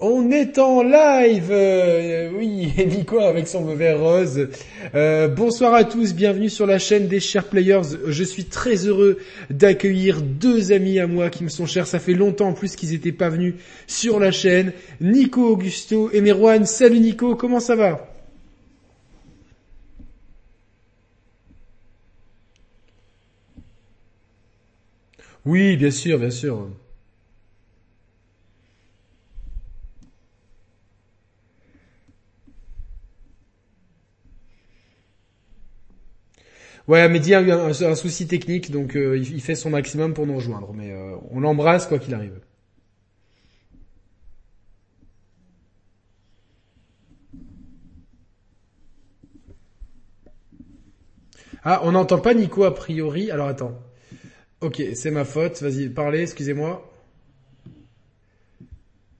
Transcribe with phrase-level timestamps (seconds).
[0.00, 4.48] On est en live, euh, oui, Nico avec son mauvais rose.
[4.94, 7.82] Euh, bonsoir à tous, bienvenue sur la chaîne des chers players.
[8.06, 9.18] Je suis très heureux
[9.50, 11.88] d'accueillir deux amis à moi qui me sont chers.
[11.88, 13.54] Ça fait longtemps en plus qu'ils n'étaient pas venus
[13.88, 14.72] sur la chaîne.
[15.00, 16.64] Nico Augusto et Merwan.
[16.64, 18.08] Salut Nico, comment ça va?
[25.44, 26.68] Oui, bien sûr, bien sûr.
[36.88, 40.36] Ouais, Mehdi a eu un, souci technique, donc euh, il, fait son maximum pour nous
[40.36, 42.40] rejoindre, mais euh, on l'embrasse quoi qu'il arrive.
[51.62, 53.30] Ah, on n'entend pas Nico a priori.
[53.30, 53.78] Alors attends.
[54.62, 55.60] Ok, c'est ma faute.
[55.60, 56.87] Vas-y, parlez, excusez-moi.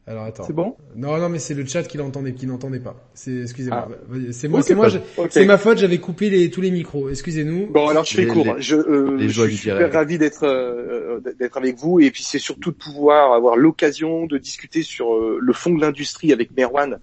[0.09, 0.45] Alors attends.
[0.45, 0.75] C'est bon?
[0.97, 2.97] Non, non, mais c'est le chat qui l'entendait, qui n'entendait pas.
[3.13, 3.89] C'est, excusez-moi.
[3.91, 4.15] Ah.
[4.33, 4.89] C'est moi, c'est moi.
[5.29, 5.77] C'est ma faute.
[5.77, 7.11] J'avais coupé les, tous les micros.
[7.11, 7.67] Excusez-nous.
[7.67, 8.57] Bon, alors je fais court.
[8.59, 12.71] je, euh, je suis super ravi d'être euh, d'être avec vous et puis c'est surtout
[12.71, 16.99] de pouvoir avoir l'occasion de discuter sur euh, le fond de l'industrie avec Merwan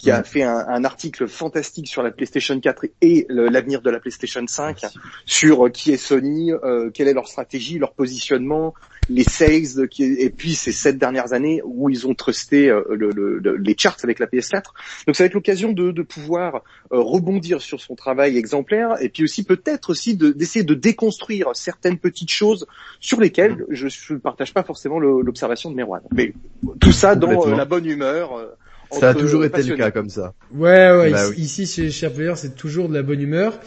[0.00, 4.00] qui a fait un, un, article fantastique sur la PlayStation 4 et l'avenir de la
[4.00, 4.80] PlayStation 5,
[5.26, 8.72] sur euh, qui est Sony, euh, quelle est leur stratégie, leur positionnement,
[9.10, 13.10] les sales, qui, et puis ces sept dernières années où ils ont trusté euh, le,
[13.10, 14.62] le, les charts avec la PS4.
[15.06, 19.24] Donc ça va être l'occasion de, de, pouvoir rebondir sur son travail exemplaire et puis
[19.24, 22.66] aussi peut-être aussi d'essayer de, déconstruire certaines petites choses
[23.00, 23.74] sur lesquelles mm.
[23.74, 26.00] je ne partage pas forcément l'observation de Merwan.
[26.10, 26.32] Mais
[26.80, 28.56] tout ça dans la bonne humeur.
[28.92, 30.34] Ça a toujours été le cas comme ça.
[30.54, 31.10] Ouais, ouais.
[31.10, 33.58] Bah ici, chez Sharplayer, c'est toujours de la bonne humeur.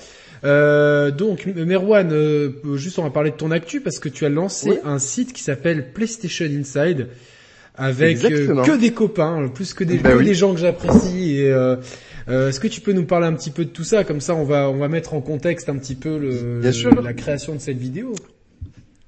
[0.43, 4.29] Euh, donc, Merwan, euh, juste on va parler de ton actu parce que tu as
[4.29, 7.07] lancé un site qui s'appelle PlayStation Inside
[7.75, 11.39] avec euh, que des copains, plus que des, bah des gens que j'apprécie.
[11.39, 11.75] Et euh,
[12.29, 14.03] euh, est-ce que tu peux nous parler un petit peu de tout ça?
[14.03, 16.61] Comme ça, on va on va mettre en contexte un petit peu le,
[17.01, 18.13] la création de cette vidéo.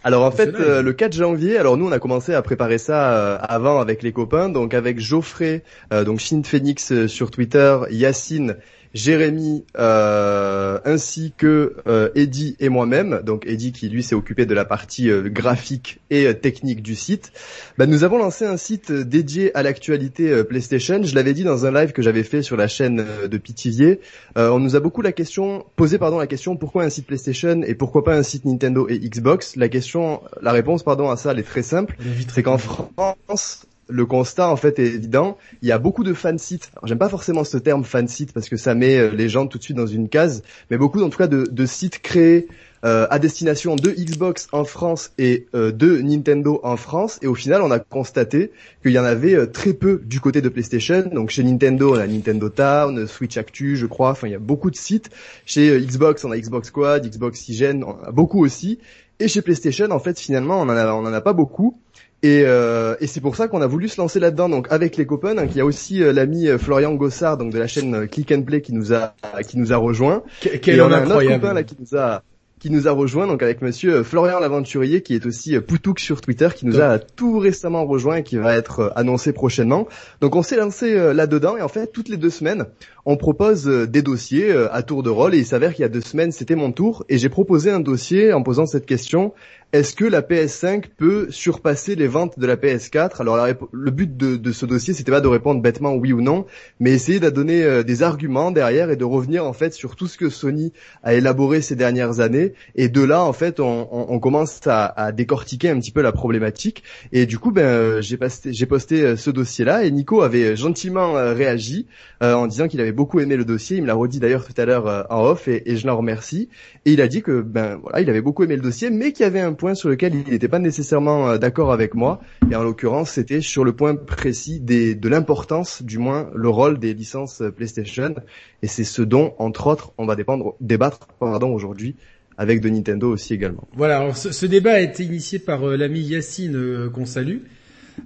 [0.06, 3.14] Alors en fait, euh, le 4 janvier, alors nous on a commencé à préparer ça
[3.14, 8.58] euh, avant avec les copains, donc avec Geoffrey, euh, donc Shin Phoenix sur Twitter, Yacine
[8.96, 14.54] Jérémy euh, ainsi que euh, Eddie et moi-même, donc Eddie qui lui s'est occupé de
[14.54, 17.34] la partie euh, graphique et technique du site,
[17.78, 21.04] bah, nous avons lancé un site dédié à l'actualité PlayStation.
[21.04, 24.00] Je l'avais dit dans un live que j'avais fait sur la chaîne de Pitivier.
[24.38, 27.76] on nous a beaucoup la question, posé pardon la question pourquoi un site PlayStation et
[27.76, 29.58] pourquoi pas un site Nintendo et Xbox?
[29.58, 31.98] La question, la réponse pardon à ça elle est très simple,
[32.34, 35.38] c'est qu'en France le constat en fait est évident.
[35.62, 36.72] Il y a beaucoup de fan sites.
[36.84, 39.58] J'aime pas forcément ce terme fan site parce que ça met euh, les gens tout
[39.58, 42.48] de suite dans une case, mais beaucoup en tout cas de, sites créés
[42.84, 47.20] euh, à destination de Xbox en France et euh, de Nintendo en France.
[47.22, 48.52] Et au final, on a constaté
[48.82, 51.10] qu'il y en avait très peu du côté de PlayStation.
[51.12, 54.12] Donc chez Nintendo, on a Nintendo Town, Switch Actu, je crois.
[54.12, 55.10] Enfin, il y a beaucoup de sites.
[55.46, 58.80] Chez Xbox, on a Xbox Squad, Xbox Hygiene, on a beaucoup aussi.
[59.20, 61.80] Et chez PlayStation, en fait, finalement, on en on en a pas beaucoup.
[62.26, 64.50] Et, euh, et c'est pour ça qu'on a voulu se lancer là-dedans.
[64.50, 67.54] Donc avec les copains, hein, il y a aussi euh, l'ami euh, Florian Gossard, donc
[67.54, 69.14] de la chaîne Click and Play, qui nous a
[69.48, 70.24] qui nous a rejoint.
[70.42, 72.24] Quel et on a un autre copain là qui nous a
[72.58, 76.48] qui nous a rejoint, donc avec monsieur Florian l'aventurier, qui est aussi Poutouk sur Twitter,
[76.56, 79.88] qui nous a tout récemment rejoint et qui va être annoncé prochainement.
[80.20, 82.66] Donc on s'est lancé là-dedans et en fait toutes les deux semaines,
[83.06, 86.02] on propose des dossiers à tour de rôle et il s'avère qu'il y a deux
[86.02, 89.34] semaines c'était mon tour et j'ai proposé un dossier en posant cette question
[89.76, 94.52] est-ce que la PS5 peut surpasser les ventes de la PS4 Alors le but de,
[94.54, 96.46] ce dossier, c'était pas de répondre bêtement oui ou non,
[96.80, 100.08] mais essayer de donner euh, des arguments derrière et de revenir en fait sur tout
[100.08, 100.72] ce que Sony
[101.04, 102.54] a élaboré ces dernières années.
[102.76, 106.84] Et de là, en fait, on, commence à, décortiquer un petit peu la problématique.
[107.12, 111.88] Et du coup, ben, euh, j'ai posté, euh, ce dossier-là et Nico avait gentiment réagi
[112.22, 113.78] en disant qu'il avait beaucoup aimé le dossier.
[113.78, 116.48] Il me l'a redit d'ailleurs tout à l'heure en off et, et je l'en remercie.
[116.86, 119.24] Et il a dit que ben voilà, il avait beaucoup aimé le dossier, mais qu'il
[119.24, 122.22] y avait un point sur lequel il n'était pas nécessairement euh, d'accord avec moi.
[122.52, 126.78] Et en l'occurrence, c'était sur le point précis des, de l'importance, du moins le rôle
[126.78, 128.14] des licences euh, PlayStation.
[128.62, 131.96] Et c'est ce dont, entre autres, on va dépendre, débattre pardon aujourd'hui
[132.38, 133.68] avec de Nintendo aussi également.
[133.74, 137.40] Voilà, alors ce, débat a été initié par euh, l'ami Yacine qu'on salue.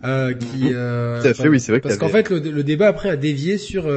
[0.04, 1.82] Euh, qui, euh, fait, oui, c'est vrai.
[1.82, 3.88] Parce qu'en fait, le, le, débat après a dévié sur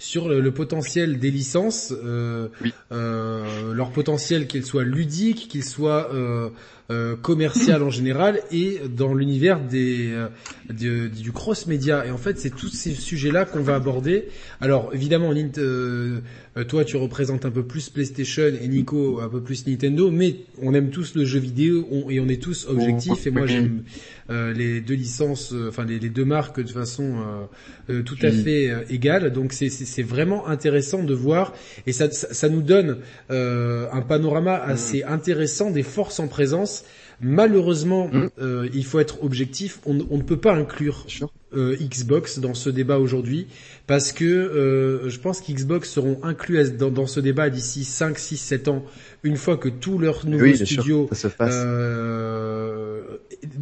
[0.00, 2.48] sur le, potentiel des licences, euh,
[2.90, 6.48] euh, leur potentiel qu'ils soient ludiques, qu'ils soient euh,
[6.90, 10.10] euh, commercial en général et dans l'univers des
[10.70, 12.06] du, du cross média.
[12.06, 14.28] Et en fait, c'est tous ces sujets-là qu'on va aborder.
[14.62, 15.34] Alors évidemment,
[16.66, 20.72] toi tu représentes un peu plus PlayStation et Nico un peu plus Nintendo, mais on
[20.72, 23.26] aime tous le jeu vidéo et on est tous objectifs.
[23.26, 23.82] Et moi j'aime
[24.30, 27.48] les deux licences, enfin les, deux marques de façon
[27.88, 29.32] tout à fait égale.
[29.32, 31.52] Donc c'est vraiment intéressant de voir.
[31.86, 32.98] Et ça, ça, nous donne
[33.28, 36.84] un panorama assez intéressant des forces en présence.
[37.20, 38.30] Malheureusement, mm.
[38.40, 41.04] euh, il faut être objectif, on, ne peut pas inclure
[41.54, 43.46] euh, Xbox dans ce débat aujourd'hui
[43.86, 48.68] parce que euh, je pense qu'Xbox seront inclus dans, ce débat d'ici 5, 6, 7
[48.68, 48.84] ans
[49.22, 51.10] une fois que tous leurs nouveaux studios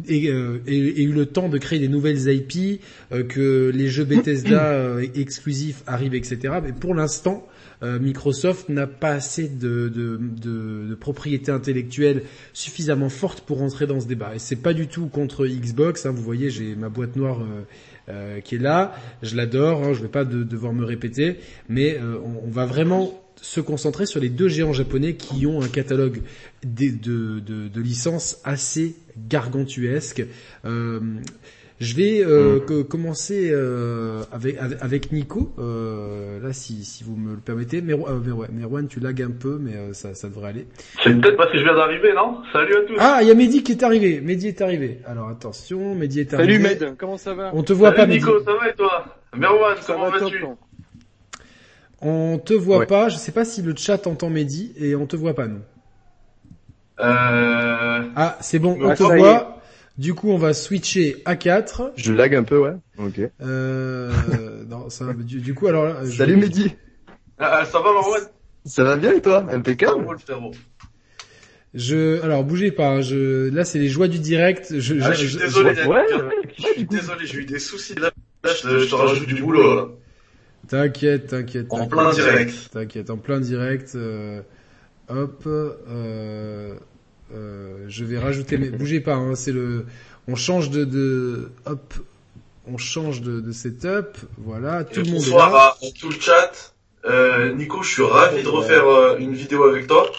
[0.07, 2.81] aient, eu le temps de créer des nouvelles IP,
[3.27, 6.59] que les jeux Bethesda exclusifs arrivent, etc.
[6.63, 7.47] Mais pour l'instant,
[7.81, 14.01] euh, Microsoft n'a pas assez de, de, de, propriété intellectuelle suffisamment forte pour entrer dans
[14.01, 14.35] ce débat.
[14.35, 16.05] Et c'est pas du tout contre Xbox.
[16.05, 17.41] Hein, vous voyez, j'ai ma boîte noire.
[17.41, 17.63] Euh,
[18.11, 21.35] euh, qui est là, je l'adore, hein, je vais pas devoir me répéter,
[21.67, 21.99] mais
[22.43, 26.23] on, va vraiment se concentrer sur les deux géants japonais qui ont un catalogue
[26.65, 28.95] de, de, licences assez
[29.29, 30.25] gargantuesque.
[31.79, 32.83] Je vais euh, mm.
[32.85, 37.81] commencer euh, avec, avec Nico, euh, là si, si vous me le permettez.
[37.81, 40.67] Mais, mais ouais, Merwan, tu lagues un peu, mais ça, ça devrait aller.
[41.01, 42.41] C'est peut-être parce que je viens d'arriver, non?
[42.51, 42.95] Salut à tous.
[42.99, 44.19] Ah, il y a Mehdi qui est arrivé.
[44.19, 44.99] Mehdi est arrivé.
[45.05, 46.53] Alors attention, Mehdi est arrivé.
[46.53, 47.51] Salut Med, comment ça va?
[47.53, 49.05] On te voit Salut pas, Nico, ça va et toi?
[49.37, 50.43] Merwan, comment vas-tu?
[52.01, 53.07] On te voit pas.
[53.07, 55.61] Je sais pas si le chat entend Mehdi et on te voit pas nous.
[56.99, 58.01] Euh...
[58.15, 59.58] Ah, c'est bon, on te voit.
[59.99, 61.91] Du coup, on va switcher à 4.
[61.97, 62.71] Je lag un peu, ouais.
[62.97, 63.19] Ok.
[63.41, 64.13] Euh,
[64.69, 66.73] non, ça, du, du coup, alors Salut Mehdi.
[67.37, 68.21] Ah, ça va Marwan
[68.63, 69.45] Ça va bien et toi?
[69.51, 70.07] Impeccable.
[71.73, 72.87] Je, alors bougez pas.
[72.91, 74.79] Hein, je, là, c'est les joies du direct.
[74.79, 75.75] Je, ah, je, suis désolé.
[75.75, 76.05] Je, ouais,
[76.57, 77.25] je suis désolé.
[77.25, 78.11] J'ai eu des soucis là.
[78.45, 79.75] Là, je, te rajoute du boulot.
[79.75, 79.87] Là.
[80.69, 81.67] T'inquiète, t'inquiète.
[81.71, 82.69] En plein direct.
[82.71, 83.95] T'inquiète, en plein direct.
[83.95, 84.43] Euh,
[85.09, 85.43] hop.
[85.45, 86.75] Euh,
[87.33, 89.85] euh, je vais rajouter, mais bougez pas, hein, c'est le,
[90.27, 91.93] on change de, de, hop,
[92.67, 95.75] on change de, de setup, voilà, tout le monde est là.
[95.81, 96.73] à tout le chat.
[97.05, 100.11] Euh, Nico, je suis ravi de refaire euh, une vidéo avec toi.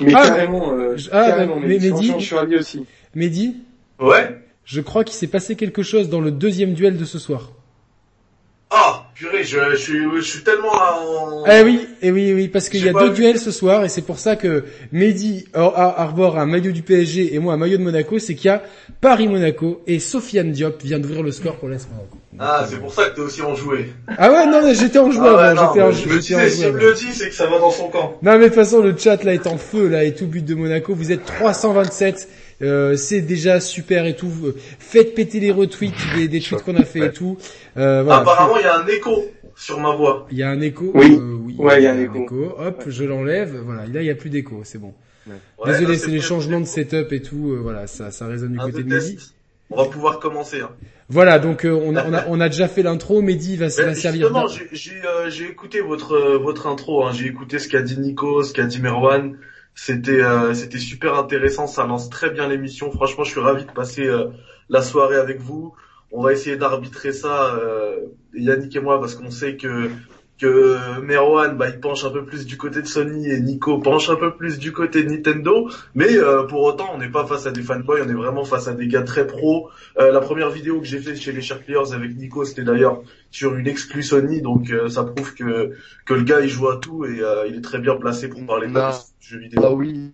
[0.00, 2.86] Mais ah, carrément, euh, ah, carrément, mais, Mehdi, je suis ravi aussi.
[3.14, 3.56] Mehdi
[4.00, 4.40] Ouais.
[4.64, 7.50] Je crois qu'il s'est passé quelque chose dans le deuxième duel de ce soir.
[8.70, 11.44] Ah, purée, je, je, suis, je suis tellement en...
[11.46, 14.02] Eh oui, eh oui, oui, parce qu'il y a deux duels ce soir et c'est
[14.02, 18.18] pour ça que Mehdi arbore un maillot du PSG et moi un maillot de Monaco,
[18.18, 18.62] c'est qu'il y a
[19.00, 22.18] Paris-Monaco et Sofiane Diop vient d'ouvrir le score pour l'AS Monaco.
[22.38, 23.92] Ah, c'est pour ça que t'es aussi enjoué.
[24.18, 26.94] Ah ouais, non, j'étais en joueur, ah j'étais en, je me disais, si me le
[26.94, 28.18] dit, c'est que ça va dans son camp.
[28.22, 30.44] Non, mais de toute façon, le chat là est en feu, là, et tout but
[30.44, 30.94] de Monaco.
[30.94, 32.28] Vous êtes 327
[32.62, 34.30] euh, c'est déjà super et tout.
[34.78, 37.36] Faites péter les retweets des, des tweets qu'on a fait et tout.
[37.76, 39.24] Euh, voilà, Apparemment, il y a un écho
[39.56, 40.26] sur ma voix.
[40.30, 40.90] Il y a un écho.
[40.94, 41.18] Oui.
[41.18, 42.54] Euh, oui ouais, il y a un écho.
[42.58, 43.60] Hop, je l'enlève.
[43.64, 44.60] Voilà, là, il n'y a plus d'écho.
[44.64, 44.94] C'est bon.
[45.64, 47.52] Désolé, c'est les changements de setup et tout.
[47.52, 49.18] Euh, voilà, ça, ça résonne du côté de Mehdi.
[49.70, 50.60] On va pouvoir commencer.
[50.60, 50.70] Hein.
[51.08, 53.22] Voilà, donc on, a, on, a, on a déjà fait l'intro.
[53.22, 54.28] Mehdi va, va servir.
[54.28, 54.46] Justement,
[55.28, 57.06] j'ai écouté votre votre intro.
[57.06, 57.12] Hein.
[57.12, 59.36] J'ai écouté ce qu'a dit Nico, ce qu'a dit Merwan.
[59.74, 62.90] C'était euh, c'était super intéressant, ça lance très bien l'émission.
[62.90, 64.28] Franchement, je suis ravi de passer euh,
[64.68, 65.74] la soirée avec vous.
[66.10, 68.00] On va essayer d'arbitrer ça, euh,
[68.34, 69.90] Yannick et moi, parce qu'on sait que
[70.38, 74.10] que Merwan, bah, il penche un peu plus du côté de Sony et Nico penche
[74.10, 75.70] un peu plus du côté de Nintendo.
[75.94, 78.66] Mais euh, pour autant, on n'est pas face à des fanboys, on est vraiment face
[78.66, 79.68] à des gars très pros.
[79.98, 83.02] Euh, la première vidéo que j'ai fait chez les Shark Players avec Nico, c'était d'ailleurs
[83.30, 85.72] sur une exclue Sony, donc euh, ça prouve que
[86.06, 88.68] que le gars il joue à tout et il est très bien placé pour parler
[88.68, 88.80] de
[89.20, 89.62] jeux vidéo.
[89.64, 90.12] Ah oui.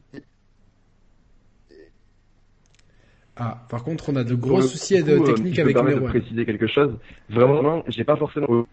[3.40, 6.08] Ah, par contre, on a de gros soucis de technique avec Merwan.
[6.08, 6.92] préciser quelque chose?
[7.30, 8.66] Vraiment, j'ai pas forcément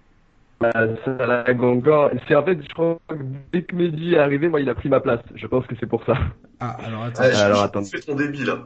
[0.59, 0.71] bah,
[1.03, 3.15] c'est en fait, je crois que
[3.51, 5.19] dès que Mehdi est arrivé, moi, il a pris ma place.
[5.35, 6.17] Je pense que c'est pour ça.
[6.59, 7.24] Ah, alors attends.
[7.24, 7.83] alors attends.
[7.83, 8.65] Fais ton débit là.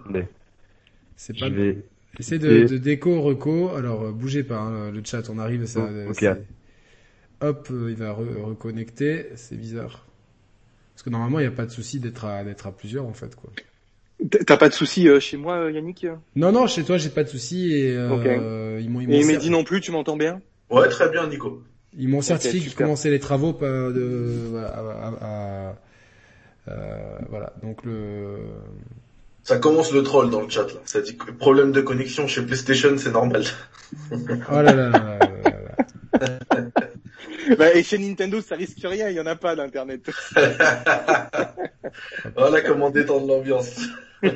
[1.15, 1.49] C'est pas.
[1.49, 1.85] Vais...
[2.19, 3.69] Essaie de, de, déco, reco.
[3.69, 5.65] Alors, euh, bougez pas, hein, le chat, on arrive.
[5.65, 6.25] Ça, ok.
[7.41, 9.27] Hop, euh, il va reconnecter.
[9.35, 10.05] C'est bizarre.
[10.93, 13.13] Parce que normalement, il n'y a pas de souci d'être à, d'être à plusieurs, en
[13.13, 13.51] fait, quoi.
[14.45, 16.05] T'as pas de souci euh, chez moi, Yannick
[16.35, 18.99] Non, non, chez toi, j'ai pas de souci et euh, ils m'ont.
[18.99, 20.41] Et Mehdi non plus, tu m'entends bien?
[20.69, 21.63] Ouais, très bien, Nico.
[21.97, 25.75] Ils m'ont certifié qu'ils commençaient les travaux de, à,
[26.67, 27.53] euh, voilà.
[27.63, 28.37] Donc le.
[29.43, 30.79] Ça commence le troll dans le chat là.
[30.85, 33.43] Ça dit que problème de connexion chez PlayStation, c'est normal.
[34.11, 34.15] oh
[34.51, 34.89] là là.
[34.89, 35.19] là, là,
[37.57, 40.09] bah, et chez Nintendo, ça risque rien, il y en a pas d'internet.
[42.35, 43.81] voilà comment détendre l'ambiance.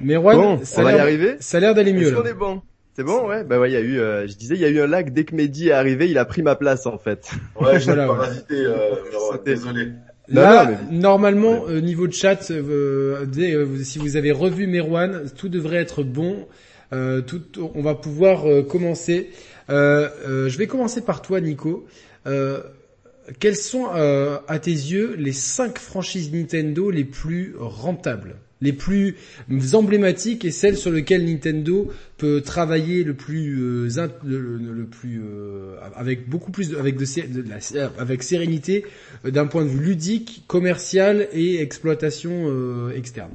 [0.00, 1.36] Mais bon, ça on va y arriver.
[1.40, 2.12] Ça a l'air d'aller mieux.
[2.12, 2.62] Est-ce est bon?
[2.94, 3.44] C'est bon, ouais.
[3.44, 5.12] Bah ouais, il y a eu, euh, je disais, il y a eu un lag
[5.12, 7.30] dès que Mehdi est arrivé, il a pris ma place en fait.
[7.60, 8.94] Ouais, je voilà, parasité, euh,
[9.44, 9.92] désolé.
[10.28, 13.26] Là, normalement, euh, niveau de chat, euh,
[13.82, 16.46] si vous avez revu Merwan, tout devrait être bon.
[17.26, 17.42] tout,
[17.74, 19.30] on va pouvoir commencer.
[19.68, 21.86] je vais commencer par toi, Nico.
[23.38, 28.36] quelles sont, à tes yeux, les cinq franchises Nintendo les plus rentables?
[28.60, 29.16] Les plus
[29.72, 33.88] emblématiques et celles sur lesquelles Nintendo peut travailler le plus euh,
[34.24, 37.04] le, plus euh, avec beaucoup plus de, avec de,
[37.98, 38.84] avec sérénité
[39.24, 43.32] euh, d'un point de vue ludique, commercial et exploitation externe.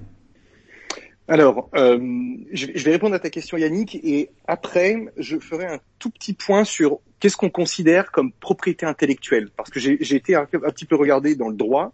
[1.28, 6.34] Alors, je, vais répondre à ta question Yannick et après je ferai un tout petit
[6.34, 10.96] point sur qu'est-ce qu'on considère comme propriété intellectuelle parce que j'ai été un, petit peu
[10.96, 11.94] regardé dans le droit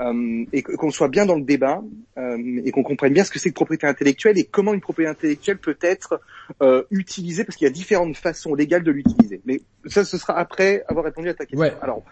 [0.00, 1.82] euh, et qu'on soit bien dans le débat
[2.16, 5.10] euh, et qu'on comprenne bien ce que c'est que propriété intellectuelle et comment une propriété
[5.10, 6.20] intellectuelle peut être
[6.62, 9.40] euh, utilisée parce qu'il y a différentes façons légales de l'utiliser.
[9.44, 11.70] Mais ça, ce sera après avoir répondu à ta question.
[11.82, 12.04] Alors,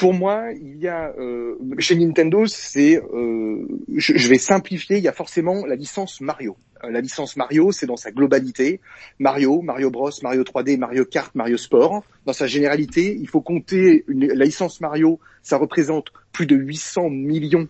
[0.00, 5.08] pour moi, il y a euh, chez Nintendo, c'est, euh, je, vais simplifier, il y
[5.08, 6.56] a forcément la licence Mario.
[6.82, 8.80] Euh, la licence Mario, c'est dans sa globalité
[9.18, 12.02] Mario, Mario Bros, Mario 3D, Mario Kart, Mario Sport.
[12.24, 17.68] Dans sa généralité, il faut compter la licence Mario, ça représente plus de 800 millions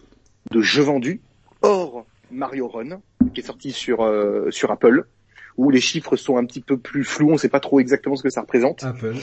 [0.52, 1.20] de jeux vendus.
[1.62, 3.00] Or, Mario Run,
[3.34, 4.08] qui est sorti sur
[4.50, 5.04] sur Apple,
[5.56, 8.14] où les chiffres sont un petit peu plus flous, on ne sait pas trop exactement
[8.14, 8.84] ce que ça représente.
[8.84, 9.16] Apple.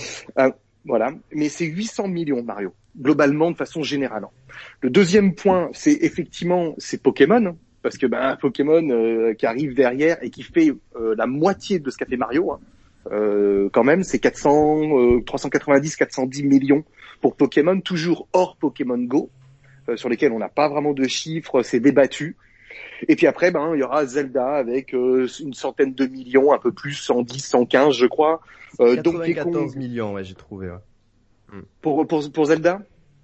[0.88, 4.26] Voilà, mais c'est 800 millions Mario, globalement de façon générale.
[4.82, 10.18] Le deuxième point, c'est effectivement c'est Pokémon, parce que ben Pokémon euh, qui arrive derrière
[10.22, 12.60] et qui fait euh, la moitié de ce qu'a fait Mario, hein.
[13.12, 16.84] euh, quand même, c'est 400, 390, 410 millions
[17.22, 19.30] pour Pokémon, toujours hors Pokémon Go,
[19.96, 22.36] sur lesquels on n'a pas vraiment de chiffres, c'est débattu.
[23.08, 26.58] Et puis après, ben, il y aura Zelda avec euh, une centaine de millions, un
[26.58, 28.42] peu plus, 110, 115, je crois.
[28.80, 30.70] Euh, 94 millions, ouais, j'ai trouvé.
[30.70, 30.78] Ouais.
[31.52, 31.62] Hmm.
[31.82, 32.82] Pour, pour, pour Zelda?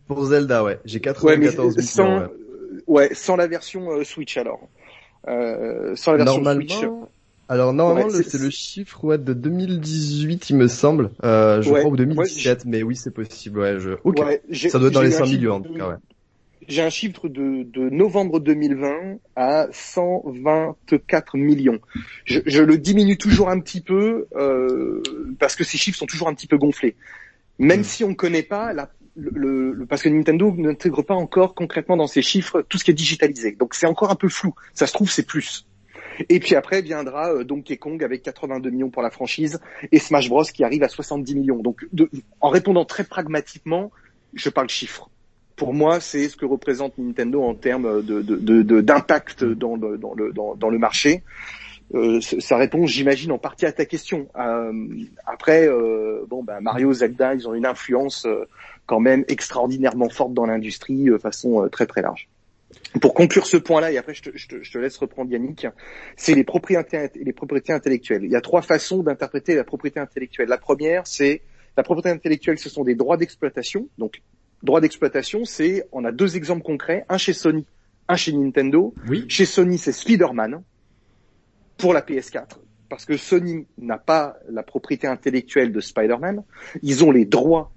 [0.07, 0.79] Pour Zelda, ouais.
[0.85, 1.87] J'ai 94 millions.
[1.87, 2.27] Sans, ouais.
[2.87, 3.13] ouais.
[3.13, 4.67] sans la version euh, Switch alors.
[5.27, 6.89] Euh, sans la version normalement, Switch.
[7.49, 11.11] Alors normalement, c'est le chiffre ouais, de 2018, il me semble.
[11.23, 13.59] Euh, je crois ou 2017, mais oui, c'est possible.
[13.59, 13.91] Ouais, je...
[14.03, 14.19] Ok.
[14.69, 15.89] Ça doit être dans les 100 millions en tout cas.
[15.89, 15.95] Ouais
[16.67, 21.79] j'ai un chiffre de, de, novembre 2020 à 124 millions.
[22.25, 25.01] Je, je, le diminue toujours un petit peu euh,
[25.39, 26.95] parce que ces chiffres sont toujours un petit peu gonflés.
[27.59, 27.83] Même mm.
[27.83, 32.07] si on ne connaît pas la, le, parce que Nintendo n'intègre pas encore concrètement dans
[32.07, 33.51] ses chiffres tout ce qui est digitalisé.
[33.51, 34.53] Donc c'est encore un peu flou.
[34.73, 35.67] Ça se trouve c'est plus.
[36.29, 39.59] Et puis après viendra euh, Donkey Kong avec 82 millions pour la franchise
[39.91, 41.61] et Smash Bros qui arrive à 70 millions.
[41.61, 42.09] Donc de,
[42.41, 43.91] en répondant très pragmatiquement,
[44.33, 45.09] je parle chiffres
[45.55, 50.33] pour moi, c'est ce que représente Nintendo en termes de, d'impact dans le, dans, le,
[50.33, 51.23] dans, le marché.
[51.93, 54.27] Euh, ça répond, j'imagine, en partie à ta question.
[54.35, 54.71] Euh,
[55.25, 58.47] après, euh, bon, ben Mario, Zelda, ils ont une influence euh,
[58.85, 62.27] quand même extraordinairement forte dans l'industrie, de façon très très large.
[63.01, 65.67] Pour conclure ce point-là, et après je te, je, te, je te, laisse reprendre Yannick,
[66.17, 68.23] c'est les propriétés, les propriétés intellectuelles.
[68.23, 70.49] Il y a trois façons d'interpréter la propriété intellectuelle.
[70.49, 71.41] La première, c'est
[71.77, 74.21] la propriété intellectuelle, ce sont des droits d'exploitation, donc
[74.63, 77.65] droit d'exploitation, c'est, on a deux exemples concrets, un chez Sony,
[78.07, 78.93] un chez Nintendo.
[79.07, 79.25] Oui.
[79.27, 80.63] Chez Sony, c'est Spider-Man
[81.83, 86.41] pour la PS4, parce que Sony n'a pas la propriété intellectuelle de Spider-Man.
[86.81, 87.73] Ils ont les droits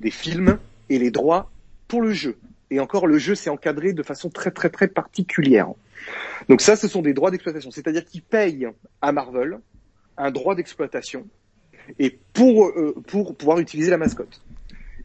[0.00, 1.50] des films et les droits
[1.86, 2.38] pour le jeu.
[2.70, 5.68] Et encore, le jeu s'est encadré de façon très très très particulière.
[6.48, 7.70] Donc ça, ce sont des droits d'exploitation.
[7.70, 8.68] C'est-à-dire qu'ils payent
[9.02, 9.58] à Marvel
[10.16, 11.26] un droit d'exploitation
[11.98, 14.40] et pour, euh, pour pouvoir utiliser la mascotte.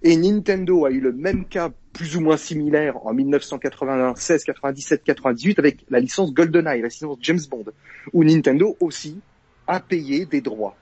[0.04, 5.60] Et Nintendo a eu le même cas plus ou moins similaire en 1996, 97, 98
[5.60, 7.66] avec la licence GoldenEye, la licence James Bond,
[8.14, 9.20] où Nintendo aussi
[9.66, 10.76] a payé des droits.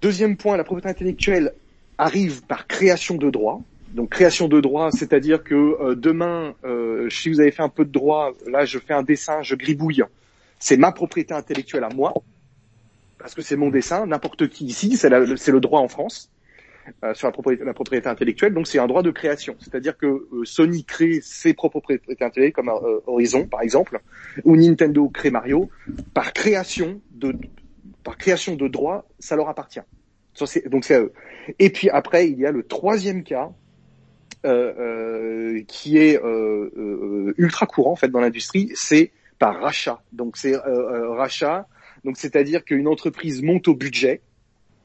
[0.00, 1.52] Deuxième point, la propriété intellectuelle
[1.98, 3.60] arrive par création de droits.
[3.92, 7.84] Donc création de droits, c'est-à-dire que euh, demain, euh, si vous avez fait un peu
[7.84, 10.02] de droit, là je fais un dessin, je gribouille,
[10.58, 12.14] c'est ma propriété intellectuelle à moi,
[13.18, 16.31] parce que c'est mon dessin, n'importe qui ici, c'est le droit en France.
[17.04, 18.54] Euh, sur la propriété, intellectuelle.
[18.54, 22.52] Donc c'est un droit de création, c'est-à-dire que euh, Sony crée ses propres propriétés intellectuelles
[22.52, 24.00] comme euh, Horizon par exemple,
[24.44, 25.70] ou Nintendo crée Mario
[26.12, 27.36] par création de
[28.02, 29.80] par création de droits, ça leur appartient.
[30.66, 31.02] Donc c'est à.
[31.60, 33.50] Et puis après il y a le troisième cas
[35.68, 36.20] qui est
[37.36, 40.02] ultra courant en fait dans l'industrie, c'est par rachat.
[40.12, 41.68] Donc c'est rachat.
[42.04, 44.20] Donc c'est-à-dire qu'une entreprise monte au budget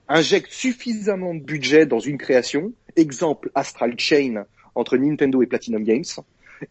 [0.09, 4.45] injecte suffisamment de budget dans une création, exemple Astral Chain
[4.75, 6.03] entre Nintendo et Platinum Games.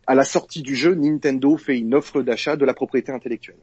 [0.07, 3.59] À la sortie du jeu, Nintendo fait une offre d'achat de la propriété intellectuelle.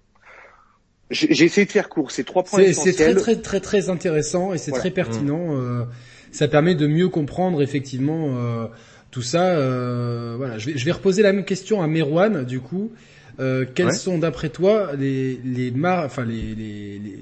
[1.12, 4.58] J'ai essayé de faire court, ces trois points C'est très très très très intéressant et
[4.58, 5.56] c'est très pertinent.
[5.56, 5.84] Euh,
[6.32, 8.68] ça permet de mieux comprendre effectivement euh,
[9.12, 9.52] tout ça.
[9.52, 12.92] Euh, voilà, je vais, je vais reposer la même question à Merwan du coup.
[13.40, 17.20] Euh, quels sont d'après toi les les mar enfin les les les,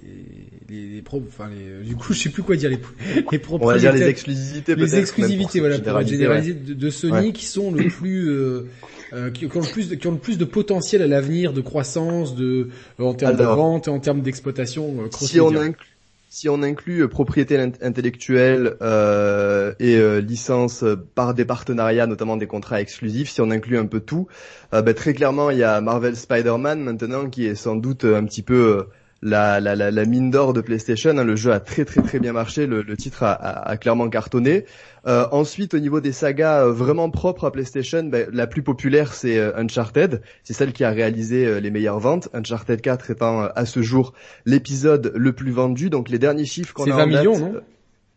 [0.71, 2.79] les, pro enfin les, du coup je sais plus quoi dire les
[3.31, 7.33] les propriétaires on va dire les exclusivités les exclusivités voilà pour généraliser de, de, Sony
[7.33, 8.67] qui sont le plus euh,
[9.13, 11.61] euh, qui, ont le plus de, qui ont le plus de potentiel à l'avenir de
[11.61, 15.91] croissance de en termes de vente et en termes d'exploitation euh, si on inclut
[16.31, 22.47] si on inclut euh, propriété intellectuelle euh, et euh, licence par des partenariats, notamment des
[22.47, 24.27] contrats exclusifs, si on inclut un peu tout,
[24.71, 28.43] bah, très clairement il y a Marvel Spider-Man maintenant qui est sans doute un petit
[28.43, 28.85] peu
[29.21, 31.17] la, la, la, mine d'or de PlayStation.
[31.17, 31.23] Hein.
[31.23, 34.65] Le jeu a très très très bien marché, le, le titre a, a, clairement cartonné.
[35.07, 39.13] Euh, ensuite, au niveau des sagas euh, vraiment propres à PlayStation, ben, la plus populaire
[39.13, 40.21] c'est euh, Uncharted.
[40.43, 42.29] C'est celle qui a réalisé les meilleures ventes.
[42.33, 44.13] Uncharted 4 étant à ce jour
[44.45, 45.89] l'épisode le plus vendu.
[45.89, 47.53] Donc les derniers chiffres qu'on a 20 millions, non?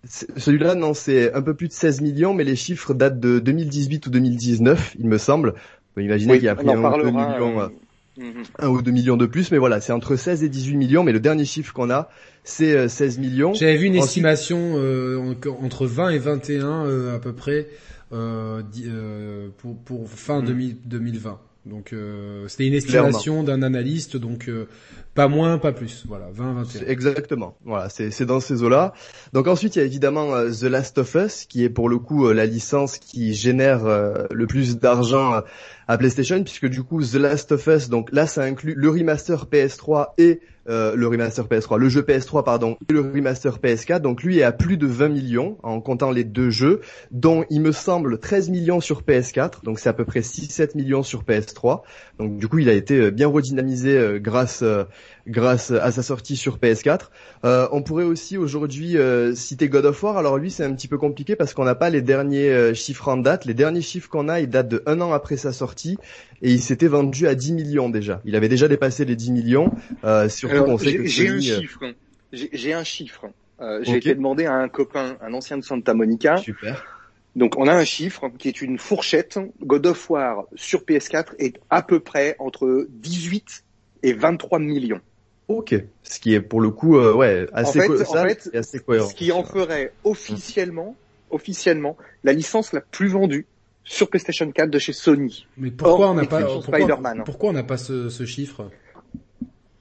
[0.07, 4.07] celui-là, non, c'est un peu plus de 16 millions, mais les chiffres datent de 2018
[4.07, 5.55] ou 2019, il me semble.
[5.97, 7.71] imaginez qu'il y a pris un, 2 millions,
[8.17, 8.45] Mhm.
[8.61, 11.13] un ou deux millions de plus, mais voilà, c'est entre 16 et 18 millions, mais
[11.13, 12.09] le dernier chiffre qu'on a,
[12.45, 13.55] c'est 16 euh, millions.
[13.55, 17.69] J'avais vu une estimation euh, entre 20 et 21 euh, à peu près
[18.11, 21.31] pour, pour fin 2020.
[21.31, 21.39] Mhm.
[21.67, 21.95] Donc
[22.47, 24.51] c'était une estimation d'un analyste, donc
[25.15, 26.05] pas moins, pas plus.
[26.07, 26.87] Voilà, 20, 21.
[26.87, 27.57] Exactement.
[27.65, 28.93] Voilà, c'est dans ces eaux-là.
[29.33, 32.31] Donc ensuite, il y a évidemment The Last of Us, qui est pour le coup
[32.31, 33.87] la licence qui génère
[34.31, 35.43] le plus d'argent
[35.89, 39.47] à PlayStation puisque du coup The Last of Us donc là ça inclut le remaster
[39.47, 44.01] PS3 et euh, le remaster PS3, le jeu PS3 pardon, et le remaster PS4.
[44.01, 46.81] Donc lui est à plus de 20 millions en comptant les deux jeux,
[47.11, 51.03] dont il me semble 13 millions sur PS4, donc c'est à peu près 6-7 millions
[51.03, 51.83] sur PS3.
[52.19, 54.65] Donc du coup il a été euh, bien redynamisé euh, grâce
[55.27, 57.09] grâce à sa sortie sur PS4.
[57.45, 58.97] on pourrait aussi aujourd'hui
[59.35, 60.19] citer God of War.
[60.19, 63.17] Alors lui c'est un petit peu compliqué parce qu'on n'a pas les derniers chiffres en
[63.17, 63.47] date.
[63.47, 65.97] Les derniers chiffres qu'on a ils datent de un an après sa sortie
[66.45, 68.21] et il s'était vendu à 10 millions déjà.
[68.27, 69.73] Il avait déjà dépassé les 10 millions.
[70.05, 71.81] Euh, surtout qu'on sait que j'ai un chiffre.
[72.33, 73.27] J'ai un chiffre.
[73.61, 76.37] Euh, j'ai été demandé à un copain, un ancien de Santa Monica.
[76.37, 76.85] Super.
[77.35, 79.39] Donc on a un chiffre qui est une fourchette.
[79.63, 83.65] God of War sur PS4 est à peu près entre 18
[84.03, 85.01] et 23 millions.
[85.49, 87.81] Ok, ce qui est pour le coup euh, ouais assez,
[88.55, 89.09] assez cohérent.
[89.09, 90.95] Ce qui en ferait officiellement,
[91.31, 93.47] officiellement la licence la plus vendue
[93.85, 95.47] sur PlayStation 4 de chez Sony.
[95.57, 96.43] Mais pourquoi on n'a pas
[97.25, 98.71] pourquoi, on n'a pas ce, ce chiffre?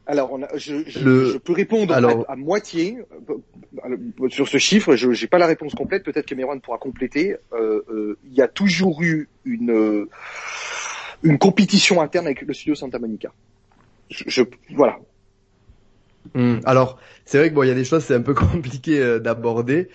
[0.06, 2.98] Alors, on a, je, je, je, peux répondre à, à, moitié
[3.30, 4.98] euh, sur ce chiffre.
[4.98, 6.04] Je n'ai pas la réponse complète.
[6.04, 7.38] Peut-être que Merwan pourra compléter.
[7.54, 10.10] Euh, euh, il y a toujours eu une euh,
[11.24, 13.32] une compétition interne avec le studio Santa Monica.
[14.10, 14.42] Je, je
[14.76, 15.00] voilà.
[16.34, 16.60] Hmm.
[16.66, 19.20] alors, c'est vrai que bon, il y a des choses c'est un peu compliqué euh,
[19.20, 19.90] d'aborder.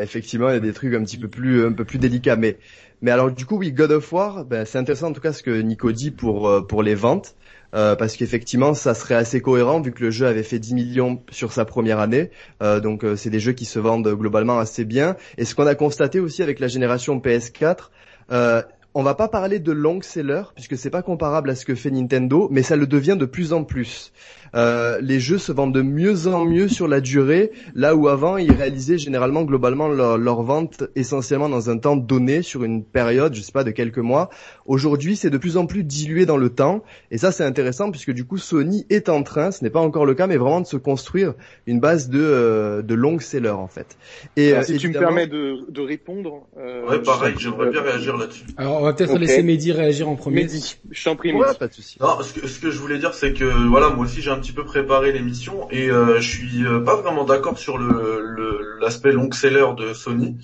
[0.00, 2.58] effectivement, il y a des trucs un petit peu plus un peu plus délicats, mais
[3.02, 5.42] mais alors du coup, oui, God of War, ben, c'est intéressant en tout cas ce
[5.42, 7.34] que Nico dit pour euh, pour les ventes.
[7.72, 11.22] Euh, parce qu'effectivement ça serait assez cohérent vu que le jeu avait fait 10 millions
[11.30, 12.32] sur sa première année
[12.64, 15.68] euh, donc euh, c'est des jeux qui se vendent globalement assez bien et ce qu'on
[15.68, 17.90] a constaté aussi avec la génération PS4
[18.32, 21.76] euh, on va pas parler de long seller puisque c'est pas comparable à ce que
[21.76, 24.10] fait Nintendo mais ça le devient de plus en plus
[24.54, 28.36] euh, les jeux se vendent de mieux en mieux sur la durée, là où avant
[28.36, 33.34] ils réalisaient généralement globalement leur, leur vente essentiellement dans un temps donné sur une période,
[33.34, 34.30] je sais pas, de quelques mois.
[34.66, 38.12] Aujourd'hui, c'est de plus en plus dilué dans le temps, et ça c'est intéressant puisque
[38.12, 40.66] du coup Sony est en train, ce n'est pas encore le cas, mais vraiment de
[40.66, 41.34] se construire
[41.66, 43.96] une base de euh, de long sellers en fait.
[44.36, 46.46] Et euh, si tu me permets de, de répondre.
[46.58, 48.44] Euh, ouais, pareil, j'aimerais bien réagir là-dessus.
[48.56, 50.42] Alors on va peut-être laisser Mehdi réagir en premier.
[50.42, 51.32] Mehdi, je t'en prie.
[51.32, 51.98] Ouais, pas de souci.
[52.00, 54.39] Non, ce que, ce que je voulais dire, c'est que voilà, moi aussi j'ai un
[54.40, 59.12] petit peu préparé l'émission et euh, je suis euh, pas vraiment d'accord sur le l'aspect
[59.12, 60.38] long seller de Sony.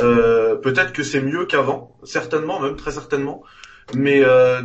[0.00, 3.42] Euh, peut-être que c'est mieux qu'avant, certainement, même très certainement.
[3.94, 4.22] Mais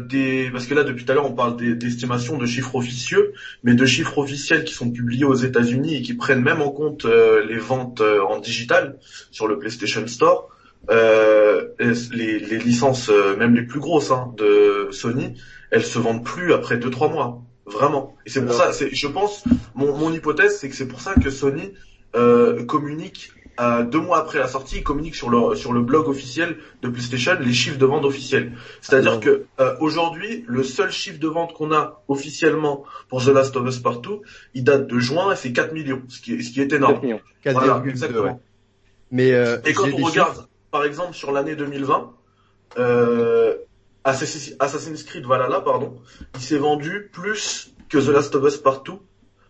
[0.10, 3.32] des parce que là depuis tout à l'heure on parle d'estimations de chiffres officieux,
[3.64, 7.06] mais de chiffres officiels qui sont publiés aux États-Unis et qui prennent même en compte
[7.06, 8.98] les ventes en digital
[9.32, 10.50] sur le PlayStation Store.
[10.90, 15.36] les, les, licences, même les plus grosses hein, de Sony,
[15.72, 17.42] elles se vendent plus après 2-3 mois.
[17.66, 18.16] Vraiment.
[18.26, 21.14] Et c'est pour ça, c'est, je pense, mon, mon hypothèse, c'est que c'est pour ça
[21.16, 21.74] que Sony
[22.16, 26.08] euh, communique euh, deux mois après la sortie, il communique sur le sur le blog
[26.08, 28.54] officiel de PlayStation les chiffres de vente officiels.
[28.82, 33.28] C'est-à-dire ah que euh, aujourd'hui, le seul chiffre de vente qu'on a officiellement pour The
[33.28, 34.24] Last of Us Partout,
[34.56, 36.96] il date de juin et c'est 4 millions, ce qui est ce qui est énorme.
[36.96, 37.20] 4 millions.
[37.46, 38.42] voilà, exactement.
[39.12, 42.12] Mais euh, et quand on regarde, par exemple, sur l'année 2020,
[42.80, 43.56] euh,
[44.04, 46.02] Assassin's Creed Valhalla, pardon,
[46.36, 49.02] il s'est vendu plus que The Last of Us Partout,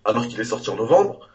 [0.06, 1.30] alors qu'il est sorti en novembre.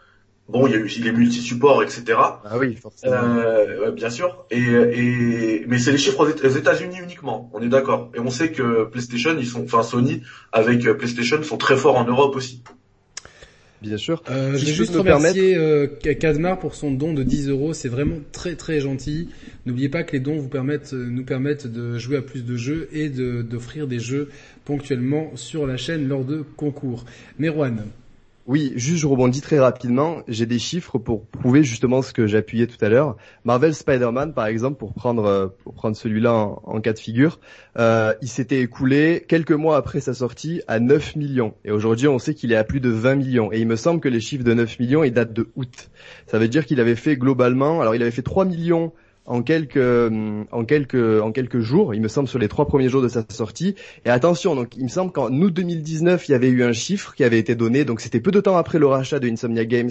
[0.48, 2.04] Bon, il y a eu, il est multi-support, etc.
[2.18, 3.12] Ah oui, forcément.
[3.14, 4.46] Euh, bien sûr.
[4.50, 7.50] Et, et mais c'est les chiffres aux États-Unis uniquement.
[7.52, 8.10] On est d'accord.
[8.14, 11.96] Et on sait que PlayStation, ils sont, enfin Sony avec euh, PlayStation sont très forts
[11.96, 12.62] en Europe aussi.
[13.80, 14.22] Bien sûr.
[14.30, 17.72] Euh, je vais juste remercier euh, Kadmar pour son don de 10 euros.
[17.72, 19.28] C'est vraiment très très gentil.
[19.66, 22.56] N'oubliez pas que les dons vous permettent, euh, nous permettent de jouer à plus de
[22.56, 24.30] jeux et d'offrir des jeux
[24.64, 27.04] ponctuellement sur la chaîne lors de concours.
[27.38, 27.84] Merwan.
[28.48, 30.22] Oui, juste je rebondis très rapidement.
[30.26, 33.18] J'ai des chiffres pour prouver justement ce que j'appuyais tout à l'heure.
[33.44, 37.40] Marvel Spider-Man, par exemple, pour prendre euh, pour prendre celui-là en, cas de figure,
[37.78, 41.52] euh, il s'était écoulé quelques mois après sa sortie à 9 millions.
[41.66, 43.52] Et aujourd'hui, on sait qu'il est à plus de 20 millions.
[43.52, 45.90] Et il me semble que les chiffres de 9 millions, ils datent de août.
[46.26, 48.94] Ça veut dire qu'il avait fait globalement, alors il avait fait 3 millions
[49.28, 49.76] en quelques
[50.50, 53.24] en quelques en quelques jours, il me semble sur les trois premiers jours de sa
[53.28, 53.74] sortie.
[54.04, 57.14] Et attention, donc il me semble qu'en août 2019, il y avait eu un chiffre
[57.14, 59.90] qui avait été donné, donc c'était peu de temps après le rachat de Insomnia Games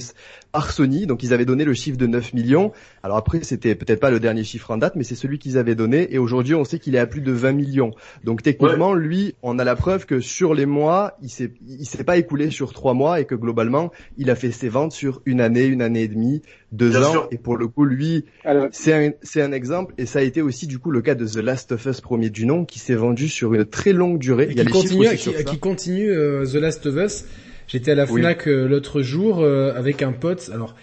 [0.52, 2.72] par Sony, donc ils avaient donné le chiffre de 9 millions.
[3.04, 5.76] Alors après, c'était peut-être pas le dernier chiffre en date, mais c'est celui qu'ils avaient
[5.76, 6.14] donné.
[6.14, 7.92] Et aujourd'hui, on sait qu'il est à plus de 20 millions.
[8.24, 12.04] Donc techniquement, lui, on a la preuve que sur les mois, il s'est il s'est
[12.04, 15.42] pas écoulé sur trois mois et que globalement, il a fait ses ventes sur une
[15.42, 16.42] année, une année et demie,
[16.72, 17.28] deux ans.
[17.32, 18.26] Et pour le coup, lui,
[18.72, 21.26] c'est un c'est un exemple, et ça a été aussi du coup le cas de
[21.26, 24.48] The Last of Us premier du nom, qui s'est vendu sur une très longue durée.
[24.52, 27.26] Il y a qui, continue, qui, continue euh, The Last of Us.
[27.68, 30.50] J'étais à la Fnac euh, l'autre jour euh, avec un pote.
[30.54, 30.76] Alors,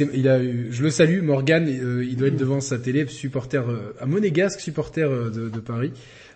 [0.00, 1.66] il a, je le salue, Morgan.
[1.68, 3.64] il doit être devant sa télé, supporter
[4.00, 5.92] à monégasque, supporter de, de Paris.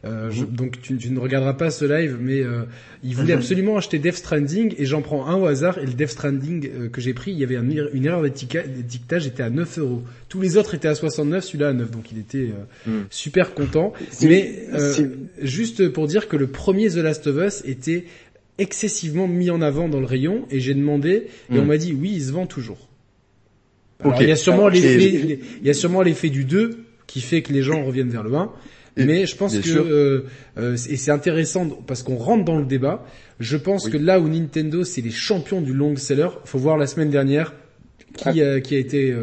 [0.06, 2.62] Euh, je, donc tu, tu, ne regarderas pas ce live, mais euh,
[3.04, 3.40] il voulait mhm.
[3.40, 6.88] absolument acheter Death Stranding et j'en prends un au hasard et le Death Stranding euh,
[6.88, 10.02] que j'ai pris, il y avait une erreur d'étiquetage, était à 9 euros.
[10.30, 12.50] Tous les autres étaient à 69, celui-là à 9, donc il était
[12.86, 13.06] euh, mhm.
[13.10, 13.92] super content.
[14.22, 14.68] Mais
[15.42, 18.06] juste pour dire que le premier The Last of Us était
[18.56, 21.66] excessivement mis en avant dans le rayon et j'ai demandé et on mhm.
[21.66, 22.88] m'a dit oui, il se vend toujours.
[24.02, 27.42] Alors, il y a sûrement l'effet, il y a sûrement l'effet du 2 qui fait
[27.42, 28.50] que les gens reviennent vers le 1
[28.96, 30.26] mais je pense que euh,
[30.58, 33.04] euh, et c'est intéressant parce qu'on rentre dans le débat.
[33.38, 36.86] Je pense que là où Nintendo c'est les champions du long seller, faut voir la
[36.86, 37.54] semaine dernière
[38.16, 38.54] qui, ah.
[38.54, 39.14] a, qui a été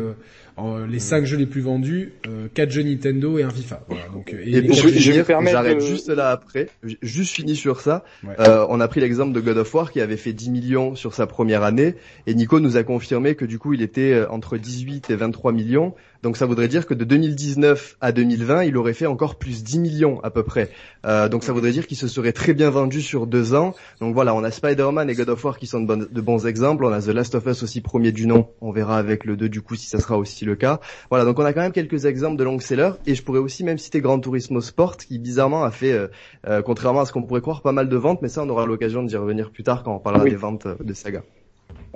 [0.60, 3.84] euh, les cinq jeux les plus vendus, euh, 4 jeux Nintendo et un FIFA.
[3.88, 6.70] Voilà, donc, et, et je, je j'arrête juste là après,
[7.04, 8.04] juste fini sur ça.
[8.40, 11.14] Euh, on a pris l'exemple de God of War qui avait fait 10 millions sur
[11.14, 11.94] sa première année,
[12.26, 15.94] et Nico nous a confirmé que du coup il était entre 18 et 23 millions.
[16.24, 19.80] Donc ça voudrait dire que de 2019 à 2020, il aurait fait encore plus 10
[19.80, 20.70] millions à peu près.
[21.06, 23.74] Euh, donc ça voudrait dire qu'il se serait très bien vendu sur deux ans.
[24.02, 26.86] Donc voilà, on a Spider-Man et God of War qui sont de, bons exemples.
[26.86, 28.50] On a The Last of Us aussi premier du nom.
[28.62, 30.80] On verra avec le 2 du coup si ça sera aussi le cas.
[31.10, 32.94] Voilà, donc on a quand même quelques exemples de long sellers.
[33.06, 36.08] Et je pourrais aussi même citer Gran Turismo Sport qui bizarrement a fait, euh,
[36.48, 38.22] euh, contrairement à ce qu'on pourrait croire, pas mal de ventes.
[38.22, 40.94] Mais ça, on aura l'occasion d'y revenir plus tard quand on parlera des ventes de
[40.94, 41.24] Saga.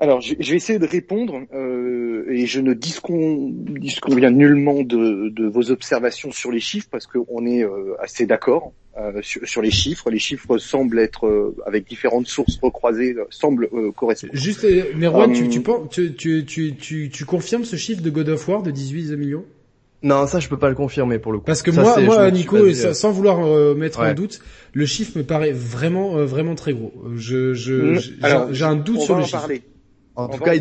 [0.01, 5.69] Alors, je, vais essayer de répondre euh, et je ne disconviens nullement de, de, vos
[5.69, 10.09] observations sur les chiffres parce qu'on est euh, assez d'accord euh, sur, sur, les chiffres.
[10.09, 14.33] Les chiffres semblent être, euh, avec différentes sources recroisées, semblent correspondre.
[14.33, 15.61] Juste, Merwan, tu, tu,
[16.17, 19.45] tu, tu, tu, tu confirmes ce chiffre de God of War de 18 millions?
[20.01, 21.45] Non, ça je peux pas le confirmer pour le coup.
[21.45, 24.39] Parce que moi, moi, Nico, sans vouloir mettre en doute,
[24.73, 26.91] le chiffre me paraît vraiment, vraiment très gros.
[27.17, 28.51] Je, je, mm.
[28.51, 29.41] j'ai un doute sur le chiffre.
[29.41, 29.61] Parler.
[30.15, 30.53] En tout cas,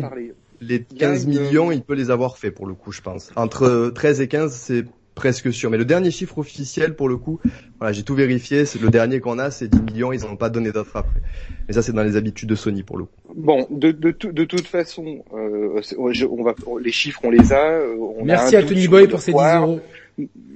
[0.61, 3.31] les 15 millions, il peut les avoir fait pour le coup, je pense.
[3.35, 4.85] Entre 13 et 15, c'est
[5.15, 5.69] presque sûr.
[5.69, 7.39] Mais le dernier chiffre officiel, pour le coup,
[7.79, 8.65] voilà, j'ai tout vérifié.
[8.65, 10.13] C'est le dernier qu'on a, c'est 10 millions.
[10.13, 11.21] Ils n'ont pas donné d'autres après.
[11.67, 13.11] Mais ça, c'est dans les habitudes de Sony pour le coup.
[13.35, 17.71] Bon, de, de, de toute façon, euh, on va, les chiffres, on les a.
[17.71, 19.79] Euh, on Merci à Tony Boy pour ces 10 euros.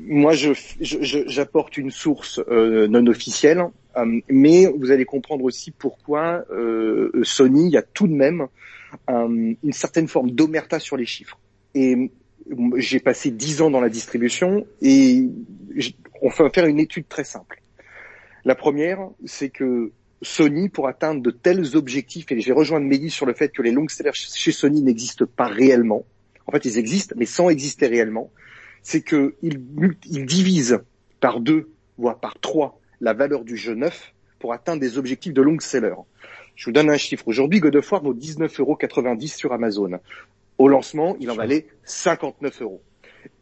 [0.08, 3.64] Moi, je, j'apporte une source euh, non officielle,
[3.98, 8.48] euh, mais vous allez comprendre aussi pourquoi euh, Sony, il y a tout de même
[9.08, 11.40] une certaine forme d'omerta sur les chiffres.
[11.74, 12.12] Et
[12.78, 15.28] j'ai passé dix ans dans la distribution et
[16.22, 17.62] on fait faire une étude très simple.
[18.44, 23.26] La première, c'est que Sony, pour atteindre de tels objectifs, et j'ai rejoint Mehdi sur
[23.26, 26.06] le fait que les long sellers chez Sony n'existent pas réellement.
[26.48, 28.32] En fait, ils existent, mais sans exister réellement.
[28.84, 30.80] C'est qu'ils ils divisent
[31.20, 35.42] par deux, voire par trois, la valeur du jeu neuf pour atteindre des objectifs de
[35.42, 35.96] long seller.
[36.56, 37.28] Je vous donne un chiffre.
[37.28, 38.78] Aujourd'hui, God of War vaut 19,90 euros
[39.28, 40.00] sur Amazon.
[40.58, 42.82] Au lancement, il en valait 59 euros.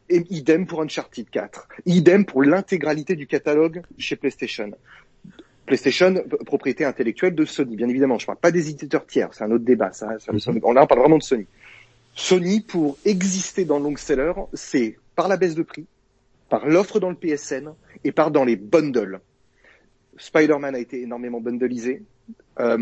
[0.09, 1.67] Et idem pour Uncharted 4.
[1.85, 4.71] Idem pour l'intégralité du catalogue chez PlayStation.
[5.65, 8.17] PlayStation, propriété intellectuelle de Sony, bien évidemment.
[8.17, 9.93] Je ne parle pas des éditeurs tiers, c'est un autre débat.
[9.93, 10.59] Ça, ça, mhm.
[10.63, 11.45] on, là, on parle vraiment de Sony.
[12.15, 15.85] Sony, pour exister dans le long seller, c'est par la baisse de prix,
[16.49, 17.73] par l'offre dans le PSN
[18.03, 19.21] et part dans les bundles.
[20.17, 22.03] Spider-Man a été énormément bundleisé.
[22.59, 22.77] Euh,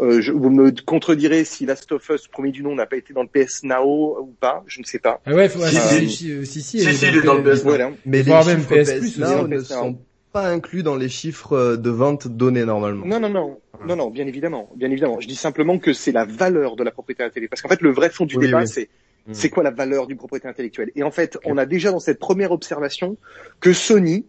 [0.00, 3.14] euh, je, vous me contredirez si Last of Us, premier du nom, n'a pas été
[3.14, 5.20] dans le PS Now ou pas, je ne sais pas.
[5.24, 7.92] Ah ouais, faut, si, si, si, si, si, il est dans le PS, Now.
[8.04, 9.98] Mais les même PS, PS Now ne sont
[10.32, 13.06] pas inclus dans les chiffres de vente donnés normalement.
[13.06, 15.20] Non, non, non, non, non, bien évidemment, bien évidemment.
[15.20, 17.92] Je dis simplement que c'est la valeur de la propriété intellectuelle, parce qu'en fait, le
[17.92, 18.88] vrai fond du débat, c'est
[19.26, 19.32] mm.
[19.32, 20.90] c'est quoi la valeur d'une propriété intellectuelle?
[20.96, 23.16] Et en fait, on a déjà dans cette première observation
[23.60, 24.26] que Sony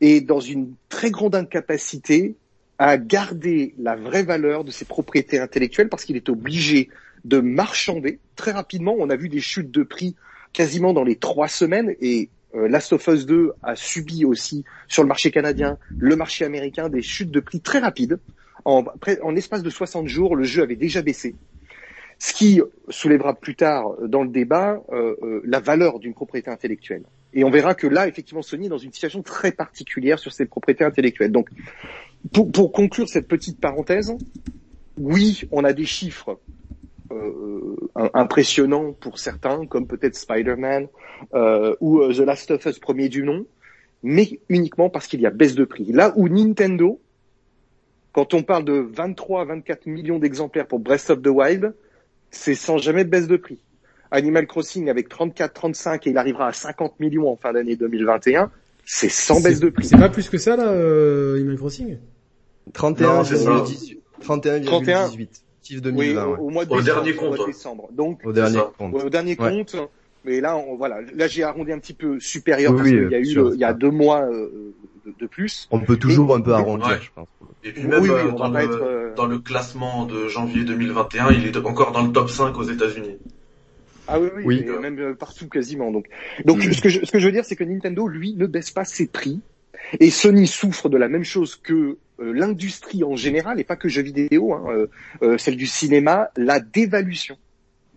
[0.00, 2.36] est dans une très grande incapacité
[2.82, 6.88] à garder la vraie valeur de ses propriétés intellectuelles parce qu'il est obligé
[7.24, 8.96] de marchander très rapidement.
[8.98, 10.16] On a vu des chutes de prix
[10.52, 15.04] quasiment dans les trois semaines et euh, Last of Us 2 a subi aussi sur
[15.04, 18.18] le marché canadien, le marché américain, des chutes de prix très rapides.
[18.64, 18.84] En,
[19.22, 21.36] en espace de 60 jours, le jeu avait déjà baissé.
[22.18, 27.04] Ce qui soulèvera plus tard dans le débat euh, euh, la valeur d'une propriété intellectuelle.
[27.32, 30.46] Et on verra que là, effectivement, Sony est dans une situation très particulière sur ses
[30.46, 31.32] propriétés intellectuelles.
[31.32, 31.48] Donc,
[32.32, 34.14] pour, pour conclure cette petite parenthèse,
[34.98, 36.38] oui, on a des chiffres
[37.10, 37.76] euh,
[38.14, 40.88] impressionnants pour certains, comme peut-être Spider-Man
[41.34, 43.46] euh, ou euh, The Last of Us premier du nom,
[44.02, 45.92] mais uniquement parce qu'il y a baisse de prix.
[45.92, 47.00] Là où Nintendo,
[48.12, 51.74] quand on parle de 23 à 24 millions d'exemplaires pour Breath of the Wild,
[52.30, 53.58] c'est sans jamais baisse de prix.
[54.10, 58.50] Animal Crossing avec 34, 35 et il arrivera à 50 millions en fin d'année 2021,
[58.84, 59.86] c'est sans baisse de prix.
[59.86, 61.96] C'est pas plus que ça là, euh, Animal Crossing?
[62.72, 63.98] 31,18.
[64.24, 65.28] 31,18.
[65.94, 67.38] Oui, au, mois de dernier compte.
[67.38, 67.88] Au décembre.
[67.92, 68.94] Donc, au dernier compte.
[68.94, 69.76] Au dernier compte.
[70.24, 73.18] Mais là, on, voilà, là j'ai arrondi un petit peu supérieur parce qu'il y a
[73.18, 74.72] eu, il y a deux mois euh,
[75.20, 75.66] de, plus.
[75.72, 77.26] On peut toujours un peu arrondir, je pense.
[77.64, 81.56] Et puis même euh, dans, le, être, dans, le, classement de janvier 2021, il est
[81.56, 83.18] encore dans le top 5 aux États-Unis.
[84.08, 84.80] Ah oui, oui, oui.
[84.80, 85.90] même euh, partout quasiment.
[85.90, 86.06] Donc,
[86.44, 88.70] donc ce, que je, ce que je veux dire, c'est que Nintendo, lui, ne baisse
[88.70, 89.40] pas ses prix.
[90.00, 93.88] Et Sony souffre de la même chose que euh, l'industrie en général, et pas que
[93.88, 94.86] jeux vidéo, hein, euh,
[95.22, 97.36] euh celle du cinéma, la dévaluation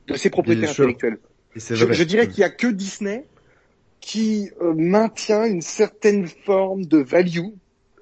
[0.08, 1.18] de ses propriétés intellectuelles.
[1.56, 3.26] Je, je, dirais qu'il y a que Disney
[4.02, 7.54] qui maintient une certaine forme de value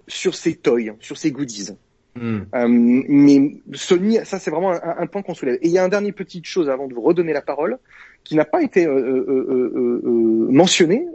[0.07, 1.69] sur ses toys, sur ses goodies.
[2.21, 5.57] Euh, mais Sony, ça c'est vraiment un, point qu'on soulève.
[5.61, 7.79] Et il y a un dernier petite chose avant de vous redonner la parole,
[8.23, 11.05] qui n'a pas été euh, euh, euh mentionné.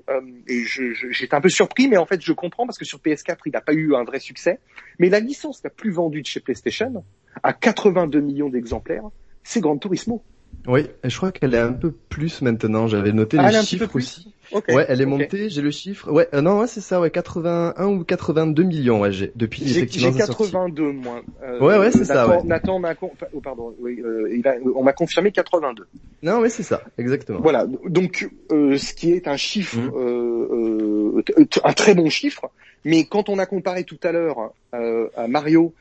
[0.49, 0.65] et
[1.11, 3.61] j'étais un peu surpris, mais en fait je comprends parce que sur PS4 il n'a
[3.61, 4.59] pas eu un vrai succès.
[4.99, 7.05] Mais la licence la plus vendue de chez PlayStation,
[7.43, 9.05] à 82 millions d'exemplaires,
[9.43, 10.23] c'est Gran Turismo.
[10.69, 12.87] Oui, je crois qu'elle est un peu plus maintenant.
[12.89, 14.35] J'avais noté ah, les chiffres aussi.
[14.53, 15.49] ouais, elle est montée.
[15.49, 16.13] J'ai le chiffre.
[16.13, 17.01] Ouais, euh, non, ouais, c'est ça.
[17.01, 19.01] Ouais, 81 ou 82 millions.
[19.01, 20.13] Ouais, j'ai depuis effectivement.
[20.13, 21.23] J'ai 82 moi.
[21.43, 22.29] Euh, ouais, ouais, c'est ça.
[22.29, 22.43] Ouais.
[22.45, 24.57] Nathan m'a, oh, pardon, oui, euh, il a...
[24.75, 25.87] on m'a confirmé 82.
[26.23, 27.41] Non, mais c'est ça, exactement.
[27.41, 27.67] Voilà.
[27.87, 31.23] Donc, euh, ce qui est un chiffre, mmh.
[31.65, 32.51] un très bon chiffre.
[32.85, 35.73] Mais quand on a comparé tout à l'heure à Mario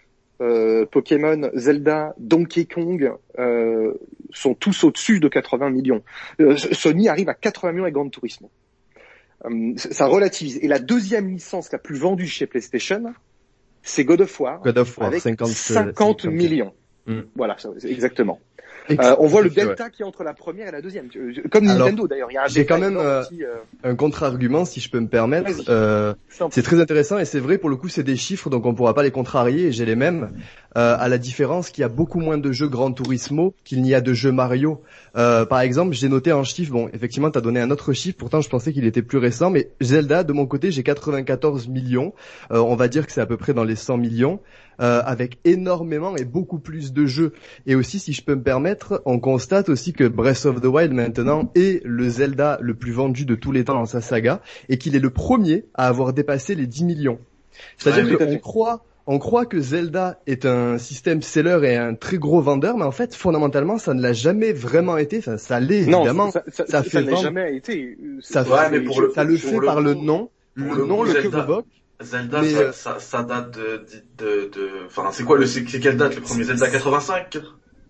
[0.41, 3.93] euh, Pokémon, Zelda, Donkey Kong euh,
[4.33, 6.03] sont tous au-dessus de 80 millions.
[6.39, 8.51] Euh, Sony arrive à 80 millions avec Gran Turismo.
[9.77, 10.59] ça relativise.
[10.61, 13.13] Et la deuxième licence la plus vendue chez PlayStation,
[13.81, 16.73] c'est God of War, God of War avec 50, millions.
[17.07, 17.21] Mm.
[17.35, 18.39] Voilà, exactement.
[18.89, 21.09] Euh, on voit le delta qui est entre la première et la deuxième,
[21.51, 22.29] comme Nintendo d'ailleurs.
[22.47, 25.49] J'ai quand même euh, euh, un contre-argument, si je peux me permettre.
[26.49, 28.93] c'est très intéressant et c'est vrai pour le coup, c'est des chiffres, donc on pourra
[28.93, 29.71] pas les contrarier.
[29.71, 30.29] J'ai les mêmes.
[30.77, 34.01] À la différence qu'il y a beaucoup moins de jeux Gran Turismo qu'il n'y a
[34.01, 34.81] de jeux Mario.
[35.13, 36.71] par exemple, j'ai noté un chiffre.
[36.71, 38.17] Bon, effectivement, tu as donné un autre chiffre.
[38.17, 39.49] Pourtant, je pensais qu'il était plus récent.
[39.49, 42.13] Mais Zelda, de mon côté, j'ai 94 millions.
[42.51, 44.39] on va dire que c'est à peu près dans les 100 millions.
[44.79, 47.33] Euh, avec énormément et beaucoup plus de jeux.
[47.65, 50.91] Et aussi, si je peux me permettre, on constate aussi que Breath of the Wild
[50.91, 54.77] maintenant est le Zelda le plus vendu de tous les temps dans sa saga et
[54.77, 57.17] qu'il est le premier à avoir dépassé les 10 millions.
[57.79, 62.41] C'est-à-dire qu'on croit on croit que Zelda est un système seller et un très gros
[62.41, 65.19] vendeur, mais en fait, fondamentalement, ça ne l'a jamais vraiment été.
[65.19, 66.29] Enfin, ça l'est évidemment.
[66.29, 67.97] Ça, ça, ça, ça, jamais été.
[68.19, 71.65] Ça, mais pour le, ça le fait par le nom, le, nom, le évoque.
[72.01, 73.85] Zelda, ça, euh, ça, ça, date de,
[74.17, 76.69] de, de, enfin, c'est quoi le, c'est quelle date le premier Zelda?
[76.69, 77.37] 85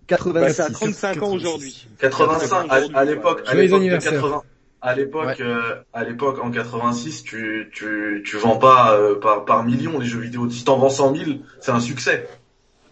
[0.06, 0.54] 86.
[0.54, 1.88] ça a 35 ans aujourd'hui.
[1.98, 4.42] 85 à, l'époque, à l'époque de 80.
[4.80, 9.64] À l'époque, euh, à l'époque, en 86, tu, tu, tu vends pas euh, par, par
[9.64, 10.48] millions les jeux vidéo.
[10.50, 12.28] Si t'en vends 100 000, c'est un succès.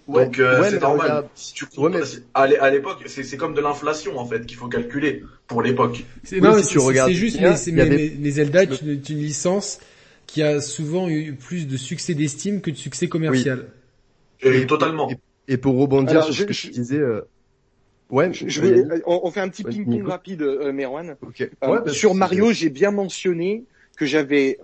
[0.08, 1.28] Donc euh, c'est normal.
[1.34, 2.00] Si tu mais...
[2.34, 6.04] à l'époque, c'est comme de l'inflation en fait qu'il faut calculer pour l'époque.
[6.22, 9.80] C'est oui, si c'est juste, mais, mais, Zelda est une, une licence
[10.26, 13.66] qui a souvent eu plus de succès d'estime que de succès commercial.
[14.40, 15.10] Et, totalement.
[15.48, 17.22] Et, pour rebondir sur ce que je disais, euh...
[18.10, 21.16] ouais, je, vais, on, fait un petit ping-pong rapide, euh, Merwan.
[21.62, 23.64] Euh, sur Mario, j'ai bien mentionné
[23.96, 24.58] que j'avais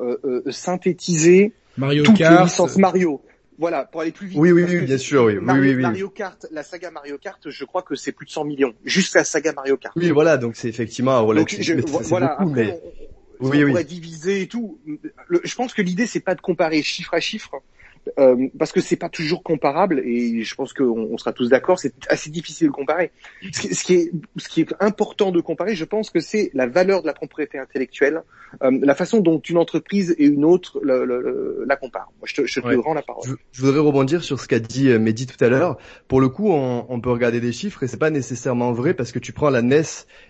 [0.51, 2.39] synthétisé Mario toutes Kart.
[2.39, 3.23] les licences Mario.
[3.59, 4.39] Voilà, pour aller plus vite.
[4.39, 5.37] Oui, oui, oui, bien sûr, oui.
[5.37, 8.31] Mario, oui, oui, Mario Kart, la saga Mario Kart, je crois que c'est plus de
[8.31, 8.75] 100 millions.
[8.85, 9.95] Juste la saga Mario Kart.
[9.97, 11.75] Oui, voilà, donc c'est effectivement un donc, je,
[12.09, 12.81] voilà, beaucoup, mais...
[13.41, 14.79] on, oui, on pourrait diviser et tout.
[15.45, 17.63] je pense que l'idée, c'est pas de comparer chiffre à chiffre,
[18.19, 21.79] euh, parce que c'est pas toujours comparable et je pense qu'on on sera tous d'accord,
[21.79, 23.13] c'est assez difficile de comparer.
[23.53, 26.51] Ce qui, ce qui, est, ce qui est important de comparer, je pense que c'est
[26.53, 28.23] la valeur de la propriété intellectuelle,
[28.63, 32.13] euh, la façon dont une entreprise et une autre le, le, la comparent.
[32.19, 33.25] Moi, je te, je te rends la parole.
[33.25, 35.79] Je, je, voudrais rebondir sur ce qu'a dit euh, Mehdi tout à l'heure.
[36.09, 39.13] Pour le coup, on, on, peut regarder des chiffres et c'est pas nécessairement vrai parce
[39.13, 39.83] que tu prends la NES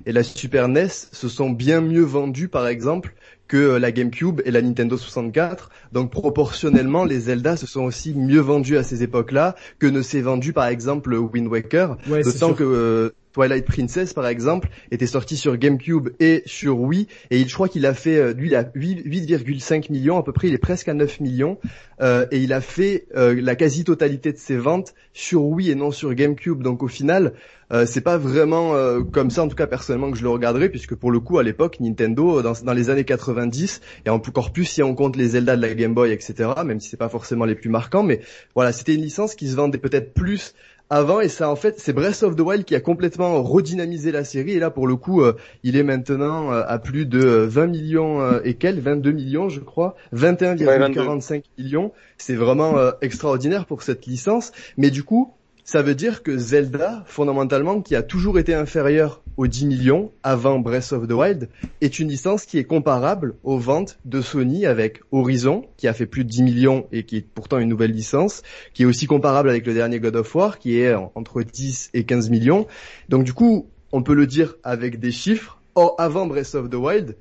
[0.06, 3.14] et la Super NES, se sont bien mieux vendus, par exemple,
[3.48, 5.70] que euh, la GameCube et la Nintendo 64.
[5.92, 10.22] Donc proportionnellement, les Zelda se sont aussi mieux vendus à ces époques-là que ne s'est
[10.22, 11.96] vendu par exemple Wind Waker.
[12.08, 17.08] Ouais, D'autant que euh, Twilight Princess par exemple était sorti sur GameCube et sur Wii.
[17.30, 20.32] Et il, je crois qu'il a fait euh, lui il a 8,5 millions à peu
[20.32, 20.48] près.
[20.48, 21.58] Il est presque à 9 millions.
[22.00, 25.74] Euh, et il a fait euh, la quasi totalité de ses ventes sur Wii et
[25.74, 26.62] non sur GameCube.
[26.62, 27.32] Donc au final
[27.72, 30.68] euh, c'est pas vraiment euh, comme ça en tout cas personnellement que je le regarderai
[30.68, 34.64] puisque pour le coup à l'époque Nintendo dans, dans les années 90 et encore plus
[34.64, 37.44] si on compte les Zelda de la Game Boy etc même si c'est pas forcément
[37.44, 38.20] les plus marquants mais
[38.54, 40.54] voilà c'était une licence qui se vendait peut-être plus
[40.92, 44.24] avant et ça en fait c'est Breath of the Wild qui a complètement redynamisé la
[44.24, 45.32] série et là pour le coup euh,
[45.62, 49.60] il est maintenant euh, à plus de 20 millions euh, et quelques 22 millions je
[49.60, 51.92] crois 21,45 millions.
[52.18, 54.52] C'est vraiment extraordinaire pour cette licence.
[54.76, 55.32] Mais du coup
[55.64, 60.58] ça veut dire que Zelda, fondamentalement, qui a toujours été inférieur aux 10 millions avant
[60.58, 61.48] Breath of the Wild,
[61.80, 66.06] est une licence qui est comparable aux ventes de Sony avec Horizon, qui a fait
[66.06, 68.42] plus de 10 millions et qui est pourtant une nouvelle licence,
[68.74, 72.04] qui est aussi comparable avec le dernier God of War, qui est entre 10 et
[72.04, 72.66] 15 millions.
[73.08, 75.60] Donc du coup, on peut le dire avec des chiffres.
[75.74, 77.16] Or, avant Breath of the Wild,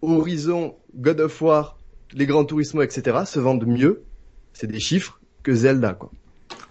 [0.00, 1.76] Horizon, God of War,
[2.14, 3.18] les Grands Turismo, etc.
[3.26, 4.04] se vendent mieux,
[4.54, 6.10] c'est des chiffres, que Zelda, quoi.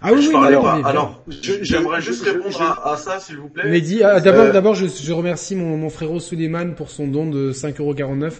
[0.02, 0.80] Ah oui, je oui, alors, pas.
[0.84, 3.64] alors j'aimerais juste répondre à, ça, s'il vous plaît.
[3.66, 7.06] Mais dis, ah, d'abord, euh, d'abord, je, je, remercie mon, mon frérot Suleiman pour son
[7.06, 8.32] don de 5,49€.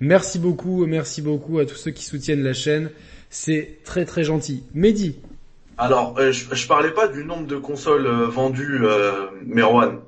[0.00, 2.90] Merci beaucoup, merci beaucoup à tous ceux qui soutiennent la chaîne.
[3.30, 4.64] C'est très très gentil.
[4.74, 5.16] Mehdi.
[5.78, 9.98] Alors, euh, je, je parlais pas du nombre de consoles euh, vendues, euh, Merwan.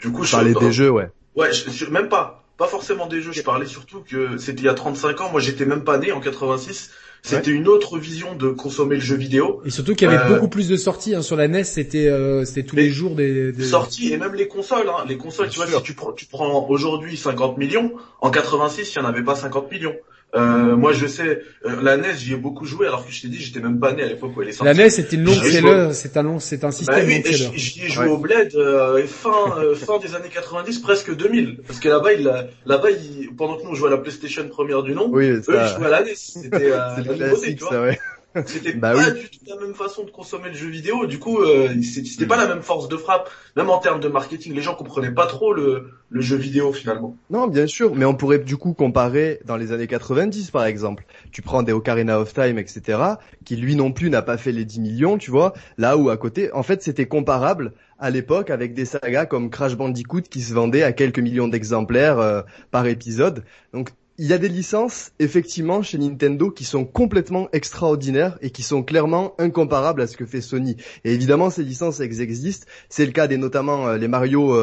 [0.00, 1.10] du coup, je parlais des jeux, ouais.
[1.36, 2.44] Ouais, je, même pas.
[2.56, 3.32] Pas forcément des jeux.
[3.32, 5.30] Je parlais surtout que c'était il y a 35 ans.
[5.30, 6.90] Moi, j'étais même pas né en 86.
[7.22, 9.60] C'était une autre vision de consommer le jeu vidéo.
[9.64, 11.22] Et surtout qu'il y avait euh, beaucoup plus de sorties hein.
[11.22, 11.64] sur la NES.
[11.64, 13.64] C'était euh, c'était tous les jours des, des...
[13.64, 14.88] sorties et même les consoles.
[14.88, 15.04] Hein.
[15.08, 19.00] Les consoles, tu vois, si tu prends tu prends aujourd'hui 50 millions, en 86 il
[19.00, 19.94] n'y en avait pas 50 millions.
[20.34, 23.28] Euh, moi, je sais, euh, la NES, j'y ai beaucoup joué, alors que je t'ai
[23.28, 24.72] dit, j'étais même pas né à l'époque où elle est sortie.
[24.72, 27.22] La NES, c'était une longue seller, c'est un long, c'est un système bah, oui,
[27.54, 31.80] J'y ai joué au Bled euh, fin euh, fin des années 90, presque 2000, parce
[31.80, 32.32] que là-bas, il,
[32.64, 35.42] là-bas, il, pendant que nous on jouait à la PlayStation première du nom, oui, eux
[35.48, 36.14] ils jouaient à la NES.
[36.14, 37.82] C'était la nouveauté, tu vois.
[37.82, 37.98] ouais.
[38.46, 41.06] C'était bah pas du tout la même façon de consommer le jeu vidéo.
[41.06, 44.54] Du coup, euh, c'était pas la même force de frappe, même en termes de marketing.
[44.54, 47.16] Les gens comprenaient pas trop le, le jeu vidéo finalement.
[47.30, 51.04] Non, bien sûr, mais on pourrait du coup comparer dans les années 90 par exemple.
[51.32, 52.98] Tu prends des Ocarina of Time, etc.,
[53.44, 55.52] qui lui non plus n'a pas fait les 10 millions, tu vois.
[55.76, 59.76] Là où à côté, en fait, c'était comparable à l'époque avec des sagas comme Crash
[59.76, 63.44] Bandicoot qui se vendaient à quelques millions d'exemplaires euh, par épisode.
[63.72, 63.90] Donc
[64.20, 68.82] il y a des licences, effectivement, chez Nintendo qui sont complètement extraordinaires et qui sont
[68.82, 70.76] clairement incomparables à ce que fait Sony.
[71.04, 72.66] Et évidemment, ces licences existent.
[72.90, 74.54] C'est le cas des notamment euh, les Mario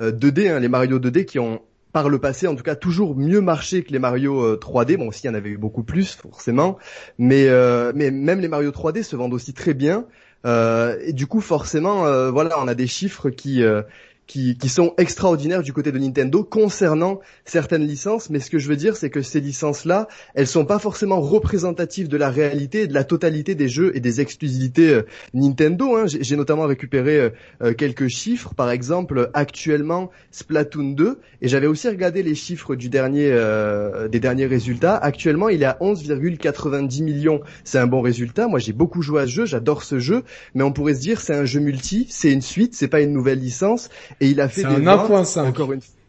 [0.00, 3.14] 2D, euh, hein, les Mario 2D qui ont par le passé, en tout cas, toujours
[3.14, 4.94] mieux marché que les Mario 3D.
[4.94, 6.76] Euh, bon, s'il y en avait eu beaucoup plus, forcément.
[7.16, 7.46] Mais,
[7.94, 10.06] mais même les Mario 3D se vendent aussi très bien.
[10.44, 13.62] et du coup, forcément, voilà, on a des chiffres qui
[14.26, 18.68] qui, qui, sont extraordinaires du côté de Nintendo concernant certaines licences, mais ce que je
[18.68, 22.86] veux dire, c'est que ces licences-là, elles sont pas forcément représentatives de la réalité et
[22.86, 25.02] de la totalité des jeux et des exclusivités euh,
[25.34, 25.96] Nintendo.
[25.96, 26.04] Hein.
[26.06, 27.30] J'ai notamment récupéré euh,
[27.62, 32.88] euh, quelques chiffres, par exemple, actuellement Splatoon 2, et j'avais aussi regardé les chiffres du
[32.88, 33.30] dernier,
[34.10, 34.96] des derniers résultats.
[34.96, 37.40] Actuellement, il est à 11,90 millions.
[37.64, 38.48] C'est un bon résultat.
[38.48, 40.22] Moi, j'ai beaucoup joué à ce jeu, j'adore ce jeu,
[40.54, 43.12] mais on pourrait se dire c'est un jeu multi, c'est une suite, c'est pas une
[43.12, 45.40] nouvelle licence et il a fait des ventes, 1.5.
[45.40, 45.80] encore une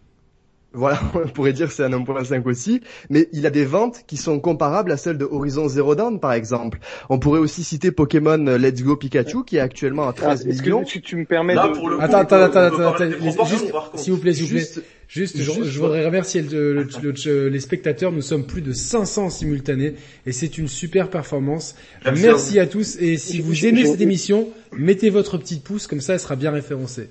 [0.76, 4.40] voilà, on pourrait dire c'est un 1.5 aussi, mais il a des ventes qui sont
[4.40, 6.80] comparables à celles de Horizon Zero Dawn par exemple.
[7.10, 10.84] On pourrait aussi citer Pokémon Let's Go Pikachu qui est actuellement à 13 ah, millions.
[10.84, 12.02] Que, tu, tu, me permets Là, de...
[12.02, 14.68] attends, attends, attends, attends, attends, juste, s'il vous plaît, s'il vous plaît.
[15.08, 18.12] Juste, je, je, voudrais remercier le, le, les spectateurs.
[18.12, 19.94] Nous sommes plus de 500 simultanés
[20.26, 21.76] et c'est une super performance.
[22.04, 26.14] Merci, à tous et si vous aimez cette émission, mettez votre petit pouce comme ça,
[26.14, 27.10] elle sera bien référencée.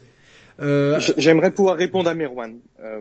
[0.61, 1.01] Euh...
[1.17, 3.01] J'aimerais pouvoir répondre à Merwan euh,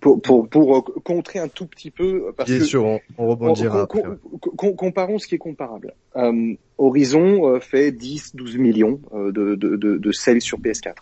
[0.00, 3.86] pour, pour, pour contrer un tout petit peu parce Bien que sûr, on, on rebondira.
[3.86, 5.94] comparons ce qui est comparable.
[6.16, 10.94] Euh, Horizon euh, fait 10-12 millions euh, de, de, de, de sales sur PS4.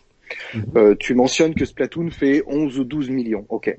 [0.55, 0.97] Mhm.
[0.97, 3.47] tu mentionnes que Splatoon fait 11 ou 12 millions.
[3.49, 3.75] Ok.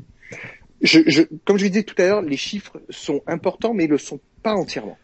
[0.81, 3.97] Je, je, comme je disais tout à l'heure, les chiffres sont importants, mais ils le
[3.97, 4.97] sont pas entièrement.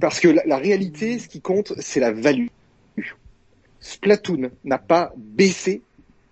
[0.00, 2.46] Parce que la, la réalité, ce qui compte, c'est la value.
[3.80, 5.82] Splatoon n'a pas baissé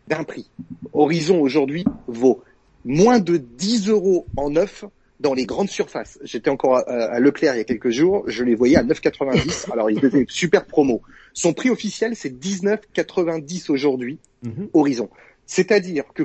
[0.09, 0.51] d'un prix.
[0.93, 2.43] Horizon aujourd'hui vaut
[2.85, 4.85] moins de 10 euros en neuf
[5.21, 6.19] dans les grandes surfaces.
[6.23, 9.71] J'étais encore à, Leclerc il y a quelques jours, je les voyais à 9,90.
[9.73, 11.03] Alors il faisait super promo.
[11.33, 14.69] Son prix officiel c'est 19,90 aujourd'hui, mhm.
[14.73, 15.09] Horizon.
[15.47, 16.25] C'est-à-dire que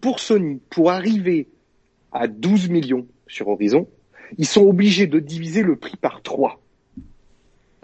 [0.00, 1.48] pour Sony, pour arriver
[2.12, 3.88] à 12 millions sur Horizon,
[4.38, 6.60] ils sont obligés de diviser le prix par 3.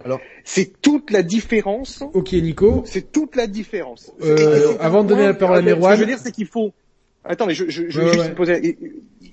[0.07, 2.01] Alors, c'est toute la différence.
[2.13, 2.81] Ok, Nico.
[2.85, 4.13] C'est toute la différence.
[4.21, 5.83] Euh, avant de donner la parole à Merwan.
[5.83, 6.71] Ce que je veux dire, c'est qu'il faut.
[7.25, 8.77] Attends, mais je, je, je juste poser.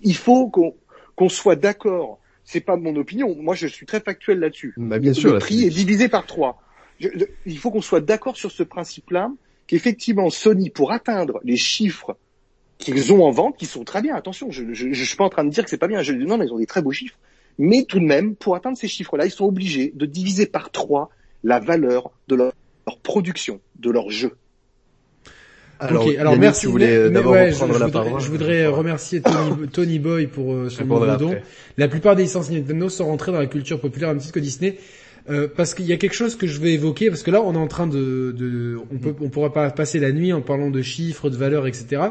[0.03, 0.75] Il faut qu'on
[1.15, 2.19] qu'on soit d'accord.
[2.43, 3.37] C'est pas mon opinion.
[3.37, 4.75] Moi, je suis très factuel là-dessus.
[4.77, 5.35] Bah, bien sûr.
[5.35, 6.61] Le prix est divisé par trois.
[6.99, 9.31] il faut qu'on soit d'accord sur ce principe-là,
[9.69, 12.17] qu'effectivement Sony, pour atteindre les chiffres
[12.79, 14.17] qu'ils ont en vente, qui sont très bien.
[14.17, 16.03] Attention, je, je, je, suis pas en train de dire que c'est pas bien.
[16.03, 17.17] Je, non, mais ils ont des très beaux chiffres.
[17.59, 21.11] Mais tout de même, pour atteindre ces chiffres-là, ils sont obligés de diviser par trois
[21.43, 22.53] la valeur de leur,
[23.03, 24.33] production, de leur jeu.
[25.79, 26.67] Alors, alors merci.
[26.67, 31.35] Voulais d'abord je, voudrais, je voudrais remercier Tony, Tony Boy pour euh, son don.
[31.77, 34.45] La plupart des licences Nintendo sont rentrées dans la culture populaire un petit peu que
[34.45, 34.79] Disney.
[35.31, 37.55] Euh, parce qu'il y a quelque chose que je vais évoquer, parce que là on
[37.55, 40.71] est en train de, de on peut, on pourra pas passer la nuit en parlant
[40.71, 42.03] de chiffres, de valeurs, etc.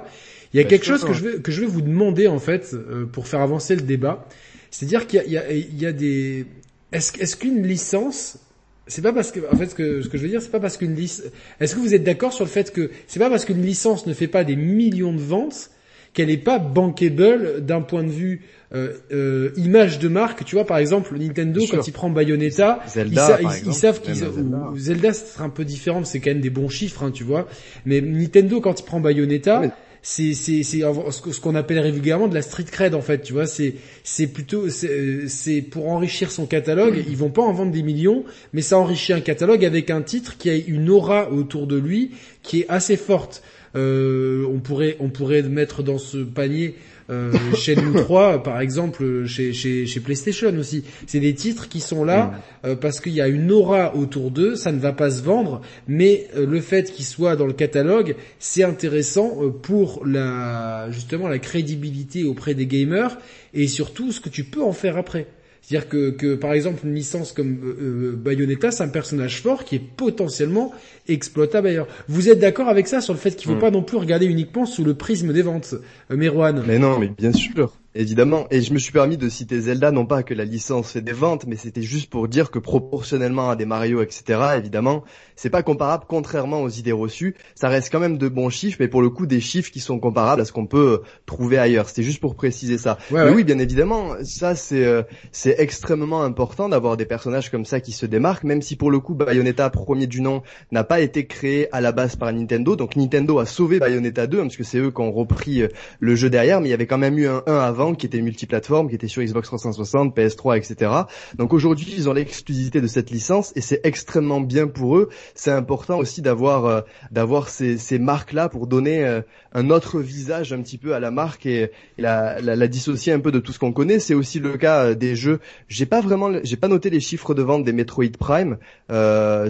[0.51, 2.73] Il y a quelque chose que je vais que je vais vous demander en fait
[2.73, 4.27] euh, pour faire avancer le débat.
[4.73, 6.47] C'est-à-dire qu'il y a, il y a, des...
[6.91, 8.39] Est-ce est qu'une licence
[8.87, 10.59] c'est pas parce que, en fait, ce que, ce que je veux dire, c'est pas
[10.59, 11.27] parce qu'une licence.
[11.61, 14.13] Est-ce que vous êtes d'accord sur le fait que c'est pas parce qu'une licence ne
[14.13, 15.69] fait pas des millions de ventes
[16.11, 18.41] qu'elle n'est pas bankable d'un point de vue
[18.73, 20.43] euh, euh, image de marque.
[20.43, 24.73] Tu vois, par exemple, Nintendo quand il prend Bayonetta, Zelda, ils, savent qu'ils Zelda.
[24.75, 27.47] Zelda, c'est un peu différent, c'est quand même des bons chiffres, hein, tu vois.
[27.85, 29.61] Mais Nintendo quand il prend Bayonetta,
[30.03, 33.47] c'est c'est c'est ce qu'on appellerait vulgairement de la street cred en fait tu vois
[33.47, 38.23] c'est c'est plutôt c'est pour enrichir son catalogue ils vont pas en vendre des millions
[38.51, 42.11] mais ça enrichit un catalogue avec un titre qui a une aura autour de lui
[42.41, 43.43] qui est assez forte.
[43.75, 46.75] Euh, on pourrait on pourrait mettre dans ce panier
[47.09, 50.83] euh, Shenmue 3 par exemple chez, chez, chez PlayStation aussi.
[51.07, 52.67] C'est des titres qui sont là mm.
[52.67, 55.61] euh, parce qu'il y a une aura autour d'eux, ça ne va pas se vendre,
[55.87, 61.39] mais euh, le fait qu'ils soient dans le catalogue, c'est intéressant pour la justement la
[61.39, 63.17] crédibilité auprès des gamers
[63.53, 65.27] et surtout ce que tu peux en faire après.
[65.63, 69.75] C'est-à-dire que, que, par exemple, une licence comme euh, Bayonetta, c'est un personnage fort qui
[69.75, 70.73] est potentiellement
[71.07, 71.87] exploitable ailleurs.
[72.09, 73.61] Vous êtes d'accord avec ça sur le fait qu'il ne faut hmm.
[73.61, 75.75] pas non plus regarder uniquement sous le prisme des ventes,
[76.11, 77.73] euh, Merwan Mais non, mais bien sûr.
[77.95, 81.01] Évidemment, et je me suis permis de citer Zelda, non pas que la licence fait
[81.01, 85.03] des ventes, mais c'était juste pour dire que proportionnellement à des Mario, etc., évidemment,
[85.35, 87.35] c'est pas comparable, contrairement aux idées reçues.
[87.53, 89.99] Ça reste quand même de bons chiffres, mais pour le coup, des chiffres qui sont
[89.99, 91.87] comparables à ce qu'on peut trouver ailleurs.
[91.87, 92.97] C'était juste pour préciser ça.
[93.11, 97.79] mais oui, bien évidemment, ça c'est euh, c'est extrêmement important d'avoir des personnages comme ça
[97.79, 100.41] qui se démarquent, même si pour le coup, Bayonetta, premier du nom,
[100.71, 102.75] n'a pas été créé à la base par Nintendo.
[102.75, 105.67] Donc Nintendo a sauvé Bayonetta 2, hein, parce que c'est eux qui ont repris euh,
[105.99, 108.21] le jeu derrière, mais il y avait quand même eu un 1 avant qui était
[108.21, 110.91] multiplateforme, qui était sur Xbox 360, PS3, etc.
[111.35, 115.09] Donc aujourd'hui, ils ont l'exclusivité de cette licence et c'est extrêmement bien pour eux.
[115.35, 116.81] C'est important aussi d'avoir euh,
[117.11, 119.21] d'avoir ces, ces marques-là pour donner euh,
[119.53, 123.19] un autre visage un petit peu à la marque et, la, la, la, dissocier un
[123.19, 123.99] peu de tout ce qu'on connaît.
[123.99, 125.39] C'est aussi le cas euh, des jeux.
[125.67, 128.57] J'ai pas vraiment, j'ai pas noté les chiffres de vente des Metroid Prime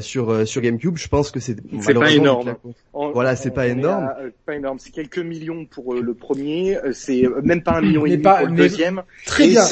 [0.02, 0.98] sur sur GameCube.
[0.98, 2.56] Je pense que c'est c'est pas énorme.
[2.94, 4.10] voilà, c'est pas énorme.
[4.46, 4.80] pas énorme.
[4.80, 6.78] C'est quelques millions pour le premier.
[6.94, 9.04] C'est même pas un million et demi pas, deuxième.
[9.26, 9.64] Très bien.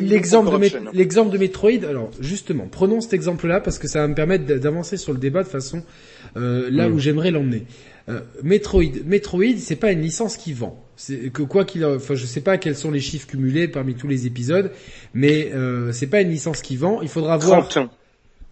[0.00, 1.84] L'exemple de, l'exemple de Metroid.
[1.88, 5.42] Alors, justement, prenons cet exemple-là parce que ça va me permettre d'avancer sur le débat
[5.42, 5.82] de façon
[6.36, 7.64] euh, là où j'aimerais l'emmener.
[8.08, 10.78] Euh, Metroid, Metroid, c'est pas une licence qui vend.
[10.96, 14.08] C'est que quoi qu'il, enfin, je sais pas quels sont les chiffres cumulés parmi tous
[14.08, 14.70] les épisodes,
[15.14, 17.00] mais euh, c'est pas une licence qui vend.
[17.02, 17.68] Il faudra voir.
[17.68, 17.90] 30.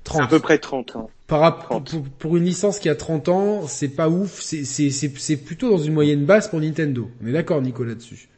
[0.04, 0.22] 30.
[0.22, 1.10] À peu près 30 ans.
[1.28, 1.82] Par pour,
[2.18, 4.40] pour, une licence qui a 30 ans, c'est pas ouf.
[4.40, 7.08] C'est c'est plutôt dans une moyenne basse pour Nintendo.
[7.22, 8.28] On est d'accord, Nicolas, là-dessus.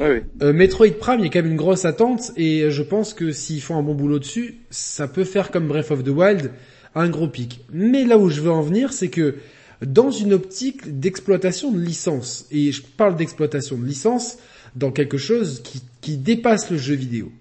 [0.00, 3.32] Euh, Metroid Prime, il y a quand même une grosse attente et je pense que
[3.32, 6.52] s'ils font un bon boulot dessus, ça peut faire comme Breath of the Wild,
[6.94, 7.60] un gros pic.
[7.72, 9.36] Mais là où je veux en venir, c'est que
[9.84, 14.38] dans une optique d'exploitation de licence, et je parle d'exploitation de licence
[14.76, 17.32] dans quelque chose qui, qui dépasse le jeu vidéo,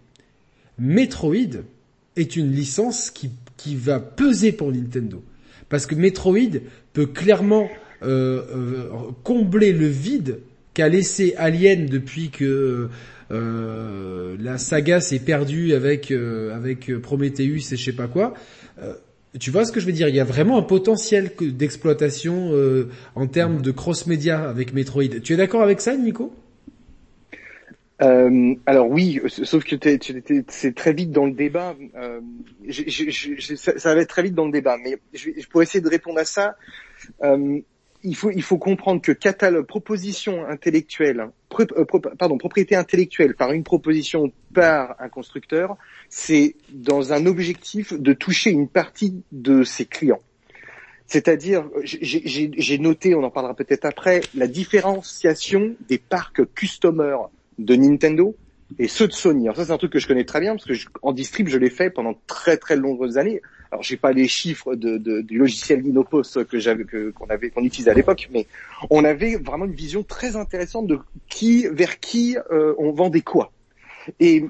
[0.77, 1.63] Metroid
[2.15, 5.23] est une licence qui, qui va peser pour Nintendo.
[5.67, 6.61] Parce que Metroid
[6.93, 7.69] peut clairement
[9.23, 10.39] combler le vide
[10.73, 12.89] qu'a laissé Alien depuis que
[13.29, 18.33] la saga s'est perdue avec avec Prometheus et je sais pas quoi.
[19.37, 20.09] Tu vois ce que je veux dire?
[20.09, 25.21] Il y a vraiment un potentiel d'exploitation euh, en termes de cross-média avec Metroid.
[25.23, 26.33] Tu es d'accord avec ça, Nico?
[28.01, 29.75] Euh, alors oui, sauf que
[30.47, 31.75] c'est très vite dans le débat.
[31.95, 32.21] Euh,
[33.55, 35.89] ça, ça, va être très vite dans le débat, mais je, je pourrais essayer de
[35.89, 36.55] répondre à ça.
[37.23, 37.59] Euh,
[38.03, 41.29] il faut il comprendre que catalogue proposition intellectuelle
[41.59, 41.85] euh,
[42.17, 45.77] pardon propriété intellectuelle par une proposition par un constructeur
[46.09, 50.21] c'est dans un objectif de toucher une partie de ses clients.
[51.07, 57.17] C'est-à-dire j'ai noté on en parlera peut-être après la différenciation des parcs customer
[57.57, 58.35] de Nintendo
[58.77, 59.45] et ceux de Sony.
[59.45, 61.57] Alors ça c'est un truc que je connais très bien parce que en distrib je
[61.57, 63.41] l'ai fait pendant très très longues années.
[63.71, 67.63] Alors j'ai pas les chiffres de, de, du logiciel Linopos que j'avais qu'on avait qu'on
[67.63, 68.47] utilisait à l'époque, mais
[68.89, 73.51] on avait vraiment une vision très intéressante de qui vers qui euh, on vendait quoi.
[74.19, 74.45] Et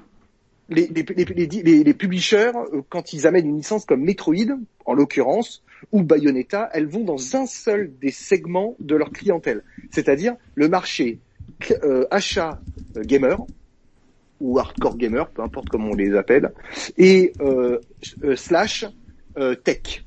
[0.69, 5.63] les, les, les, les, publishers, euh, quand ils amènent une licence comme Metroid, en l'occurrence,
[5.91, 11.19] ou Bayonetta, elles vont dans un seul des segments de leur clientèle, c'est-à-dire le marché
[11.83, 12.61] euh, achat
[12.95, 13.39] gamer,
[14.39, 16.51] ou hardcore gamer, peu importe comment on les appelle,
[16.97, 17.79] et euh,
[18.23, 18.85] euh slash
[19.37, 20.05] euh, tech,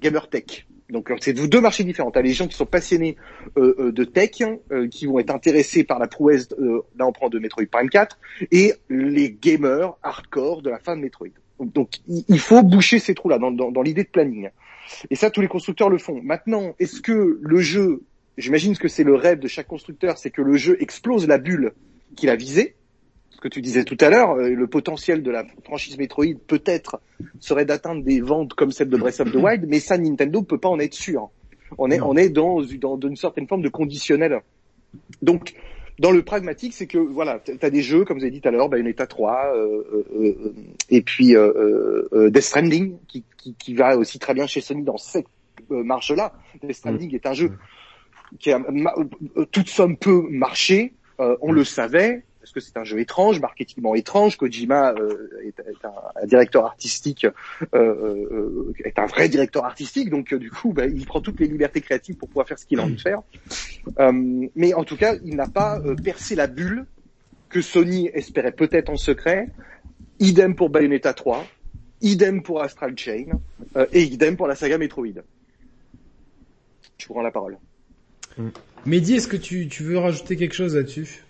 [0.00, 0.66] gamer tech.
[0.88, 2.12] Donc c'est deux marchés différents.
[2.12, 3.16] T'as les gens qui sont passionnés
[3.56, 4.42] euh, euh de tech,
[4.90, 6.48] qui vont être intéressés par la prouesse,
[6.96, 8.18] là on prend de Metroid Prime 4,
[8.52, 11.28] et les gamers hardcore de la fin de Metroid.
[11.58, 14.50] Donc il faut boucher ces trous-là dans l'idée de planning.
[15.10, 16.20] Et ça, tous les constructeurs le font.
[16.22, 18.02] Maintenant, est-ce que le jeu,
[18.38, 21.72] j'imagine que c'est le rêve de chaque constructeur, c'est que le jeu explose la bulle
[22.16, 22.76] qu'il a visée,
[23.30, 27.00] ce que tu disais tout à l'heure, euh, le potentiel de la franchise Metroid peut-être
[27.40, 30.58] serait d'atteindre des ventes comme celle de Breath of the Wild, mais ça Nintendo peut
[30.58, 31.30] pas en être sûr.
[31.78, 34.40] On est, on est dans, dans, une certaine forme de conditionnel.
[35.22, 35.54] Donc,
[35.98, 38.48] dans le pragmatique, c'est que voilà, tu as des jeux, comme vous avez dit tout
[38.48, 40.54] à l'heure, Bayonetta 3, euh, euh,
[40.90, 44.98] et puis euh, Death Stranding, qui, qui, qui, va aussi très bien chez Sony dans
[44.98, 45.26] cette
[45.70, 46.34] marche-là.
[46.62, 47.52] Death Stranding est un jeu
[48.38, 48.60] qui a
[49.52, 54.36] toute somme peut marcher, on le savait, parce que c'est un jeu étrange, marketingement étrange.
[54.36, 57.32] Kojima euh, est, un, directeur artistique, euh,
[57.74, 61.80] euh, est un vrai directeur artistique, donc du coup, bah, il prend toutes les libertés
[61.80, 63.22] créatives pour pouvoir faire ce qu'il a envie de faire.
[64.54, 66.86] mais en tout cas, il n'a pas percé la bulle
[67.48, 69.48] que Sony espérait peut-être en secret.
[70.20, 71.44] Idem pour Bayonetta 3,
[72.02, 73.40] idem pour Astral Chain,
[73.92, 75.20] et idem pour la saga Metroid.
[76.98, 77.58] Je vous rends la parole.
[78.84, 81.25] Mehdi, est-ce que tu, tu veux rajouter quelque chose là-dessus?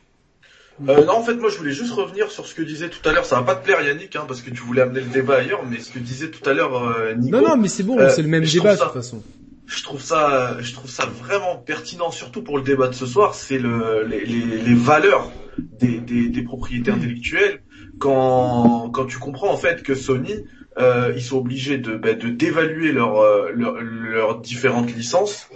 [0.88, 3.12] Euh, non, en fait, moi, je voulais juste revenir sur ce que disait tout à
[3.12, 3.24] l'heure.
[3.24, 5.62] Ça va pas te plaire, Yannick, hein, parce que tu voulais amener le débat ailleurs,
[5.68, 7.36] mais ce que disait tout à l'heure euh, Nico.
[7.36, 9.22] Non, non, mais c'est bon, c'est le même euh, débat de toute façon.
[9.66, 13.34] Je trouve ça, je trouve ça vraiment pertinent, surtout pour le débat de ce soir.
[13.34, 17.62] C'est le, les, les, les, valeurs des, des, des propriétés intellectuelles.
[17.98, 20.34] Quand, quand tu comprends en fait que Sony,
[20.78, 25.48] euh, ils sont obligés de, bah, de d'évaluer leurs leur, leurs différentes licences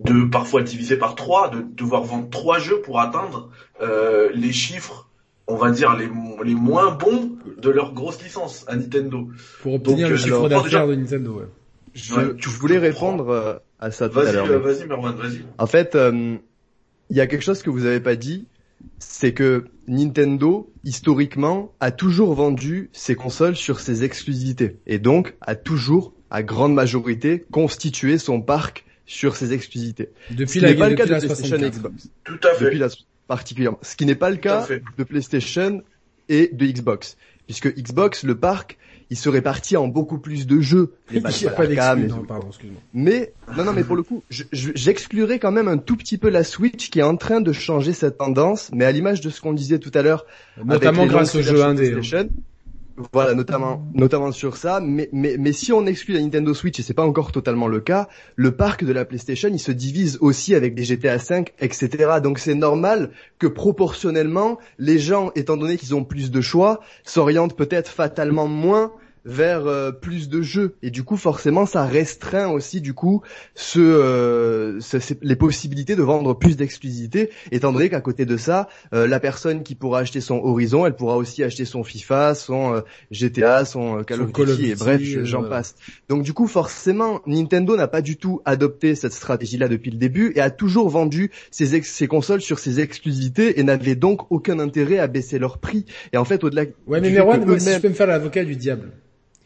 [0.00, 5.08] de parfois diviser par trois, de devoir vendre trois jeux pour atteindre euh, les chiffres,
[5.46, 6.08] on va dire les,
[6.44, 9.28] les moins bons de leur grosse licence à Nintendo.
[9.62, 11.40] Pour obtenir le euh, chiffre d'affaires de Nintendo.
[11.40, 11.46] Ouais.
[11.94, 14.60] Je, voulais répondre euh, à ça tout à l'heure.
[14.60, 15.42] Vas-y, Merwan, vas-y.
[15.58, 18.46] En fait, il y a quelque chose que vous avez pas dit,
[18.98, 24.76] c'est que Nintendo, historiquement, a toujours vendu ses consoles sur ses exclusivités.
[24.86, 30.10] Et donc, a toujours, à grande majorité, constitué son parc sur ses exclusivités.
[30.30, 32.08] Depuis la, pas le cas de PlayStation et Xbox.
[32.24, 32.64] Tout à fait.
[32.66, 32.88] Depuis la,
[33.26, 33.78] particulièrement.
[33.82, 35.82] Ce qui n'est pas le cas de PlayStation
[36.28, 37.16] et de Xbox.
[37.46, 38.76] Puisque Xbox, le parc,
[39.08, 40.92] il se répartit en beaucoup plus de jeux.
[41.10, 42.80] Les il a pas d'exclus, pardon, excuse-moi.
[42.92, 46.44] Mais, non, non, mais pour le coup, j'exclurais quand même un tout petit peu la
[46.44, 49.54] Switch qui est en train de changer cette tendance, mais à l'image de ce qu'on
[49.54, 50.26] disait tout à l'heure.
[50.62, 51.94] Notamment grâce au jeu indé.
[51.94, 52.26] Hein.
[53.12, 54.80] Voilà, notamment, notamment sur ça.
[54.80, 57.80] Mais, mais, mais si on exclut la Nintendo Switch, et c'est pas encore totalement le
[57.80, 62.18] cas, le parc de la PlayStation, il se divise aussi avec des GTA 5, etc.
[62.22, 67.56] Donc c'est normal que proportionnellement, les gens, étant donné qu'ils ont plus de choix, s'orientent
[67.56, 68.92] peut-être fatalement moins
[69.28, 70.74] vers euh, plus de jeux.
[70.82, 73.22] Et du coup forcément ça restreint aussi du coup
[73.54, 74.80] ce, euh,
[75.22, 77.30] les possibilités de vendre plus d'exclusivité.
[77.52, 80.96] Étant donné qu'à côté de ça euh, la personne qui pourra acheter son Horizon elle
[80.96, 85.74] pourra aussi acheter son FIFA son GTA son Call of Duty et bref j'en passe.
[86.08, 89.98] Donc du coup forcément Nintendo n'a pas du tout adopté cette stratégie là depuis le
[89.98, 94.58] début et a toujours vendu ses, ses consoles sur ses exclusivités et n'avait donc aucun
[94.58, 95.84] intérêt à baisser leur prix.
[96.14, 98.90] Et en fait au-delà ouais mais Merwan si je peux me faire l'avocat du diable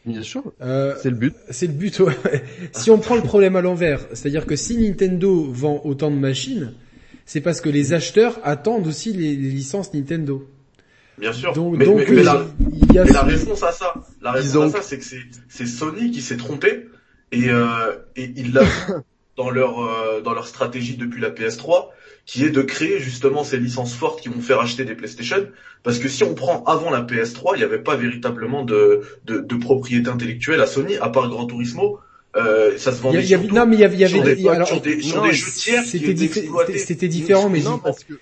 [0.05, 0.43] Bien sûr.
[0.61, 1.33] Euh, c'est le but.
[1.49, 1.99] C'est le but.
[1.99, 2.13] Ouais.
[2.73, 6.73] si on prend le problème à l'envers, c'est-à-dire que si Nintendo vend autant de machines,
[7.25, 10.47] c'est parce que les acheteurs attendent aussi les, licences Nintendo.
[11.17, 11.53] Bien sûr.
[11.53, 12.45] Donc, mais, donc mais, la,
[12.93, 15.05] y a la, réponse à ça, la réponse à ça, c'est que
[15.47, 16.87] c'est Sony qui s'est trompé
[17.31, 18.63] et, euh, et il l'a
[19.37, 21.89] dans leur euh, dans leur stratégie depuis la PS3
[22.25, 25.47] qui est de créer justement ces licences fortes qui vont faire acheter des PlayStation.
[25.83, 29.39] Parce que si on prend avant la PS3, il n'y avait pas véritablement de, de,
[29.39, 31.99] de, propriété intellectuelle à Sony, à part Gran Turismo.
[32.35, 34.67] Euh, ça se vendait y avait, non, mais il y avait, y avait des, alors,
[34.67, 38.13] sur des, sur des jeux tiers C'était différent, mais non, parce que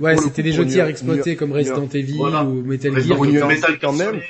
[0.00, 3.48] ouais, c'était des jeux tiers exploités comme Resident Evil ou Metal Gear.
[3.48, 4.20] Metal quand même.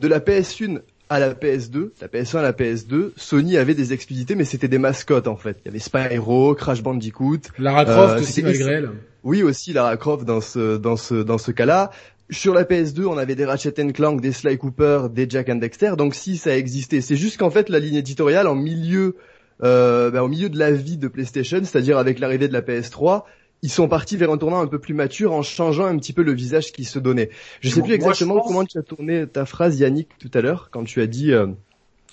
[0.00, 0.80] De la PS1
[1.14, 4.78] à la PS2, la PS1 à la PS2, Sony avait des exclusivités, mais c'était des
[4.78, 5.56] mascottes en fait.
[5.64, 8.90] Il y avait Spyro, Crash Bandicoot, Lara Croft euh, aussi malgré elle.
[9.22, 11.90] Oui aussi Lara Croft dans ce dans ce dans ce cas-là.
[12.30, 15.92] Sur la PS2, on avait des Ratchet Clank, des Sly Cooper, des Jack and Dexter.
[15.96, 19.14] Donc si ça existait, c'est juste qu'en fait la ligne éditoriale en milieu
[19.62, 23.22] euh, ben, au milieu de la vie de PlayStation, c'est-à-dire avec l'arrivée de la PS3,
[23.64, 26.22] ils sont partis vers un tournant un peu plus mature en changeant un petit peu
[26.22, 27.30] le visage qui se donnait.
[27.62, 30.84] Je sais plus exactement comment tu as tourné ta phrase Yannick tout à l'heure quand
[30.84, 31.46] tu as dit euh,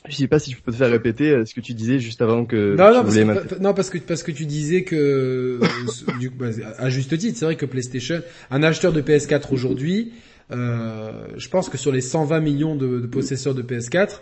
[0.08, 2.22] je sais pas si je peux te faire répéter euh, ce que tu disais juste
[2.22, 5.60] avant que non, non, parce que, non parce que parce que tu disais que
[6.22, 6.46] du, bah,
[6.78, 10.14] à juste titre, c'est vrai que PlayStation, un acheteur de PS4 aujourd'hui,
[10.52, 14.20] euh, je pense que sur les 120 millions de, de possesseurs de PS4,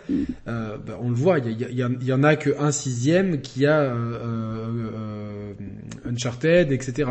[0.48, 3.66] euh, bah, on le voit, il y, y, y, en a que un sixième qui
[3.66, 5.52] a euh, euh
[6.08, 7.10] Uncharted, etc.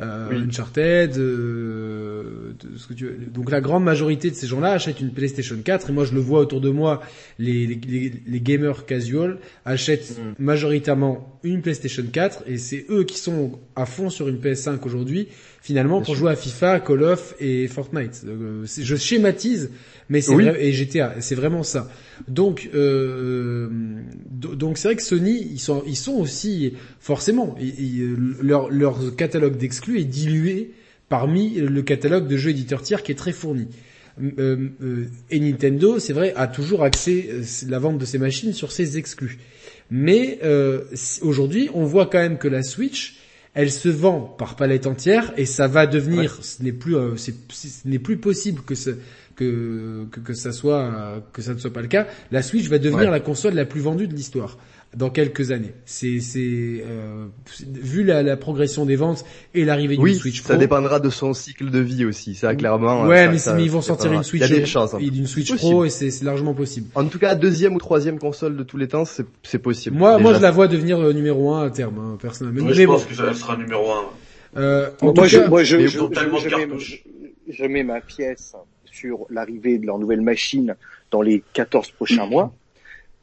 [0.00, 3.08] Euh, Uncharted, ce que tu...
[3.32, 6.20] donc la grande majorité de ces gens-là achètent une PlayStation 4 et moi je le
[6.20, 7.00] vois autour de moi,
[7.38, 10.42] les, les, les gamers casual achètent mm.
[10.42, 15.28] majoritairement une PlayStation 4 et c'est eux qui sont à fond sur une PS5 aujourd'hui
[15.64, 18.20] finalement pour jouer à FIFA, Call of et Fortnite.
[18.26, 19.70] Euh, je schématise,
[20.10, 21.88] mais c'est et GTA, c'est vraiment ça.
[22.28, 23.70] Donc euh,
[24.30, 27.56] donc c'est vrai que Sony ils sont ils sont aussi forcément
[28.42, 30.72] leur leur catalogue d'exclus est dilué
[31.08, 33.68] parmi le catalogue de jeux éditeurs tiers qui est très fourni.
[34.20, 37.30] Euh, euh, et Nintendo, c'est vrai, a toujours axé
[37.66, 39.38] la vente de ses machines sur ses exclus.
[39.90, 40.40] Mais
[41.22, 43.23] aujourd'hui, on voit quand même que la Switch
[43.54, 47.30] elle se vend par palette entière et ça va devenir, ce n'est plus, euh, ce
[47.84, 48.90] n'est plus possible que ce,
[49.36, 52.06] que, que, que ça soit, que ça ne soit pas le cas.
[52.30, 54.58] La Switch va devenir la console la plus vendue de l'histoire
[54.96, 55.74] dans quelques années.
[55.84, 57.26] C'est, c'est euh,
[57.66, 59.24] vu la, la, progression des ventes
[59.54, 60.52] et l'arrivée du Switch Pro.
[60.52, 62.34] ça dépendra de son cycle de vie aussi.
[62.34, 63.04] Ça clairement.
[63.04, 64.42] Ouais, mais, mais ils vont sortir une Switch.
[64.44, 64.94] Il y a des chances.
[64.94, 64.98] Hein.
[65.00, 66.88] Une Switch Pro et c'est, largement possible.
[66.94, 69.96] En tout cas, deuxième ou troisième console de tous les temps, c'est, c'est possible.
[69.96, 72.64] Moi, moi, je la vois devenir euh, numéro un à terme, hein, personnellement.
[72.64, 74.04] mais je pense que ça sera numéro un.
[74.56, 76.68] Euh, en moi, je, moi, je, je, mets,
[77.48, 80.76] je mets ma pièce sur l'arrivée de leur nouvelle machine
[81.10, 82.52] dans les 14 prochains mois.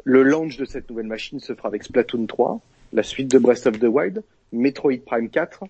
[0.04, 2.60] Le launch de cette nouvelle machine se fera avec Splatoon 3,
[2.94, 5.64] la suite de Breath of the Wild, Metroid Prime 4.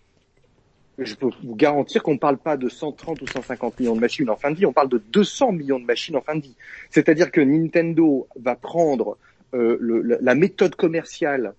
[0.98, 4.30] Je peux vous garantir qu'on ne parle pas de 130 ou 150 millions de machines
[4.30, 6.56] en fin de vie, on parle de 200 millions de machines en fin de vie.
[6.90, 9.18] C'est-à-dire que Nintendo va prendre
[9.54, 11.54] euh, la méthode commerciale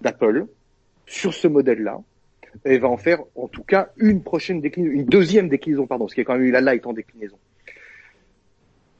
[0.00, 0.46] d'Apple
[1.06, 2.00] sur ce modèle-là
[2.64, 6.14] et va en faire en tout cas une prochaine déclinaison, une deuxième déclinaison, pardon, ce
[6.14, 7.38] qui est quand même eu la light en déclinaison.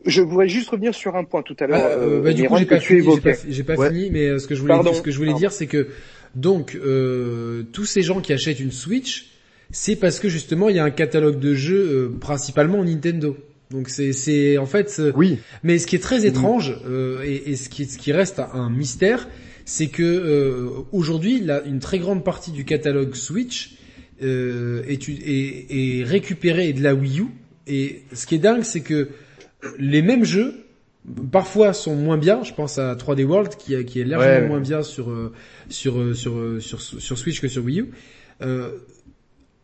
[0.07, 1.85] Je voudrais juste revenir sur un point tout à l'heure.
[1.85, 3.03] Euh, bah, du coup, j'ai pas, fini,
[3.49, 5.51] j'ai pas, fini, mais euh, ce que je voulais, dire, ce que je voulais dire,
[5.51, 5.89] c'est que
[6.35, 9.27] donc euh, tous ces gens qui achètent une Switch,
[9.73, 13.37] c'est parce que justement il y a un catalogue de jeux euh, principalement Nintendo.
[13.71, 15.03] Donc c'est, c'est en fait.
[15.17, 15.39] Oui.
[15.65, 16.77] Mais ce qui est très étrange
[17.25, 19.29] et, et, ce qui, ce qui reste un mystère,
[19.65, 23.73] c'est que aujourd'hui, une très grande partie du catalogue Switch
[24.23, 27.27] est, est, est récupérée de la Wii U.
[27.67, 29.09] Et ce qui est dingue, c'est que
[29.79, 30.67] les mêmes jeux
[31.31, 32.43] parfois sont moins bien.
[32.43, 35.33] Je pense à 3D World qui, est largement moins bien sur, euh,
[35.69, 37.91] sur, euh, sur, euh, sur, sur, Switch que sur Wii U.
[38.43, 38.71] Euh,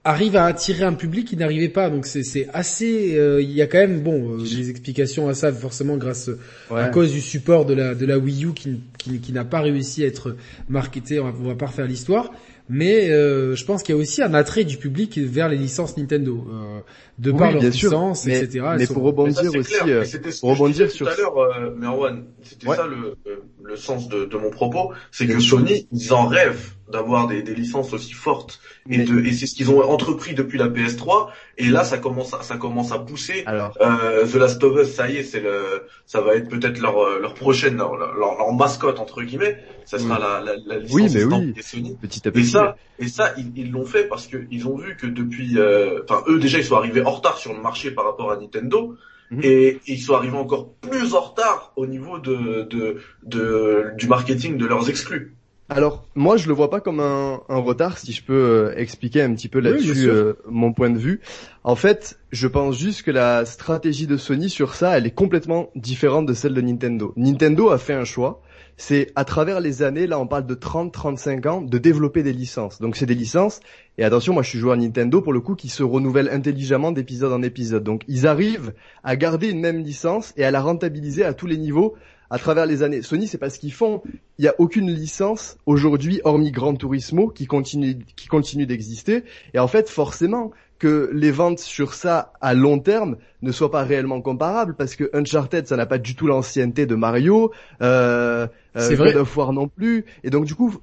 [0.05, 1.91] arrive à attirer un public qui n'arrivait pas.
[1.91, 3.17] Donc c'est assez.
[3.41, 6.31] Il y a quand même bon des explications à ça forcément grâce
[6.71, 9.61] à cause du support de la de la Wii U qui qui, qui n'a pas
[9.61, 10.37] réussi à être
[10.69, 11.21] marketé.
[11.21, 12.33] On va, on va pas refaire l'histoire
[12.75, 15.99] mais euh, je pense qu'il y a aussi un attrait du public vers les licences
[15.99, 16.81] Nintendo, euh,
[17.19, 18.65] de par leur puissance, etc.
[18.79, 20.05] Mais pour rebondir aussi, euh,
[20.41, 23.15] pour rebondir sur tout à l'heure, euh, Merwan, c'était ça le,
[23.63, 27.55] le sens de, de mon propos, c'est que Sony, ils en rêvent d'avoir des, des,
[27.55, 28.61] licences aussi fortes.
[28.89, 31.29] Et, de, et c'est ce qu'ils ont entrepris depuis la PS3
[31.59, 33.43] et là ça commence à, ça commence à pousser.
[33.47, 36.81] Alors, euh, The Last of Us ça y est c'est le ça va être peut-être
[36.81, 39.59] leur leur prochaine leur, leur, mascotte entre guillemets.
[39.85, 41.55] Ça sera la, la, la, licence oui, mais oui.
[41.61, 42.47] Sony petit à petit.
[42.47, 46.01] et ça et ça ils l'ont fait parce que ils ont vu que depuis euh,
[46.05, 48.97] enfin eux déjà ils sont arrivés en retard sur le marché par rapport à Nintendo.
[49.33, 49.41] Mhm.
[49.45, 54.59] Et, ils sont arrivés encore plus en retard au niveau de, de, de du marketing
[54.59, 55.35] de leurs exclus.
[55.75, 59.23] Alors moi je le vois pas comme un, un retard si je peux euh, expliquer
[59.23, 61.21] un petit peu là-dessus euh, mon point de vue.
[61.65, 65.71] En fait, je pense juste que la stratégie de Sony sur ça, elle est complètement
[65.75, 67.15] différente de celle de Nintendo.
[67.17, 68.43] Nintendo a fait un choix,
[68.77, 72.79] c'est à travers les années, là on parle de 30-35 ans, de développer des licences.
[72.81, 73.61] Donc c'est des licences,
[73.97, 77.33] et attention, moi je suis joueur Nintendo pour le coup, qui se renouvellent intelligemment d'épisode
[77.33, 77.85] en épisode.
[77.85, 81.57] Donc ils arrivent à garder une même licence et à la rentabiliser à tous les
[81.57, 81.95] niveaux
[82.33, 83.03] à travers les années.
[83.03, 84.03] Sony, c'est pas ce qu'ils font.
[84.39, 89.25] Il n'y a aucune licence aujourd'hui, hormis Gran Turismo, qui continue, qui continue d'exister.
[89.53, 93.85] Et en fait, forcément, que les ventes sur ça à long terme ne soient pas
[93.85, 97.53] réellement comparables parce que Uncharted ça n'a pas du tout l'ancienneté de Mario,
[97.83, 100.75] euh, euh God of War non plus et donc du coup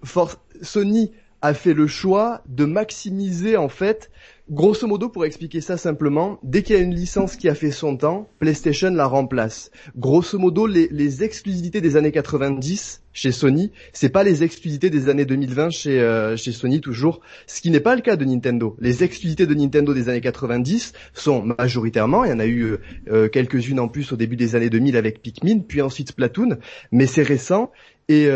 [0.61, 4.09] Sony a fait le choix de maximiser en fait
[4.51, 7.69] Grosso modo, pour expliquer ça simplement, dès qu'il y a une licence qui a fait
[7.69, 9.69] son temps, PlayStation la remplace.
[9.95, 15.25] Grosso modo, les, exclusivités des années 90 chez Sony, c'est pas les exclusivités des années
[15.25, 18.75] 2020 chez, euh, chez Sony toujours, ce qui n'est pas le cas de Nintendo.
[18.79, 22.77] Les exclusivités de Nintendo des années 90 sont majoritairement, il y en a eu euh,
[23.11, 26.57] euh, quelques-unes en plus au début des années 2000 avec Pikmin, puis ensuite Splatoon,
[26.91, 27.71] mais c'est récent.
[28.09, 28.29] Et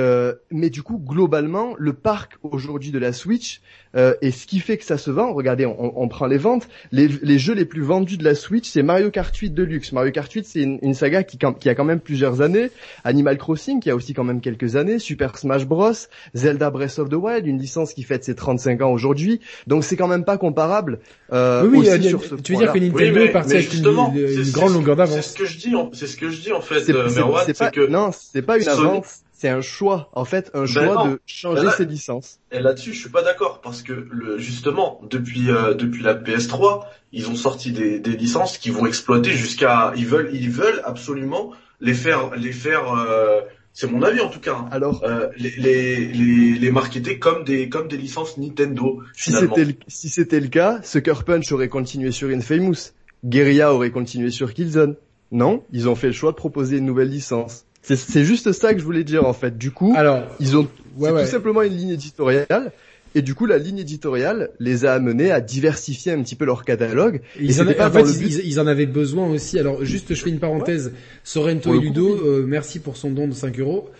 [0.51, 3.61] mais du coup, globalement, le parc aujourd'hui de la Switch,
[3.95, 6.67] euh, et ce qui fait que ça se vend, regardez, on, on prend les ventes,
[6.91, 9.91] les, les, jeux les plus vendus de la Switch, c'est Mario Kart 8 Deluxe.
[9.91, 12.71] Mario Kart 8, c'est une, une, saga qui, qui, a quand même plusieurs années.
[13.03, 14.97] Animal Crossing, qui a aussi quand même quelques années.
[14.97, 15.91] Super Smash Bros.
[16.33, 19.41] Zelda Breath of the Wild, une licence qui fête ses 35 ans aujourd'hui.
[19.67, 20.99] Donc c'est quand même pas comparable.
[21.31, 24.51] Euh, oui, oui sur ce tu veux dire que Nintendo est parti avec une, une
[24.51, 25.17] grande longueur d'avance.
[25.17, 27.71] C'est ce que je dis, c'est ce que je dis en fait, euh, Merwan, c'est
[27.71, 31.19] que non, c'est pas une avance c'est un choix, en fait, un ben choix de
[31.25, 32.39] changer ses licences.
[32.53, 36.85] Et là-dessus, je suis pas d'accord parce que le, justement, depuis euh, depuis la PS3,
[37.11, 41.51] ils ont sorti des, des licences qui vont exploiter jusqu'à, ils veulent ils veulent absolument
[41.81, 42.93] les faire les faire.
[42.93, 43.41] Euh,
[43.73, 44.55] c'est mon avis en tout cas.
[44.55, 44.69] Hein.
[44.71, 49.03] Alors, euh, les, les, les, les marketer comme des comme des licences Nintendo.
[49.13, 52.93] Si c'était si c'était le cas, Sucker Punch aurait continué sur Infamous,
[53.25, 54.95] Guerrilla aurait continué sur Killzone.
[55.33, 57.65] Non, ils ont fait le choix de proposer une nouvelle licence.
[57.83, 59.57] C'est juste ça que je voulais dire en fait.
[59.57, 60.67] Du coup, Alors, ils ont
[60.97, 62.71] tout simplement une ligne éditoriale.
[63.15, 66.65] Et du coup, la ligne éditoriale les a amenés à diversifier un petit peu leur
[66.65, 67.21] catalogue.
[67.39, 68.05] Ils en, en fait,
[68.43, 69.59] ils, en avaient besoin aussi.
[69.59, 70.93] Alors, juste, je fais une parenthèse.
[71.23, 73.91] Sorrento et Ludo, euh, merci pour son don de 5 euros.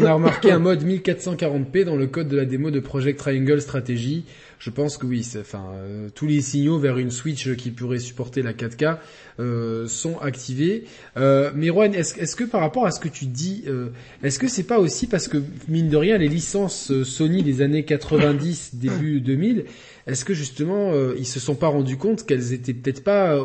[0.00, 3.60] on a remarqué un mode 1440p dans le code de la démo de Project Triangle
[3.62, 4.24] Strategy
[4.62, 8.42] je pense que oui, enfin euh, tous les signaux vers une Switch qui pourrait supporter
[8.42, 8.98] la 4K
[9.40, 10.84] euh, sont activés.
[11.16, 13.88] Euh, mais Juan, est-ce que par rapport à ce que tu dis, euh,
[14.22, 17.84] est-ce que c'est pas aussi parce que mine de rien les licences Sony des années
[17.84, 19.64] 90 début 2000,
[20.06, 23.44] est-ce que justement ils se sont pas rendus compte qu'elles étaient peut-être pas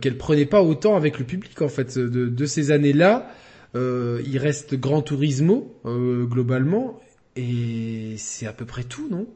[0.00, 3.32] qu'elles prenaient pas autant avec le public en fait de, de ces années-là.
[3.74, 7.00] il reste Grand Turismo globalement
[7.34, 9.26] et c'est à peu près tout, non?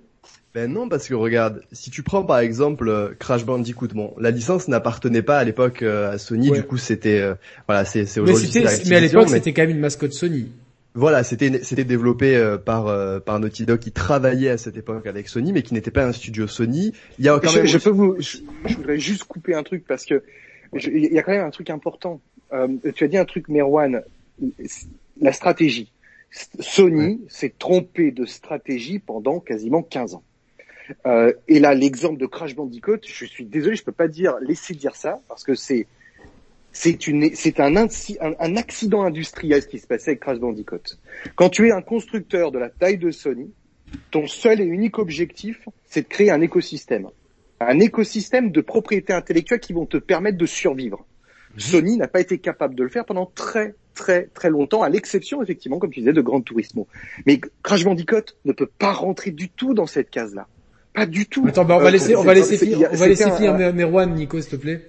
[0.55, 4.30] Ben non, parce que regarde, si tu prends par exemple euh, Crash Bandicoot, bon, la
[4.30, 7.34] licence n'appartenait pas à l'époque euh, à Sony, du coup c'était, euh,
[7.66, 8.51] voilà, c'est aujourd'hui.
[8.55, 10.51] Mais, mais à l'époque c'était quand même une mascotte Sony.
[10.94, 12.86] Voilà, c'était c'était développé par
[13.22, 16.12] par Naughty Dog qui travaillait à cette époque avec Sony, mais qui n'était pas un
[16.12, 16.92] studio Sony.
[17.18, 17.66] Il y a quand je, même.
[17.66, 18.38] Je peux vous, je,
[18.74, 20.24] voudrais juste couper un truc parce que
[20.72, 22.20] il y a quand même un truc important.
[22.94, 24.03] tu as dit un truc, Merwan,
[25.20, 25.92] la stratégie.
[26.30, 30.24] Sony s'est trompé de stratégie pendant quasiment 15 ans.
[31.07, 34.74] Euh, et là, l'exemple de Crash Bandicoot, je suis désolé, je peux pas dire laisser
[34.74, 35.86] dire ça parce que c'est
[36.72, 40.99] c'est une c'est un, un, accident industriel ce qui se passait avec Crash Bandicoot.
[41.34, 43.51] Quand tu es un constructeur de la taille de Sony,
[44.11, 47.09] ton seul et unique objectif, c'est de créer un écosystème,
[47.61, 51.07] un écosystème de propriétés intellectuelles qui vont te permettre de survivre.
[51.55, 51.61] Mhm.
[51.61, 55.43] Sony n'a pas été capable de le faire pendant très très très longtemps, à l'exception
[55.43, 56.86] effectivement, comme tu disais, de Gran Turismo.
[57.26, 60.47] Mais Crash Bandicoot ne peut pas rentrer du tout dans cette case-là.
[60.95, 61.47] Pas du tout.
[61.47, 64.14] Attends, bah, on va euh, laisser, on va laisser finir, on va laisser finir Merwan,
[64.14, 64.89] Nico, s'il te plaît.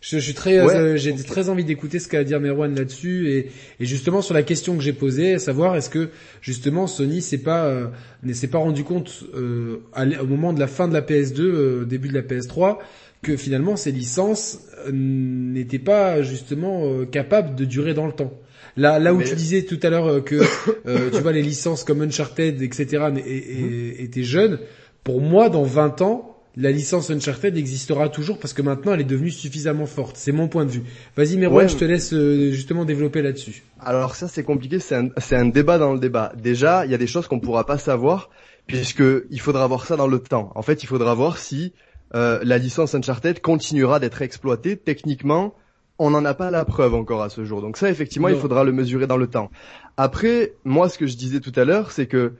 [0.00, 3.30] Je, je, suis très, euh, j'ai très envie d'écouter ce qu'a à dire Merwan là-dessus
[3.30, 6.10] et, et, justement sur la question que j'ai posée, à savoir est-ce que
[6.40, 7.86] justement Sony s'est pas, euh,
[8.22, 9.78] ne s'est pas rendu compte euh,
[10.20, 12.78] au moment de la fin de la PS2, début de la PS3,
[13.22, 14.60] que finalement ces licences
[14.92, 18.32] n'étaient pas justement capables de durer dans le temps.
[18.76, 20.42] Là, là où tu disais tout à l'heure que
[20.84, 23.06] tu vois les licences comme Uncharted, etc.
[23.98, 24.60] étaient jeunes
[25.06, 29.04] pour moi, dans 20 ans, la licence Uncharted existera toujours parce que maintenant elle est
[29.04, 30.16] devenue suffisamment forte.
[30.16, 30.82] C'est mon point de vue.
[31.16, 33.62] Vas-y Merwan, je te laisse euh, justement développer là-dessus.
[33.78, 36.32] Alors ça c'est compliqué, c'est un, un, débat dans le débat.
[36.36, 38.30] Déjà, il y a des choses qu'on pourra pas savoir
[38.66, 40.50] puisque il faudra voir ça dans le temps.
[40.56, 41.72] En fait, il faudra voir si
[42.16, 45.54] euh, la licence Uncharted continuera d'être exploitée techniquement
[45.98, 47.62] on n'en a pas la preuve encore à ce jour.
[47.62, 49.50] Donc ça, effectivement, il faudra le mesurer dans le temps.
[49.96, 52.34] Après, moi, ce que je disais tout à l'heure, c'est que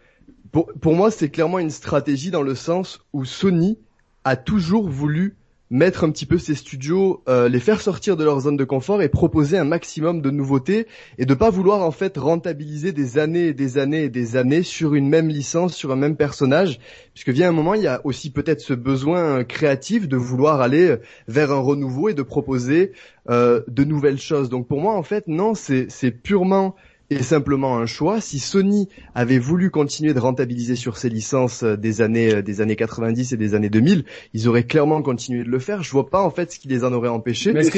[0.64, 3.78] pour, moi, c'est clairement une stratégie dans le sens où Sony
[4.24, 5.36] a toujours voulu
[5.68, 9.02] mettre un petit peu ces studios, euh, les faire sortir de leur zone de confort
[9.02, 10.86] et proposer un maximum de nouveautés
[11.18, 14.62] et de pas vouloir en fait rentabiliser des années et des années et des années
[14.62, 16.78] sur une même licence, sur un même personnage,
[17.14, 20.98] puisque vient un moment il y a aussi peut-être ce besoin créatif de vouloir aller
[21.26, 22.92] vers un renouveau et de proposer
[23.28, 24.48] euh, de nouvelles choses.
[24.48, 26.76] Donc pour moi en fait non, c'est purement
[27.10, 28.20] est simplement un choix.
[28.20, 32.60] Si Sony avait voulu continuer de rentabiliser sur ses licences euh, des années euh, des
[32.60, 34.04] années 90 et des années 2000,
[34.34, 35.82] ils auraient clairement continué de le faire.
[35.82, 37.50] Je vois pas en fait ce qui les en aurait empêchés.
[37.50, 37.70] est-ce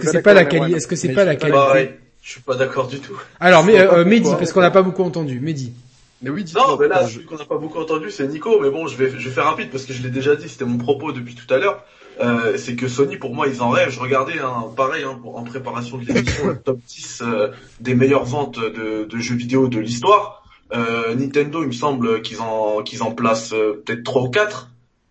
[0.00, 1.94] que c'est pas la qualité Est-ce que c'est pas la qualité?
[2.22, 3.20] Je suis pas d'accord du tout.
[3.38, 5.40] Alors, mais, euh, Mehdi, parce qu'on n'a pas beaucoup entendu.
[5.40, 5.74] Mehdi.
[6.22, 8.58] Mais oui, non, mais là, celui qu'on n'a pas beaucoup entendu, c'est Nico.
[8.62, 10.48] Mais bon, je vais, je vais faire rapide parce que je l'ai déjà dit.
[10.48, 11.84] C'était mon propos depuis tout à l'heure.
[12.20, 13.90] Euh, c'est que Sony, pour moi, ils en rêvent.
[13.90, 17.48] Je regardais, hein, pareil, hein, en préparation de l'émission, le top 10 euh,
[17.80, 20.42] des meilleures ventes de, jeux vidéo de l'histoire.
[20.72, 24.70] Euh, Nintendo, il me semble qu'ils en qu'ils en placent euh, peut-être 3 ou 4,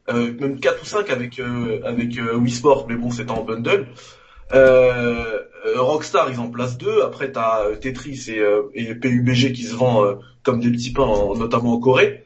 [0.10, 1.40] même 4 ou 5 avec
[1.86, 3.88] avec Wii Sport, mais bon, c'est en bundle.
[5.76, 7.04] Rockstar, ils en placent 2.
[7.04, 8.44] Après, t'as Tetris et,
[8.74, 12.23] et PUBG qui se vend comme des petits pains, notamment en Corée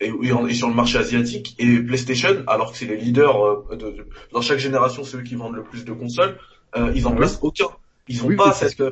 [0.00, 4.06] et, et, sur le marché asiatique et PlayStation alors que c'est les leaders euh, de,
[4.32, 6.38] dans chaque génération ceux qui vendent le plus de consoles
[6.76, 7.68] euh, ils en placent aucun.
[8.08, 8.82] Ils ont pas cette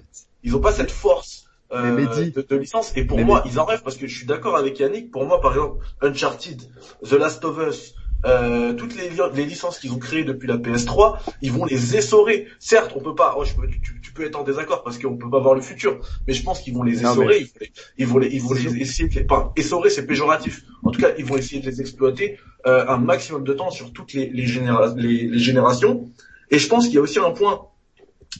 [0.42, 2.92] ils ont pas cette force euh, de, de, licence.
[2.96, 5.10] Et pour moi ils en rêvent parce que je suis d'accord avec Yannick.
[5.10, 6.62] Pour moi par exemple Uncharted
[7.04, 7.94] The Last of Us
[8.24, 12.46] euh, toutes les, les licences qu'ils ont créées depuis la PS3, ils vont les essorer.
[12.58, 13.34] Certes, on peut pas.
[13.36, 15.60] Oh, je peux, tu, tu, peux être en désaccord parce qu'on peut pas voir le
[15.60, 17.46] futur, mais je pense qu'ils vont les essorer.
[17.98, 19.08] Ils, vont les, ils vont les essayer.
[19.08, 20.62] De les, enfin, essorer, c'est péjoratif.
[20.82, 23.92] En tout cas, ils vont essayer de les exploiter euh, un maximum de temps sur
[23.92, 24.46] toutes les, les,
[24.96, 26.10] les, les générations.
[26.50, 27.68] Et je pense qu'il y a aussi un point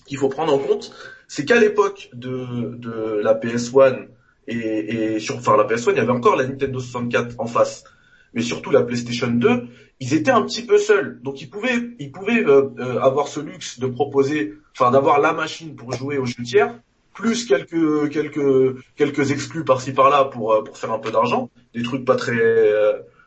[0.06, 0.92] qu'il faut prendre en compte,
[1.28, 4.06] c'est qu'à l'époque de, de la PS1
[4.46, 4.56] et,
[5.14, 7.84] et sur, enfin la PS1, il y avait encore la Nintendo 64 en face
[8.34, 9.68] mais surtout la PlayStation 2,
[10.00, 11.20] ils étaient un petit peu seuls.
[11.22, 15.32] Donc ils pouvaient, ils pouvaient euh, euh, avoir ce luxe de proposer, enfin d'avoir la
[15.32, 16.78] machine pour jouer aux jeux tiers,
[17.14, 21.82] plus quelques quelques quelques exclus par-ci par-là pour euh, pour faire un peu d'argent, des
[21.82, 22.40] trucs pas très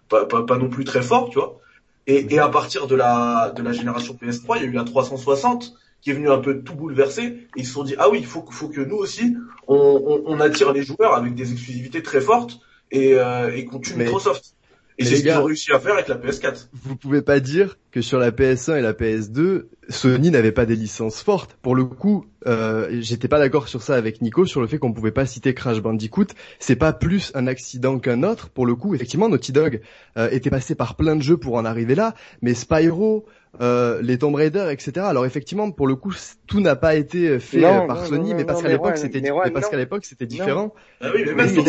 [0.10, 1.60] pas, pas, pas, non plus très forts, tu vois.
[2.05, 4.84] Et, et à partir de la de la génération PS3, il y a eu la
[4.84, 8.20] 360 qui est venu un peu tout bouleverser et ils se sont dit ah oui
[8.20, 9.36] il faut faut que nous aussi
[9.68, 12.60] on, on, on attire les joueurs avec des exclusivités très fortes
[12.91, 14.53] et, euh, et qu'on tue Microsoft
[14.98, 16.70] et c'est ce qu'ils ont réussi à faire avec la PS4.
[16.74, 20.76] Vous pouvez pas dire que sur la PS1 et la PS2, Sony n'avait pas des
[20.76, 21.58] licences fortes.
[21.62, 24.93] Pour le coup, euh, j'étais pas d'accord sur ça avec Nico sur le fait qu'on
[24.93, 26.28] pouvait pas citer Crash Bandicoot.
[26.60, 28.50] C'est pas plus un accident qu'un autre.
[28.50, 29.82] Pour le coup, effectivement, Naughty Dog
[30.18, 33.26] euh, était passé par plein de jeux pour en arriver là, mais Spyro,
[33.62, 35.06] euh, les Tomb Raider, etc.
[35.08, 36.14] Alors effectivement, pour le coup,
[36.48, 39.78] tout n'a pas été fait par Sony, mais parce qu'à l'époque c'était, mais parce qu'à
[39.78, 40.74] l'époque c'était différent.
[41.02, 41.64] Ah oui, mais même mais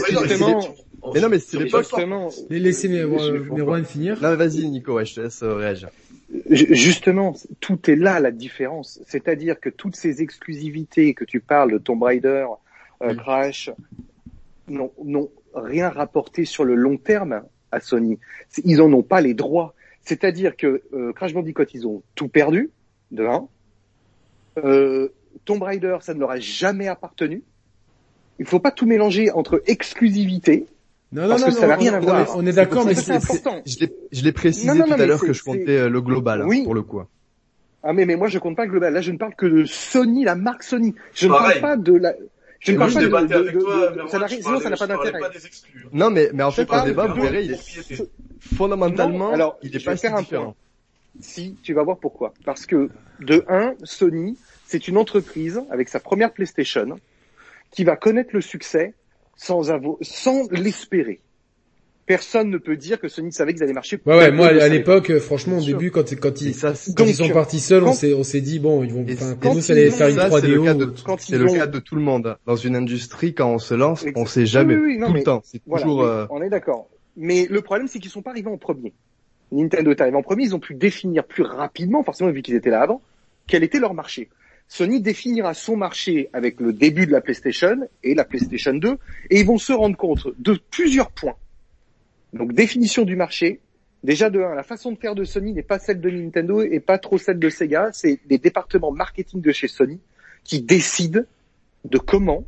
[1.03, 1.87] non, mais c'est l'époque.
[2.51, 4.21] Laissez Merwan finir.
[4.21, 5.89] Non, mais vas-y, Nico, ouais, je te laisse euh, réagir.
[6.51, 9.01] Justement, tout est là la différence.
[9.07, 12.47] C'est-à-dire que toutes ces exclusivités que tu parles de Tomb Raider,
[13.03, 13.71] euh, Crash,
[14.69, 17.43] n'ont rien rapporté sur le long terme
[17.73, 18.19] à Sony.
[18.65, 19.75] Ils en ont pas les droits.
[20.03, 22.71] C'est-à-dire que euh, Crash Bandicoot, ils ont tout perdu,
[23.11, 23.49] de un.
[24.59, 25.09] Euh,
[25.45, 27.43] Tomb Raider, ça ne leur a jamais appartenu.
[28.39, 30.67] Il faut pas tout mélanger entre exclusivité
[31.11, 32.37] non, non, parce que ça n'a rien à voir.
[32.37, 33.63] On est d'accord, mais c'est important.
[33.65, 36.83] Je l'ai précisé tout à l'heure que je comptais euh, le global, hein, pour le
[36.83, 37.03] coup.
[37.83, 38.93] Ah mais mais moi je compte pas le global.
[38.93, 40.95] Là je ne parle que de Sony, la marque Sony.
[41.15, 42.15] Je ne parle pas de la.
[42.59, 45.21] Je ne parle pas de, de, toi, de, ça sinon ça n'a pas d'intérêt.
[45.93, 47.51] Non mais mais en fait le débat, vous verrez,
[48.41, 50.57] fondamentalement, alors, il est pas si différent.
[51.21, 52.35] Si, tu vas voir pourquoi.
[52.45, 52.91] Parce que
[53.21, 54.37] de un, Sony,
[54.67, 56.99] c'est une entreprise avec sa première PlayStation
[57.71, 58.95] qui va connaître le succès
[59.39, 59.63] sans,
[60.03, 61.21] sans l'espérer.
[62.05, 64.01] Personne ne peut dire que Sony savait qu'ils allaient marcher.
[64.07, 67.29] Ouais, ouais, moi à l'époque, franchement, au début, quand, quand ils, ça, quand ils sont
[67.29, 69.91] partis seuls, on s'est, on s'est dit bon, ils vont, enfin, quand nous, ça allait
[69.91, 70.39] faire une 3DO.
[71.19, 72.39] C'est le, cas de tout le monde.
[72.47, 74.75] Dans une industrie, quand on se lance, on sait jamais.
[74.75, 75.43] tout le temps.
[75.45, 76.03] C'est toujours.
[76.03, 76.89] Euh, on est d'accord.
[77.17, 78.95] Mais le problème, c'est qu'ils sont pas arrivés en premier.
[79.53, 82.71] Nintendo est arrivé en premier, ils ont pu définir plus rapidement, forcément vu qu'ils étaient
[82.71, 83.03] là avant,
[83.47, 84.29] quel était leur marché.
[84.69, 88.99] Sony définira son marché avec le début de la PlayStation et la PlayStation 2,
[89.31, 91.37] et ils vont se rendre compte de plusieurs points.
[92.35, 93.61] Donc définition du marché.
[94.05, 96.79] Déjà de un, la façon de faire de Sony n'est pas celle de Nintendo et
[96.79, 97.89] pas trop celle de Sega.
[97.93, 99.99] C'est les départements marketing de chez Sony
[100.45, 101.23] qui décident
[101.85, 102.45] de comment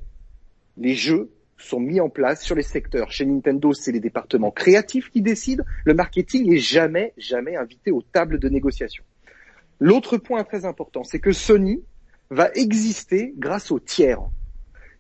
[0.77, 3.11] les jeux sont mis en place sur les secteurs.
[3.11, 5.65] Chez Nintendo, c'est les départements créatifs qui décident.
[5.85, 9.03] Le marketing est jamais, jamais invité aux tables de négociation.
[9.81, 11.83] L'autre point très important, c'est que Sony
[12.31, 14.21] va exister grâce aux tiers.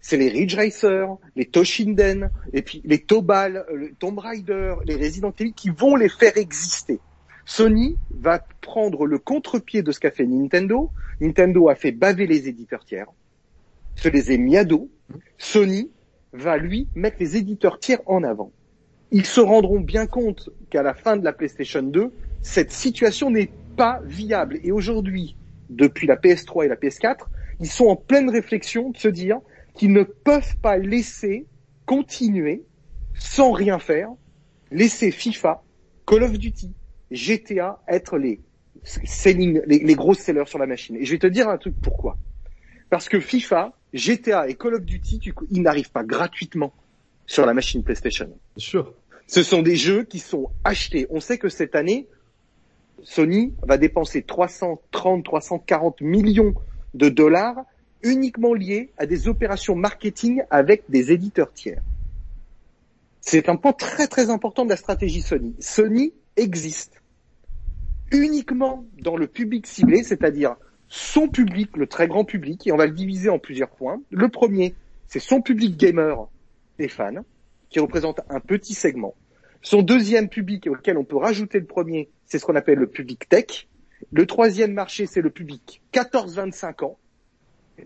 [0.00, 3.66] C'est les Ridge Racer, les Toshinden, et puis les Tobal,
[3.98, 7.00] Tomb Raider, les Resident Evil qui vont les faire exister.
[7.44, 10.90] Sony va prendre le contre-pied de ce qu'a fait Nintendo.
[11.20, 13.08] Nintendo a fait baver les éditeurs tiers,
[13.94, 14.56] se les est mis.
[15.36, 15.90] Sony
[16.32, 18.52] va lui mettre les éditeurs tiers en avant.
[19.10, 22.12] Ils se rendront bien compte qu'à la fin de la PlayStation 2,
[22.42, 24.60] cette situation n'est pas viable.
[24.62, 25.36] Et aujourd'hui,
[25.70, 27.26] depuis la PS3 et la PS4,
[27.60, 29.38] ils sont en pleine réflexion de se dire
[29.74, 31.46] qu'ils ne peuvent pas laisser
[31.86, 32.64] continuer
[33.14, 34.08] sans rien faire,
[34.70, 35.62] laisser FIFA,
[36.06, 36.72] Call of Duty,
[37.10, 38.40] GTA être les
[38.84, 40.96] selling, les, les gros sellers sur la machine.
[40.96, 42.18] Et je vais te dire un truc pourquoi?
[42.88, 46.72] Parce que FIFA, GTA et Call of Duty, ils n'arrivent pas gratuitement
[47.26, 48.30] sur la machine PlayStation.
[48.56, 48.94] Sûr.
[49.26, 51.06] Ce sont des jeux qui sont achetés.
[51.10, 52.08] On sait que cette année,
[53.04, 56.54] Sony va dépenser 330, 340 millions
[56.94, 57.64] de dollars
[58.02, 61.82] uniquement liés à des opérations marketing avec des éditeurs tiers.
[63.20, 65.54] C'est un point très très important de la stratégie Sony.
[65.60, 67.02] Sony existe
[68.10, 70.56] uniquement dans le public ciblé, c'est-à-dire
[70.88, 74.00] son public, le très grand public, et on va le diviser en plusieurs points.
[74.10, 74.74] Le premier,
[75.06, 76.26] c'est son public gamer
[76.78, 77.22] et fans,
[77.68, 79.14] qui représente un petit segment.
[79.62, 83.28] Son deuxième public auquel on peut rajouter le premier, c'est ce qu'on appelle le public
[83.28, 83.68] tech.
[84.12, 86.98] Le troisième marché, c'est le public 14-25 ans.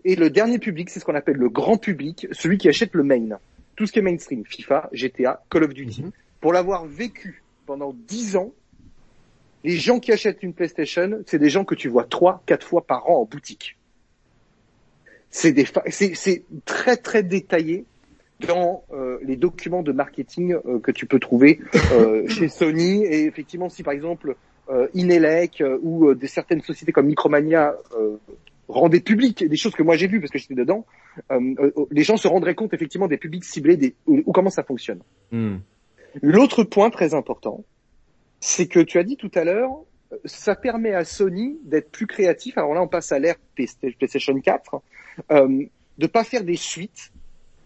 [0.04, 3.02] Et le dernier public, c'est ce qu'on appelle le grand public, celui qui achète le
[3.02, 3.38] main.
[3.76, 6.02] Tout ce qui est mainstream, FIFA, GTA, Call of Duty.
[6.02, 6.10] Mhm.
[6.40, 8.52] Pour l'avoir vécu pendant 10 ans,
[9.64, 12.86] les gens qui achètent une PlayStation, c'est des gens que tu vois trois, quatre fois
[12.86, 13.76] par an en boutique.
[15.30, 17.86] C'est des, c'est très très détaillé
[18.40, 21.60] dans euh, les documents de marketing euh, que tu peux trouver
[21.92, 23.04] euh, chez Sony.
[23.04, 24.36] Et effectivement, si par exemple
[24.94, 27.74] Inelec ou des certaines sociétés comme Micromania
[28.66, 30.86] rendaient publiques des choses que moi j'ai vues parce que j'étais dedans,
[31.90, 35.00] les gens se rendraient compte effectivement des publics ciblés, des, ou, comment ça fonctionne.
[35.32, 35.56] Hmm.
[36.22, 37.62] L'autre point très important,
[38.40, 39.84] c'est que tu as dit tout à l'heure,
[40.24, 42.56] ça permet à Sony d'être plus créatif.
[42.58, 44.82] Alors là, on passe à l'ère PlayStation 4,
[45.30, 45.64] euh,
[45.98, 47.12] de pas faire des suites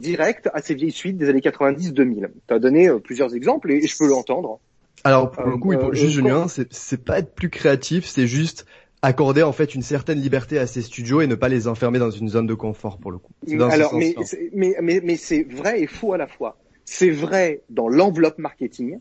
[0.01, 2.29] direct à ces vieilles suites des années 90-2000.
[2.47, 4.61] Tu as donné euh, plusieurs exemples et, je peux l'entendre.
[5.05, 8.67] Alors pour le coup, euh, juste euh, c'est pas être plus créatif, c'est juste
[9.01, 12.11] accorder en fait une certaine liberté à ces studios et ne pas les enfermer dans
[12.11, 13.33] une zone de confort pour le coup.
[13.71, 14.17] Alors mais,
[14.53, 16.59] mais, mais, mais c'est vrai et faux à la fois.
[16.85, 18.99] C'est vrai dans l'enveloppe marketing,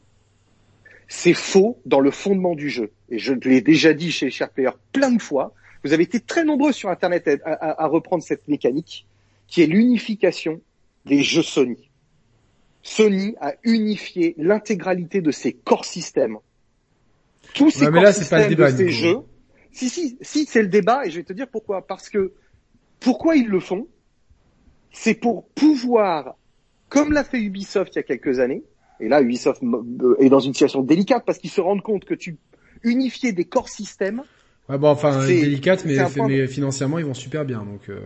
[1.07, 2.91] c'est faux dans le fondement du jeu.
[3.09, 5.53] Et je l'ai déjà dit chez Player plein de fois.
[5.83, 9.07] Vous avez été très nombreux sur Internet à, à reprendre cette mécanique
[9.47, 10.61] qui est l'unification
[11.07, 11.89] des jeux Sony.
[12.81, 16.37] Sony a unifié l'intégralité de ses corps systèmes.
[17.53, 19.17] Tous ces corps systèmes de ces jeux.
[19.71, 21.85] Si, si, si, c'est le débat et je vais te dire pourquoi.
[21.85, 22.33] Parce que,
[22.99, 23.87] pourquoi ils le font?
[24.91, 26.35] C'est pour pouvoir,
[26.89, 28.63] comme l'a fait Ubisoft il y a quelques années,
[28.99, 32.15] et là Ubisoft euh, est dans une situation délicate parce qu'ils se rendent compte que
[32.15, 32.37] tu
[32.83, 34.23] unifier des corps systèmes.
[34.69, 35.97] Ouais, bon, enfin, délicate, mais,
[36.27, 37.89] mais, financièrement, ils vont super bien, donc.
[37.89, 37.99] Euh...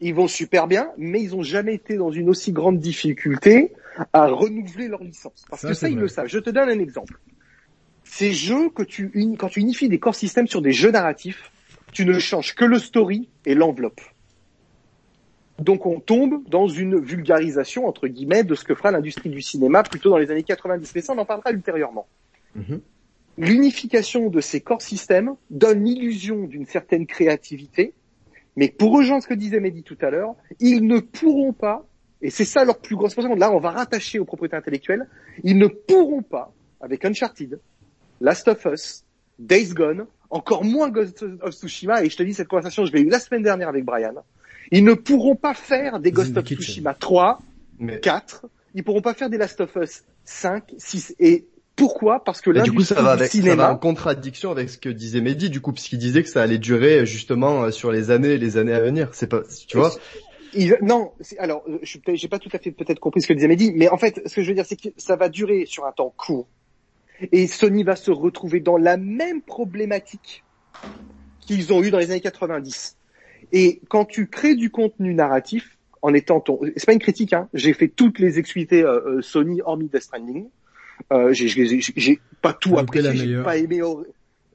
[0.00, 3.72] Ils vont super bien, mais ils ont jamais été dans une aussi grande difficulté
[4.12, 5.44] à renouveler leur licence.
[5.48, 6.26] Parce que ça, ils le savent.
[6.26, 7.18] Je te donne un exemple.
[8.04, 11.52] Ces jeux que tu quand tu unifies des corps systèmes sur des jeux narratifs,
[11.92, 14.00] tu ne changes que le story et l'enveloppe.
[15.58, 19.82] Donc on tombe dans une vulgarisation entre guillemets de ce que fera l'industrie du cinéma
[19.82, 20.92] plutôt dans les années 90.
[20.94, 22.06] Mais ça on en parlera ultérieurement.
[22.58, 22.80] Mm-hmm.
[23.38, 27.94] L'unification de ces corps systèmes donne l'illusion d'une certaine créativité
[28.60, 31.86] mais pour rejoindre ce que disait Mehdi tout à l'heure, ils ne pourront pas,
[32.20, 35.08] et c'est ça leur plus grosse position, là on va rattacher aux propriétés intellectuelles,
[35.42, 36.52] ils ne pourront pas,
[36.82, 37.58] avec Uncharted,
[38.20, 39.06] Last of Us,
[39.38, 43.00] Days Gone, encore moins Ghost of Tsushima, et je te dis cette conversation, je l'ai
[43.00, 44.12] eu la semaine dernière avec Brian,
[44.70, 47.40] ils ne pourront pas faire des Ghost of Tsushima 3,
[48.02, 51.46] 4, ils pourront pas faire des Last of Us 5, 6, et
[51.80, 52.22] pourquoi?
[52.22, 54.90] Parce que là, du coup, ça va, avec, ça va en contradiction avec ce que
[54.90, 58.36] disait Mehdi, du coup, puisqu'il disait que ça allait durer justement euh, sur les années,
[58.36, 59.08] les années à venir.
[59.12, 59.90] C'est pas, tu vois?
[60.52, 63.48] Il, non, alors, euh, je j'ai pas tout à fait peut-être compris ce que disait
[63.48, 65.86] Mehdi, mais en fait, ce que je veux dire, c'est que ça va durer sur
[65.86, 66.48] un temps court,
[67.32, 70.44] et Sony va se retrouver dans la même problématique
[71.40, 72.98] qu'ils ont eu dans les années 90.
[73.52, 77.48] Et quand tu crées du contenu narratif, en étant ton, c'est pas une critique, hein,
[77.54, 80.48] j'ai fait toutes les exclusivités euh, Sony hormis Death Stranding.
[81.12, 83.14] Euh, j'ai pas tout apprécié.
[83.14, 83.80] J'ai pas aimé.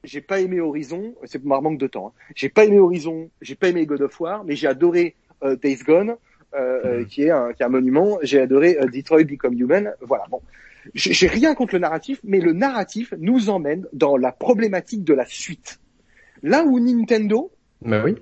[0.04, 1.14] J'ai pas aimé Horizon.
[1.24, 2.08] C'est par manque de temps.
[2.08, 2.30] Hein.
[2.34, 3.30] J'ai pas aimé Horizon.
[3.42, 6.16] J'ai pas aimé God of War, mais j'ai adoré euh, Days Gone,
[6.54, 8.18] euh, qui est un qui est un monument.
[8.22, 9.92] J'ai adoré Detroit Become Human.
[10.00, 10.24] Voilà.
[10.30, 10.40] Bon.
[10.94, 15.26] J'ai rien contre le narratif, mais le narratif nous emmène dans la problématique de la
[15.26, 15.80] suite.
[16.42, 17.50] Là où Nintendo
[17.82, 18.14] bah oui.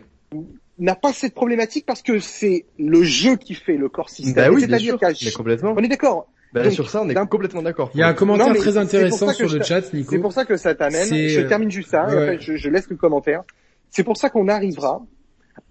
[0.78, 4.35] n'a pas cette problématique parce que c'est le jeu qui fait le corps système.
[4.35, 5.74] Bah oui, bien sûr, mais complètement.
[5.76, 6.28] On est d'accord.
[6.55, 7.91] Bah, sur ça, on est complètement d'accord.
[7.95, 10.13] Il y a un commentaire très intéressant sur le chat, Nico.
[10.13, 11.07] C'est pour ça que ça t'amène.
[11.07, 12.39] Je termine juste ça.
[12.39, 13.43] je, je laisse le commentaire.
[13.91, 15.05] C'est pour ça qu'on arrivera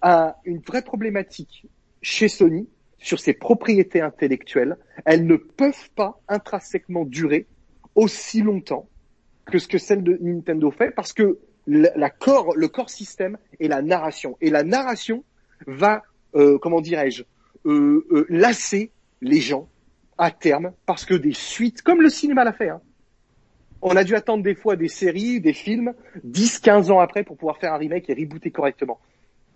[0.02, 1.68] à une vraie problématique
[2.02, 2.68] chez Sony
[2.98, 4.78] sur ses propriétés intellectuelles.
[5.06, 7.48] Elles ne peuvent pas intrinsèquement durer
[7.96, 8.88] aussi longtemps
[9.46, 13.68] que ce que celle de Nintendo fait parce que la corps, le corps système et
[13.68, 14.38] la narration.
[14.42, 15.24] Et la narration
[15.68, 16.04] va,
[16.36, 17.24] euh, comment dirais-je,
[17.66, 19.70] euh, euh, lasser les gens
[20.18, 22.82] à terme parce que des suites, comme le cinéma l'a fait, hein,
[23.82, 25.94] on a dû attendre des fois des séries, des films,
[26.24, 29.00] 10, 15 ans après pour pouvoir faire un remake et rebooter correctement.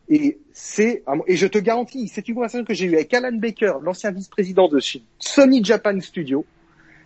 [0.10, 3.74] Et c'est, et je te garantis, c'est une conversation que j'ai eue avec Alan Baker,
[3.82, 4.80] l'ancien vice-président de
[5.20, 6.46] Sony Japan Studio.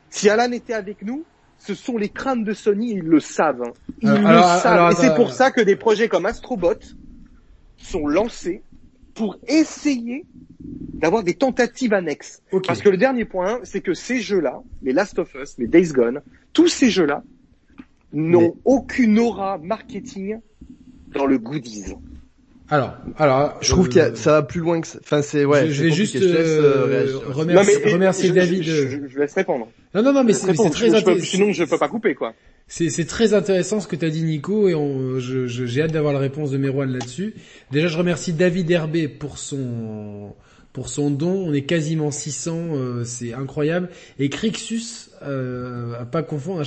[0.10, 1.24] Si Alan était avec nous,
[1.58, 3.64] ce sont les craintes de Sony, ils le savent.
[3.64, 3.74] Hein.
[4.02, 4.91] Ils euh, le savent.
[4.91, 6.80] et c'est pour ça que des projets comme Astrobot
[7.78, 8.64] sont lancés
[9.14, 10.26] pour essayer
[10.59, 12.41] d'avoir des tentatives annexes.
[12.66, 15.91] Parce que le dernier point, c'est que ces jeux-là, les Last of Us, les Days
[15.93, 16.22] Gone,
[16.53, 17.24] tous ces jeux-là
[18.14, 20.39] n'ont aucune aura marketing
[21.14, 21.95] dans le goodies.
[22.72, 24.98] Alors, alors, je trouve que ça va plus loin que ça.
[25.04, 25.70] Enfin, c'est ouais.
[25.70, 28.64] Je, vais juste euh, euh, remercier, David.
[28.64, 29.68] Je, je, laisse répondre.
[29.94, 31.26] Non, non, non, mais c'est très intéressant.
[31.26, 32.34] Sinon, je peux pas couper, quoi.
[32.68, 36.52] C'est très intéressant ce que tu as dit, Nico, et j'ai hâte d'avoir la réponse
[36.52, 37.36] de Merwan là-dessus.
[37.72, 40.34] Déjà, je remercie David Herbé pour son
[40.72, 41.50] pour son don.
[41.50, 43.90] On est quasiment 600, euh, c'est incroyable.
[44.20, 46.64] Et Crixus, euh, à pas confondre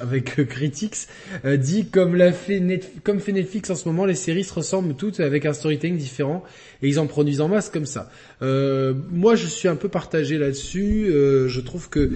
[0.00, 1.08] avec Critics,
[1.44, 5.46] euh, dit comme l'a fait Netflix en ce moment, les séries se ressemblent toutes avec
[5.46, 6.42] un storytelling différent
[6.82, 8.10] et ils en produisent en masse comme ça.
[8.42, 11.06] Euh, moi, je suis un peu partagé là-dessus.
[11.10, 12.10] Euh, je trouve que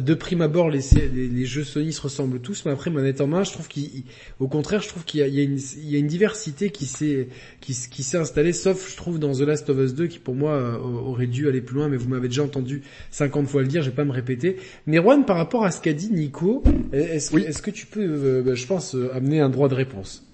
[0.00, 0.80] de prime abord, les,
[1.44, 4.88] jeux Sony se ressemblent tous, mais après manette en main, je trouve qu'au contraire, je
[4.88, 7.28] trouve qu'il y, a une diversité qui s'est
[8.14, 11.26] installée, sauf je trouve dans The Last of Us 2, qui pour moi euh, aurait
[11.26, 13.96] dû aller plus loin, mais vous m'avez déjà entendu 50 fois le dire, je vais
[13.96, 14.56] pas me répéter.
[14.86, 16.62] Mais Juan, par rapport à ce qu'a dit Nico,
[16.92, 17.44] est-ce oui.
[17.46, 20.26] est que tu peux, bah, je pense, amener un droit de réponse?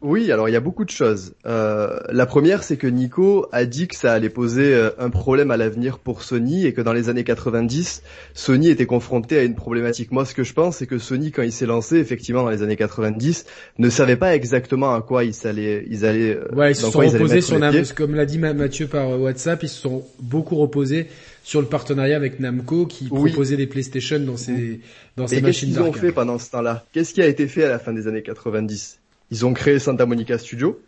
[0.00, 1.34] Oui, alors il y a beaucoup de choses.
[1.44, 5.50] Euh, la première, c'est que Nico a dit que ça allait poser euh, un problème
[5.50, 9.56] à l'avenir pour Sony et que dans les années 90, Sony était confronté à une
[9.56, 10.12] problématique.
[10.12, 12.62] Moi, ce que je pense, c'est que Sony, quand il s'est lancé, effectivement, dans les
[12.62, 13.44] années 90,
[13.78, 16.36] ne savait pas exactement à quoi ils allaient, ils allaient.
[16.36, 17.58] Euh, ouais, ils se sont reposés sur
[17.96, 21.08] comme l'a dit Mathieu par WhatsApp, ils se sont beaucoup reposés
[21.48, 24.80] sur le partenariat avec Namco qui proposait des PlayStation dans ses
[25.16, 26.84] dans ses machines Qu'est-ce qu'ils ont fait pendant ce temps-là?
[26.92, 28.98] Qu'est-ce qui a été fait à la fin des années 90
[29.30, 30.80] ils ont créé Santa Monica Studio.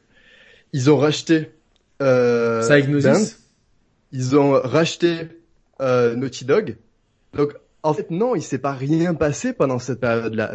[0.75, 1.51] Ils ont racheté
[2.03, 3.39] euh, Psygnosis.
[4.13, 5.29] Ils ont racheté
[5.81, 6.77] euh, Naughty Dog.
[7.35, 10.55] Donc en fait non, il s'est pas rien passé pendant cette période-là.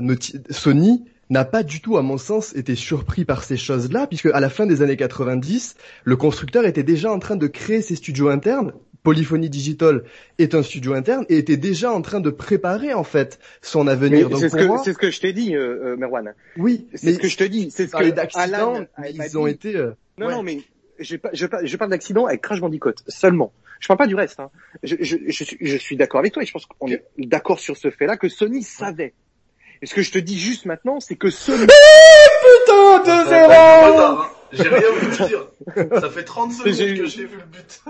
[0.51, 4.39] Sony n'a pas du tout, à mon sens, été surpris par ces choses-là, puisque à
[4.39, 8.29] la fin des années 90, le constructeur était déjà en train de créer ses studios
[8.29, 8.71] internes
[9.05, 10.03] Polyphony Digital
[10.39, 14.27] est un studio interne et était déjà en train de préparer en fait son avenir.
[14.37, 16.33] C'est ce, que, ce que je t'ai dit, euh, euh Merwan.
[16.57, 17.71] Oui, c'est ce que je te dis.
[17.71, 19.77] C'est ce que d'accident, ils ont été.
[19.77, 20.59] Euh, non, non, mais
[20.99, 23.53] je, je, je parle d'accident avec Crash Bandicoot seulement.
[23.79, 24.39] Je parle pas du reste.
[24.39, 24.49] Hein.
[24.81, 27.59] Je, je, je, suis, je suis d'accord avec toi et je pense qu'on est d'accord
[27.59, 29.13] sur ce fait-là que Sony savait.
[29.85, 31.67] Et ce que je te dis juste maintenant, c'est que Sony.
[31.67, 34.23] putain de zéro.
[34.51, 35.47] J'ai rien vu dire.
[36.01, 37.83] Ça fait 30 secondes que j'ai vu le but.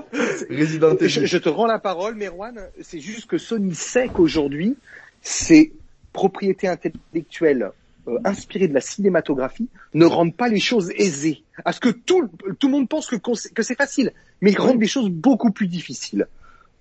[0.50, 2.60] Resident je, je, te rends la parole, Merwan.
[2.82, 4.76] C'est juste que Sony sait qu'aujourd'hui,
[5.22, 5.72] ses
[6.12, 7.72] propriétés intellectuelles
[8.10, 11.43] euh, inspirées de la cinématographie ne rendent pas les choses aisées.
[11.64, 12.30] À ce que tout,
[12.60, 15.68] tout le monde pense que, que c'est facile, mais ils rendent les choses beaucoup plus
[15.68, 16.28] difficiles.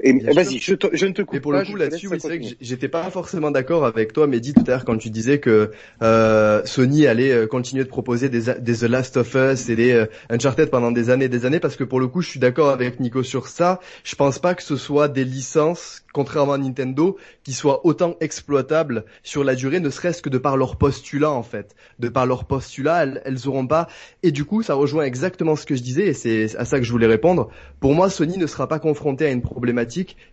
[0.01, 2.47] Et vas-y, je, je, ne te coupe Et pour le coup là-dessus, c'est vrai que
[2.61, 5.71] j'étais pas forcément d'accord avec toi, mais dis tout à l'heure quand tu disais que
[6.03, 9.93] euh, Sony allait euh, continuer de proposer des, des The Last of Us et des
[9.93, 12.41] euh, Uncharted pendant des années, et des années, parce que pour le coup, je suis
[12.41, 13.79] d'accord avec Nico sur ça.
[14.03, 19.05] Je pense pas que ce soit des licences, contrairement à Nintendo, qui soient autant exploitables
[19.23, 22.47] sur la durée, ne serait-ce que de par leur postulat en fait, de par leur
[22.47, 23.87] postulat, elles, elles auront pas.
[24.25, 26.85] Et du coup, ça rejoint exactement ce que je disais, et c'est à ça que
[26.85, 27.49] je voulais répondre.
[27.79, 29.84] Pour moi, Sony ne sera pas confronté à une problématique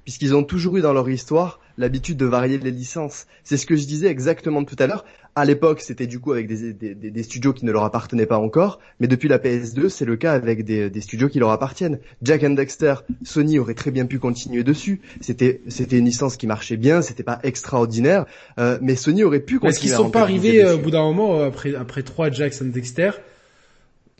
[0.03, 3.27] puisqu'ils ont toujours eu dans leur histoire l'habitude de varier les licences.
[3.43, 5.05] C'est ce que je disais exactement tout à l'heure.
[5.35, 9.07] À l'époque, c'était du coup avec des, studios qui ne leur appartenaient pas encore, mais
[9.07, 11.99] depuis la PS2, c'est le cas avec des, studios qui leur appartiennent.
[12.21, 14.99] Jack and Dexter, Sony aurait très bien pu continuer dessus.
[15.21, 18.25] C'était c'était une licence qui marchait bien, c'était pas extraordinaire,
[18.59, 19.69] euh, mais Sony aurait pu continuer.
[19.69, 22.53] Est-ce qu'ils sont pas arrivés euh, au bout d'un moment euh, après après trois Jack
[22.61, 23.11] and Dexter?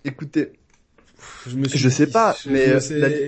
[0.06, 0.54] Écoutez,
[1.48, 2.78] je, sais pas, mais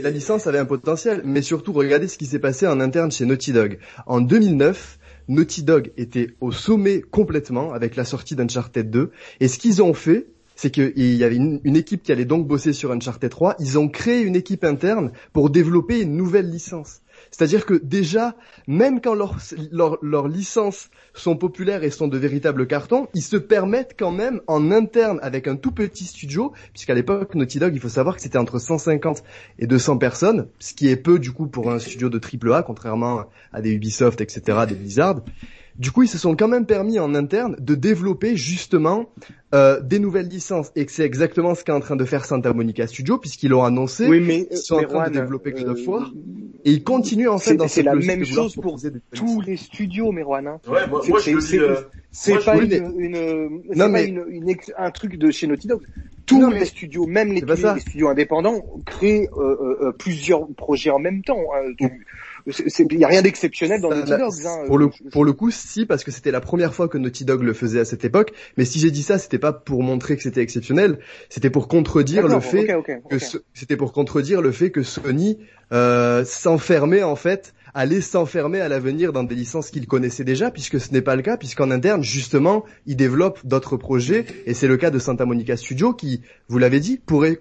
[0.02, 1.22] la, licence avait un potentiel.
[1.26, 3.80] Mais surtout, regardez ce qui s'est passé en interne chez Naughty Dog.
[4.06, 9.11] En 2009, Naughty Dog était au sommet complètement avec la sortie d'Uncharted 2.
[9.40, 12.48] Et ce qu'ils ont fait, c'est qu'il y avait une, une, équipe qui allait donc
[12.48, 13.56] bosser sur Uncharted 3.
[13.60, 17.02] Ils ont créé une équipe interne pour développer une nouvelle licence.
[17.34, 18.35] C'est-à-dire que déjà,
[18.68, 19.38] même quand leurs
[19.72, 24.72] leur, licences sont populaires et sont de véritables cartons, ils se permettent quand même en
[24.72, 28.38] interne avec un tout petit studio, puisqu'à l'époque Naughty Dog, il faut savoir que c'était
[28.38, 29.23] entre 150
[29.57, 32.61] et 200 personnes, ce qui est peu du coup pour un studio de triple A,
[32.61, 35.22] contrairement à des Ubisoft, etc., des Blizzard.
[35.76, 39.10] Du coup, ils se sont quand même permis en interne de développer justement
[39.55, 42.53] euh, des nouvelles licences et que c'est exactement ce qu'est en train de faire Santa
[42.53, 44.07] Monica Studio puisqu'ils l'ont annoncé.
[44.07, 46.11] Oui, mais ils sont en train de développer of War
[46.65, 48.80] et ils continuent en fait dans C'est la même chose pour
[49.14, 50.48] tous les studios, Merwan.
[50.48, 50.60] Hein.
[50.68, 51.60] Ouais, moi, moi je le dis.
[51.60, 51.76] Euh,
[52.11, 55.81] c'est pas, une, une, non, pas une, une, un truc de chez Naughty Dog.
[56.26, 61.22] Tous les studios, même les, les, studios indépendants, créent euh, euh, plusieurs projets en même
[61.22, 61.44] temps.
[61.53, 61.88] Hein,
[62.45, 64.34] il n'y a rien d'exceptionnel dans Naughty Dog.
[64.45, 64.64] Hein.
[64.68, 67.41] Pour le pour le coup, si parce que c'était la première fois que Naughty Dog
[67.41, 68.34] le faisait à cette époque.
[68.57, 70.99] Mais si j'ai dit ça, c'était pas pour montrer que c'était exceptionnel,
[71.30, 72.68] c'était pour contredire le fait
[73.10, 73.18] que
[73.53, 75.40] c'était pour contredire le fait que Sony
[75.72, 80.80] euh, s'enfermait en fait allait s'enfermer à l'avenir dans des licences qu'il connaissait déjà, puisque
[80.80, 84.78] ce n'est pas le cas, puisqu'en interne, justement, il développe d'autres projets, et c'est le
[84.78, 87.40] cas de Santa Monica Studio qui, vous l'avez dit, pourrait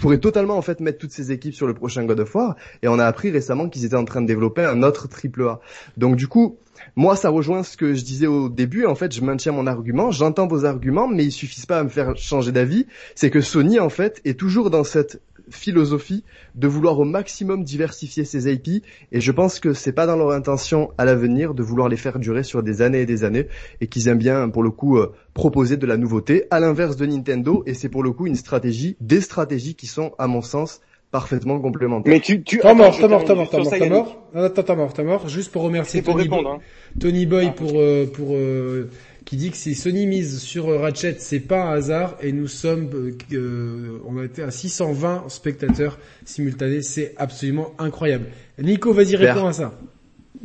[0.00, 2.56] pourrait totalement en fait mettre toutes ces équipes sur le prochain God of War.
[2.82, 5.60] Et on a appris récemment qu'ils étaient en train de développer un autre triple A.
[5.96, 6.58] Donc du coup,
[6.96, 10.10] moi ça rejoint ce que je disais au début, en fait, je maintiens mon argument,
[10.10, 13.78] j'entends vos arguments mais ils suffisent pas à me faire changer d'avis, c'est que Sony
[13.78, 15.20] en fait est toujours dans cette
[15.54, 16.24] philosophie
[16.54, 20.30] de vouloir au maximum diversifier ses IP et je pense que c'est pas dans leur
[20.30, 23.48] intention à l'avenir de vouloir les faire durer sur des années et des années
[23.80, 27.06] et qu'ils aiment bien pour le coup euh, proposer de la nouveauté à l'inverse de
[27.06, 30.80] Nintendo et c'est pour le coup une stratégie des stratégies qui sont à mon sens
[31.14, 32.12] parfaitement complémentaires.
[32.12, 34.16] Mais tu tu t'es mort, t'es mort, t'es mort, t'es mort, t'es mort.
[34.34, 35.28] Attends, t'es mort, t'es mort.
[35.28, 36.58] Juste pour remercier Tony, hein.
[36.98, 38.90] Tony Boy ah, pour euh, pour euh,
[39.24, 42.90] qui dit que si Sony mise sur Ratchet, c'est pas un hasard et nous sommes,
[42.92, 48.26] euh, euh, on a été à 620 spectateurs simultanés, c'est absolument incroyable.
[48.58, 49.72] Nico, vas-y répondre à ça.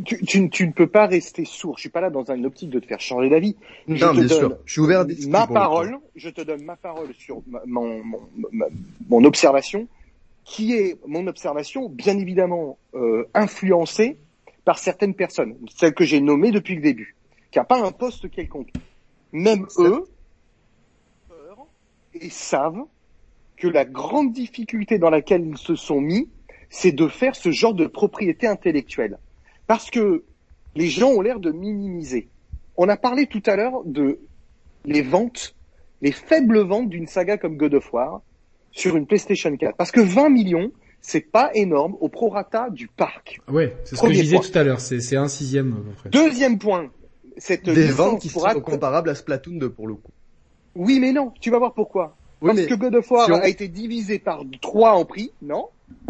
[0.05, 1.75] Tu, tu, tu, ne peux pas rester sourd.
[1.75, 3.57] Je suis pas là dans une optique de te faire changer d'avis.
[3.89, 4.57] Je non, te bien sûr.
[4.63, 5.97] Je suis ouvert à ma parole.
[6.15, 8.21] Je te donne ma parole sur mon, mon,
[9.09, 9.89] mon, observation,
[10.45, 14.15] qui est mon observation, bien évidemment euh, influencée
[14.63, 17.15] par certaines personnes, celles que j'ai nommées depuis le début
[17.51, 18.71] qui n'a pas un poste quelconque.
[19.31, 20.05] Même eux
[21.27, 21.67] peur
[22.13, 22.83] et savent
[23.57, 26.29] que la grande difficulté dans laquelle ils se sont mis,
[26.69, 29.17] c'est de faire ce genre de propriété intellectuelle.
[29.67, 30.23] Parce que
[30.75, 32.29] les gens ont l'air de minimiser.
[32.77, 34.19] On a parlé tout à l'heure de
[34.85, 35.55] les ventes,
[36.01, 38.21] les faibles ventes d'une saga comme God of War
[38.71, 39.75] sur une PlayStation 4.
[39.75, 40.71] Parce que 20 millions,
[41.01, 43.41] c'est pas énorme au prorata du parc.
[43.47, 45.83] Ouais, c'est ce que je disais tout à l'heure, c'est un sixième.
[46.11, 46.89] Deuxième point,
[47.63, 50.11] des ventes qui sont comparables à Splatoon 2 pour le coup.
[50.75, 51.31] Oui, mais non.
[51.41, 52.15] Tu vas voir pourquoi.
[52.41, 55.67] Parce que God of War a été divisé par 3 en prix, non?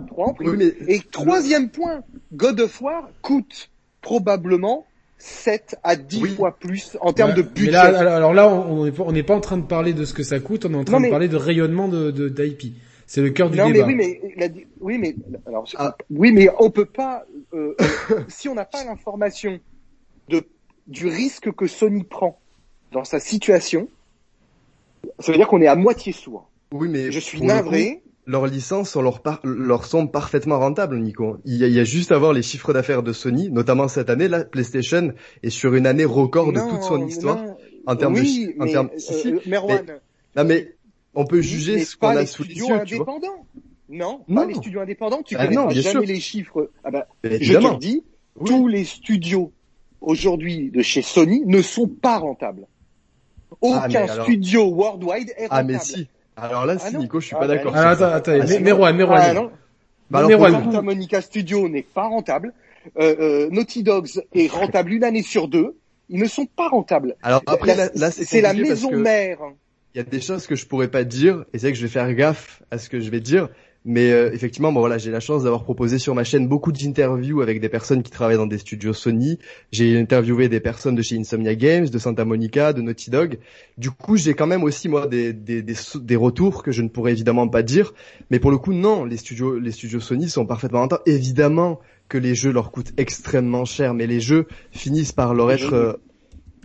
[0.08, 0.48] 3 en prix.
[0.88, 2.04] Et troisième point,
[2.34, 3.70] God of War coûte
[4.02, 4.86] probablement
[5.18, 7.76] 7 à 10 fois plus en termes de budget.
[7.76, 10.74] alors là, on n'est pas en train de parler de ce que ça coûte, on
[10.74, 12.76] est en train de parler de rayonnement de d'IP.
[13.10, 13.88] C'est le cœur du non, débat.
[13.88, 15.16] Mais oui, mais oui, mais
[15.48, 15.98] alors ah.
[16.12, 17.26] oui, mais on peut pas
[17.56, 17.74] euh,
[18.12, 19.60] euh si on n'a pas l'information
[20.90, 22.40] du risque que Sony prend
[22.92, 23.88] dans sa situation,
[25.20, 26.50] ça veut dire qu'on est à moitié sourd.
[26.72, 28.02] Oui, mais je suis navré.
[28.26, 31.38] leurs licences leur, leur semblent parfaitement rentables, Nico.
[31.46, 33.88] Il y, a, il y a juste à voir les chiffres d'affaires de Sony, notamment
[33.88, 34.28] cette année.
[34.28, 35.14] La PlayStation
[35.44, 37.40] est sur une année record de toute son histoire
[37.86, 38.90] en termes oui, de, en termes.
[39.26, 39.94] Euh, Merwan, mais,
[40.36, 40.76] non mais
[41.14, 42.66] on peut juger ce qu'on a sous les yeux.
[43.92, 45.24] Non, non, pas les studios indépendants.
[45.24, 46.70] Tu ah connais pas jamais les chiffres.
[46.84, 48.04] Ah bah, je te dis,
[48.46, 49.52] tous les studios
[50.02, 52.68] aujourd'hui de chez Sony ne sont pas rentables.
[53.52, 55.50] Ah, Aucun studio worldwide est rentable.
[55.50, 56.08] Ah mais si.
[56.38, 57.74] Alors là, ah si Nico, je suis pas ah, d'accord.
[57.76, 59.38] Ah, attends, attends, ah, Merwan, Merwan.
[59.38, 59.50] Ah.
[60.10, 62.54] Bah, Santa Monica Studio n'est pas rentable.
[62.98, 65.76] Euh, euh, Naughty Dogs est rentable une année sur deux.
[66.10, 67.16] Ils ne sont pas rentables.
[67.22, 69.40] Alors après, là, là c'est la maison mère.
[69.94, 71.84] Il y a des choses que je pourrais pas dire, et c'est vrai que je
[71.84, 73.50] vais faire gaffe à ce que je vais dire.
[73.92, 77.42] Mais euh, effectivement, bon voilà, j'ai la chance d'avoir proposé sur ma chaîne beaucoup d'interviews
[77.42, 79.40] avec des personnes qui travaillent dans des studios Sony.
[79.72, 83.40] J'ai interviewé des personnes de chez Insomnia Games, de Santa Monica, de Naughty Dog.
[83.80, 86.88] Du coup, j'ai quand même aussi moi des, des, des, des, retours que je ne
[86.88, 87.96] pourrais évidemment pas dire.
[88.30, 91.02] Mais pour le coup, non, les studios les studios Sony sont parfaitement rentables.
[91.08, 91.80] Évidemment
[92.10, 95.74] que les jeux leur coûtent extrêmement cher, mais les jeux finissent par leur être.
[95.74, 95.94] Euh,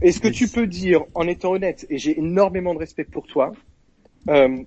[0.03, 3.55] Est-ce que tu peux dire, en étant honnête, et j'ai énormément de respect pour toi,
[4.29, 4.59] euh,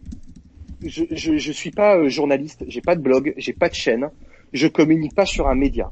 [0.83, 4.09] je, je, je suis pas euh, journaliste, j'ai pas de blog, j'ai pas de chaîne,
[4.53, 5.91] je communique pas sur un média.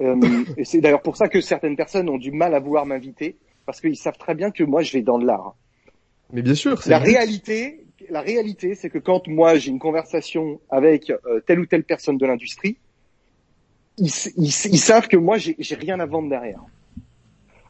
[0.00, 0.16] Euh,
[0.56, 3.80] et c'est d'ailleurs pour ça que certaines personnes ont du mal à vouloir m'inviter parce
[3.80, 5.56] qu'ils savent très bien que moi je vais dans de l'art.
[6.32, 6.80] Mais bien sûr.
[6.86, 11.66] La réalité, la réalité, c'est que quand moi j'ai une conversation avec euh, telle ou
[11.66, 12.76] telle personne de l'industrie,
[13.98, 16.62] ils, ils, savent que moi j'ai rien à vendre derrière.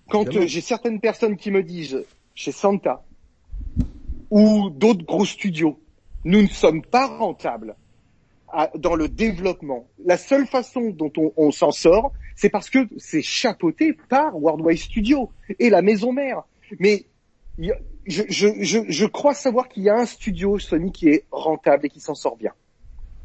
[0.08, 2.04] Quand euh, j'ai certaines personnes qui me disent
[2.34, 3.04] chez Santa
[4.30, 5.78] ou d'autres gros studios,
[6.26, 7.76] nous ne sommes pas rentables
[8.74, 9.86] dans le développement.
[10.04, 14.78] La seule façon dont on, on s'en sort, c'est parce que c'est chapeauté par Worldwide
[14.78, 15.30] Studio
[15.60, 16.42] et la maison mère.
[16.80, 17.06] Mais
[17.58, 21.86] je, je, je, je crois savoir qu'il y a un studio Sony qui est rentable
[21.86, 22.52] et qui s'en sort bien.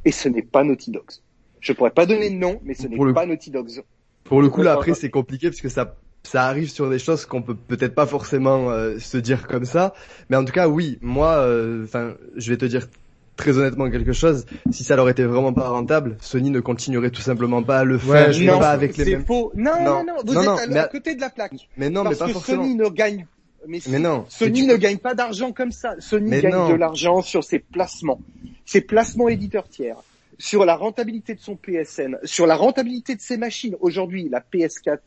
[0.06, 1.22] Et ce n'est pas Naughty Dogs.
[1.60, 3.84] Je pourrais pas donner de nom, mais ce n'est pas Naughty Dogs.
[4.24, 7.26] Pour le coup, là, après, c'est compliqué parce que ça, ça arrive sur des choses
[7.26, 9.94] qu'on peut peut-être pas forcément euh, se dire comme ça.
[10.30, 12.88] Mais en tout cas, oui, moi, euh, enfin, je vais te dire
[13.36, 14.46] très honnêtement quelque chose.
[14.72, 17.98] Si ça leur était vraiment pas rentable, Sony ne continuerait tout simplement pas à le
[17.98, 18.30] faire.
[18.40, 19.26] non, pas avec les mêmes.
[19.26, 19.52] Faux.
[19.56, 21.68] Non, non, non, vous êtes à, côté de la plaque.
[21.78, 22.64] Mais non, mais pas que forcément.
[22.64, 23.26] Sony ne gagne
[23.68, 24.26] mais, non.
[24.28, 25.96] Sony ne gagne pas d'argent comme ça.
[26.00, 28.20] Sony gagne de l'argent sur ses placements,
[28.66, 30.02] ses placements éditeurs tiers,
[30.40, 33.76] sur la rentabilité de son PSN, sur la rentabilité de ses machines.
[33.80, 34.98] Aujourd'hui, la PS4 euh,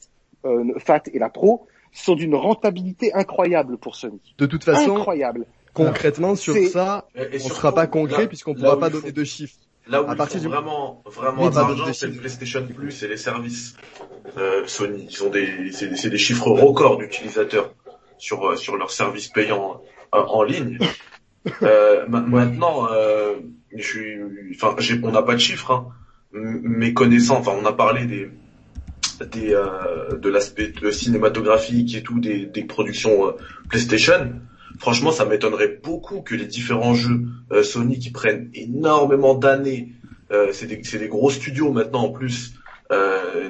[0.78, 4.20] Fat et la Pro sont d'une rentabilité incroyable pour Sony.
[4.38, 5.46] De toute façon, incroyable.
[5.72, 9.56] Concrètement, sur ça, on ne sera pas concret puisqu'on ne pourra pas donner de chiffres.
[9.86, 10.48] Là où à partir du...
[10.48, 13.76] vraiment, vraiment d'argent, c'est le PlayStation Plus et les services
[14.38, 15.08] euh, Sony.
[15.10, 17.74] Ils ont des, c'est des chiffres records d'utilisateurs
[18.16, 19.82] sur euh, sur leurs services payants
[20.14, 20.78] euh, en ligne.
[21.62, 23.34] Euh, maintenant, euh,
[23.76, 24.16] je suis,
[24.54, 25.70] enfin, on n'a pas de chiffres.
[25.70, 25.88] Hein.
[26.32, 28.30] Mes connaissants, enfin, on a parlé des
[29.22, 33.34] des euh, de l'aspect cinématographique et tout des, des productions
[33.68, 34.40] PlayStation.
[34.78, 37.26] Franchement, ça m'étonnerait beaucoup que les différents jeux
[37.62, 39.92] Sony qui prennent énormément d'années,
[40.50, 42.54] c'est des, des gros studios maintenant en plus,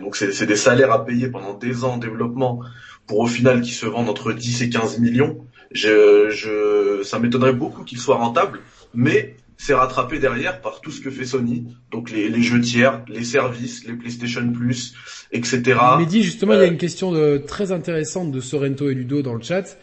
[0.02, 2.60] donc c'est des salaires à payer pendant des ans en développement
[3.06, 5.46] pour au final qui se vendent entre 10 et 15 millions.
[5.70, 8.60] Je, je, ça m'étonnerait beaucoup qu'il soit rentable,
[8.94, 13.04] mais c'est rattrapé derrière par tout ce que fait Sony, donc les, les jeux tiers,
[13.08, 14.94] les services, les PlayStation Plus,
[15.32, 15.62] etc.
[15.98, 18.94] Mais dit justement, il y a euh, une question de, très intéressante de Sorrento et
[18.94, 19.76] Ludo dans le chat.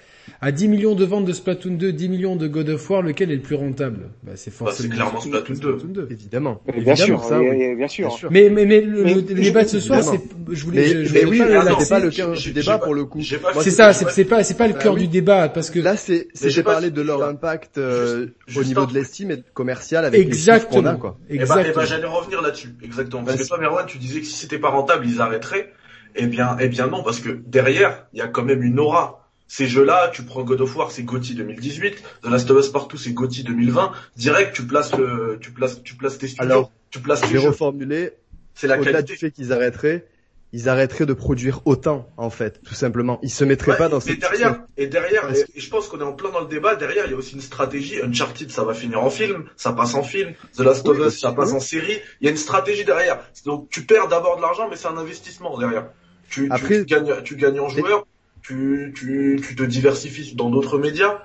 [0.44, 3.30] À 10 millions de ventes de Splatoon 2, 10 millions de God of War, lequel
[3.30, 4.10] est le plus rentable?
[4.24, 6.08] Bah, C'est forcément bah, clairement Splatoon 2.
[6.10, 6.64] Évidemment.
[6.76, 8.18] Bien, sûr, ça, bien, sûr.
[8.32, 10.20] Mais, mais, mais le, débat de ce soir, c'est,
[10.50, 13.06] je voulais, je, je mais oui, là, c'est pas le cœur du débat pour le
[13.06, 13.22] coup.
[13.22, 16.28] C'est ça, c'est pas, c'est pas le bah cœur du débat, parce que là, c'est,
[16.34, 20.86] c'est parler de leur impact euh, au niveau de l'estime et commercial avec les qu'on
[20.86, 21.20] a, quoi.
[21.30, 21.72] Exactement.
[21.72, 23.24] Et bah, j'allais revenir là-dessus, exactement.
[23.24, 25.72] Parce que toi, Merwan, tu disais que si c'était pas rentable, ils arrêteraient.
[26.16, 29.21] Eh bien, eh bien non, parce que derrière, il y a quand même une aura
[29.52, 32.96] ces jeux-là, tu prends God of War, c'est GOTY 2018, The Last of Us Partout,
[32.96, 33.92] c'est GOTY 2020.
[34.16, 36.46] Direct, tu places le, tu places, tu places tes studios.
[36.46, 38.14] Alors, tu places je vais reformuler.
[38.54, 39.04] C'est la qualité.
[39.12, 40.08] du fait qu'ils arrêteraient,
[40.54, 43.20] ils arrêteraient de produire autant, en fait, tout simplement.
[43.24, 46.14] Ils se mettraient pas dans mais derrière, et derrière, et, je pense qu'on est en
[46.14, 48.02] plein dans le débat, derrière, il y a aussi une stratégie.
[48.02, 50.34] Uncharted, ça va finir en film, ça passe en film.
[50.56, 52.00] The Last of Us, ça passe en série.
[52.22, 53.20] Il y a une stratégie derrière.
[53.44, 55.90] Donc, tu perds d'abord de l'argent, mais c'est un investissement derrière.
[56.30, 58.08] Tu, Après, tu, gagnes, tu gagnes en joueurs,
[58.42, 61.20] tu, tu, tu te diversifies dans d'autres médias?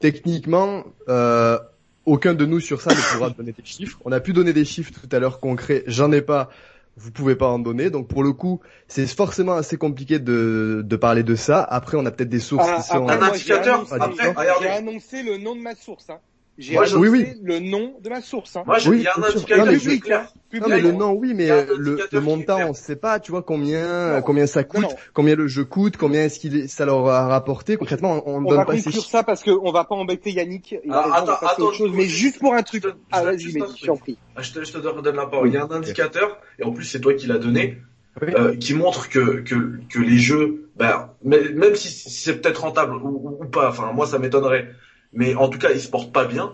[0.00, 1.58] Techniquement, euh,
[2.04, 3.98] aucun de nous sur ça ne pourra donner des chiffres.
[4.04, 6.50] On a pu donner des chiffres tout à l'heure concrets, j'en ai pas,
[6.96, 7.90] vous pouvez pas en donner.
[7.90, 11.62] Donc pour le coup, c'est forcément assez compliqué de, de parler de ça.
[11.62, 13.08] Après, on a peut-être des sources ah, qui sont...
[13.08, 16.10] Un indicateur, après, j'ai annoncé le nom de ma source.
[16.10, 16.18] Hein.
[16.56, 17.26] J'ai oui, oui.
[17.42, 18.54] le nom de ma source.
[18.54, 18.62] Hein.
[18.64, 20.32] Moi, il y a un indicateur public, clair.
[20.52, 24.22] Non, mais le nom, oui, mais le, le montant, on sait pas, tu vois, combien,
[24.22, 27.76] combien ça coûte, combien le jeu coûte, combien est-ce qu'il ça leur a rapporté.
[27.76, 29.08] Concrètement, on, ne donne pas ces chiffres.
[29.08, 30.76] ça parce qu'on va pas embêter Yannick.
[30.90, 32.84] Ah, attends, attends, chose, mais juste pour un truc.
[33.10, 34.16] Ah, vas-y, mais je t'en prie.
[34.38, 35.48] Je te, je te donne la parole.
[35.48, 37.78] Il y a un indicateur, et en plus, c'est toi qui l'as donné.
[38.22, 43.38] Euh, qui montre que, que, que les jeux, ben, même si c'est peut-être rentable ou,
[43.40, 44.68] ou, pas, enfin moi ça m'étonnerait,
[45.14, 46.52] mais en tout cas, il se porte pas bien,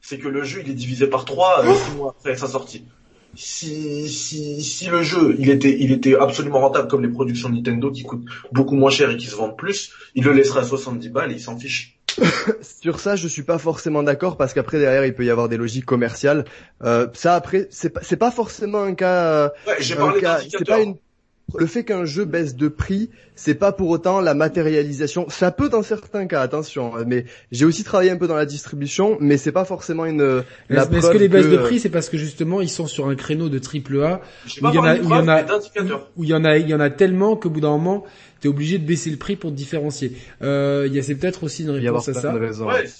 [0.00, 2.84] c'est que le jeu il est divisé par trois euh, six mois après sa sortie.
[3.34, 7.90] Si, si, si le jeu il était, il était absolument rentable comme les productions Nintendo
[7.90, 11.08] qui coûtent beaucoup moins cher et qui se vendent plus, il le laisserait à 70
[11.10, 11.98] balles et il s'en fiche.
[12.82, 15.56] Sur ça, je suis pas forcément d'accord parce qu'après derrière il peut y avoir des
[15.56, 16.46] logiques commerciales.
[16.82, 19.52] Euh, ça après, c'est pas, c'est pas forcément un cas.
[19.66, 20.20] Ouais, j'ai parlé
[20.50, 20.96] C'est pas une
[21.56, 25.26] le fait qu'un jeu baisse de prix, c'est pas pour autant la matérialisation.
[25.30, 26.92] Ça peut dans certains cas, attention.
[27.06, 30.42] Mais j'ai aussi travaillé un peu dans la distribution, mais c'est pas forcément une.
[30.68, 33.08] La mais est-ce que les baisses de prix, c'est parce que justement ils sont sur
[33.08, 34.20] un créneau de triple A
[34.60, 35.42] où il y en a, où il y en a,
[36.16, 38.04] où il y en a, il y en a tellement qu'au bout d'un moment,
[38.40, 40.12] t'es obligé de baisser le prix pour te différencier.
[40.42, 42.32] Euh, il y a c'est peut-être aussi une réponse à ça.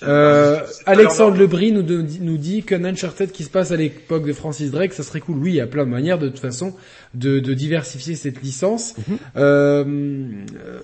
[0.03, 4.71] euh, Alexandre Lebris nous, nous dit qu'un Uncharted qui se passe à l'époque de Francis
[4.71, 5.39] Drake, ça serait cool.
[5.39, 6.75] Oui, il y a plein de manières de toute façon
[7.15, 8.95] de, de diversifier cette licence.
[9.09, 9.17] Mhm.
[9.37, 9.85] euh,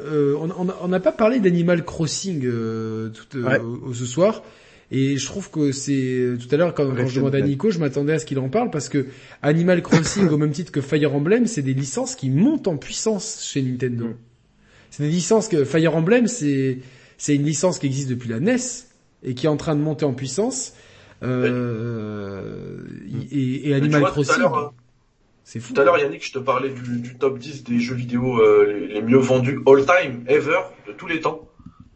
[0.03, 0.35] euh,
[0.81, 3.59] on n'a pas parlé d'Animal Crossing euh, tout, euh,
[3.93, 4.43] ce soir.
[4.91, 7.79] Et je trouve que c'est tout à l'heure quand, quand je demandais à Nico, je
[7.79, 9.07] m'attendais à ce qu'il en parle parce que
[9.43, 13.43] Animal Crossing au même titre que Fire Emblem, c'est des licences qui montent en puissance
[13.45, 14.05] chez Nintendo.
[14.07, 14.15] Mm.
[14.97, 16.79] C'est des licences que Fire Emblem, c'est
[17.19, 18.57] c'est une licence qui existe depuis la NES
[19.25, 20.73] et qui est en train de monter en puissance.
[21.25, 22.79] Euh,
[23.33, 24.45] et, et, Animal Crossing.
[25.43, 25.75] C'est fou.
[25.75, 28.87] Tout à l'heure, Yannick, je te parlais du, du top 10 des jeux vidéo euh,
[28.89, 31.49] les, mieux vendus all time, ever, de tous les temps.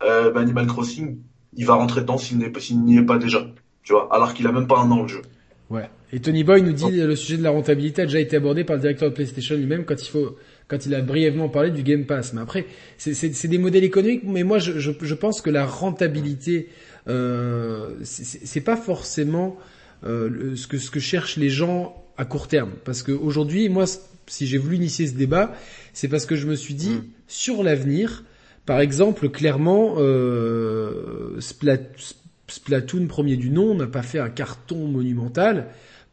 [0.02, 1.18] Euh, bah, Animal Crossing,
[1.54, 3.46] il va rentrer dedans s'il n'y est pas déjà.
[3.84, 5.22] Tu vois, alors qu'il a même pas un an le jeu.
[5.70, 5.88] Ouais.
[6.12, 7.06] Et Tony Boy nous dit oh.
[7.06, 9.84] le sujet de la rentabilité a déjà été abordé par le directeur de PlayStation lui-même
[9.84, 10.36] quand il faut
[10.68, 12.34] quand il a brièvement parlé du Game Pass.
[12.34, 12.66] Mais après,
[12.98, 14.22] c'est des modèles économiques.
[14.24, 16.68] Mais moi, je, je, je pense que la rentabilité,
[17.08, 19.58] euh, c'est pas forcément
[20.04, 22.72] euh, ce que ce que cherchent les gens à court terme.
[22.84, 23.86] Parce qu'aujourd'hui, moi,
[24.26, 25.54] si j'ai voulu initier ce débat,
[25.94, 27.04] c'est parce que je me suis dit mm.
[27.26, 28.24] sur l'avenir.
[28.66, 35.68] Par exemple, clairement, euh, Splatoon premier du nom n'a pas fait un carton monumental.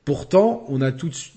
[0.06, 1.35] Pourtant, on a tout de suite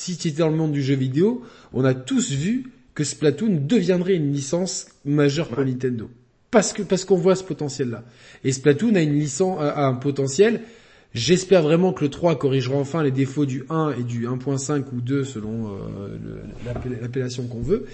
[0.00, 1.42] si tu étais dans le monde du jeu vidéo,
[1.74, 6.08] on a tous vu que Splatoon deviendrait une licence majeure pour Nintendo.
[6.50, 8.02] Parce que parce qu'on voit ce potentiel-là.
[8.42, 10.62] Et Splatoon a une licence a un potentiel.
[11.12, 15.00] J'espère vraiment que le 3 corrigera enfin les défauts du 1 et du 1.5 ou
[15.00, 16.08] 2 selon euh,
[17.02, 17.84] l'appellation qu'on veut.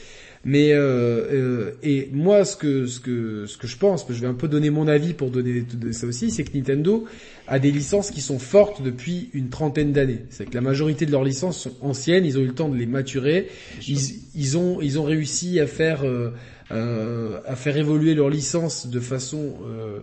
[0.49, 4.29] Mais euh, euh, et moi, ce que ce que ce que je pense, je vais
[4.29, 7.05] un peu donner mon avis pour donner ça aussi, c'est que Nintendo
[7.49, 10.21] a des licences qui sont fortes depuis une trentaine d'années.
[10.31, 12.77] C'est que la majorité de leurs licences sont anciennes, ils ont eu le temps de
[12.77, 13.49] les maturer,
[13.89, 13.99] ils,
[14.37, 16.31] ils ont ils ont réussi à faire euh,
[16.71, 19.99] euh à faire évoluer leurs licences de façon euh,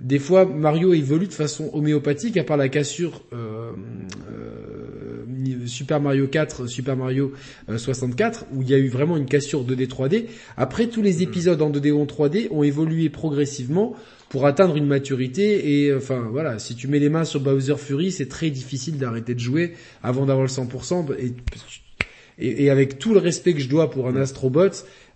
[0.00, 3.72] des fois, Mario évolue de façon homéopathique, à part la cassure euh,
[4.30, 5.07] euh,
[5.66, 7.32] Super Mario 4, Super Mario
[7.74, 10.24] 64, euh, où il y a eu vraiment une cassure 2D 3D.
[10.56, 13.94] Après, tous les épisodes en 2D ou en 3D ont évolué progressivement
[14.28, 15.84] pour atteindre une maturité.
[15.84, 19.34] Et enfin, voilà, si tu mets les mains sur Bowser Fury, c'est très difficile d'arrêter
[19.34, 21.14] de jouer avant d'avoir le 100%.
[21.18, 21.34] Et,
[22.38, 24.70] et, et, avec tout le respect que je dois pour un Astrobot,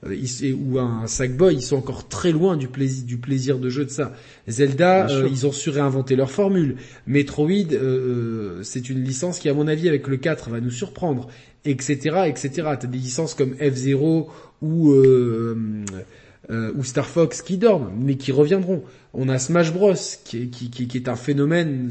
[0.05, 3.85] euh, ou un Sackboy, ils sont encore très loin du plaisir, du plaisir de jeu
[3.85, 4.13] de ça.
[4.49, 6.77] Zelda, euh, ils ont su réinventer leur formule.
[7.07, 11.29] Metroid, euh, c'est une licence qui, à mon avis, avec le 4, va nous surprendre,
[11.65, 12.51] etc., etc.
[12.81, 14.29] T'as des licences comme F-Zero
[14.61, 14.93] ou
[16.51, 18.83] ou Star Fox qui dorment, mais qui reviendront.
[19.15, 21.89] On a Smash Bros qui est, qui, qui, est un phénomène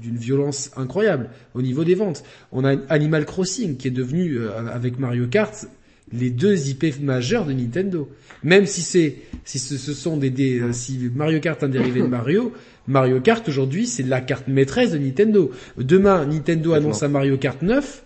[0.00, 2.24] d'une violence incroyable au niveau des ventes.
[2.50, 5.68] On a Animal Crossing qui est devenu avec Mario Kart
[6.12, 8.08] les deux IP majeurs de Nintendo.
[8.42, 12.00] Même si c'est si ce, sont des, des euh, si Mario Kart est un dérivé
[12.00, 12.52] de Mario,
[12.86, 15.50] Mario Kart aujourd'hui c'est la carte maîtresse de Nintendo.
[15.76, 18.04] Demain Nintendo annonce un Mario Kart 9,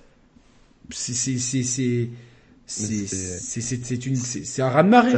[0.91, 1.62] c'est c'est c'est
[2.66, 5.12] c'est c'est c'est une c'est un raz de marée.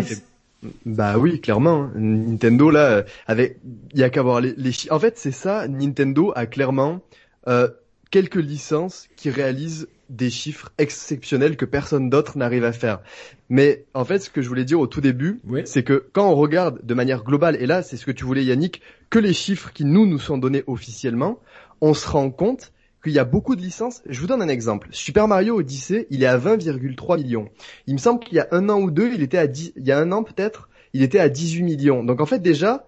[0.86, 1.84] Bah oui, clairement.
[1.84, 1.92] Hein.
[1.96, 3.58] Nintendo là, avec,
[3.92, 5.68] il y a qu'à voir les, les En fait, c'est ça.
[5.68, 7.00] Nintendo a clairement
[7.48, 7.68] euh,
[8.10, 13.00] quelques licences qui réalisent des chiffres exceptionnels que personne d'autre n'arrive à faire.
[13.48, 16.34] Mais en fait, ce que je voulais dire au tout début, c'est que quand on
[16.34, 19.72] regarde de manière globale, et là c'est ce que tu voulais Yannick, que les chiffres
[19.72, 21.40] qui nous nous sont donnés officiellement,
[21.80, 22.72] on se rend compte
[23.02, 24.02] qu'il y a beaucoup de licences.
[24.06, 24.88] Je vous donne un exemple.
[24.90, 27.48] Super Mario Odyssey, il est à 20,3 millions.
[27.86, 29.86] Il me semble qu'il y a un an ou deux, il était à 10, il
[29.86, 32.02] y a un an peut-être, il était à 18 millions.
[32.02, 32.86] Donc en fait déjà,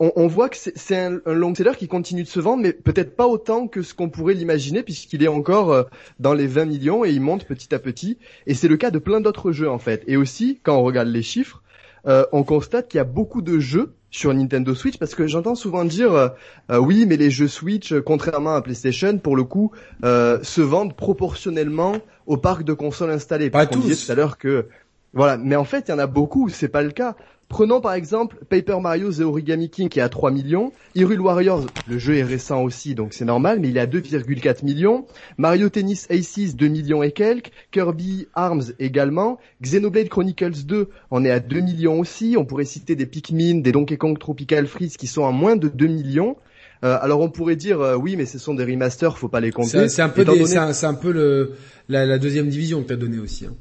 [0.00, 3.26] on, voit que c'est un, long seller qui continue de se vendre, mais peut-être pas
[3.26, 5.82] autant que ce qu'on pourrait l'imaginer, puisqu'il est encore euh,
[6.20, 8.18] dans les 20 millions et il monte petit à petit.
[8.46, 10.04] Et c'est le cas de plein d'autres jeux en fait.
[10.06, 11.62] Et aussi, quand on regarde les chiffres,
[12.06, 15.56] euh, on constate qu'il y a beaucoup de jeux sur Nintendo Switch, parce que j'entends
[15.56, 19.72] souvent dire euh, oui, mais les jeux Switch, contrairement à PlayStation, pour le coup,
[20.02, 21.96] se vendent proportionnellement
[22.26, 23.50] au parc de consoles installées.
[23.50, 24.06] Pas tous.
[24.06, 24.66] tout à l'heure que
[25.14, 27.16] voilà, mais en fait, il y en a beaucoup, c'est pas le cas.
[27.48, 31.64] Prenons par exemple Paper Mario The Origami King qui est à 3 millions, Hyrule Warriors,
[31.88, 35.06] le jeu est récent aussi donc c'est normal, mais il est à 2,4 millions,
[35.38, 41.30] Mario Tennis Aces 2 millions et quelques, Kirby Arms également, Xenoblade Chronicles 2 on est
[41.30, 45.06] à 2 millions aussi, on pourrait citer des Pikmin, des Donkey Kong Tropical Freeze qui
[45.06, 46.36] sont à moins de 2 millions,
[46.84, 49.52] euh, alors on pourrait dire euh, oui mais ce sont des remasters, faut pas les
[49.52, 49.88] compter.
[49.88, 51.54] C'est un, peu, c'est un, peu le,
[51.88, 53.46] la, la deuxième division que tu as donné aussi.
[53.46, 53.54] Hein.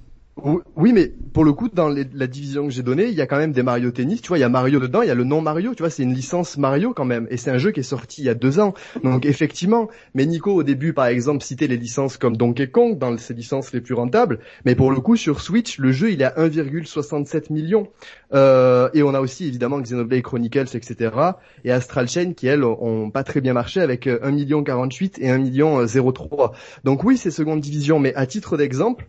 [0.75, 3.37] Oui, mais pour le coup, dans la division que j'ai donnée, il y a quand
[3.37, 4.21] même des Mario Tennis.
[4.21, 5.73] Tu vois, il y a Mario dedans, il y a le nom Mario.
[5.73, 8.21] Tu vois, c'est une licence Mario quand même, et c'est un jeu qui est sorti
[8.21, 8.73] il y a deux ans.
[9.03, 13.17] Donc effectivement, mais Nico au début, par exemple, citait les licences comme Donkey Kong dans
[13.17, 14.39] ses licences les plus rentables.
[14.65, 17.87] Mais pour le coup, sur Switch, le jeu il est à 1,67 million.
[18.33, 21.15] Euh, et on a aussi évidemment Xenoblade Chronicles, etc.
[21.63, 25.29] Et Astral Chain qui elles ont pas très bien marché avec 1 million 48 et
[25.29, 26.53] 1 million 03.
[26.83, 29.07] Donc oui, c'est seconde division, mais à titre d'exemple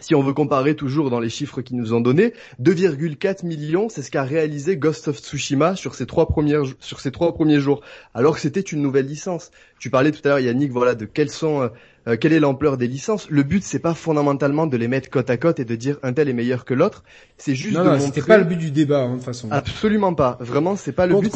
[0.00, 4.02] si on veut comparer toujours dans les chiffres qu'ils nous ont donnés, 2,4 millions, c'est
[4.02, 7.80] ce qu'a réalisé Ghost of Tsushima sur ses trois premières sur ses trois premiers jours,
[8.14, 9.50] alors que c'était une nouvelle licence.
[9.78, 11.70] Tu parlais tout à l'heure, Yannick, voilà, de quelles sont,
[12.08, 13.28] euh, quelle est l'ampleur des licences.
[13.30, 16.12] Le but, c'est pas fondamentalement de les mettre côte à côte et de dire un
[16.12, 17.02] tel est meilleur que l'autre.
[17.38, 19.48] C'est juste non, de non, c'était pas le but du débat, hein, de toute façon.
[19.50, 20.36] Absolument pas.
[20.40, 21.32] Vraiment, c'est pas le but.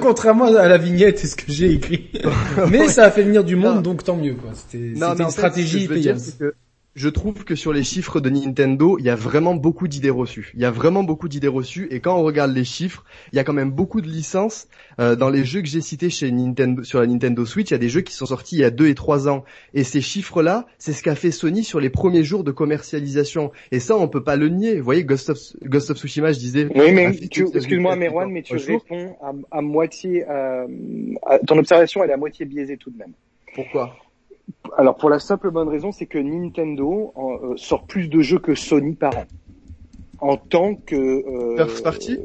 [0.00, 2.10] Contrairement à la vignette et ce que j'ai écrit.
[2.70, 4.36] Mais ça a fait venir du monde, donc tant mieux.
[4.52, 6.18] C'était une stratégie payante
[6.96, 10.50] je trouve que sur les chiffres de Nintendo, il y a vraiment beaucoup d'idées reçues.
[10.54, 13.38] Il y a vraiment beaucoup d'idées reçues et quand on regarde les chiffres, il y
[13.38, 14.66] a quand même beaucoup de licences
[14.98, 17.70] euh, dans les jeux que j'ai cités chez Nintendo sur la Nintendo Switch.
[17.70, 19.44] Il y a des jeux qui sont sortis il y a deux et trois ans
[19.72, 23.78] et ces chiffres-là, c'est ce qu'a fait Sony sur les premiers jours de commercialisation et
[23.78, 24.78] ça on peut pas le nier.
[24.78, 26.66] Vous voyez Ghost of, Ghost of Tsushima, je disais.
[26.74, 27.12] Oui, mais
[27.54, 29.16] excuse-moi, Merwan, mais tu réponds
[29.50, 30.24] à, moitié.
[30.28, 30.66] Euh,
[31.46, 33.12] ton observation, elle est à moitié biaisée tout de même.
[33.54, 33.96] Pourquoi?
[34.76, 38.54] Alors pour la simple bonne raison, c'est que Nintendo euh, sort plus de jeux que
[38.54, 39.24] Sony par an.
[40.20, 42.18] En tant que euh, first party.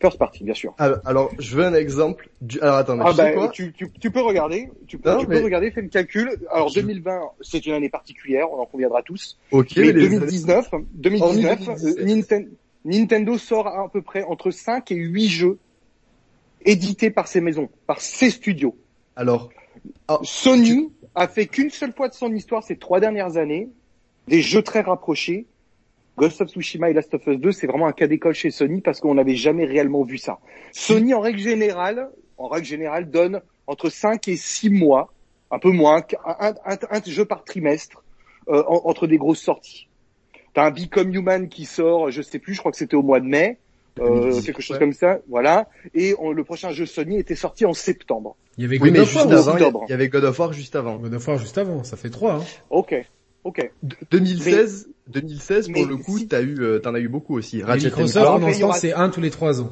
[0.00, 0.74] first party, bien sûr.
[0.78, 2.28] Alors, je veux un exemple.
[2.40, 2.60] Du...
[2.60, 4.70] Alors attends, mais ah bah, tu, tu, tu, peux regarder.
[4.86, 6.30] Tu peux, tu peux regarder, fais le calcul.
[6.50, 9.36] Alors 2020, c'est une année particulière, on en conviendra tous.
[9.50, 9.76] Ok.
[9.76, 12.44] Mais 2019, 2019, euh,
[12.84, 15.58] Nintendo sort à peu près entre 5 et 8 jeux
[16.64, 18.76] édités par ses maisons, par ses studios.
[19.16, 19.50] Alors,
[20.22, 23.68] Sony a fait qu'une seule fois de son histoire ces trois dernières années,
[24.28, 25.46] des jeux très rapprochés.
[26.16, 28.80] Ghost of Tsushima et Last of Us 2, c'est vraiment un cas d'école chez Sony
[28.80, 30.38] parce qu'on n'avait jamais réellement vu ça.
[30.72, 35.12] Sony, en règle générale, en règle générale, donne entre 5 et 6 mois,
[35.50, 38.04] un peu moins, un, jeu par trimestre,
[38.48, 39.88] euh, entre des grosses sorties.
[40.54, 43.20] T'as un Become Human qui sort, je sais plus, je crois que c'était au mois
[43.20, 43.58] de mai,
[44.00, 45.68] euh, quelque chose comme ça, voilà.
[45.94, 48.36] Et le prochain jeu Sony était sorti en septembre.
[48.56, 49.14] Il y avait God of
[49.46, 50.96] War il y avait God of War juste avant.
[50.96, 52.34] God of War juste avant, ça fait trois.
[52.34, 52.44] Hein.
[52.70, 52.94] Ok.
[53.44, 53.70] Ok.
[54.10, 57.62] 2016, 2016 pour le coup, t'as eu, euh, t'en as eu beaucoup aussi.
[57.62, 59.70] Ratchet Microsoft, pour l'instant, c'est un tous les trois ans.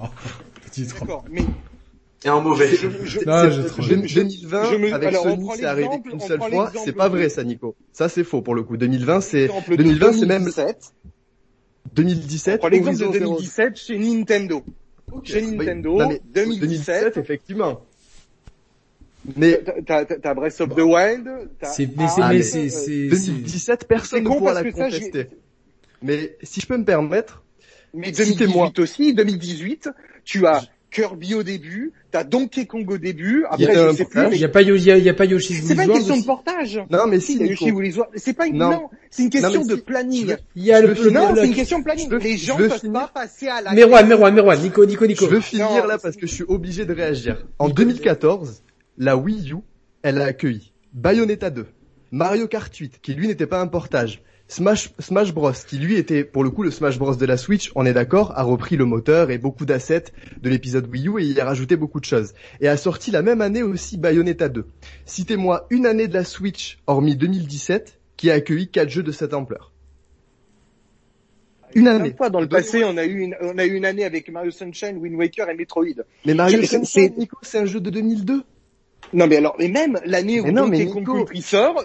[0.00, 0.06] Oh,
[0.64, 1.42] petit D'accord, mais
[2.24, 2.74] et un mauvais.
[2.74, 6.72] Je, je, non, je, 2020 je me, avec alors, Sony, c'est arrivé qu'une seule fois.
[6.84, 7.76] C'est pas vrai, ça, Nico.
[7.92, 8.78] Ça, c'est faux pour le coup.
[8.78, 10.50] 2020, c'est 2020, c'est même
[11.94, 12.54] 2017.
[12.54, 14.64] On prend l'exemple de 2017 chez Nintendo.
[15.22, 17.80] Chez Nintendo, 2017, effectivement.
[19.36, 21.28] Mais t'as Breath of the Wild.
[21.62, 25.28] C'est mais c'est mais c'est 2017 personne ne pourra la contester.
[26.02, 27.42] Mais si je peux me permettre,
[27.94, 29.88] mais 2018 aussi, 2018,
[30.24, 30.62] tu as
[30.94, 34.28] Kirby au début, t'as Donkey Kong au début, après je sais plus.
[34.30, 36.16] Il y a pas il y a, y a pas Yoshi's C'est pas une question
[36.16, 36.80] de portage.
[36.88, 37.72] Non mais si, Yoshi
[38.14, 40.36] C'est pas une non, c'est une question de planning.
[40.54, 42.08] Il y a le Non, c'est une question de planning.
[42.14, 45.24] Les gens peuvent pas passer à la Merwan, Merwan, Merwan, Nico, Nico, Nico.
[45.24, 47.44] Je veux finir là parce que je suis obligé de réagir.
[47.58, 48.62] En 2014,
[48.96, 49.56] la Wii U,
[50.02, 51.66] elle a accueilli Bayonetta 2,
[52.12, 54.22] Mario Kart 8 qui lui n'était pas un portage.
[54.46, 57.72] Smash, Smash Bros, qui lui était pour le coup le Smash Bros de la Switch,
[57.74, 60.04] on est d'accord, a repris le moteur et beaucoup d'assets
[60.40, 62.34] de l'épisode Wii U et il a rajouté beaucoup de choses.
[62.60, 64.66] Et a sorti la même année aussi Bayonetta 2.
[65.06, 69.34] Citez-moi une année de la Switch, hormis 2017, qui a accueilli quatre jeux de cette
[69.34, 69.72] ampleur.
[71.74, 72.14] Une année.
[72.16, 74.50] Fois dans le passé, on a eu une, on a eu une année avec Mario
[74.50, 76.04] Sunshine, Wind Waker et Metroid.
[76.24, 78.44] Mais Mario Sunshine, Nico, c'est un jeu de 2002.
[79.12, 81.84] Non mais alors, mais même l'année où Donkey Kong Country sort,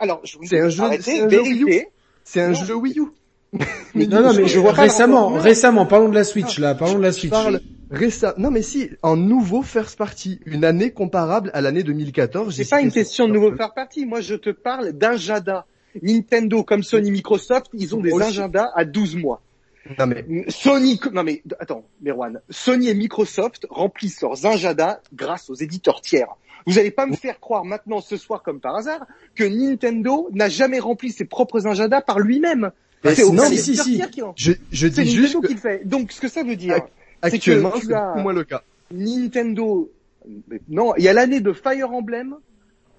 [0.00, 1.86] alors je c'est un jeu, c'est un jeu Wii U.
[2.24, 3.04] C'est un jeu Wii U.
[3.94, 7.02] mais non, non, mais je vois récemment, récemment, parlons de la Switch là, parlons de
[7.02, 7.30] la Switch.
[7.30, 7.60] Parle
[7.90, 12.54] récemment, non mais si, en nouveau first party, une année comparable à l'année 2014.
[12.54, 15.66] C'est pas une question de nouveau first party, moi je te parle d'agenda.
[16.02, 19.40] Nintendo comme Sony, Microsoft, ils ont des agendas à 12 mois.
[19.98, 25.54] Non mais Sony, non mais attends, Merwan, Sony et Microsoft remplissent leurs agendas grâce aux
[25.54, 26.28] éditeurs tiers.
[26.66, 30.48] Vous n'allez pas me faire croire maintenant ce soir comme par hasard que Nintendo n'a
[30.48, 32.70] jamais rempli ses propres agendas par lui-même.
[33.04, 34.02] C'est non, si, si, si.
[34.36, 35.86] Je, je dis juste fait.
[35.86, 36.80] Donc ce que ça veut dire,
[37.22, 38.62] actuellement, c'est beaucoup moins le cas.
[38.90, 39.90] Nintendo,
[40.68, 42.36] non, il y a l'année de Fire Emblem,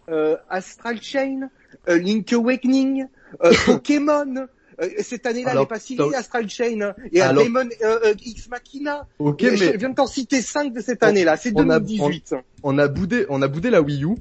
[0.09, 1.49] euh, Astral Chain,
[1.87, 3.05] euh, Link Awakening,
[3.43, 4.47] euh, Pokémon.
[4.81, 8.47] Euh, cette année-là, elle est pas signée Astral Chain et à Demon euh, euh, X
[8.49, 9.07] Machina.
[9.19, 11.37] Ok, mais je viens de t'en citer 5 de cette année-là.
[11.37, 12.35] C'est 2018.
[12.63, 14.15] On a, boudé, on a boudé la Wii U.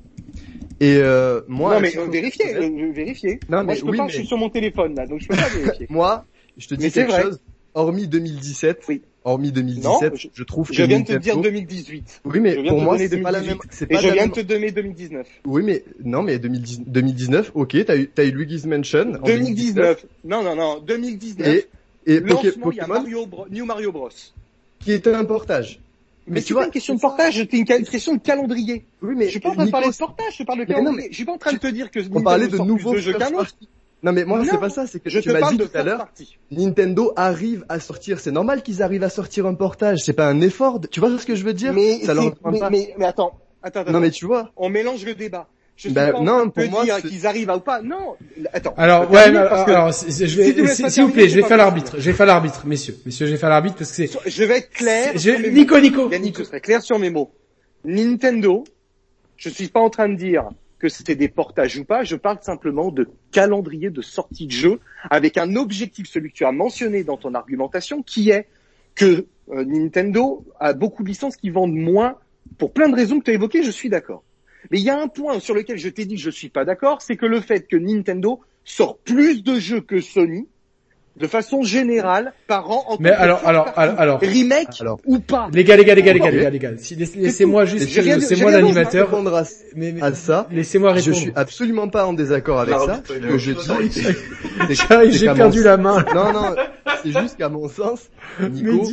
[0.81, 2.55] Et euh, moi, non mais vérifiez,
[2.93, 3.41] vérifiez.
[3.49, 5.49] Non, moi je peux pas, je suis sur mon téléphone là, donc je peux pas
[5.55, 5.87] vérifier.
[5.91, 6.25] moi,
[6.57, 7.23] je te dis quelque vrai.
[7.23, 7.41] chose.
[7.79, 12.23] Hormis 2017, oui hormis 2017, je, trouve que je viens de te dire 2018.
[12.25, 13.59] Oui, mais pour moi, c'est pas la même.
[13.91, 15.27] Et je viens de te donner 2019.
[15.45, 19.19] Oui, mais non, mais 2019, ok, t'as eu t'as eu Luigi's Mansion.
[19.25, 20.07] 2019.
[20.25, 21.47] Non, non, non, 2019.
[21.47, 21.69] Et
[22.07, 24.09] et Pokémon, il y a Mario New Mario Bros.
[24.81, 25.79] Qui est un portage.
[26.27, 28.85] Mais, tu vois, pas une question de portage, c'est une, question de calendrier.
[29.01, 31.09] Oui, mais je suis pas en train de parler de portage, je parle de calendrier.
[31.11, 33.33] je suis pas en train de te dire que on parlait de nouveaux jeux qu'un
[33.35, 33.55] autre.
[34.03, 36.09] Non mais moi c'est pas ça, c'est que je tu m'as dit tout à l'heure,
[36.51, 40.41] Nintendo arrive à sortir, c'est normal qu'ils arrivent à sortir un portage, c'est pas un
[40.41, 41.73] effort, tu vois ce que je veux dire?
[41.73, 42.01] Mais,
[42.71, 45.49] mais, mais, attends, attends, attends, Non mais tu vois, on mélange le débat.
[45.79, 47.81] Je ben, non, pour moi, dire qu'ils arrivent à ou pas.
[47.83, 48.17] Non.
[48.53, 48.75] Attends.
[48.77, 52.01] Alors, ouais, alors, je vais, s'il vous plaît, je vais faire l'arbitre.
[52.01, 52.97] Je vais faire l'arbitre, messieurs.
[53.07, 54.29] Messieurs, je vais faire l'arbitre parce que c'est.
[54.29, 55.13] Je vais être clair.
[55.15, 55.31] Je...
[55.51, 56.11] Nico, Nico.
[56.11, 57.31] Yannick, je serai clair sur mes mots.
[57.85, 58.65] Nintendo,
[59.37, 60.49] je suis pas en train de dire
[60.79, 64.81] que c'était des portages ou pas, je parle simplement de calendrier de sortie de jeu
[65.11, 68.47] avec un objectif, celui que tu as mentionné dans ton argumentation, qui est
[68.95, 72.17] que euh, Nintendo a beaucoup de licences qui vendent moins
[72.59, 74.23] pour plein de raisons que tu as évoquées, je suis d'accord.
[74.71, 76.65] Mais il y a un point sur lequel je t'ai dit que je suis pas
[76.65, 80.47] d'accord, c'est que le fait que Nintendo sort plus de jeux que Sony,
[81.19, 82.85] de façon générale, par an.
[82.89, 86.21] En mais alors, alors, alors, remake ou pas Les gars, les gars, les gars, les
[86.21, 86.71] gars, les gars, les gars.
[87.17, 89.15] Laissez-moi juste, laissez-moi l'animateur.
[89.15, 90.47] À, mais, à ça.
[90.51, 91.15] Laissez-moi répondre.
[91.15, 93.03] Je suis absolument pas en désaccord avec ça.
[93.07, 94.03] Que je dis,
[95.19, 96.05] j'ai perdu la main.
[96.15, 96.55] Non, non,
[97.03, 98.09] c'est juste qu'à mon sens,
[98.41, 98.87] Nico,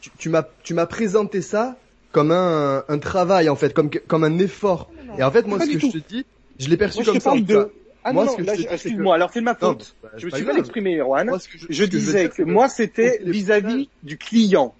[0.00, 1.76] tu, tu m'as, tu m'as présenté ça
[2.12, 4.90] comme un, un travail en fait, comme comme un effort.
[5.18, 6.24] Et en fait, moi, ce que je te dis,
[6.58, 7.32] je l'ai perçu comme ça.
[8.08, 9.94] Ah moi, non, non, excuse-moi, alors c'est ma faute.
[10.02, 11.30] Bah, je me suis mal exprimé, Erwan.
[11.68, 14.74] je, disais que, moi, c'était vis-à-vis du client.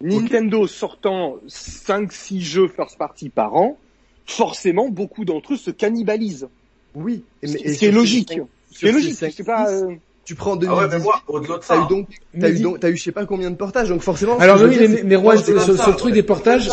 [0.00, 3.76] Nintendo sortant 5-6 jeux first party par an,
[4.24, 6.48] forcément, beaucoup d'entre eux se cannibalisent.
[6.94, 7.24] Oui.
[7.42, 8.40] C'est logique.
[8.72, 9.16] C'est logique.
[9.16, 9.70] C'est pas...
[9.70, 10.72] Euh, tu prends 2010.
[10.72, 11.74] Ah ouais, moi, au-delà de ça.
[11.74, 12.08] T'as eu donc,
[12.38, 14.38] t'as eu donc, t'as eu je sais pas combien de portages, donc forcément.
[14.38, 16.70] Alors oui, mais, mais Rouen, sur, sur, le truc des portages,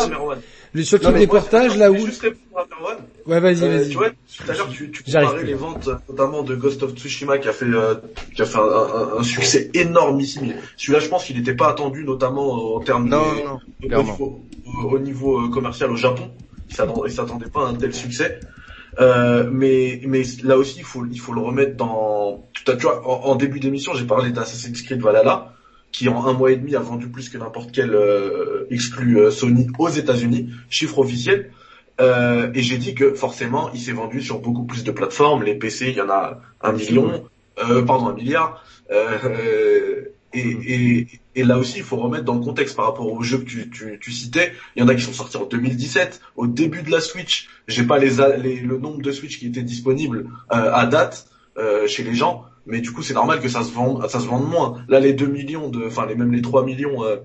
[0.72, 1.96] le sur le truc des portages, là où.
[1.96, 3.88] Juste répondre à Ouais, vas-y, euh, vas-y.
[3.90, 7.38] Tu vois, tout à l'heure, tu, tu comparais les ventes, notamment de Ghost of Tsushima,
[7.38, 7.94] qui a fait, euh,
[8.34, 10.54] qui a fait un, un, succès énormissime.
[10.76, 13.22] Celui-là, je pense qu'il n'était pas attendu, notamment en termes non,
[13.80, 14.40] de, non, au, niveau,
[14.90, 16.30] au, niveau, euh, commercial au Japon.
[16.70, 18.40] Il s'attendait pas à un tel succès.
[19.00, 23.36] Euh, mais mais là aussi il faut il faut le remettre dans tu vois en,
[23.36, 25.52] début d'émission j'ai parlé d'Assassin's Creed Valhalla
[25.92, 29.30] qui en un mois et demi a vendu plus que n'importe quel euh, exclu euh,
[29.30, 30.50] Sony aux États-Unis.
[30.70, 31.50] Chiffre officiel.
[32.00, 35.42] Euh, et j'ai dit que forcément il s'est vendu sur beaucoup plus de plateformes.
[35.42, 37.24] Les PC il y en a un million.
[37.58, 38.64] Euh, pardon un milliard.
[40.34, 43.38] Et, et, et, là aussi, il faut remettre dans le contexte par rapport aux jeux
[43.38, 44.52] que tu, tu, tu, citais.
[44.76, 47.48] Il y en a qui sont sortis en 2017, au début de la Switch.
[47.66, 51.86] J'ai pas les, les, le nombre de Switch qui étaient disponibles euh, à date euh,
[51.86, 54.48] chez les gens, mais du coup, c'est normal que ça se vende, ça se vende
[54.48, 54.84] moins.
[54.88, 57.16] Là, les 2 millions de, enfin, les même les 3 millions, euh,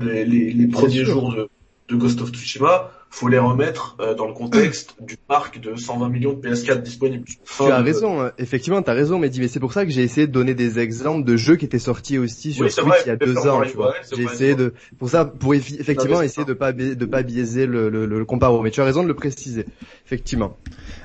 [0.00, 1.48] les, les, les premiers jours de,
[1.88, 6.08] de Ghost of Tsushima, faut les remettre euh, dans le contexte du parc de 120
[6.08, 7.24] millions de PS4 disponibles.
[7.26, 8.32] tu as raison, hein.
[8.38, 11.24] effectivement, tu as raison, mais c'est pour ça que j'ai essayé de donner des exemples
[11.24, 13.94] de jeux qui étaient sortis aussi sur Switch il y a deux ans, tu vois.
[14.14, 18.06] j'ai essayé de, pour ça, pour effectivement essayer de pas de pas biaiser le, le,
[18.06, 18.60] le, comparo.
[18.62, 19.66] Mais tu as raison de le préciser,
[20.04, 20.56] effectivement.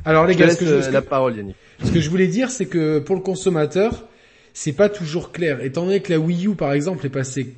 [0.06, 1.56] Alors les gars, ce que je, la parole, Yannick.
[1.84, 4.08] Ce que je voulais dire, c'est que pour le consommateur,
[4.54, 5.64] c'est pas toujours clair.
[5.64, 7.54] Étant donné que la Wii U, par exemple, est passée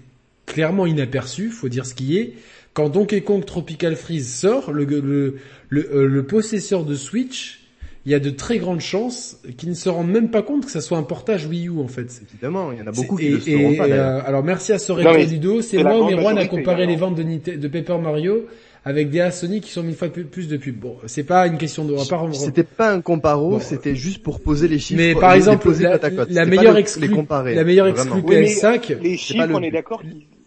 [0.45, 2.33] clairement inaperçue, faut dire ce qui est
[2.73, 5.37] quand Donkey Kong Tropical Freeze sort, le, le,
[5.69, 7.59] le, euh, le, possesseur de Switch,
[8.05, 10.71] il y a de très grandes chances qu'il ne se rende même pas compte que
[10.71, 12.21] ça soit un portage Wii U en fait.
[12.29, 13.87] Évidemment, il y en a beaucoup qui ne se rendent pas.
[13.87, 17.55] Euh, alors merci à Sorel Ludo, c'est moi ou Merwan a comparé les ventes de,
[17.55, 18.47] de Paper Mario
[18.85, 20.75] avec des Sony qui sont mille fois plus de pubs.
[20.75, 21.95] Bon, c'est pas une question de.
[22.33, 25.01] C'était pas un comparo, c'était juste pour poser les chiffres.
[25.01, 25.97] Mais par exemple, la,
[26.29, 28.99] la, meilleure exclu, la meilleure exclu PS5.
[29.01, 30.01] les chiffres, on est d'accord.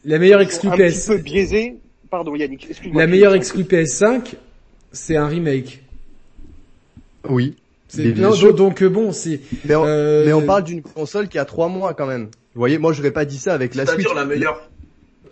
[0.04, 1.10] La meilleure exclu PS.
[1.10, 1.76] Un peu biaisé
[2.10, 3.02] Pardon Yannick, excuse-moi.
[3.02, 4.34] La meilleure exclu PS5,
[4.92, 5.82] c'est un remake.
[7.28, 7.56] Oui.
[8.16, 9.40] Non, donc, euh, bon, c'est.
[9.64, 10.24] Mais, euh...
[10.24, 12.26] mais, on parle d'une console qui a trois mois quand même.
[12.54, 14.02] Vous voyez, moi j'aurais pas dit ça avec la Switch.
[14.02, 14.68] C'est-à-dire la meilleure.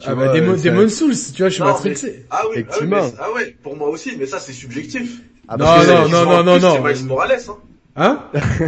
[0.07, 2.27] Ah bah Demon, Souls, tu vois, je suis matrixé.
[2.31, 3.11] Ah oui, Effectivement.
[3.19, 5.21] ah ouais, pour moi aussi, mais ça c'est subjectif.
[5.49, 7.57] Ah, non, non, non, non, non, non, C'est Miles Morales, hein.
[7.97, 8.25] Hein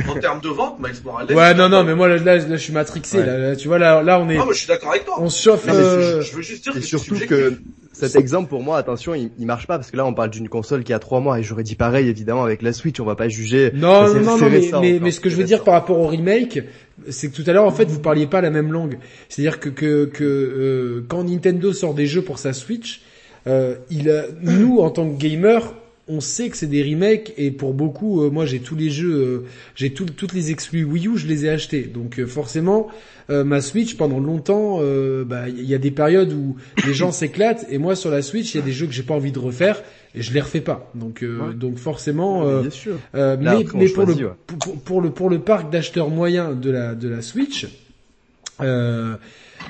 [0.09, 1.33] En termes de vente, Miles Morales.
[1.33, 3.25] Ouais, non, non, mais moi là, là, je suis matrixé.
[3.25, 4.37] Là, tu vois, là, là, on est.
[4.39, 5.17] Ah, moi, je suis d'accord avec toi.
[5.19, 5.67] On se chauffe.
[5.69, 6.21] Euh...
[6.23, 6.77] Je, veux juste dire.
[6.77, 7.59] Et surtout que
[7.97, 10.49] cet exemple pour moi, attention, il, il, marche pas parce que là on parle d'une
[10.49, 13.17] console qui a trois mois et j'aurais dit pareil évidemment avec la Switch, on va
[13.17, 13.73] pas juger.
[13.75, 14.51] Non, non, non,
[14.81, 16.61] mais, mais, ce que je veux dire par rapport au remake,
[17.09, 18.99] c'est que tout à l'heure en fait vous parliez pas la même langue.
[19.29, 23.01] C'est-à-dire que que, que euh, quand Nintendo sort des jeux pour sa Switch,
[23.47, 25.73] euh, il a, nous en tant que gamer,
[26.09, 29.15] on sait que c'est des remakes et pour beaucoup, euh, moi j'ai tous les jeux,
[29.15, 31.83] euh, j'ai toutes les exclus Wii U, je les ai achetés.
[31.83, 32.89] Donc euh, forcément,
[33.29, 34.81] ma Switch pendant longtemps,
[35.27, 36.57] bah, il y a des périodes où
[36.87, 39.03] les gens s'éclatent et moi sur la Switch, il y a des jeux que j'ai
[39.03, 39.83] pas envie de refaire
[40.15, 40.91] et je les refais pas.
[40.95, 41.25] Donc
[41.57, 42.45] donc forcément,
[43.13, 44.31] mais, mais pour, le,
[44.85, 47.67] pour, le pour le parc d'acheteurs moyens de la de la Switch,
[48.63, 49.17] Euh,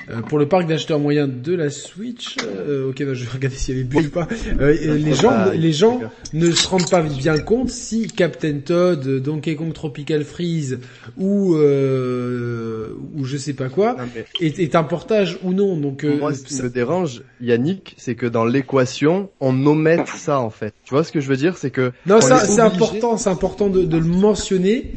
[0.09, 3.57] euh, pour le parc d'acheteurs moyens de la Switch, euh, ok, bah, je vais regarder
[3.57, 4.27] s'il y avait but ou pas.
[4.59, 5.99] Euh, les gens, les gens
[6.33, 10.79] ne se rendent pas bien compte si Captain Todd, Donkey Kong Tropical Freeze
[11.17, 13.97] ou ou je sais pas quoi
[14.39, 15.77] est, est, un portage ou non.
[15.77, 20.49] Donc moi, ce qui me dérange, Yannick, c'est que dans l'équation, on omette ça en
[20.49, 20.73] fait.
[20.83, 23.69] Tu vois ce que je veux dire, c'est que non, ça c'est important, c'est important
[23.69, 24.91] de, de le mentionner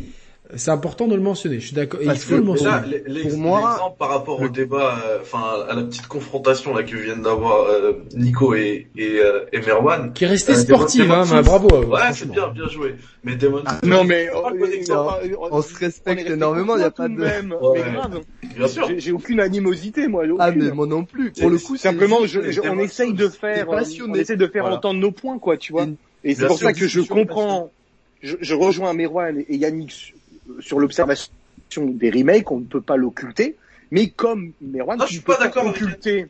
[0.56, 1.60] c'est important de le mentionner.
[1.60, 2.00] Je suis d'accord.
[2.02, 3.00] Il faut le mentionner.
[3.22, 7.22] pour moi, par rapport au débat, euh, enfin à la petite confrontation là que viennent
[7.22, 11.68] d'avoir euh, Nico et et, euh, et Merwan, qui est resté sportive, hein, bravo.
[11.84, 12.96] Ouais, c'est bien, bien joué.
[13.22, 17.14] Mais Demon ah, non mais on, se respecte énormément, il y a pas de.
[17.14, 18.20] Même, mais grave.
[18.56, 18.88] Bien sûr.
[18.96, 20.24] J'ai aucune animosité moi.
[20.38, 21.32] Ah mais moi non plus.
[21.32, 25.38] Pour le coup, simplement, on essaye de faire, on essaye de faire entendre nos points
[25.38, 25.86] quoi, tu vois.
[26.24, 27.70] Et c'est pour ça que je comprends.
[28.22, 30.14] Je, rejoins Merwan et Yannick
[30.60, 31.32] sur l'observation
[31.78, 33.56] des remakes, on ne peut pas l'occulter.
[33.90, 36.26] Mais comme Merwan, je suis pas d'accord occulter.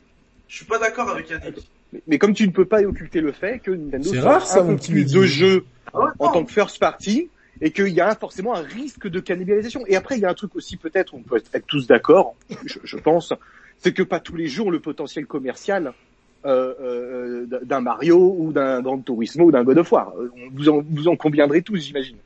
[0.49, 1.69] Je suis pas d'accord avec Yannick.
[2.07, 4.77] Mais, comme tu ne peux pas occulter le fait que Nintendo c'est rare ça, un
[4.77, 7.29] plus de jeux ah en tant que first party
[7.61, 9.83] et qu'il y a forcément un risque de cannibalisation.
[9.87, 12.97] Et après, il y a un truc aussi peut-être, on peut être tous d'accord, je,
[12.97, 13.33] pense,
[13.79, 15.93] c'est que pas tous les jours le potentiel commercial
[16.47, 20.13] euh, euh, d'un Mario ou d'un Gran Turismo ou d'un God of War.
[20.53, 22.17] Vous en, vous en conviendrez tous, j'imagine.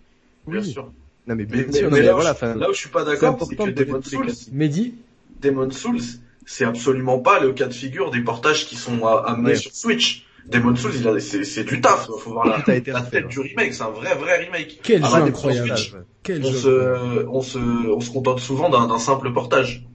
[0.47, 0.93] Bien sûr.
[1.27, 3.71] Non mais bien sûr, là, voilà, où, là où je suis pas d'accord, c'est que
[3.71, 4.95] Demon Souls, Mehdi
[5.41, 6.01] Demon Souls,
[6.45, 10.27] c'est absolument pas le cas de figure des portages qui sont amenés sur Switch.
[10.47, 12.07] Demon Souls, il a, c'est, du taf.
[12.07, 13.73] Faut voir la, la tête du remake.
[13.73, 14.81] C'est un vrai, vrai remake.
[14.83, 15.75] Quel jeu incroyable.
[16.23, 16.59] Quel on jeu.
[16.59, 19.87] Se, on se, on se contente souvent d'un simple portage.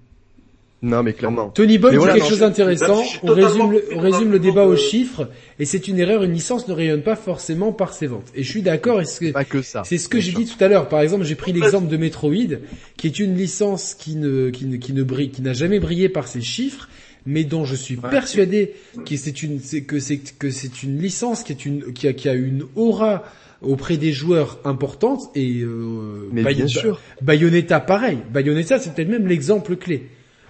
[0.81, 1.49] Non, mais clairement.
[1.49, 3.03] Tony Boy dit quelque chose d'intéressant.
[3.23, 5.29] On résume, le, on résume le débat aux chiffres,
[5.59, 6.23] et c'est une erreur.
[6.23, 8.27] Une licence ne rayonne pas forcément par ses ventes.
[8.33, 9.01] Et je suis d'accord.
[9.33, 9.83] Pas que ça.
[9.85, 10.87] C'est ce que j'ai dit tout à l'heure.
[10.87, 12.59] Par exemple, j'ai pris l'exemple de Metroid,
[12.95, 16.07] qui est une licence qui ne, qui ne, qui ne brille, qui n'a jamais brillé
[16.07, 16.87] par ses chiffres,
[17.25, 18.73] mais dont je suis persuadé
[19.05, 22.29] que c'est une, que c'est que c'est une licence qui est une, qui a, qui
[22.29, 23.23] a une aura
[23.61, 27.01] auprès des joueurs importante et euh, mais bien sûr.
[27.21, 28.19] Bayonetta pareil.
[28.31, 30.07] Bayonetta c'est peut-être même l'exemple clé.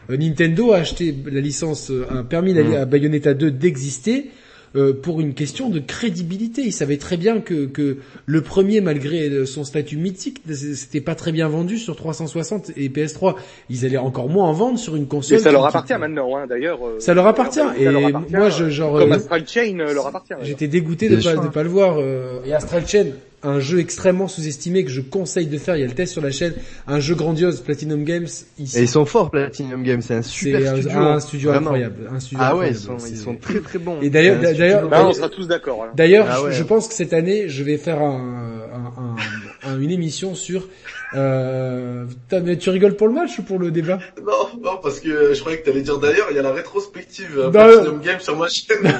[0.10, 2.74] Euh, Nintendo a acheté la licence, euh, a permis mm.
[2.76, 4.32] à Bayonetta 2 d'exister
[4.76, 6.62] euh, pour une question de crédibilité.
[6.62, 11.32] Ils savaient très bien que, que le premier, malgré son statut mythique, c'était pas très
[11.32, 13.36] bien vendu sur 360 et PS3.
[13.70, 15.38] Ils allaient encore moins en vendre sur une console.
[15.38, 16.80] Et ça leur appartient maintenant, hein, d'ailleurs.
[17.00, 17.62] ça leur appartient.
[17.80, 20.34] et moi, je, genre, comme Astral Chain leur appartient.
[20.44, 22.00] J'étais dégoûté de pas, de pas le voir.
[22.46, 23.08] et Astral Chain,
[23.44, 25.76] un jeu extrêmement sous-estimé que je conseille de faire.
[25.76, 26.54] Il y a le test sur la chaîne.
[26.88, 28.28] Un jeu grandiose, Platinum Games.
[28.58, 30.02] Ils Et ils sont forts, Platinum Games.
[30.02, 30.92] C'est un super studio.
[30.92, 32.10] un, un studio incroyable.
[32.12, 34.02] Un studio ah ouais, ils sont, ils sont très très bons.
[34.02, 35.84] Et d'ailleurs, d'ailleurs, on sera tous d'accord.
[35.84, 35.92] Hein.
[35.96, 38.62] D'ailleurs, ah je pense que cette année, je vais faire un,
[39.64, 40.68] un, un, une émission sur
[41.16, 44.00] euh, mais tu rigoles pour le match ou pour le débat?
[44.24, 47.40] Non, non, parce que je croyais que t'allais dire d'ailleurs, il y a la rétrospective
[47.40, 48.94] euh, Platinum Game sur ma chaîne.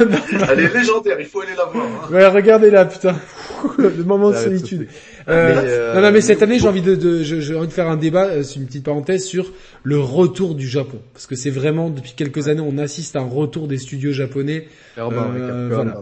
[0.50, 1.86] Elle est légendaire, il faut aller la voir.
[1.86, 2.14] Hein.
[2.14, 3.16] Ouais, regardez là, putain.
[3.78, 4.88] le moment de solitude.
[5.30, 7.88] Euh, euh, non, non, mais cette année, j'ai envie de, de j'ai envie de faire
[7.88, 9.54] un débat, euh, c'est une petite parenthèse sur
[9.84, 13.28] le retour du Japon, parce que c'est vraiment depuis quelques années, on assiste à un
[13.28, 14.68] retour des studios japonais.
[14.98, 16.02] Euh, voilà.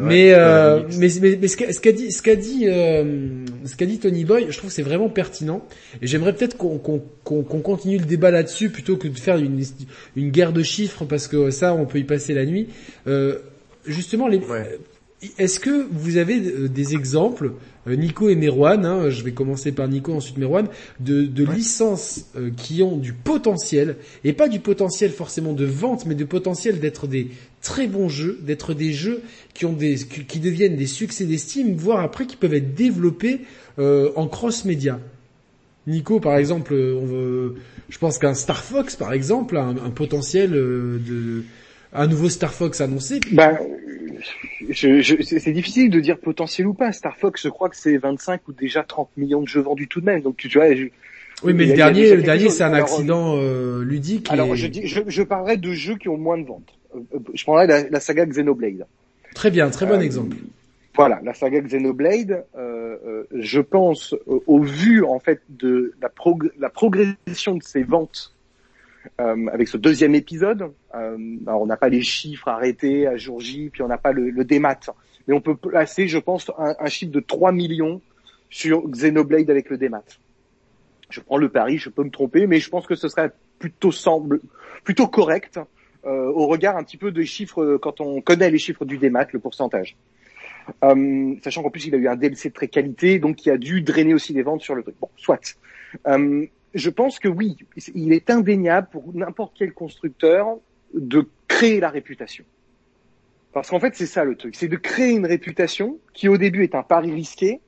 [0.00, 0.32] mais,
[0.98, 4.56] mais, mais, mais, ce qu'a dit, ce qu'a dit, ce qu'a dit Tony Boy, je
[4.58, 5.66] trouve que c'est vraiment pertinent,
[6.02, 9.62] et j'aimerais peut-être qu'on qu'on qu'on continue le débat là-dessus plutôt que de faire une,
[10.16, 12.68] une guerre de chiffres, parce que ça, on peut y passer la nuit.
[13.86, 14.40] justement, les
[15.38, 17.50] est-ce que vous avez des exemples, euh,
[17.94, 20.68] Nico et Merwan, hein, je vais commencer par Nico, ensuite Merwan,
[21.00, 26.06] de, de licences euh, qui ont du potentiel, et pas du potentiel forcément de vente,
[26.06, 27.30] mais du potentiel d'être des
[27.62, 29.22] très bons jeux, d'être des jeux
[29.54, 33.40] qui ont des, qui deviennent des succès d'estime, voire après qui peuvent être développés
[33.78, 34.98] en cross-média.
[35.86, 37.54] Nico, par exemple, on veut,
[37.88, 41.44] je pense qu'un Star Fox, par exemple, a un, potentiel de
[41.96, 43.20] un nouveau Star Fox annoncé.
[43.32, 43.58] Ben,
[44.68, 46.92] je, je, c'est difficile de dire potentiel ou pas.
[46.92, 50.00] Star Fox, je crois que c'est 25 ou déjà 30 millions de jeux vendus tout
[50.00, 50.22] de même.
[50.22, 50.68] Donc tu vois.
[50.68, 54.30] oui, mais le dernier, le dernier, c'est un accident euh, ludique.
[54.30, 56.78] Alors, je, dis, je, je, parlerai de jeux qui ont moins de ventes.
[56.94, 58.86] Euh, je prendrai la, saga Xenoblade.
[59.34, 60.36] Très bien, très bon euh, exemple.
[60.94, 62.44] Voilà, la saga Xenoblade.
[62.56, 66.10] Euh, je pense, au vu en fait de la,
[66.58, 68.35] la progression de ses ventes
[69.20, 70.72] euh, avec ce deuxième épisode.
[70.94, 74.12] Euh, alors on n'a pas les chiffres arrêtés à jour J, puis on n'a pas
[74.12, 74.80] le, le démat,
[75.26, 78.00] mais on peut placer, je pense, un, un, chiffre de 3 millions
[78.50, 80.04] sur Xenoblade avec le démat.
[81.10, 83.92] Je prends le pari, je peux me tromper, mais je pense que ce serait plutôt
[83.92, 84.40] semble,
[84.84, 85.58] plutôt correct
[86.04, 89.26] euh, au regard un petit peu des chiffres quand on connaît les chiffres du démat,
[89.32, 89.96] le pourcentage.
[90.84, 93.56] Euh, sachant qu'en plus il a eu un DLC de très qualité, donc qui a
[93.56, 94.96] dû drainer aussi des ventes sur le truc.
[95.00, 95.56] Bon, soit.
[96.06, 96.46] Euh,
[96.76, 97.56] je pense que oui,
[97.94, 100.58] il est indéniable pour n'importe quel constructeur
[100.94, 102.44] de créer la réputation.
[103.52, 106.62] Parce qu'en fait, c'est ça le truc, c'est de créer une réputation qui au début
[106.62, 107.60] est un pari risqué.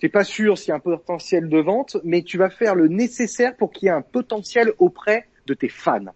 [0.00, 2.88] T'es pas sûr s'il y a un potentiel de vente, mais tu vas faire le
[2.88, 6.06] nécessaire pour qu'il y ait un potentiel auprès de tes fans.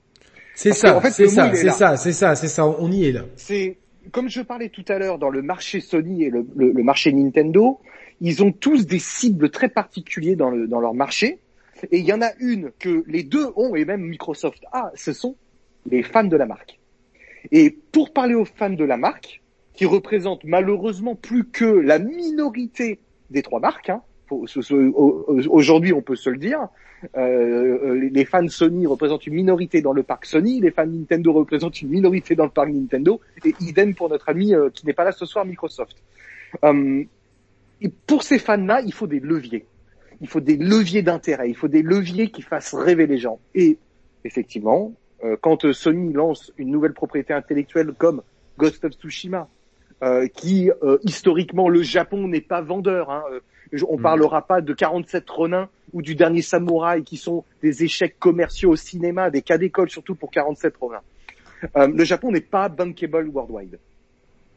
[0.55, 3.25] C'est ça, c'est ça, c'est ça, c'est ça, c'est ça, on y est là.
[3.37, 3.79] C'est
[4.13, 7.81] comme je parlais tout à l'heure dans le marché Sony et le, le, marché Nintendo,
[8.21, 11.39] ils ont tous des cibles très particuliers dans, le, dans leur marché.
[11.91, 15.13] Et il y en a une que les deux ont, et même Microsoft a, ce
[15.13, 15.37] sont
[15.87, 16.79] les fans de la marque.
[17.53, 19.41] Et pour parler aux fans de la marque,
[19.75, 22.99] qui représentent malheureusement plus que la minorité
[23.31, 26.69] des trois marques, hein, aujourd'hui on peut se le dire,
[27.17, 31.81] euh, les fans Sony représentent une minorité dans le parc Sony, les fans Nintendo représentent
[31.81, 35.05] une minorité dans le parc Nintendo, et idem pour notre ami euh, qui n'est pas
[35.05, 35.97] là ce soir, Microsoft.
[36.65, 37.05] Euh,
[37.81, 39.65] et pour ces fans-là, il faut des leviers.
[40.21, 43.39] Il faut des leviers d'intérêt, il faut des leviers qui fassent rêver les gens.
[43.55, 43.79] Et
[44.25, 44.93] effectivement,
[45.25, 48.23] euh, quand Sony lance une nouvelle propriété intellectuelle comme
[48.59, 49.49] Ghost of Tsushima,
[50.03, 50.71] euh, qui
[51.03, 53.11] historiquement le Japon n'est pas vendeur.
[53.11, 53.23] Hein,
[53.89, 54.03] on mm.
[54.03, 58.77] parlera pas de 47 Ronin ou du dernier Samouraï qui sont des échecs commerciaux au
[58.77, 61.01] cinéma, des cas d'école surtout pour 47 Ronin.
[61.77, 63.79] Euh, le Japon n'est pas bankable worldwide.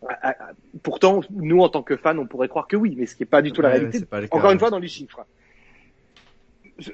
[0.07, 3.05] Ah, ah, ah, pourtant, nous en tant que fans, on pourrait croire que oui, mais
[3.05, 3.99] ce qui n'est pas du tout la réalité.
[4.31, 5.25] Encore une fois, dans les chiffres.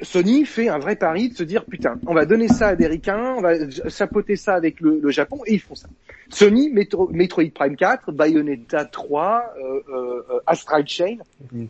[0.02, 2.88] Sony fait un vrai pari de se dire putain, on va donner ça à des
[2.88, 3.54] ricains, on va
[3.90, 5.88] chapeauter ça avec le, le, Japon et ils font ça.
[6.30, 11.18] Sony, Metroid Prime 4, Bayonetta 3, euh, euh, Astral Chain,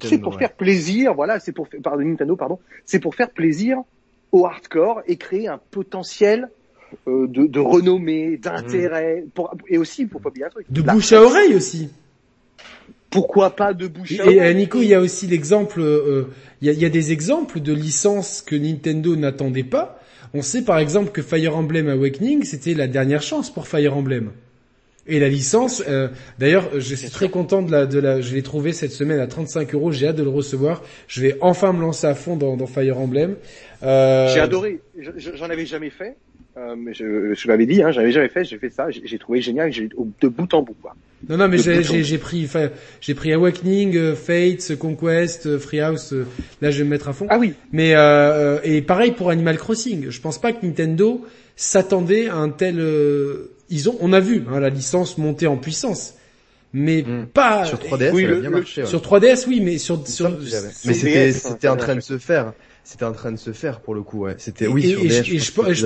[0.01, 3.77] c'est pour faire plaisir, voilà, c'est pour pardon Nintendo pardon, c'est pour faire plaisir
[4.31, 6.49] au hardcore et créer un potentiel
[7.07, 9.41] euh, de, de, renommée, d'intérêt, mm.
[9.67, 10.65] et aussi pour pas oublier un truc.
[10.69, 11.91] De bouche à oreille aussi
[13.09, 16.25] pourquoi pas de bouche à Et Nico, il y a aussi l'exemple, euh,
[16.61, 19.99] il, y a, des exemples de licences que Nintendo n'attendait pas.
[20.33, 24.31] On sait par exemple que Fire Emblem Awakening, c'était la dernière chance pour Fire Emblem.
[25.07, 26.07] Et la licence, euh,
[26.37, 29.25] d'ailleurs, je suis très content de la, de la, je l'ai trouvé cette semaine à
[29.25, 29.91] 35 euros.
[29.91, 30.83] J'ai hâte de le recevoir.
[31.07, 33.35] Je vais enfin me lancer à fond dans, dans Fire Emblem.
[33.81, 34.31] Euh...
[34.31, 34.81] J'ai adoré.
[35.17, 36.15] J'en avais jamais fait.
[36.57, 39.41] Euh, mais je, je l'avais dit, hein, j'avais jamais fait, j'ai fait ça, j'ai trouvé
[39.41, 40.95] génial, de bout en bout quoi.
[41.27, 42.49] Non non mais j'ai pris,
[43.01, 46.13] j'ai pris Awakening, euh, Fates, Conquest, euh, Freehouse.
[46.13, 46.25] Euh,
[46.61, 47.27] là je vais me mettre à fond.
[47.29, 47.53] Ah oui.
[47.73, 50.09] Mais euh, et pareil pour Animal Crossing.
[50.09, 51.25] Je pense pas que Nintendo
[51.57, 52.81] s'attendait à un tel.
[53.69, 56.15] ils ont, on a vu hein, la licence monter en puissance
[56.71, 57.25] mais hmm.
[57.33, 61.67] pas sur 3DS oui, bien marché, sur 3DS oui mais sur, sur mais c'était c'était
[61.67, 62.53] en train de se faire
[62.83, 64.25] c'était en train de se faire pour le coup.
[64.25, 64.35] Ouais.
[64.37, 64.85] C'était oui.
[64.85, 65.31] Et, et, je,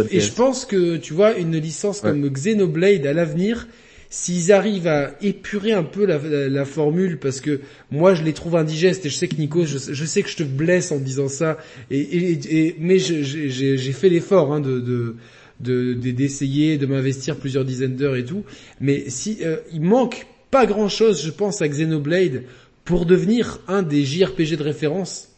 [0.10, 3.68] et, je, pense que tu vois une licence comme Xenoblade à l'avenir,
[4.10, 7.62] s'ils arrivent à épurer un peu la, la, formule, parce que
[7.92, 10.38] moi je les trouve indigestes et je sais que Nico, je, je sais que je
[10.38, 11.58] te blesse en disant ça,
[11.90, 18.26] et, mais j'ai fait l'effort hein, de, de d'essayer de, m'investir plusieurs dizaines d'heures et
[18.26, 18.44] tout.
[18.80, 22.44] Mais si euh, il manque pas grand chose, je pense, à Xenoblade
[22.86, 25.33] pour devenir un des JRPG de référence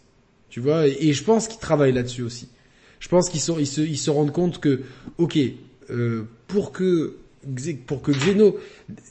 [0.50, 2.50] tu vois, et, je pense qu'ils travaillent là-dessus aussi.
[3.00, 4.82] Je pense qu'ils ils se, ils se rendent compte que,
[5.18, 5.38] ok,
[5.90, 7.16] euh, pour que
[7.86, 8.58] pour que Xeno,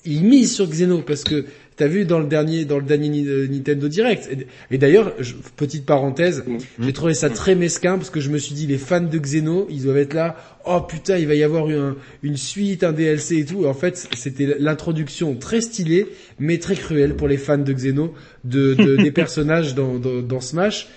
[0.04, 1.44] ils misent sur Xeno parce que
[1.76, 4.28] t'as vu dans le dernier dans le dernier euh, Nintendo Direct.
[4.70, 5.14] Et, d'ailleurs,
[5.56, 6.58] petite parenthèse, mm.
[6.80, 9.66] j'ai trouvé ça très mesquin parce que je me suis dit les fans de Xeno,
[9.70, 10.36] ils doivent être là.
[10.66, 13.66] Oh putain, il va y avoir une, une suite, un DLC et tout.
[13.66, 16.06] en fait, c'était l'introduction très stylée
[16.38, 20.40] mais très cruelle pour les fans de Xeno de, de des personnages dans, dans, dans
[20.40, 20.88] Smash.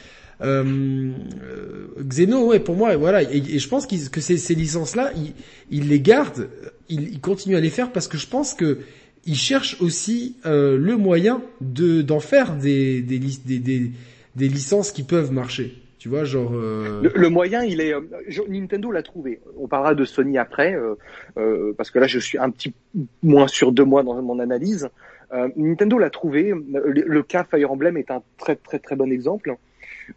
[0.42, 1.12] Euh,
[2.00, 5.12] Xeno, ouais, pour moi, voilà, et, je pense que ces, ces licences-là,
[5.72, 6.50] ils, les gardent,
[6.90, 8.80] ils, continuent à les faire parce que je pense que
[9.26, 13.02] ils cherchent aussi euh, le moyen de d'en faire des
[14.36, 15.82] licences qui peuvent marcher.
[16.00, 16.52] Tu vois, genre.
[16.54, 17.10] Euh...
[17.14, 17.94] Le, moyen, il est.
[17.94, 18.02] Euh,
[18.48, 19.40] Nintendo l'a trouvé.
[19.58, 20.96] On parlera de Sony après, euh,
[21.38, 22.74] euh, parce que là, je suis un petit
[23.24, 24.90] moins sûr de moi dans mon analyse.
[25.34, 26.54] Euh, Nintendo l'a trouvé.
[26.72, 29.58] Le, cas Fire Emblem est un très très très bon exemple.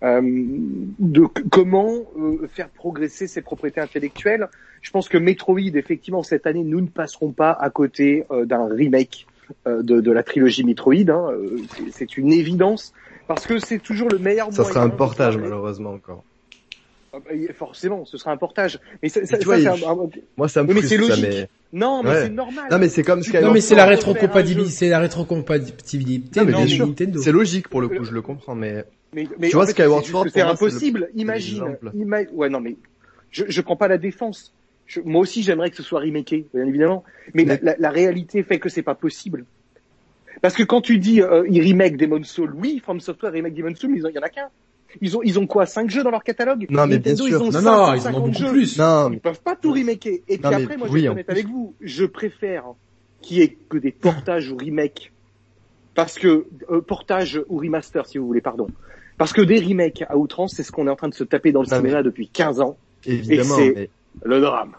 [0.03, 4.49] Euh, de comment euh, faire progresser ses propriétés intellectuelles?
[4.83, 8.67] Je pense que Metroid, effectivement, cette année, nous ne passerons pas à côté euh, d'un
[8.67, 9.27] remake
[9.67, 11.11] de, de, la trilogie Metroid.
[11.11, 11.33] Hein.
[11.91, 12.93] C'est une évidence
[13.27, 14.53] parce que c'est toujours le meilleur.
[14.53, 16.23] Ça sera un portage, malheureusement encore.
[17.13, 18.79] Ah bah, forcément, ce sera un portage.
[19.03, 20.09] Mais ça, ça, vois, ça un...
[20.37, 21.27] moi ça me mais c'est logique.
[21.29, 21.49] mais...
[21.73, 22.67] Non, mais c'est normal.
[22.71, 27.21] Non, mais c'est comme Non, mais c'est la rétrocompatibilité, c'est la rétrocompatibilité de Nintendo.
[27.21, 30.27] C'est logique pour le coup, je le comprends, mais mais, mais tu vois, Skyward Sword,
[30.33, 31.11] c'est impossible.
[31.15, 31.77] Imagine,
[32.33, 32.77] ouais, non, mais
[33.31, 34.55] je, je prends pas la défense.
[35.05, 37.05] moi aussi, j'aimerais que ce soit remaké, bien évidemment.
[37.35, 39.45] Mais, La, la, la, réalité fait que c'est pas possible.
[40.43, 43.79] Parce que quand tu dis euh, il remake Demon's Soul, oui, From Software remake Demon's
[43.79, 44.49] Soul, mais il y en a qu'un.
[45.01, 46.67] Ils ont, ils ont quoi, 5 jeux dans leur catalogue?
[46.69, 47.29] Non, mais bien sûr.
[47.29, 48.79] Ils ont non, non, ils en ont beaucoup plus.
[48.79, 49.11] Non.
[49.13, 50.15] Ils peuvent pas tout remaker.
[50.29, 51.75] Et puis après, moi, je vais être honnête avec vous.
[51.81, 52.65] Je préfère
[53.23, 55.13] qu'il y ait que des portages ou remakes.
[55.95, 58.69] Parce que, euh, portage ou remaster, si vous voulez, pardon.
[59.21, 61.53] Parce que des remakes à outrance, c'est ce qu'on est en train de se taper
[61.53, 62.79] dans le cinéma depuis 15 ans.
[63.05, 63.59] Évidemment.
[63.59, 63.91] Et c'est
[64.25, 64.73] le drame.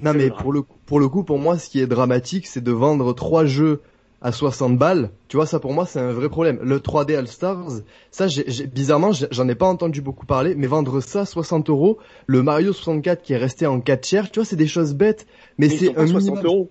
[0.00, 2.70] Non, mais pour le, pour le coup, pour moi, ce qui est dramatique, c'est de
[2.70, 3.80] vendre trois jeux
[4.22, 6.58] à 60 balles, tu vois, ça pour moi c'est un vrai problème.
[6.62, 7.70] Le 3D All Stars,
[8.10, 8.26] ça
[8.72, 13.22] bizarrement j'en ai pas entendu beaucoup parler, mais vendre ça 60 euros, le Mario 64
[13.22, 15.26] qui est resté en 4 tiers, tu vois, c'est des choses bêtes,
[15.56, 16.68] mais, c'est un 60 euros.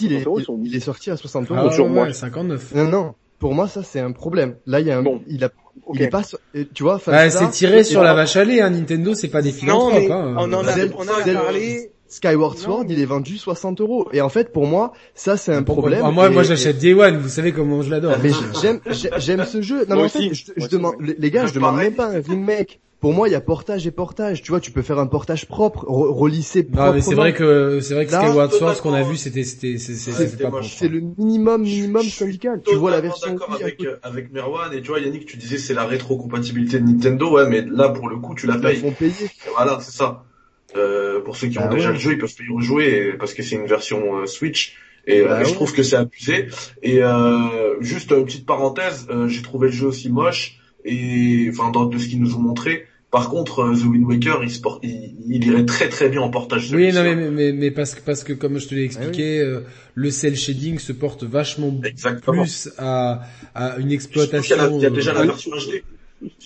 [0.00, 0.26] il, est,
[0.62, 1.68] il, est sorti à 60 euros.
[1.70, 2.12] Ah, sur moi.
[2.12, 2.74] 59.
[2.74, 3.14] Non, non.
[3.38, 4.56] Pour moi, ça c'est un problème.
[4.66, 5.22] Là, il y a un, bon.
[5.26, 5.50] il a,
[5.94, 6.22] il est pas,
[6.74, 7.00] tu vois.
[7.06, 10.10] Bah, c'est tiré sur la vache à lait, hein, Nintendo, c'est pas des philanthropes.
[10.10, 10.34] Hein.
[10.38, 14.08] On en a, on a parlé Skyward Sword, il est vendu 60 euros.
[14.12, 16.10] Et en fait, pour moi, ça c'est un problème.
[16.10, 17.18] moi, moi, j'achète Day One.
[17.18, 18.16] Vous savez comment je l'adore.
[18.22, 18.30] Mais
[18.60, 18.80] j'aime,
[19.18, 19.84] j'aime ce jeu.
[19.86, 22.80] Non, mais en fait, je, demande, les gars, je demande même pas un remake.
[23.00, 24.42] Pour moi, il y a portage et portage.
[24.42, 27.94] Tu vois, tu peux faire un portage propre, relisser Non, mais c'est vrai que c'est
[27.94, 32.60] vrai que Skyward Sword, ce qu'on a vu, c'était c'était c'est le minimum minimum syndical.
[32.66, 35.74] Tu vois la version d'accord avec avec Merwan et tu vois Yannick, tu disais c'est
[35.74, 37.36] la rétrocompatibilité de Nintendo.
[37.36, 38.82] Ouais, mais là pour le coup, tu la payes.
[39.54, 40.24] Voilà, c'est ça.
[40.76, 43.42] Euh, pour ceux qui ont bah déjà le jeu, ils peuvent y rejouer parce que
[43.42, 44.76] c'est une version euh, Switch.
[45.06, 46.48] Et bah euh, je trouve que c'est abusé.
[46.82, 51.86] Et euh, juste une petite parenthèse, j'ai trouvé le jeu aussi moche et enfin dans,
[51.86, 52.86] de ce qu'ils nous ont montré.
[53.10, 56.70] Par contre, The Wind Waker, il, sport, il, irait très très bien en portage.
[56.74, 59.66] Oui, non, mais, mais, mais parce que parce que comme je te l'ai expliqué, ah
[59.94, 61.74] le cell shading se porte vachement
[62.22, 63.22] plus à,
[63.54, 64.56] à une exploitation.
[64.76, 65.82] Il y, a, déjà la version HD.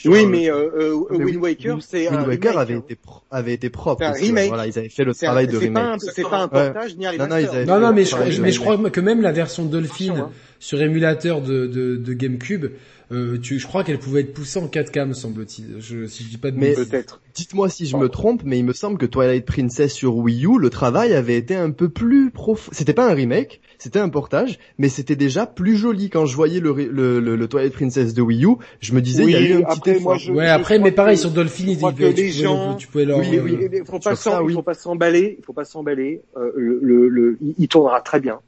[0.04, 0.68] Oui, mais, euh,
[1.10, 2.98] euh, Wind Waker, c'est Wind Waker avait été
[3.30, 4.04] avait été propre.
[4.04, 4.48] Un remake.
[4.48, 6.00] Voilà, ils avaient fait le travail de remake.
[6.14, 8.78] C'est pas un portage ni un Non, non, non, non, mais je, mais je crois
[8.90, 10.30] que même la version Dolphin hein.
[10.58, 12.66] sur émulateur de, de, de GameCube,
[13.12, 15.80] euh, tu, je crois qu'elle pouvait être poussée en 4K, me semble-t-il.
[15.80, 17.20] Je, si je dis pas de mais peut-être.
[17.34, 20.58] Dites-moi si je me trompe, mais il me semble que Twilight Princess sur Wii U,
[20.58, 22.70] le travail avait été un peu plus profond.
[22.74, 26.60] C'était pas un remake, c'était un portage, mais c'était déjà plus joli quand je voyais
[26.60, 28.56] le, le, le, Twilight Princess de Wii U.
[28.80, 30.18] Je me disais, il y a eu un petit effort.
[30.30, 33.18] ouais, après, mais pareil sur Dolphin, il dit, que les gens, tu pouvais leur.
[33.18, 36.22] Oui, oui, il faut pas faut pas s'emballer, il faut pas s'emballer.
[36.36, 38.40] Euh, le, le, il tournera très bien.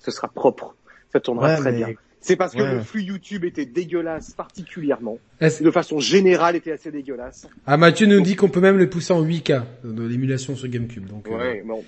[0.00, 0.74] Ce sera propre.
[1.12, 1.88] Ça tournera très bien.
[2.22, 5.18] C'est parce que le flux YouTube était dégueulasse particulièrement.
[5.40, 7.48] De façon générale, était assez dégueulasse.
[7.66, 11.06] Ah, Mathieu nous dit qu'on peut même le pousser en 8K de l'émulation sur GameCube.
[11.06, 11.82] Donc, euh, ouais, bon.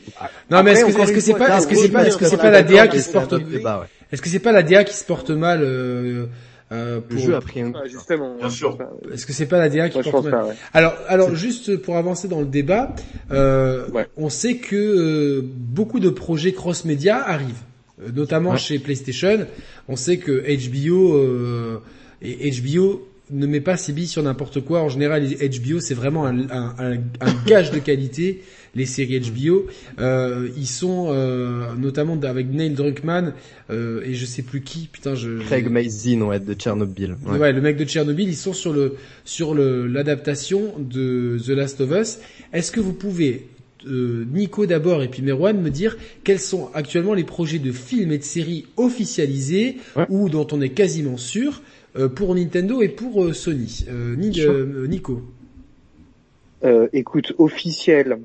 [0.51, 2.37] Non, mais est-ce que est-ce que c'est pas est-ce que c'est pas est-ce que c'est
[2.37, 3.33] pas la DA qui se porte
[4.13, 6.27] Est-ce que c'est pas la DA qui se porte mal euh,
[6.73, 7.19] euh, pour...
[7.19, 7.79] Le jeu a pris un coup.
[7.87, 8.37] justement.
[8.37, 8.79] Bien sûr.
[9.13, 12.29] Est-ce que c'est pas la DA qui se porte mal Alors, alors juste pour avancer
[12.29, 12.95] dans le débat,
[13.31, 13.87] euh,
[14.17, 17.63] on sait que euh, beaucoup de projets cross-média arrivent.
[18.03, 19.47] Euh, notamment chez PlayStation.
[19.89, 21.79] On sait que HBO euh,
[22.23, 24.83] et HBO ne met pas ses billes sur n'importe quoi.
[24.83, 28.43] En général, HBO c'est vraiment un, un, un, un, gage de qualité.
[28.77, 29.67] Les séries HBO,
[30.01, 33.33] euh, ils sont euh, notamment avec Neil Druckmann
[33.71, 34.89] euh, et je sais plus qui.
[34.91, 35.39] Putain, je.
[35.45, 37.15] Craig Mazin, ouais, de Tchernobyl.
[37.25, 37.39] Ouais.
[37.39, 37.53] ouais.
[37.53, 38.29] le mec de Tchernobyl.
[38.29, 42.19] Ils sont sur le sur le l'adaptation de The Last of Us.
[42.53, 43.47] Est-ce que vous pouvez
[43.87, 48.13] euh, Nico d'abord et puis Merwan me dire quels sont actuellement les projets de films
[48.13, 49.77] et de séries officialisés
[50.09, 51.63] ou dont on est quasiment sûr
[51.97, 53.87] euh, pour Nintendo et pour euh, Sony.
[54.19, 55.23] Nico.
[56.93, 58.19] écoute, officiel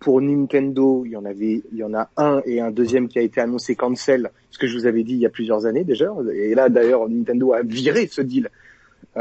[0.00, 3.18] pour Nintendo, il y en avait, il y en a un et un deuxième qui
[3.18, 5.84] a été annoncé cancel, ce que je vous avais dit il y a plusieurs années
[5.84, 6.12] déjà.
[6.34, 8.48] Et là d'ailleurs, Nintendo a viré ce deal.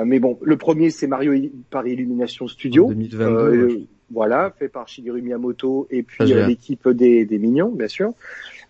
[0.04, 1.34] mais bon, le premier c'est Mario
[1.70, 2.88] par Illumination Studio.
[2.88, 3.88] 2022.
[4.12, 8.12] Voilà, fait par Shigeru Miyamoto et puis euh, l'équipe des, des Mignons, bien sûr.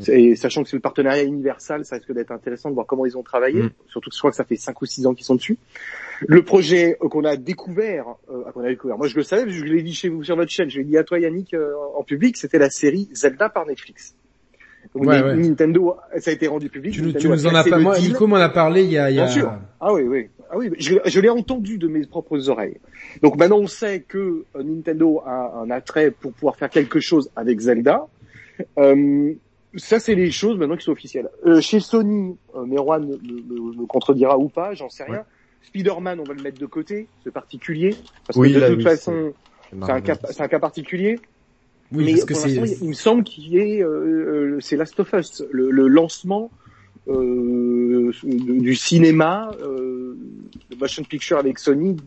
[0.07, 3.17] Et sachant que c'est le partenariat Universal, ça risque d'être intéressant de voir comment ils
[3.17, 3.63] ont travaillé.
[3.63, 3.69] Mm.
[3.87, 5.57] Surtout que je crois que ça fait 5 ou 6 ans qu'ils sont dessus.
[6.21, 9.63] Le projet euh, qu'on a découvert, euh, qu'on a découvert, moi je le savais, je
[9.63, 12.03] l'ai dit chez vous sur votre chaîne, je l'ai dit à toi Yannick euh, en
[12.03, 14.15] public, c'était la série Zelda par Netflix.
[14.93, 16.93] ouais, Nintendo, ça a été rendu public.
[16.93, 19.15] Tu, tu nous en as pas, moi, Nico m'en a parlé il y a, il
[19.15, 19.25] y a...
[19.25, 19.51] Bien sûr.
[19.79, 20.29] Ah oui, oui.
[20.49, 22.77] Ah oui, je, je l'ai entendu de mes propres oreilles.
[23.21, 27.29] Donc maintenant on sait que euh, Nintendo a un attrait pour pouvoir faire quelque chose
[27.35, 28.07] avec Zelda.
[28.77, 29.33] Euh,
[29.75, 31.29] ça c'est les choses maintenant qui sont officielles.
[31.45, 35.23] Euh, chez Sony, euh, Merwan me, me, contredira ou pas, j'en sais rien.
[35.63, 37.95] Spider-Man, on va le mettre de côté, ce particulier,
[38.27, 39.33] parce que de toute façon,
[39.71, 41.19] c'est un, cas, un cas particulier.
[41.91, 42.51] Oui, Mais parce que c'est.
[42.81, 46.64] Il me semble qu'il est, euh, c'est Last of Us, le, le lancement euh,
[47.07, 50.15] du cinéma, euh,
[50.71, 51.97] de motion picture avec Sony,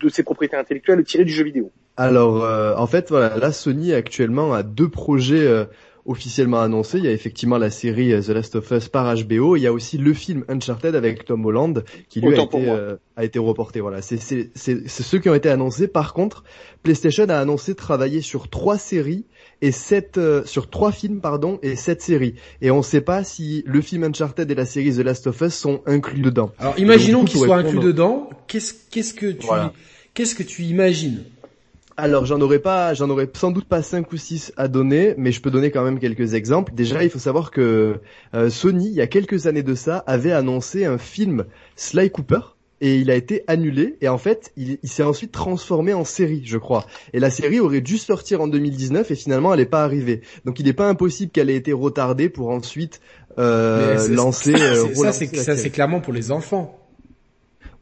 [0.00, 1.70] de, ses propriétés intellectuelles tirées du jeu vidéo.
[1.96, 5.66] Alors, euh, en fait, voilà, là, Sony actuellement a deux projets
[6.06, 6.98] officiellement annoncé.
[6.98, 9.56] Il y a effectivement la série The Last of Us par HBO.
[9.56, 12.70] Il y a aussi le film Uncharted avec Tom Holland qui lui a été,
[13.16, 13.80] a été reporté.
[13.80, 14.18] Voilà, c'est
[14.56, 15.88] ceux qui ont été annoncés.
[15.88, 16.44] Par contre,
[16.82, 19.26] PlayStation a annoncé travailler sur trois séries
[19.60, 23.24] et sept euh, sur trois films pardon et sept séries et on ne sait pas
[23.24, 26.52] si le film Uncharted et la série The Last of Us sont inclus dedans.
[26.58, 29.48] Alors imaginons qu'ils soient inclus dedans, qu'est-ce qu'est-ce que tu
[30.14, 31.24] qu'est-ce que tu imagines?
[32.00, 35.32] Alors j'en aurais pas, j'en aurais sans doute pas cinq ou six à donner, mais
[35.32, 36.72] je peux donner quand même quelques exemples.
[36.72, 37.96] Déjà, il faut savoir que
[38.34, 41.44] euh, Sony, il y a quelques années de ça, avait annoncé un film
[41.74, 43.96] Sly Cooper, et il a été annulé.
[44.00, 46.86] Et en fait il, s'est ensuite transformé en série je crois.
[47.12, 50.22] Et la série aurait dû sortir en 2019 et finalement elle n'est pas arrivée.
[50.44, 53.00] Donc il n'est pas impossible qu'elle ait été retardée pour ensuite
[53.38, 56.74] euh, lancer euh, ça c'est ça c'est clairement pour les enfants.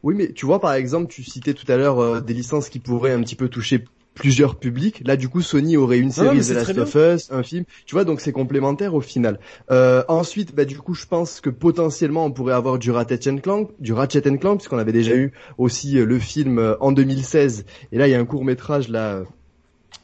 [0.03, 2.79] Oui, mais tu vois, par exemple, tu citais tout à l'heure euh, des licences qui
[2.79, 3.83] pourraient un petit peu toucher
[4.17, 5.01] plusieurs publics.
[5.05, 7.63] Là, du coup, Sony aurait une série The Last of Us, un film.
[7.85, 9.39] Tu vois, donc c'est complémentaire au final.
[9.71, 13.69] Euh, ensuite, bah, du coup, je pense que potentiellement, on pourrait avoir du Ratchet Clank,
[13.79, 17.65] du Ratchet Clank, puisqu'on avait déjà eu aussi euh, le film euh, en 2016.
[17.91, 19.23] Et là, il y a un court métrage là.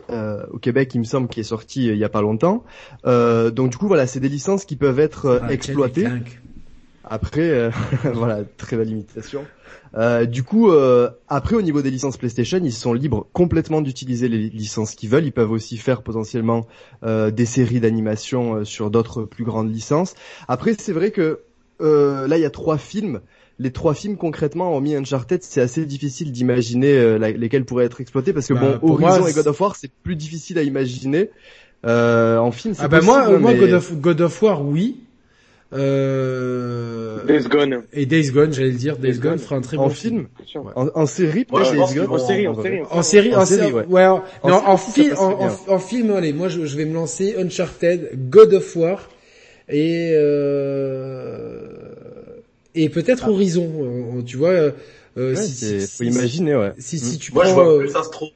[0.10, 2.65] Euh, au Québec, il me semble, qui est sorti il y a pas longtemps.
[3.06, 6.07] donc du coup, voilà, c'est des licences qui peuvent être exploitées.
[7.06, 7.69] Après,
[8.14, 9.45] voilà, très belle imitation.
[9.95, 14.28] Euh, du coup, euh, après au niveau des licences PlayStation, ils sont libres complètement d'utiliser
[14.28, 15.26] les licences qu'ils veulent.
[15.26, 16.68] Ils peuvent aussi faire potentiellement
[17.04, 20.16] euh, des séries d'animation sur d'autres plus grandes licences.
[20.48, 21.40] Après, c'est vrai que
[21.80, 23.22] là, il y a trois films.
[23.60, 28.48] Les trois films concrètement, hormis Uncharted, c'est assez difficile d'imaginer lesquels pourraient être exploités parce
[28.48, 31.30] que bah, bon, Horizon et God of War, c'est plus difficile à imaginer.
[31.86, 35.02] en film, c'est ah bah moi, moi God, of, God of War, oui.
[35.74, 37.24] Euh...
[37.26, 37.84] Days Gone.
[37.94, 38.98] Et Days Gone, j'allais le dire.
[38.98, 40.28] Days, Gone, fera un très bon film.
[40.76, 42.08] En, en, série, peut Days Gone.
[42.10, 42.82] En, série, en série.
[42.90, 44.04] En série, en série, ouais.
[44.04, 48.76] non, en, film, en, film, allez, moi, je, je, vais me lancer Uncharted, God of
[48.76, 49.10] War,
[49.70, 51.68] et euh,
[52.76, 53.32] et peut-être ah.
[53.32, 53.72] Horizon.
[53.82, 54.50] Euh, tu vois.
[54.50, 54.72] Euh,
[55.16, 56.74] ouais, si, si, faut imaginer, ouais.
[56.78, 58.30] Si, si tu moi, prends, je vois plus Astro.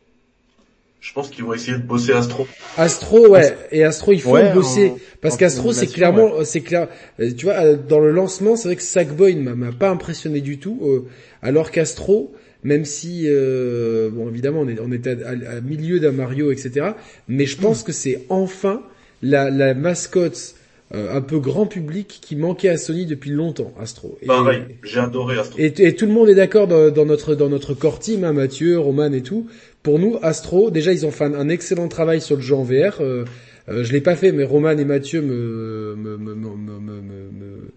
[1.07, 2.45] Je pense qu'ils vont essayer de bosser Astro.
[2.75, 3.55] Astro, ouais.
[3.71, 4.91] Et Astro, il faut bosser.
[5.21, 6.89] parce qu'Astro, c'est clairement, c'est clair.
[7.21, 10.59] Euh, tu vois, euh, dans le lancement, c'est vrai que Sackboy m'a pas impressionné du
[10.59, 10.79] tout.
[10.83, 11.05] Euh,
[11.41, 16.87] alors qu'Astro, même si, bon, évidemment, on est, on est à, milieu d'un Mario, etc.
[17.29, 18.81] Mais je pense que c'est enfin
[19.21, 20.55] la, la mascotte
[20.93, 24.17] un peu grand public qui manquait à Sony depuis longtemps, Astro.
[24.21, 25.57] Et, Pareil, j'ai adoré Astro.
[25.57, 28.79] Et, tout le monde est d'accord dans, dans, notre dans notre core team, hein, Mathieu,
[28.79, 29.47] Roman et tout,
[29.87, 32.99] pour nous, Astro, déjà ils ont fait un, excellent travail sur le jeu en VR.
[32.99, 33.23] Euh,
[33.69, 37.71] euh, je l'ai pas fait, mais Roman et Mathieu me me, me, me,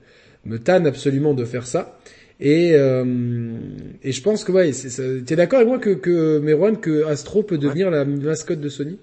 [0.45, 2.01] me tannent absolument de faire ça.
[2.41, 3.05] Et, euh,
[4.03, 4.73] et je pense que ouais,
[5.25, 8.99] t'es d'accord avec moi que, que Merwan, que Astro peut devenir la mascotte de Sony?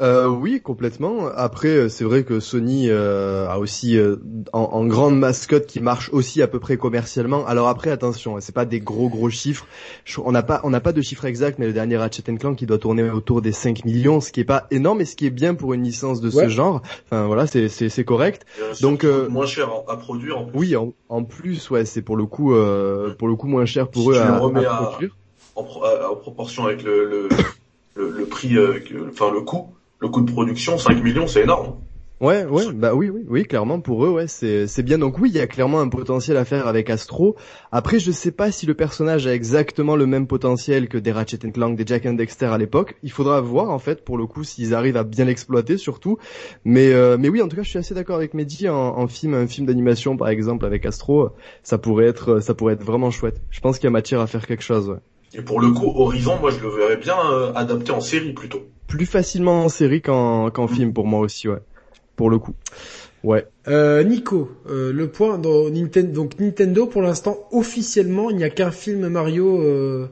[0.00, 1.28] Euh, oui, complètement.
[1.28, 4.16] Après, euh, c'est vrai que Sony euh, a aussi euh,
[4.52, 7.46] en, grande mascotte qui marche aussi à peu près commercialement.
[7.46, 9.66] Alors après, attention, c'est pas des gros gros chiffres.
[10.24, 12.66] On n'a pas on n'a pas de chiffres exacts, mais le dernier Ratchet Clank qui
[12.66, 15.30] doit tourner autour des 5 millions, ce qui est pas énorme, mais ce qui est
[15.30, 16.82] bien pour une licence de ce genre.
[17.06, 18.46] Enfin voilà, c'est c'est c'est correct.
[18.80, 20.38] Donc moins cher à produire.
[20.38, 20.58] En plus.
[20.58, 20.76] Oui,
[21.08, 22.52] en, plus, ouais, c'est pour le coup
[23.18, 25.16] pour le coup moins cher pour eux à, produire.
[25.54, 27.28] En, en, proportion avec le le,
[27.94, 28.56] le, le prix,
[29.08, 29.68] enfin le coût
[30.04, 31.76] le coût de production, 5 millions, c'est énorme.
[32.20, 34.98] Ouais, ouais, bah oui, oui, oui, clairement pour eux, ouais, c'est c'est bien.
[34.98, 37.36] Donc oui, il y a clairement un potentiel à faire avec Astro.
[37.72, 41.38] Après, je sais pas si le personnage a exactement le même potentiel que des Ratchet
[41.38, 42.96] Clank, des Jack and Dexter à l'époque.
[43.02, 46.18] Il faudra voir en fait pour le coup s'ils arrivent à bien l'exploiter surtout.
[46.64, 49.06] Mais euh, mais oui, en tout cas, je suis assez d'accord avec Mehdi en, en
[49.08, 51.30] film, un film d'animation par exemple avec Astro,
[51.62, 53.40] ça pourrait être ça pourrait être vraiment chouette.
[53.50, 54.88] Je pense qu'il y a matière à faire quelque chose.
[54.88, 54.98] Ouais.
[55.36, 58.62] Et pour le coup, Horizon, moi je le verrais bien euh, adapté en série plutôt
[58.86, 61.60] plus facilement en série qu'en qu'en film pour moi aussi, ouais.
[62.16, 62.54] Pour le coup.
[63.24, 63.46] Ouais.
[63.68, 68.50] Euh, Nico, euh, le point dans Nintendo, donc Nintendo pour l'instant officiellement il n'y a
[68.50, 69.60] qu'un film Mario.
[69.62, 70.08] Euh...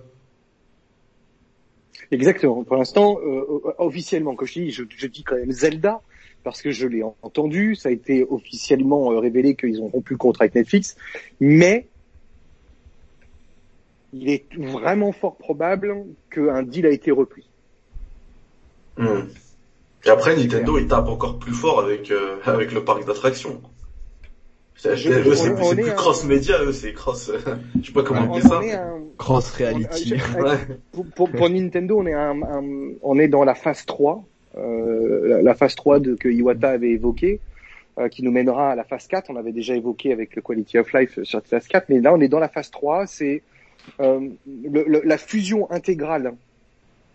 [2.10, 2.64] Exactement.
[2.64, 6.00] Pour l'instant euh, officiellement, quand je dis, je, je, dis quand même Zelda
[6.42, 10.18] parce que je l'ai entendu, ça a été officiellement euh, révélé qu'ils ont rompu le
[10.18, 10.96] contrat avec Netflix,
[11.40, 11.86] mais
[14.12, 17.48] il est vraiment fort probable qu'un deal a été repris.
[18.96, 19.28] Hmm.
[20.04, 23.60] Et après, Nintendo, il tape encore plus fort avec euh, avec le parc d'attractions.
[24.76, 27.30] C'est plus cross-média, eux, c'est cross...
[27.80, 28.60] je sais pas comment on dit ça.
[29.16, 30.14] Cross-reality.
[31.14, 32.40] Pour, pour, Nintendo, on est, un,
[33.02, 34.24] on est dans la phase 3,
[34.56, 37.38] euh, la, phase 3 de, que Iwata avait évoqué,
[37.98, 39.30] euh, qui nous mènera à la phase 4.
[39.30, 42.12] On avait déjà évoqué avec le Quality of Life sur la phase 4, mais là,
[42.12, 43.06] on est dans la phase 3.
[43.06, 43.42] C'est
[44.00, 46.34] euh, la fusion intégrale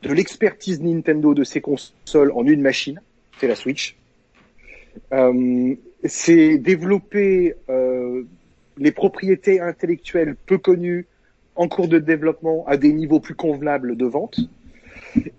[0.03, 3.01] de l'expertise Nintendo de ses consoles en une machine,
[3.39, 3.95] c'est la Switch.
[5.13, 8.23] Euh, c'est développer euh,
[8.77, 11.05] les propriétés intellectuelles peu connues
[11.55, 14.39] en cours de développement à des niveaux plus convenables de vente.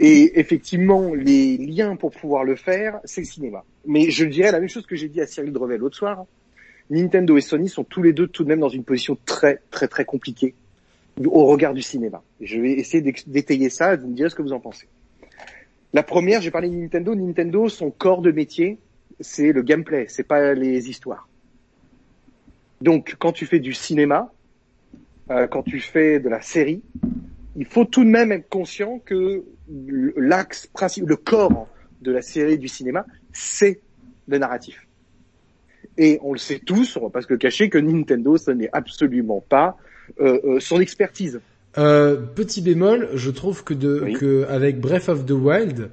[0.00, 3.64] Et effectivement, les liens pour pouvoir le faire, c'est le cinéma.
[3.86, 6.26] Mais je dirais la même chose que j'ai dit à Cyril Drevel l'autre soir.
[6.90, 9.88] Nintendo et Sony sont tous les deux tout de même dans une position très très
[9.88, 10.54] très compliquée
[11.26, 12.22] au regard du cinéma.
[12.40, 14.88] Je vais essayer d'étayer ça et vous me ce que vous en pensez.
[15.92, 17.14] La première, j'ai parlé de Nintendo.
[17.14, 18.78] Nintendo, son corps de métier,
[19.20, 21.28] c'est le gameplay, c'est pas les histoires.
[22.80, 24.32] Donc, quand tu fais du cinéma,
[25.30, 26.82] euh, quand tu fais de la série,
[27.56, 29.44] il faut tout de même être conscient que
[30.16, 31.68] l'axe principal, le corps
[32.02, 33.80] de la série du cinéma, c'est
[34.28, 34.86] le narratif.
[35.96, 38.70] Et on le sait tous, on va pas se le cacher, que Nintendo, ce n'est
[38.72, 39.76] absolument pas
[40.60, 41.40] son expertise.
[41.78, 45.90] Euh, petit bémol, je trouve que, de, que avec Breath of the Wild,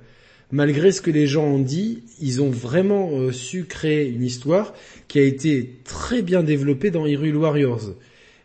[0.52, 4.74] malgré ce que les gens ont dit, ils ont vraiment euh, su créer une histoire
[5.08, 7.92] qui a été très bien développée dans Hyrule Warriors.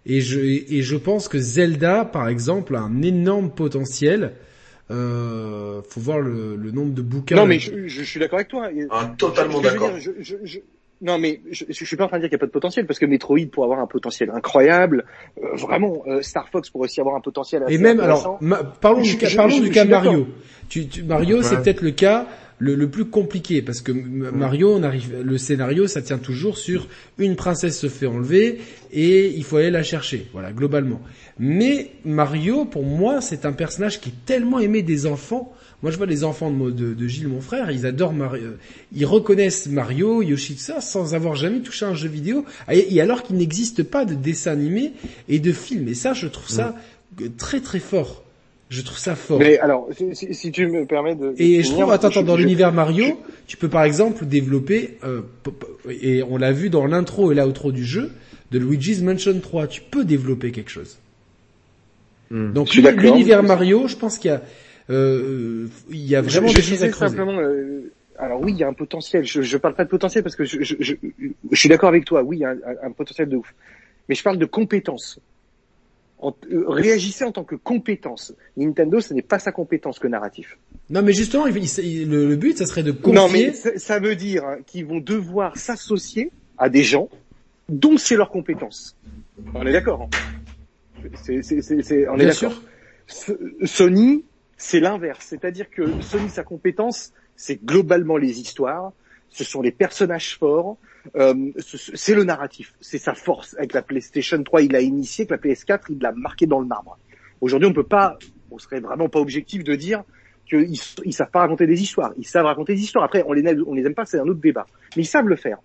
[0.06, 4.32] Et je, et je pense que Zelda, par exemple, a un énorme potentiel.
[4.90, 7.36] Euh, faut voir le, le nombre de bouquins.
[7.36, 8.68] Non, mais je, je, suis d'accord avec toi.
[8.90, 9.92] Ah, totalement d'accord.
[11.02, 12.52] Non, mais je, je, suis pas en train de dire qu'il n'y a pas de
[12.52, 15.06] potentiel, parce que Metroid pourrait avoir un potentiel incroyable.
[15.38, 17.62] Euh, vraiment, euh, Star Fox pourrait aussi avoir un potentiel.
[17.62, 18.38] Assez Et même, alors,
[18.80, 20.28] parlons du, cas, parlons du cas Mario.
[20.68, 22.26] Tu, tu, Mario, c'est peut-être le cas
[22.58, 26.86] le, le, plus compliqué, parce que Mario, on arrive, le scénario, ça tient toujours sur
[27.16, 28.60] une princesse se fait enlever
[28.92, 30.26] et il faut aller la chercher.
[30.34, 31.00] Voilà, globalement.
[31.38, 35.96] Mais Mario, pour moi, c'est un personnage qui est tellement aimé des enfants moi, je
[35.96, 38.50] vois les enfants de, de, Gilles, mon frère, ils adorent Mario.
[38.94, 42.44] Ils reconnaissent Mario, Yoshi, ça, sans avoir jamais touché un jeu vidéo.
[42.70, 44.92] Et, alors qu'il n'existe pas de dessin animé
[45.28, 45.88] et de film.
[45.88, 46.74] Et ça, je trouve ça
[47.18, 47.28] mm.
[47.38, 48.24] très très fort.
[48.68, 49.38] Je trouve ça fort.
[49.38, 51.34] Mais alors, si, si, tu me permets de...
[51.38, 55.22] Et je trouve, attends, attends, dans l'univers Mario, tu peux par exemple développer, euh,
[55.88, 58.12] et on l'a vu dans l'intro et l'outro du jeu,
[58.50, 60.98] de Luigi's Mansion 3, tu peux développer quelque chose.
[62.30, 62.52] Mm.
[62.52, 64.42] Donc l'univers Mario, je pense qu'il y a,
[64.90, 67.16] euh, il y a vraiment je, des choses à creuser.
[67.16, 69.24] Simplement, euh, alors oui, il y a un potentiel.
[69.24, 70.94] Je, je parle pas de potentiel parce que je, je, je,
[71.52, 72.22] suis d'accord avec toi.
[72.22, 73.54] Oui, il y a un, un, potentiel de ouf.
[74.08, 75.20] Mais je parle de compétences.
[76.18, 78.34] En, euh, réagissez en tant que compétence.
[78.56, 80.58] Nintendo, ce n'est pas sa compétence que narratif.
[80.90, 83.14] Non, mais justement, il, le, le, but, ça serait de confier.
[83.14, 87.08] Non, mais ça, veut dire hein, qu'ils vont devoir s'associer à des gens
[87.68, 88.96] dont c'est leur compétence.
[89.54, 90.02] On est d'accord.
[90.02, 90.08] Hein
[91.02, 92.62] on est d'accord.
[93.64, 94.24] Sony
[94.60, 95.24] c'est l'inverse.
[95.26, 98.92] C'est-à-dire que Sony, sa compétence, c'est globalement les histoires,
[99.30, 100.76] ce sont les personnages forts,
[101.16, 101.50] euh,
[101.94, 103.56] c'est le narratif, c'est sa force.
[103.56, 106.66] Avec la PlayStation 3, il a initié, que la PS4, il l'a marqué dans le
[106.66, 106.98] marbre.
[107.40, 108.18] Aujourd'hui, on peut pas,
[108.50, 110.04] on serait vraiment pas objectif de dire
[110.46, 112.12] qu'ils ils savent pas raconter des histoires.
[112.18, 113.04] Ils savent raconter des histoires.
[113.04, 114.66] Après, on les aime, on les aime pas, c'est un autre débat.
[114.94, 115.56] Mais ils savent le faire.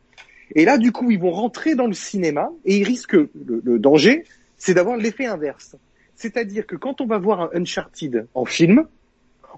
[0.56, 4.24] Et là, du coup, ils vont rentrer dans le cinéma et ils risquent le danger,
[4.56, 5.76] c'est d'avoir l'effet inverse.
[6.16, 8.86] C'est-à-dire que quand on va voir un Uncharted en film,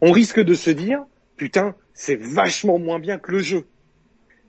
[0.02, 1.04] on risque de se dire,
[1.38, 3.66] putain, c'est vachement moins bien que le jeu.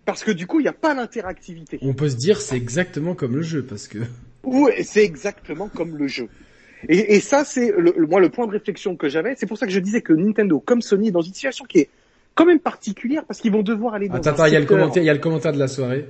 [0.05, 1.79] Parce que du coup, il n'y a pas l'interactivité.
[1.83, 3.99] On peut se dire, c'est exactement comme le jeu, parce que...
[4.45, 6.29] Oui, c'est exactement comme le jeu.
[6.89, 9.35] Et, et ça, c'est le, moi le point de réflexion que j'avais.
[9.37, 11.81] C'est pour ça que je disais que Nintendo, comme Sony, est dans une situation qui
[11.81, 11.89] est
[12.35, 14.65] quand même particulière, parce qu'ils vont devoir aller dans Attends, attends, il y a le
[14.65, 16.07] commentaire, il y a le commentaire de la soirée.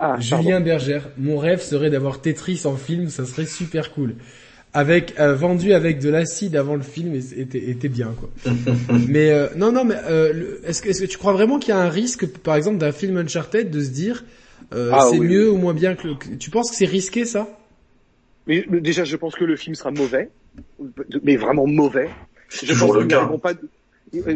[0.00, 4.14] Ah, Julien Bergère, mon rêve serait d'avoir Tetris en film, ça serait super cool
[4.74, 8.28] avec euh, vendu avec de l'acide avant le film était, était bien quoi.
[9.08, 11.76] mais euh, non non mais euh, est-ce que est-ce que tu crois vraiment qu'il y
[11.76, 14.24] a un risque par exemple d'un film Uncharted de se dire
[14.72, 17.48] ah c'est mieux ou moins bien que, tu penses que c'est risqué ça?
[18.46, 20.30] Mais, déjà je pense que le film sera mauvais
[21.22, 22.10] mais vraiment mauvais.
[22.50, 23.52] Je pense qu'ils n'arriveront pas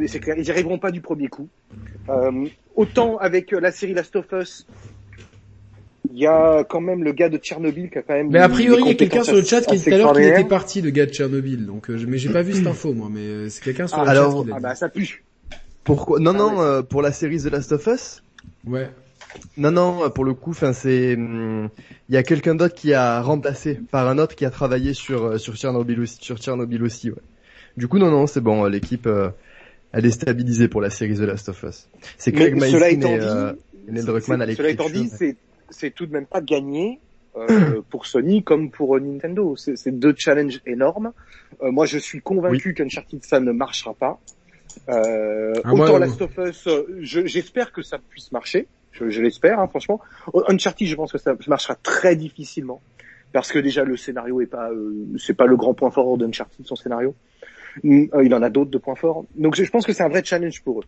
[0.07, 1.49] c'est clair, ils n'y arriveront pas du premier coup.
[2.75, 4.67] autant avec la série Last of Us,
[6.13, 8.31] il y a quand même le gars de Tchernobyl qui a quand même.
[8.31, 10.13] Mais a priori, il y a quelqu'un sur le chat qui dit tout à l'heure
[10.13, 11.67] qu'il était parti, le gars de Tchernobyl.
[11.67, 14.07] Donc, euh, mais j'ai pas vu cette info moi, mais euh, c'est quelqu'un sur le
[14.07, 15.25] chat qui Ah bah ça pue.
[15.85, 18.23] Pourquoi Non, non, ah euh, pour la série The Last of Us?
[18.67, 18.89] Ouais.
[19.57, 21.71] Non, non, pour le coup, enfin c'est, hum,
[22.09, 25.41] il y a quelqu'un d'autre qui a remplacé par un autre qui a travaillé sur
[25.41, 27.11] sur Tchernobyl aussi, sur Tchernobyl aussi.
[27.11, 27.17] Ouais.
[27.77, 29.09] Du coup, non, non, c'est bon, l'équipe
[29.93, 31.89] elle est stabilisée pour la série The Last of Us.
[32.17, 33.53] C'est Craig Mazin et, euh,
[33.89, 34.59] Neil Druckmann à l'équipe.
[34.59, 35.37] Cela étant dit, c'est
[35.73, 37.01] c'est tout de même pas gagné
[37.37, 39.57] euh, pour Sony comme pour Nintendo.
[39.57, 41.13] C'est deux challenges énormes.
[41.63, 44.21] Euh, moi, je suis convaincu qu'Uncharted ça ne marchera pas.
[44.89, 46.69] Euh, ah, autant Last of Us,
[47.01, 48.69] j'espère que ça puisse marcher.
[48.93, 50.01] Je, je l'espère, hein, franchement.
[50.49, 52.81] Uncharted, je pense que ça marchera très difficilement
[53.33, 56.67] parce que déjà le scénario est pas, euh, c'est pas le grand point fort d'Uncharted
[56.67, 57.15] son scénario.
[57.83, 59.25] Mm, il en a d'autres de points forts.
[59.35, 60.85] Donc je pense que c'est un vrai challenge pour eux.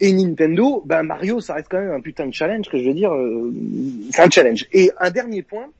[0.00, 2.94] Et Nintendo, bah Mario, ça reste quand même un putain de challenge que je veux
[2.94, 3.52] dire, euh,
[4.12, 4.66] c'est un challenge.
[4.72, 5.70] Et un dernier point,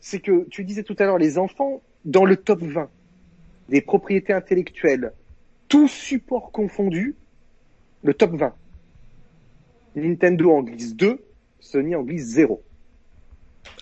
[0.00, 2.88] c'est que tu disais tout à l'heure, les enfants dans le top 20
[3.68, 5.12] des propriétés intellectuelles,
[5.68, 7.14] tout support confondu,
[8.02, 8.52] le top 20.
[9.96, 11.18] Nintendo en glisse 2,
[11.60, 12.62] Sony en glisse 0.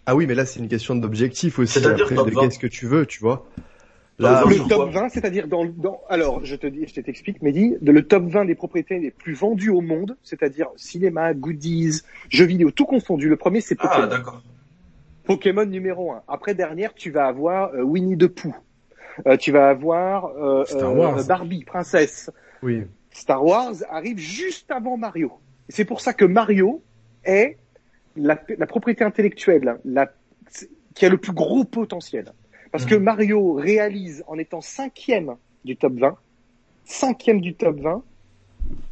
[0.07, 1.85] Ah oui, mais là c'est une question d'objectif aussi.
[1.85, 3.47] Après, qu'est-ce que tu veux, tu vois
[4.19, 8.07] le top 20, c'est-à-dire dans, dans, alors je te dis, je t'explique, Mehdi, de le
[8.07, 12.85] top 20 des propriétés les plus vendues au monde, c'est-à-dire cinéma, goodies, jeux vidéo, tout
[12.85, 13.29] confondu.
[13.29, 14.05] Le premier c'est ah, Pokémon.
[14.05, 14.43] Ah d'accord.
[15.25, 16.23] Pokémon numéro 1.
[16.29, 18.55] Après dernière, tu vas avoir euh, Winnie the Pooh.
[19.27, 22.31] Euh, tu vas avoir euh, euh Barbie, princesse.
[22.63, 22.85] Oui.
[23.11, 25.33] Star Wars arrive juste avant Mario.
[25.69, 26.83] C'est pour ça que Mario
[27.25, 27.57] est
[28.17, 30.11] la, la propriété intellectuelle la,
[30.95, 32.33] qui a le plus gros potentiel.
[32.73, 33.03] Parce que mhm.
[33.03, 36.16] Mario réalise en étant cinquième du top 20,
[36.85, 38.03] cinquième du top 20,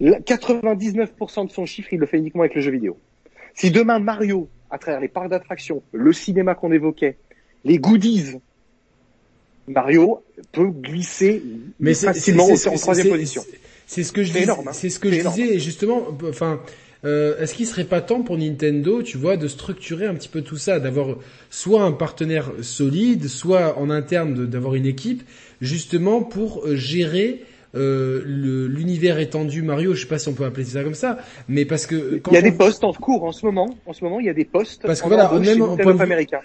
[0.00, 2.98] 99% de son chiffre, il le fait uniquement avec le jeu vidéo.
[3.54, 7.16] Si demain Mario, à travers les parcs d'attractions, le cinéma qu'on évoquait,
[7.64, 8.36] les goodies,
[9.66, 11.42] Mario peut glisser
[11.78, 13.42] Mais facilement en troisième position.
[13.86, 14.50] C'est ce que je disais.
[14.50, 14.72] Hein.
[14.72, 16.06] C'est ce que je disais justement.
[16.28, 16.60] Enfin,
[17.04, 20.42] euh, est-ce qu'il serait pas temps pour Nintendo, tu vois, de structurer un petit peu
[20.42, 21.16] tout ça, d'avoir
[21.48, 25.22] soit un partenaire solide, soit en interne d'avoir une équipe,
[25.60, 27.42] justement pour euh, gérer
[27.74, 31.18] euh, l'univers étendu Mario, je sais pas si on peut appeler ça comme ça,
[31.48, 33.76] mais parce que quand il y a des postes en cours en ce moment.
[33.86, 34.82] En ce moment, il y a des postes.
[34.82, 35.96] Parce que voilà, même au point,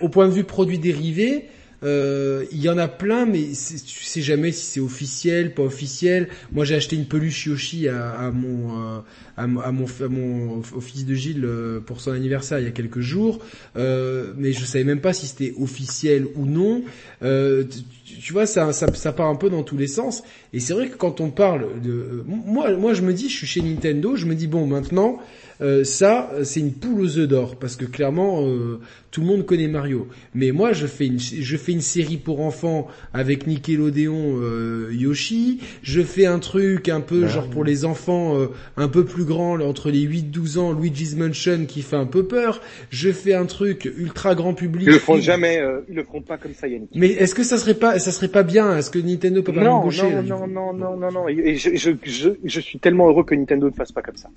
[0.02, 1.46] au point, de vue produits dérivés,
[1.84, 6.30] euh, il y en a plein, mais tu sais jamais si c'est officiel, pas officiel.
[6.52, 9.00] Moi, j'ai acheté une peluche Yoshi à, mon, euh,
[9.38, 13.02] à, mon, à mon fils de Gilles euh, pour son anniversaire il y a quelques
[13.02, 13.40] jours,
[13.76, 16.84] euh, mais je savais même pas si c'était officiel ou non.
[17.24, 17.64] Euh,
[18.06, 20.24] tu, tu, vois, ça, ça, ça, part un peu dans tous les sens.
[20.54, 23.48] Et c'est vrai que quand on parle de, moi, moi, je me dis, je suis
[23.48, 25.20] chez Nintendo, je me dis bon, maintenant.
[25.62, 28.80] Euh, ça, c'est une poule aux œufs d'or parce que clairement, euh,
[29.12, 30.08] tout le monde connaît Mario.
[30.34, 35.62] Mais moi, je fais une, je fais une série pour enfants avec Nickelodeon euh, Yoshi.
[35.82, 38.36] Je fais un truc un peu genre pour les enfants
[38.78, 42.62] un peu plus grands, entre les 8-12 ans, Luigi's Mansion qui fait un peu peur.
[42.90, 44.88] Je fais un truc ultra grand public.
[44.88, 46.90] Ils le feront jamais, ils le feront pas comme ça, Yannick.
[46.94, 48.78] Mais est-ce que ça serait pas, ça serait pas bien?
[48.78, 51.92] Est-ce que Nintendo peut pas non, non, non, non, non, non, non, Et je, je,
[52.04, 54.30] je, je suis tellement heureux que Nintendo ne fasse pas comme ça.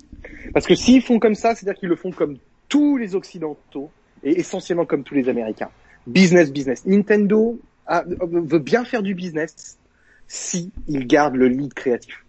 [0.53, 2.37] Parce que s'ils comme ça, c'est-à-dire qu'ils le font comme
[2.67, 3.89] tous les occidentaux
[4.23, 5.71] et essentiellement comme tous les américains.
[6.05, 6.85] Business, business.
[6.85, 9.79] Nintendo veut bien faire du business
[10.27, 12.25] si il garde le lead créatif.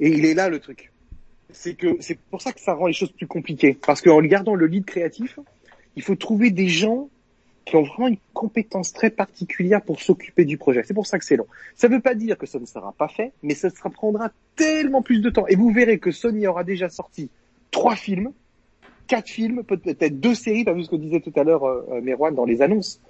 [0.00, 0.92] Et il est là le truc.
[1.52, 3.74] C'est que c'est pour ça que ça rend les choses plus compliquées.
[3.74, 5.38] Parce qu'en gardant le lead créatif,
[5.96, 7.08] il faut trouver des gens
[7.64, 10.82] qui ont vraiment une compétence très particulière pour s'occuper du projet.
[10.84, 11.46] C'est pour ça que c'est long.
[11.76, 15.02] Ça ne veut pas dire que ça ne sera pas fait, mais ça prendra tellement
[15.02, 15.46] plus de temps.
[15.46, 17.30] Et vous verrez que Sony aura déjà sorti
[17.70, 18.32] trois films,
[19.06, 22.00] quatre films, peut-être deux séries, pas vu ce que disait tout à l'heure euh, euh
[22.00, 23.00] Merwan dans les annonces.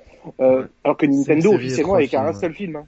[0.40, 2.84] Euh, alors que Nintendo officiellement avec un seul film, hein.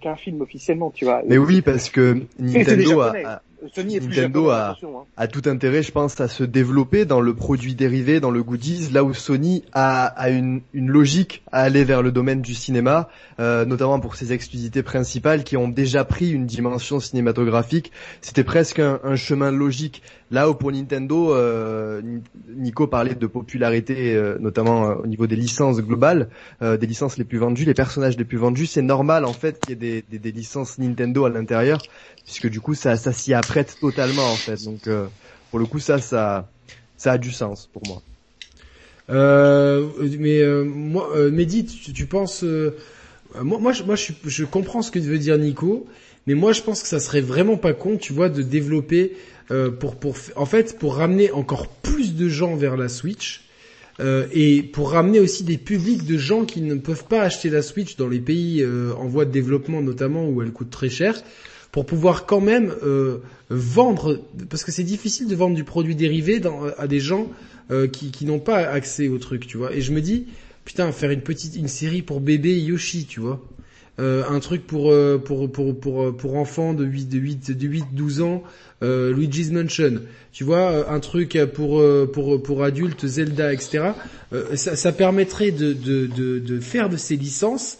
[0.00, 1.22] qu'un film officiellement, tu vois.
[1.26, 3.42] Mais oui, parce que Nintendo a,
[3.76, 5.04] Nintendo a, hein.
[5.16, 8.90] a, tout intérêt, je pense, à se développer dans le produit dérivé, dans le goodies,
[8.92, 13.08] là où Sony a, a une, une, logique à aller vers le domaine du cinéma,
[13.40, 17.90] euh, notamment pour ses exclusivités principales qui ont déjà pris une dimension cinématographique.
[18.20, 20.02] C'était presque un, un, chemin logique.
[20.30, 22.02] Là où pour Nintendo, euh,
[22.54, 26.28] Nico parlait de popularité, euh, notamment au niveau des licences globales,
[26.60, 28.66] des licences les plus vendues, les personnages les plus vendus.
[28.66, 31.78] C'est normal en fait qu'il y ait des, des, des licences Nintendo à l'intérieur,
[32.24, 34.62] puisque du coup ça, ça s'y apprête totalement en fait.
[34.64, 35.06] Donc euh,
[35.50, 36.50] pour le coup ça, ça,
[36.96, 38.02] ça a du sens pour moi.
[39.10, 39.86] Euh,
[40.18, 42.44] mais euh, moi, euh, Mehdi, tu, tu penses,
[43.42, 45.86] moi, moi, je, moi je, je, comprends ce que veut dire Nico,
[46.26, 49.16] mais moi je pense que ça serait vraiment pas con, tu vois, de développer
[49.80, 53.44] pour, pour, en fait, pour ramener encore plus de gens vers la Switch.
[53.98, 57.96] et pour ramener aussi des publics de gens qui ne peuvent pas acheter la Switch
[57.96, 61.14] dans les pays en voie de développement notamment où elle coûte très cher,
[61.72, 63.18] pour pouvoir quand même euh,
[63.50, 64.20] vendre,
[64.50, 67.30] parce que c'est difficile de vendre du produit dérivé dans, à des gens
[67.70, 69.74] euh, qui, qui n'ont pas accès au truc, tu vois.
[69.74, 70.26] Et je me dis,
[70.64, 73.42] putain, faire une petite, une série pour bébé Yoshi, tu vois.
[74.00, 77.66] Euh, un truc pour, euh, pour, pour, pour, pour enfants de 8, de 8, de
[77.66, 78.44] 8, 12 ans,
[78.84, 80.02] euh, Luigi's Mansion.
[80.32, 83.90] Tu vois, un truc pour, pour, pour adultes, Zelda, etc.
[84.54, 87.78] ça, ça permettrait de, de, de, de faire de ces licences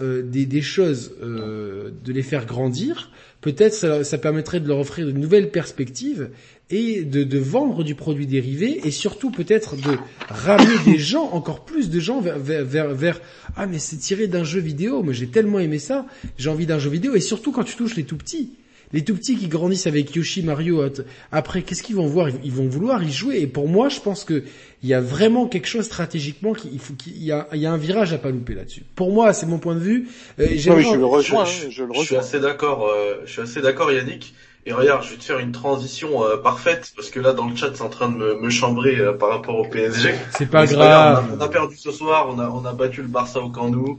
[0.00, 3.10] euh, des, des, choses, euh, de les faire grandir,
[3.40, 6.30] peut-être ça, ça, permettrait de leur offrir une nouvelle perspective
[6.70, 9.96] et de, de, vendre du produit dérivé et surtout peut-être de
[10.28, 13.20] ramener des gens, encore plus de gens vers, vers, vers,
[13.56, 16.06] ah mais c'est tiré d'un jeu vidéo, moi j'ai tellement aimé ça,
[16.36, 17.14] j'ai envie d'un jeu vidéo.
[17.14, 18.50] Et surtout quand tu touches les tout petits.
[18.92, 20.82] Les tout petits qui grandissent avec Yoshi, Mario,
[21.30, 22.28] après, qu'est-ce qu'ils vont voir?
[22.42, 23.40] Ils vont vouloir y jouer.
[23.40, 24.44] Et pour moi, je pense que
[24.82, 27.72] il y a vraiment quelque chose stratégiquement qu'il faut qu'il y a, il y a
[27.72, 28.84] un virage à pas louper là-dessus.
[28.94, 30.08] Pour moi, c'est mon point de vue.
[30.38, 32.86] Euh, je, le rejoins, je, je, suis assez d'accord.
[32.86, 34.34] Euh, je suis assez d'accord, Yannick.
[34.68, 37.56] Et regarde, je vais te faire une transition euh, parfaite parce que là dans le
[37.56, 40.14] chat c'est en train de me, me chambrer euh, par rapport au PSG.
[40.36, 41.24] C'est pas grave.
[41.34, 43.96] on, a, perdu ce soir, on a on a battu le Barça au Camp Nou.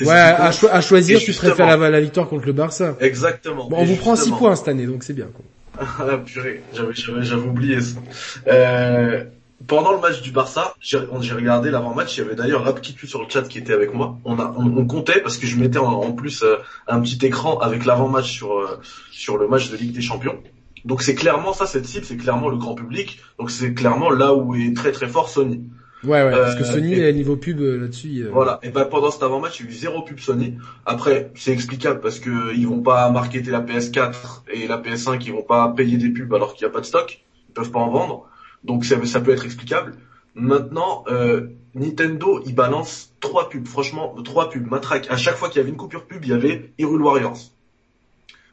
[0.00, 2.96] Ouais, à, à, choisir, tu préfères la, la victoire contre le Barça.
[3.00, 3.68] Exactement.
[3.68, 5.26] Bon, on vous prend 6 points cette année, donc c'est bien.
[5.26, 5.44] Quoi.
[5.98, 7.98] ah purée, j'avais oublié ça.
[8.46, 9.24] Euh,
[9.66, 12.16] pendant le match du Barça, j'ai regardé l'avant-match.
[12.16, 14.18] Il y avait d'ailleurs Rapkitu sur le chat qui était avec moi.
[14.24, 16.56] On, a, on, comptait parce que je mettais en, plus euh,
[16.88, 20.38] un petit écran avec l'avant-match sur euh, sur le match de Ligue des Champions.
[20.84, 23.20] Donc c'est clairement ça, cette cible, c'est clairement le grand public.
[23.38, 25.62] Donc c'est clairement là où est très très fort Sony.
[26.04, 28.26] Ouais, ouais, parce que euh, Sony est niveau pub là-dessus.
[28.32, 28.58] Voilà.
[28.62, 30.58] Et ben pendant cet avant-match, il y a eu zéro pub Sony.
[30.84, 35.32] Après, c'est explicable parce que ils vont pas marketer la PS4 et la PS5, ils
[35.32, 37.22] vont pas payer des pubs alors qu'il y a pas de stock.
[37.48, 38.28] Ils peuvent pas en vendre.
[38.64, 39.94] Donc ça, ça peut être explicable.
[40.34, 43.66] Maintenant, euh, Nintendo, il balance trois pubs.
[43.66, 44.68] Franchement, trois pubs.
[44.68, 45.06] Matraque.
[45.10, 47.38] À chaque fois qu'il y avait une coupure pub, il y avait Hyrule Warriors.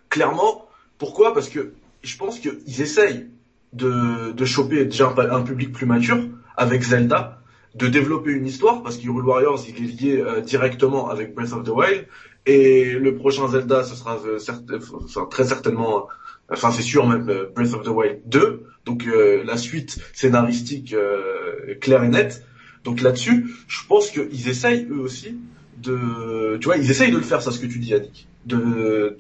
[0.10, 0.68] Clairement,
[0.98, 1.34] pourquoi?
[1.34, 1.74] Parce que
[2.04, 3.28] je pense qu'ils essayent
[3.74, 6.20] de, de choper déjà un, public plus mature
[6.58, 7.39] avec Zelda,
[7.76, 11.64] de développer une histoire parce qu'Hyrule Warriors il est lié euh, directement avec Breath of
[11.64, 12.08] the Wild
[12.46, 16.08] et le prochain Zelda ce sera euh, très certainement
[16.52, 20.94] enfin c'est sûr même euh, Breath of the Wild 2, donc euh, la suite scénaristique
[20.94, 22.46] euh, claire et nette.
[22.84, 25.38] Donc là-dessus, je pense qu'ils essayent eux aussi
[25.78, 29.16] de, tu vois, ils essayent de le faire, ça ce que tu dis, Yannick, de,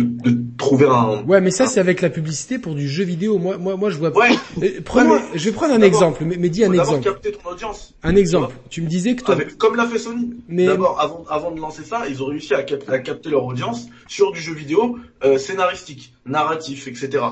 [0.00, 1.22] de, de, trouver un.
[1.24, 3.38] Ouais, mais ça c'est avec la publicité pour du jeu vidéo.
[3.38, 4.16] Moi, moi, moi, je vois.
[4.16, 4.30] Ouais.
[4.62, 6.24] Euh, prenons, je vais prendre un exemple.
[6.24, 7.02] Mais, mais dis un exemple.
[7.02, 7.94] capter ton audience.
[8.02, 8.54] Un exemple.
[8.68, 9.36] Tu, me disais que toi.
[9.58, 10.34] comme l'a fait Sony.
[10.48, 13.44] Mais d'abord, avant, avant de lancer ça, ils ont réussi à, cap à capter leur
[13.44, 17.24] audience sur du jeu vidéo euh, scénaristique, narratif, etc.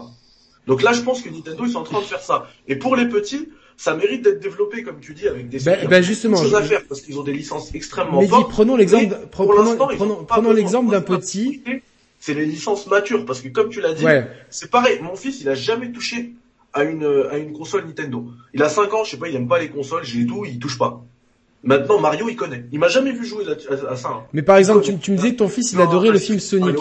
[0.66, 2.47] Donc là, je pense que Nintendo ils sont en train de faire ça.
[2.66, 6.03] Et pour les petits, ça mérite d'être développé, comme tu dis, avec des ben, ben
[6.03, 8.49] justement, choses à faire parce qu'ils ont des licences extrêmement fortes.
[8.49, 11.62] Mais prenons l'exemple, prenons l'exemple d'un petit
[12.19, 14.05] c'est les licences matures parce que comme tu l'as dit,
[14.51, 14.99] c'est pareil.
[15.03, 16.32] Mon fils, il a jamais touché
[16.73, 18.27] à une à une console Nintendo.
[18.55, 20.59] Il a 5 ans, je sais pas, il aime pas les consoles, j'ai tout, il
[20.59, 21.05] touche pas.
[21.65, 22.65] Maintenant, Mario, il connaît.
[22.70, 24.09] Il m'a jamais vu jouer à, ça.
[24.09, 24.23] Hein.
[24.32, 26.77] Mais par exemple, tu, me disais que ton fils, il adorait le film Sonic.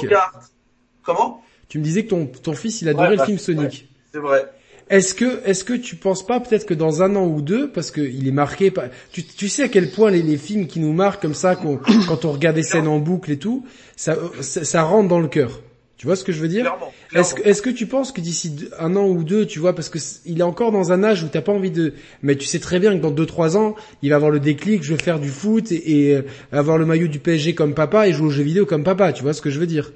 [1.04, 1.44] Comment?
[1.70, 3.90] Tu me disais que ton ton fils, il adorait le film Sonic.
[4.12, 4.46] c'est vrai.
[4.90, 7.92] Est-ce que, est-ce que tu penses pas peut-être que dans un an ou deux, parce
[7.92, 8.86] que il est marqué, par...
[9.12, 12.26] tu, tu sais à quel point les, les films qui nous marquent comme ça, quand
[12.26, 13.66] on regarde des scènes en boucle et tout,
[13.96, 15.62] ça, ça, rentre dans le cœur.
[15.98, 16.72] Tu vois ce que je veux dire?
[17.14, 19.90] Est-ce que, est-ce que tu penses que d'ici un an ou deux, tu vois, parce
[19.90, 22.60] que il est encore dans un âge où t'as pas envie de, mais tu sais
[22.60, 25.20] très bien que dans deux trois ans, il va avoir le déclic, je veux faire
[25.20, 28.44] du foot et, euh, avoir le maillot du PSG comme papa et jouer aux jeux
[28.44, 29.12] vidéo comme papa.
[29.12, 29.92] Tu vois ce que je veux dire?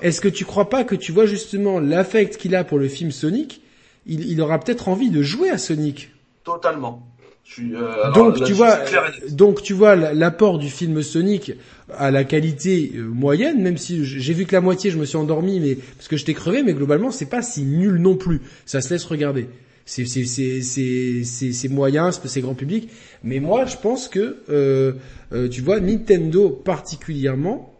[0.00, 3.10] Est-ce que tu crois pas que tu vois justement l'affect qu'il a pour le film
[3.10, 3.60] Sonic?
[4.06, 6.10] Il, il aura peut-être envie de jouer à Sonic.
[6.44, 7.06] Totalement.
[7.60, 8.78] Euh, donc, tu vois,
[9.30, 11.52] donc tu vois l'apport du film Sonic
[11.96, 15.18] à la qualité euh, moyenne, même si j'ai vu que la moitié, je me suis
[15.18, 18.40] endormi, mais parce que je t'ai crevé, mais globalement c'est pas si nul non plus.
[18.64, 19.48] Ça se laisse regarder.
[19.84, 22.88] C'est c'est c'est c'est c'est moyen, c'est grand public.
[23.22, 24.92] Mais moi, je pense que euh,
[25.32, 27.74] euh, tu vois, Nintendo particulièrement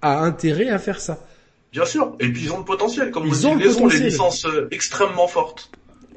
[0.00, 1.26] a intérêt à faire ça.
[1.74, 2.14] Bien sûr.
[2.20, 5.26] Et puis ils ont le potentiel, comme ils, ont, ils ont les licences euh, extrêmement
[5.26, 5.72] fortes.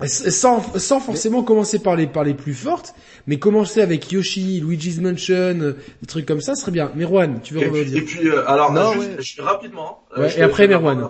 [0.06, 2.94] Sans, sans forcément commencer par les, par les plus fortes,
[3.26, 6.92] mais commencer avec Yoshi, Luigi's Mansion, euh, des trucs comme ça serait bien.
[6.94, 10.06] Merwan, tu veux revenir Et puis, euh, alors, non, juste, rapidement.
[10.16, 11.10] Ouais, et après Merwan.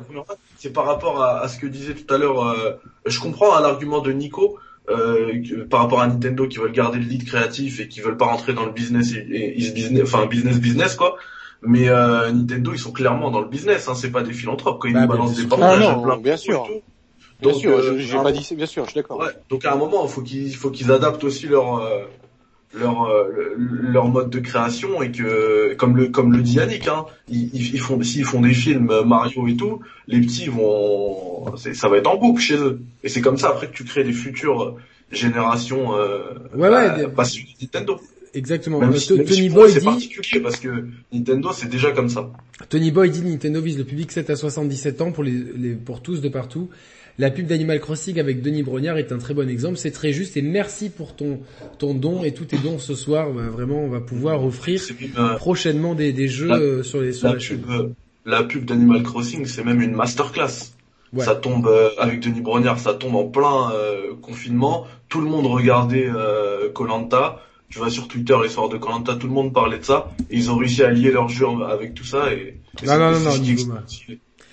[0.58, 2.80] C'est par rapport à, à, ce que disait tout à l'heure.
[3.06, 4.58] je comprends hein, l'argument de Nico
[5.70, 8.54] par rapport à Nintendo qui veulent garder le lead créatif et qui veulent pas rentrer
[8.54, 11.18] dans le business, et, et business, enfin business business quoi.
[11.62, 13.88] Mais euh, Nintendo, ils sont clairement dans le business.
[13.88, 15.84] Hein, c'est pas des philanthropes quand ils bah, nous balancent des bandages.
[15.88, 16.68] Ah non, bien sûr.
[17.42, 19.20] bien sûr, j'ai pas dit, bien sûr, je suis d'accord.
[19.20, 22.06] Ouais, donc à un moment, il faut qu'ils, faut qu'ils adaptent aussi leur euh,
[22.74, 27.06] leur euh, leur mode de création et que comme le comme le dit Yannick, hein,
[27.28, 31.98] ils, ils font s'ils font des films Mario et tout, les petits vont, ça va
[31.98, 32.82] être en boucle chez eux.
[33.04, 34.76] Et c'est comme ça après que tu crées des futures
[35.12, 37.24] générations euh, ouais, ouais, bah,
[37.62, 38.00] Nintendo.
[38.34, 38.80] Exactement.
[38.80, 39.80] Tony Boy dit.
[39.80, 40.70] C'est particulier parce que
[41.12, 42.32] Nintendo c'est déjà comme ça.
[42.70, 46.02] Tony Boy dit Nintendo vise le public 7 à 77 ans pour les, les pour
[46.02, 46.70] tous de partout.
[47.20, 49.78] La pub d'Animal Crossing avec Denis Brognard est un très bon exemple.
[49.78, 51.40] C'est très juste et merci pour ton
[51.80, 53.32] ton don et tous tes dons ce soir.
[53.32, 54.80] Bah, vraiment, on va pouvoir offrir
[55.18, 57.90] euh, prochainement des, des jeux euh, sur les sur la, pub, euh,
[58.26, 60.74] la pub d'Animal Crossing, c'est même une masterclass.
[61.18, 63.72] Ça tombe avec Denis Brognard, ça tombe en plein
[64.22, 64.86] confinement.
[65.08, 66.10] Tout le monde regardait
[66.74, 70.12] Colanta tu vas sur Twitter les soirs de Colanta, tout le monde parlait de ça,
[70.30, 73.20] et ils ont réussi à lier leur jeu avec tout ça, et, non, non, non,
[73.20, 73.78] non,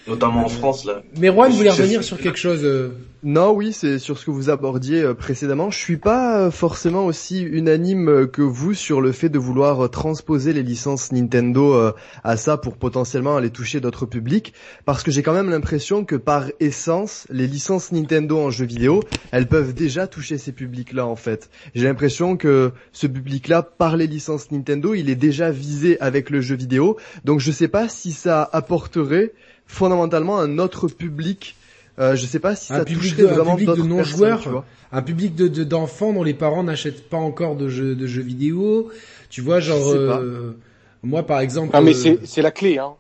[0.06, 1.02] notamment en France là.
[1.18, 2.60] Mais Juan voulait revenir sur quelque chose.
[2.62, 2.90] Euh,
[3.22, 5.70] non, oui, c'est sur ce que vous abordiez euh, précédemment.
[5.70, 10.52] Je suis pas euh, forcément aussi unanime que vous sur le fait de vouloir transposer
[10.52, 14.52] les licences Nintendo à ça pour potentiellement aller toucher d'autres publics,
[14.84, 19.00] parce que j'ai quand même l'impression que par essence, les licences Nintendo en jeux vidéo,
[19.32, 21.50] elles peuvent déjà toucher ces publics-là en fait.
[21.74, 26.40] J'ai l'impression que ce public-là, par les licences Nintendo, il est déjà visé avec le
[26.40, 29.32] jeu vidéo, donc je sais pas si ça apporterait
[29.66, 31.56] fondamentalement un autre public
[31.98, 35.34] euh, je sais pas si ça toucherait de, vraiment un public de non-joueurs, un public
[35.36, 38.90] de d'enfants dont les parents n'achètent pas encore de jeux de jeux vidéo.
[39.30, 40.58] Tu vois, genre euh,
[41.04, 41.70] moi par exemple.
[41.72, 42.78] Ah mais euh, c'est la clé.
[42.78, 42.94] Hein.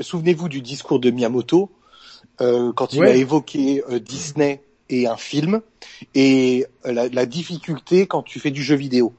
[0.00, 1.70] Souvenez-vous du discours de Miyamoto
[2.42, 5.62] euh, quand il a évoqué Disney et un film
[6.14, 9.14] et la, la difficulté quand tu fais du jeu vidéo.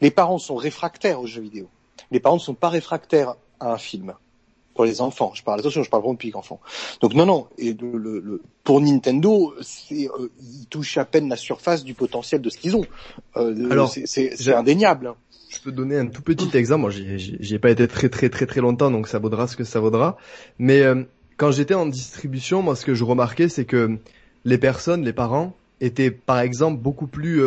[0.00, 1.68] Les parents sont réfractaires aux jeux vidéo.
[2.10, 4.14] Les parents ne sont pas réfractaires à un film
[4.76, 5.32] pour les enfants.
[5.34, 6.60] Je parle attention, je parle vraiment depuis enfant.
[7.00, 7.48] Donc non, non.
[7.58, 12.40] Et le, le, pour Nintendo, c'est euh, ils touchent à peine la surface du potentiel
[12.40, 12.84] de ce qu'ils ont.
[13.36, 15.14] Euh, Alors, c'est indéniable.
[15.48, 16.82] Je peux donner un tout petit exemple.
[16.82, 19.64] Moi, j'y ai pas été très très très très longtemps, donc ça vaudra ce que
[19.64, 20.16] ça vaudra.
[20.58, 21.02] Mais euh,
[21.36, 23.98] quand j'étais en distribution, moi, ce que je remarquais, c'est que
[24.44, 27.42] les personnes, les parents, étaient par exemple beaucoup plus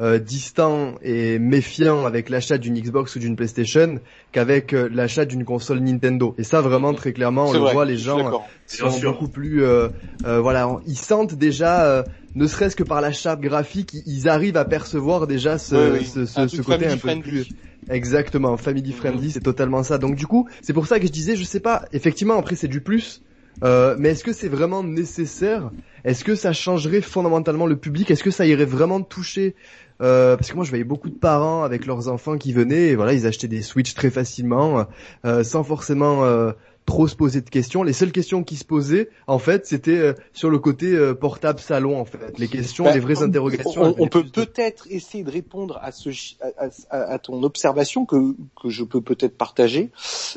[0.00, 4.00] euh, euh, distant et méfiant avec l'achat d'une Xbox ou d'une PlayStation
[4.32, 6.34] qu'avec euh, l'achat d'une console Nintendo.
[6.38, 9.88] Et ça vraiment très clairement, on le voit, les gens sont beaucoup plus, euh,
[10.22, 12.04] voilà, ils sentent déjà,
[12.34, 16.62] ne serait-ce que par la charte graphique, ils arrivent à percevoir déjà ce, ce, ce,
[16.62, 17.48] côté un peu plus.
[17.90, 19.98] Exactement, family friendly, c'est totalement ça.
[19.98, 22.68] Donc du coup, c'est pour ça que je disais, je sais pas, effectivement après c'est
[22.68, 23.22] du plus,
[23.64, 25.70] euh, mais est-ce que c'est vraiment nécessaire?
[26.04, 28.10] Est-ce que ça changerait fondamentalement le public?
[28.10, 29.54] Est-ce que ça irait vraiment toucher
[30.00, 32.96] euh, parce que moi je voyais beaucoup de parents avec leurs enfants qui venaient et
[32.96, 34.86] voilà ils achetaient des Switch très facilement
[35.24, 36.52] euh, sans forcément euh,
[36.86, 37.82] trop se poser de questions.
[37.82, 42.00] Les seules questions qui se posaient, en fait, c'était euh, sur le côté portable salon,
[42.00, 42.38] en fait.
[42.38, 43.94] Les questions, ben, les vraies interrogations.
[43.98, 46.08] On, peut peut-être essayer de répondre à, ce,
[46.40, 49.90] à, à, ton observation que, que je peux peut-être partager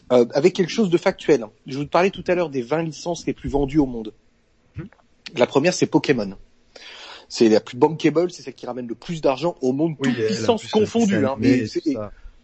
[0.10, 1.46] avec quelque chose de factuel.
[1.68, 4.14] Je vous parlais tout à l'heure des 20 licences les plus vendues au monde.
[4.78, 4.88] Hum.
[5.38, 6.36] La première, c'est Pokémon
[7.32, 10.68] c'est la plus bankable, c'est celle qui ramène le plus d'argent au monde, toute puissance
[10.68, 11.26] confondue.
[11.26, 11.38] Hein,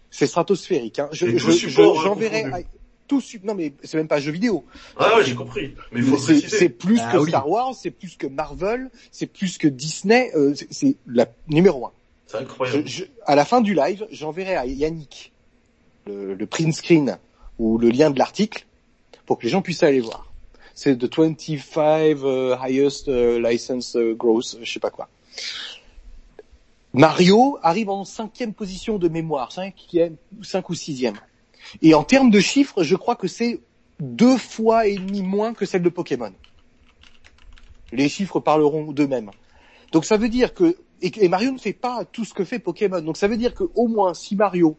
[0.10, 1.00] c'est stratosphérique.
[1.00, 1.10] Hein.
[1.12, 2.66] Je, j'enverrai
[3.06, 4.64] tout non mais c'est même pas un jeu vidéo.
[4.98, 5.76] Ah ouais, j'ai compris.
[5.92, 9.68] Mais faut c'est plus ah que Star Wars, c'est plus que Marvel, c'est plus que
[9.68, 11.92] Disney, euh, c'est la numéro un.
[12.26, 12.86] C'est incroyable.
[13.26, 15.34] à la fin du live, j'enverrai à Yannick
[16.06, 17.18] le, le print screen
[17.60, 18.66] ou le lien de l'article
[19.26, 20.27] pour que les gens puissent aller voir
[20.78, 25.10] c'est the 25 uh, highest uh, license uh, growth, je sais pas quoi.
[26.94, 31.16] Mario arrive en cinquième position de mémoire, cinquième, cinq ou sixième.
[31.82, 33.60] Et en termes de chiffres, je crois que c'est
[34.00, 36.32] deux fois et demi moins que celle de Pokémon.
[37.92, 39.32] Les chiffres parleront d'eux-mêmes.
[39.92, 43.02] Donc ça veut dire que et, Mario ne fait pas tout ce que fait Pokémon.
[43.02, 44.78] Donc ça veut dire que au moins si Mario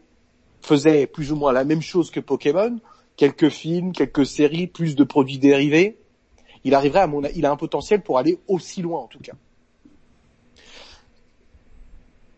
[0.61, 2.79] faisait plus ou moins la même chose que Pokémon,
[3.19, 5.97] quelques films, quelques séries, plus de produits dérivés,
[6.63, 9.33] il arriverait à mon, il a un potentiel pour aller aussi loin en tout cas.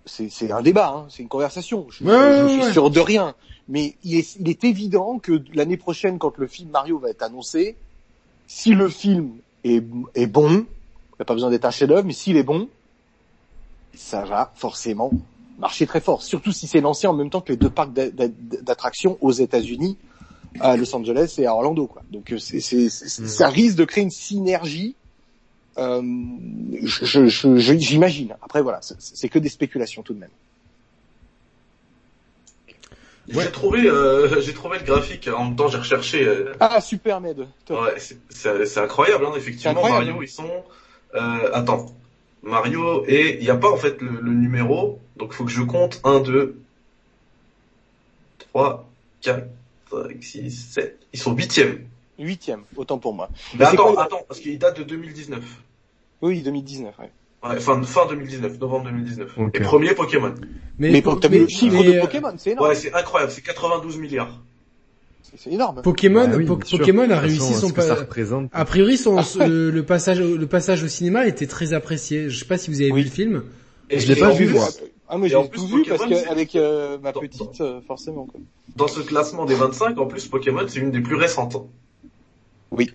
[0.08, 1.86] C'est un débat, hein, c'est une conversation.
[1.90, 2.04] Je,
[2.64, 3.36] suis sûr de rien,
[3.70, 7.22] mais il est, il est évident que l'année prochaine, quand le film Mario va être
[7.22, 7.76] annoncé,
[8.48, 9.34] si le film
[9.64, 9.84] est,
[10.16, 12.68] est bon, il n'y a pas besoin d'être un chef-d'œuvre, mais s'il est bon,
[13.94, 15.12] ça va forcément
[15.60, 16.24] marcher très fort.
[16.24, 20.00] Surtout si c'est lancé en même temps que les deux parcs d'attractions aux États-Unis
[20.60, 22.02] à Los Angeles et à Orlando, quoi.
[22.12, 23.28] Donc euh, c'est, c'est, mm.
[23.28, 24.96] ça risque de créer une synergie.
[25.78, 26.02] Euh,
[26.84, 28.36] je, je, j'imagine.
[28.42, 30.30] Après voilà, c'est, que des spéculations tout de même.
[33.30, 35.30] J'ai trouvé, euh, j'ai trouvé le graphique.
[35.34, 36.28] En même temps, j'ai recherché.
[36.28, 36.54] Euh...
[36.60, 37.48] Ah super Ned.
[37.70, 39.88] Ouais, c'est, c'est, incroyable, hein, effectivement.
[39.88, 40.50] Mario, ils sont.
[41.14, 41.88] Euh, attends,
[42.44, 45.52] Mario et il n'y a pas en fait le, le numéro, donc il faut que
[45.52, 46.56] je compte 1, 2,
[48.40, 48.90] 3,
[49.22, 49.46] 4,
[49.92, 51.00] 5, 6, 7.
[51.14, 51.86] Ils sont huitièmes.
[52.20, 53.30] Huitièmes, autant pour moi.
[53.58, 55.44] Mais, attends, attends, parce qu'il date de 2019.
[56.22, 57.10] Oui, 2019, ouais.
[57.44, 59.32] Ouais, fin, fin 2019, novembre 2019.
[59.56, 60.34] Et premier Pokémon.
[60.78, 62.70] Mais, mais vu le chiffre de Pokémon, c'est énorme.
[62.70, 64.40] Ouais, c'est incroyable, c'est 92 milliards.
[65.38, 65.82] C'est énorme.
[65.82, 68.50] Pokémon, bah Pokémon a réussi son ça représente.
[68.52, 72.30] A priori, son, le, passage, le passage au cinéma était très apprécié.
[72.30, 73.44] Je sais pas si vous avez vu le film.
[73.90, 74.68] Et je l'ai pas vu, moi.
[75.14, 78.26] Ah mais j'ai tout vu parce qu'avec euh, ma petite, euh, forcément.
[78.26, 78.40] Quoi.
[78.78, 81.58] Dans ce classement des 25, en plus Pokémon c'est une des plus récentes.
[82.72, 82.90] Oui.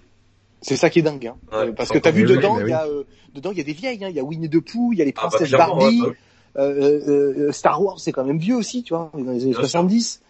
[0.63, 1.37] C'est ça qui est dingue, hein.
[1.53, 2.87] Euh, parce que t'as vu dedans, il y a
[3.35, 4.09] dedans il y a des vieilles, hein.
[4.09, 6.03] il y a Winnie the Pooh, il y a les ah, princesses bah, Barbie,
[6.55, 10.23] bah Star Wars c'est quand même vieux aussi, tu vois, dans les années 70.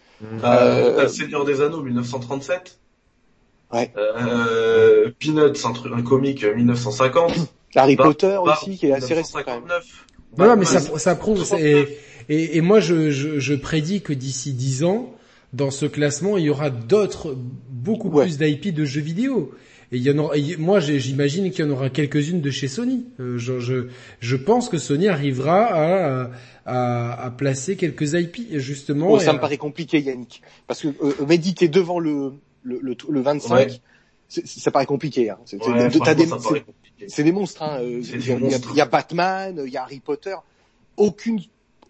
[0.43, 2.79] Euh, Seigneur des Anneaux 1937.
[3.71, 3.93] Ouais.
[3.97, 7.33] Euh, Peanuts, un truc, un comique 1950.
[7.75, 9.79] Harry Potter aussi, qui est assez récent quand même.
[10.37, 11.45] Non, mais ça, ça prouve.
[11.59, 11.97] Et,
[12.29, 15.13] et, et, moi, je, je, je prédis que d'ici 10 ans,
[15.53, 17.37] dans ce classement, il y aura d'autres,
[17.69, 19.53] beaucoup plus d'IP de jeux vidéo.
[19.91, 23.05] Et il y en aura, moi, j'imagine qu'il y en aura quelques-unes de chez Sony.
[23.21, 23.87] Euh, je, je,
[24.19, 26.31] je, pense que Sony arrivera à,
[26.65, 29.11] à, à placer quelques IP, justement.
[29.11, 32.33] Oh, ça me paraît compliqué, Yannick, parce que euh, méditer devant le
[32.63, 33.79] le, le, le 25,
[34.27, 35.29] ça paraît compliqué.
[35.29, 35.37] Hein.
[35.45, 37.63] C'est des, des monstres.
[37.63, 37.79] Hein.
[37.81, 40.35] Euh, il y, a Batman, il y a Harry Potter.
[40.97, 41.39] Aucune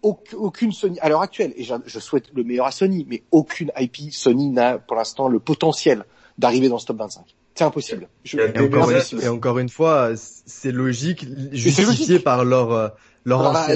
[0.02, 4.12] aucune Sony à l'heure actuelle, et je, souhaite le meilleur à Sony, mais aucune IP
[4.12, 6.04] Sony n'a pour l'instant le potentiel
[6.38, 7.24] d'arriver dans ce top 25.
[7.54, 8.08] C'est impossible.
[8.22, 12.88] Je, et, encore, et, encore, une fois, c'est logique, justifié par leur euh,
[13.24, 13.66] leur ah,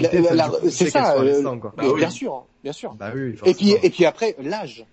[0.70, 1.42] C'est ça, euh,
[1.76, 2.94] bah bien sûr, hein, bien sûr.
[2.94, 4.86] Bah oui, et puis et puis après l'âge.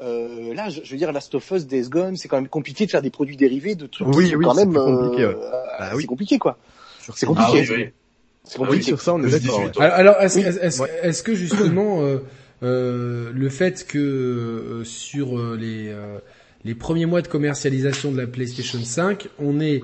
[0.00, 2.90] Euh, là, je, veux dire, Last of Us, Days Gone, c'est quand même compliqué de
[2.90, 5.34] faire des produits dérivés de trucs oui, oui, quand même compliqué, euh,
[5.78, 6.02] bah, oui.
[6.02, 6.58] c'est compliqué quoi.
[7.14, 7.66] C'est compliqué.
[7.68, 7.88] Ah, oui,
[8.44, 8.82] c'est compliqué.
[8.82, 9.70] sur ça, on est d'accord.
[9.80, 12.18] Alors, est-ce est est que justement euh,
[12.62, 15.94] euh, le fait que euh, sur euh, les
[16.62, 19.80] les premiers mois de commercialisation de la PlayStation 5, on est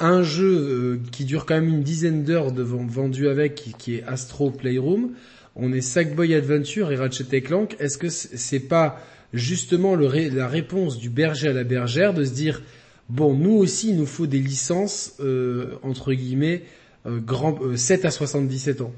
[0.00, 4.04] un jeu qui dure quand même une dizaine d'heures de vendu avec, qui, qui, est
[4.06, 5.12] Astro Playroom.
[5.56, 7.74] On est Sackboy Adventure et Ratchet Clank.
[7.78, 9.00] Est-ce que c'est pas
[9.32, 12.62] justement le la réponse du berger à la bergère de se dire
[13.08, 16.62] bon nous aussi il nous faut des licences euh, entre guillemets
[17.06, 18.92] euh, grand, 7 euh, à 77 ans.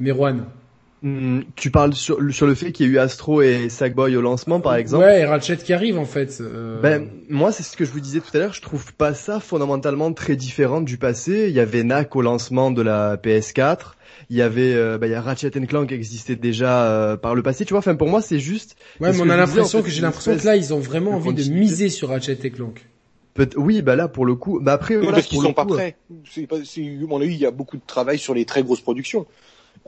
[0.00, 0.46] Merwan.
[1.02, 4.20] Hmm, tu parles sur, sur le fait qu'il y a eu Astro et Sackboy au
[4.20, 6.40] lancement par exemple Ouais, et Ratchet qui arrive en fait.
[6.80, 9.40] Ben, moi c'est ce que je vous disais tout à l'heure, je trouve pas ça
[9.40, 11.46] fondamentalement très différent du passé.
[11.48, 13.94] Il y avait NAC au lancement de la PS4
[14.30, 17.34] il y avait euh, bah, il y a Ratchet Clank qui existait déjà euh, par
[17.34, 19.90] le passé tu vois enfin pour moi c'est juste ouais mais on a l'impression que
[19.90, 22.86] j'ai l'impression que là ils ont vraiment envie de miser sur Ratchet Clank
[23.34, 25.96] Peut oui, bah là pour le coup, bah après voilà, parce qu'ils sont pas prêts.
[26.30, 26.56] C'est pas,
[27.08, 29.26] mon avis, il y a beaucoup de travail sur les très grosses productions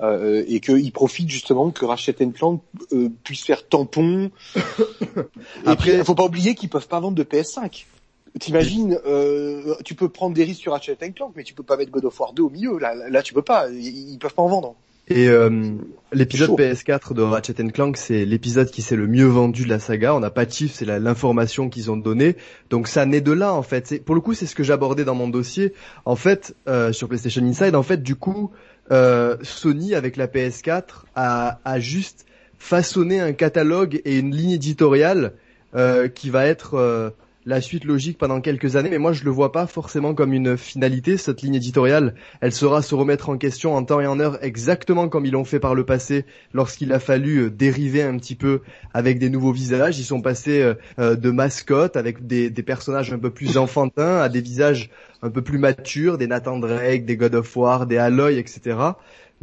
[0.03, 2.63] euh, et qu'ils profitent justement que Ratchet Clank
[2.93, 4.31] euh, puisse faire tampon.
[5.67, 7.85] après, il faut pas oublier qu'ils peuvent pas vendre de PS5.
[8.41, 11.93] T'imagines, euh, tu peux prendre des risques sur Ratchet Clank, mais tu peux pas mettre
[11.93, 12.79] God of War 2 au milieu.
[12.79, 13.69] Là, là, tu peux pas.
[13.71, 14.75] Ils, peuvent pas en vendre.
[15.07, 15.75] Et euh,
[16.13, 20.15] l'épisode PS4 de Ratchet Clank, c'est l'épisode qui s'est le mieux vendu de la saga.
[20.15, 22.37] On n'a pas de chiffres, c'est l'information qu'ils ont donnée.
[22.71, 24.03] Donc ça naît de là en fait.
[24.03, 25.73] Pour le coup, c'est ce que j'abordais dans mon dossier.
[26.05, 28.51] En fait, euh, sur PlayStation Inside, en fait, du coup,
[28.91, 32.27] euh, Sony avec la PS4 a, a juste
[32.59, 35.35] façonné un catalogue et une ligne éditoriale
[35.75, 37.11] euh, qui va être euh,
[37.47, 40.57] la suite logique pendant quelques années, mais moi je le vois pas forcément comme une
[40.57, 42.15] finalité, cette ligne éditoriale.
[42.41, 45.45] Elle sera se remettre en question en temps et en heure exactement comme ils l'ont
[45.45, 48.61] fait par le passé lorsqu'il a fallu euh, dériver un petit peu
[48.95, 49.99] avec des nouveaux visages.
[49.99, 54.29] Ils sont passés euh, euh, de mascottes avec des, personnages un peu plus enfantins à
[54.29, 54.91] des visages
[55.23, 58.77] un peu plus matures, des Nathan Drake, des God of War, des Aloy, etc.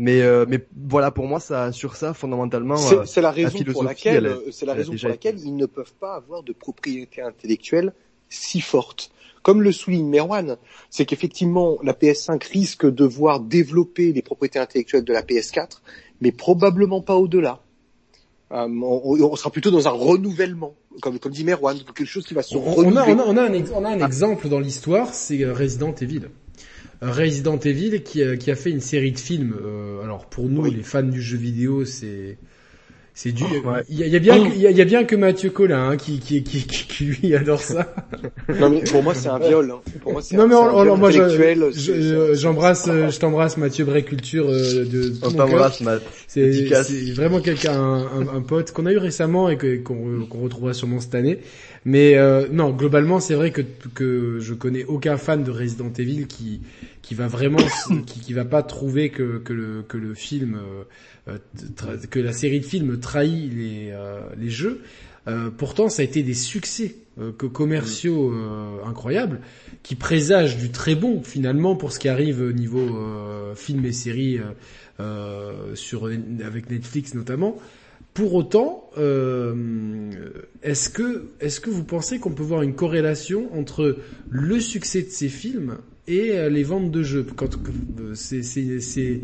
[0.03, 4.65] Mais, mais voilà, pour moi, ça, sur ça, fondamentalement, c'est la raison pour laquelle, c'est
[4.65, 7.93] la raison pour laquelle ils ne peuvent pas avoir de propriété intellectuelle
[8.27, 9.11] si forte.
[9.43, 10.57] Comme le souligne Merwan,
[10.89, 15.81] c'est qu'effectivement la PS5 risque de voir développer les propriétés intellectuelles de la PS4,
[16.21, 17.59] mais probablement pas au-delà.
[18.51, 22.43] Euh, on, sera plutôt dans un renouvellement, comme, comme dit Merwan, quelque chose qui va
[22.43, 23.13] se renouveler.
[23.13, 26.23] On a, on a, un, on a un exemple dans l'histoire, c'est euh, Resident Evil.
[27.01, 29.55] Resident Evil qui a, qui a fait une série de films.
[29.63, 32.38] Euh, alors pour nous, les fans du jeu vidéo, c'est
[33.13, 33.47] c'est dur.
[33.89, 36.65] Il, y a, bien, il, y a, bien que Mathieu Collin hein, qui, qui, qui,
[36.65, 37.93] qui, lui adore ça.
[38.59, 39.69] non mais pour moi c'est un viol.
[39.69, 39.81] Hein.
[40.01, 45.13] Pour moi c'est non mais on, moi j'embrasse, je, t'embrasse Mathieu Bréculture euh, de.
[45.23, 45.83] On t'embrasse
[46.27, 51.01] C'est vraiment quelqu'un, un, un, pote qu'on a eu récemment et qu'on qu'on retrouvera sûrement
[51.01, 51.39] cette année.
[51.84, 53.61] Mais euh, non, globalement c'est vrai que
[53.95, 56.61] que je connais aucun fan de Resident Evil qui
[57.01, 57.58] qui va vraiment
[58.06, 60.84] qui, qui va pas trouver que que le que le film euh,
[61.27, 61.38] euh,
[62.10, 64.82] que la série de films trahit les, euh, les jeux.
[65.27, 66.95] Euh, pourtant, ça a été des succès
[67.38, 68.34] que commerciaux
[68.85, 69.42] incroyables,
[69.84, 72.88] qui présagent du très bon finalement pour ce qui arrive au niveau
[73.53, 74.40] films et séries
[75.76, 77.58] sur avec Netflix notamment.
[78.14, 78.90] Pour autant,
[80.64, 83.98] est-ce que est-ce que vous pensez qu'on peut voir une corrélation entre
[84.30, 87.25] le succès de ces films et euh, les ventes de jeux?
[87.35, 89.22] Quand euh, c'est c'est c'est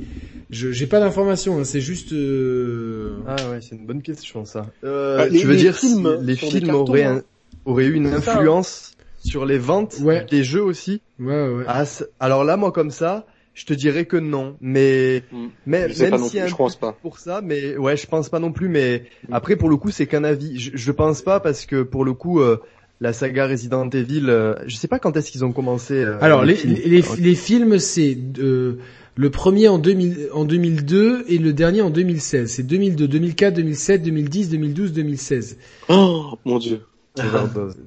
[0.50, 2.14] je j'ai pas d'informations, hein, c'est juste.
[2.14, 3.18] Euh...
[3.28, 4.68] Ah ouais, c'est une bonne question ça.
[4.86, 7.24] Euh, bah, tu veux dire films, les films auraient hein.
[7.66, 9.98] auraient eu une influence sur les ventes
[10.32, 11.02] des jeux aussi?
[11.20, 11.66] Ouais ouais.
[11.68, 11.84] Ah,
[12.22, 13.28] alors là, moi comme ça.
[13.58, 15.48] Je te dirais que non, mais hmm.
[15.66, 18.70] mais même si je pense pas pour ça, mais ouais, je pense pas non plus.
[18.70, 19.34] Mais hmm.
[19.34, 20.60] après, pour le coup, c'est qu'un avis.
[20.60, 22.62] Je, je pense pas parce que pour le coup, euh,
[23.02, 25.96] la saga Resident Evil, euh, je sais pas quand est-ce qu'ils ont commencé.
[25.96, 28.78] Euh, Alors les, les, les, films, c'est euh,
[29.16, 32.52] le premier en, 2000, en 2002 et le dernier en 2016.
[32.52, 35.58] C'est 2002, 2004, 2007, 2010, 2012, 2016.
[35.90, 36.82] Oh mon dieu.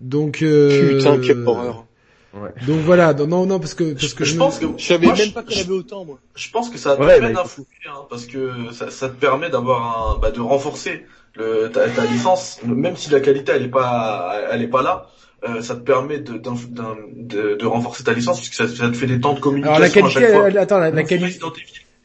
[0.02, 1.86] Donc euh, putain quelle horreur.
[2.32, 2.50] Ouais.
[2.66, 5.42] Donc voilà, non non parce que parce que je, pense que je savais même pas
[5.42, 6.20] qu'il avait autant moi.
[6.36, 10.14] Je pense que ça te permet d'influer hein, parce que ça, ça te permet d'avoir
[10.14, 14.36] un bah, de renforcer le ta, ta, licence même si la qualité elle est pas
[14.50, 15.08] elle est pas là.
[15.42, 19.06] Euh, ça te permet de, de, de, renforcer ta licence puisque ça, ça, te fait
[19.06, 21.02] des temps de communication Alors la qualité, à chaque attends, la, la,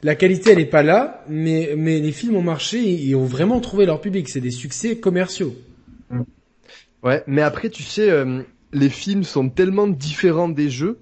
[0.03, 3.59] la qualité elle est pas là, mais mais les films ont marché et, ont vraiment
[3.59, 4.29] trouvé leur public.
[4.29, 5.53] C'est des succès commerciaux.
[7.03, 8.41] Ouais, mais après tu sais, euh,
[8.73, 10.99] les films sont tellement différents des jeux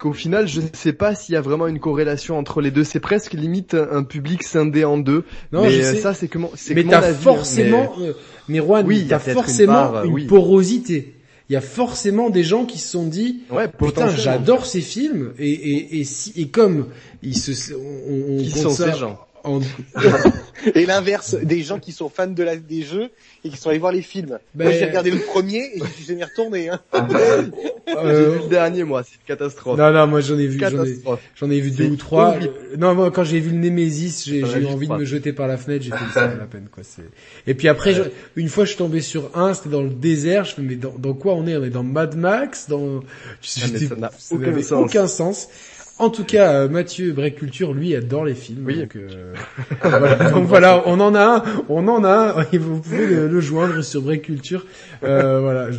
[0.00, 2.84] qu'au final, je ne sais pas s'il y a vraiment une corrélation entre les deux.
[2.84, 5.24] C'est presque limite un public scindé en deux.
[5.52, 8.12] Non, mais euh, ça, c'est que mon, c'est mais t'as forcément, mais, euh,
[8.48, 11.14] mais Juan, oui, t'as forcément une, porosité.
[11.48, 15.32] Il y a forcément des gens qui se sont dit, ouais, putain, j'adore ces films
[15.38, 16.86] et et et, si, et comme
[17.22, 19.18] ils se, on, on qui sont ces gens?
[20.74, 23.10] et l'inverse, des gens qui sont fans de la, des jeux
[23.44, 24.38] et qui sont allés voir les films.
[24.54, 24.64] Ben...
[24.64, 26.70] Moi j'ai regardé le premier et je suis jamais retourné.
[26.70, 26.80] Hein.
[26.94, 27.42] euh...
[27.88, 29.78] J'ai vu le dernier moi, c'est une catastrophe.
[29.78, 30.58] Non non, moi j'en ai vu,
[31.36, 32.36] j'en ai, vu deux ou trois.
[32.78, 35.58] Non moi quand j'ai vu le Nemesis, j'ai eu envie de me jeter par la
[35.58, 36.82] fenêtre, j'ai fait ça à la peine quoi.
[37.46, 37.94] Et puis après,
[38.36, 40.44] une fois je suis tombé sur un, c'était dans le désert.
[40.44, 41.56] Je me mais dans, dans quoi on est?
[41.56, 43.00] On est dans Mad Max, dans.
[43.00, 43.02] Ah,
[43.40, 44.72] ça n'a aucun, sens.
[44.72, 45.48] aucun sens.
[46.00, 48.64] En tout cas, euh, Mathieu Break Culture, lui, adore les films.
[48.64, 48.78] Oui.
[48.78, 49.34] Donc, euh,
[49.82, 50.14] voilà.
[50.30, 52.56] donc voilà, on en a un, on en a un.
[52.58, 54.64] Vous pouvez le, joindre sur Break Culture.
[55.04, 55.70] Euh, voilà.
[55.70, 55.78] Je.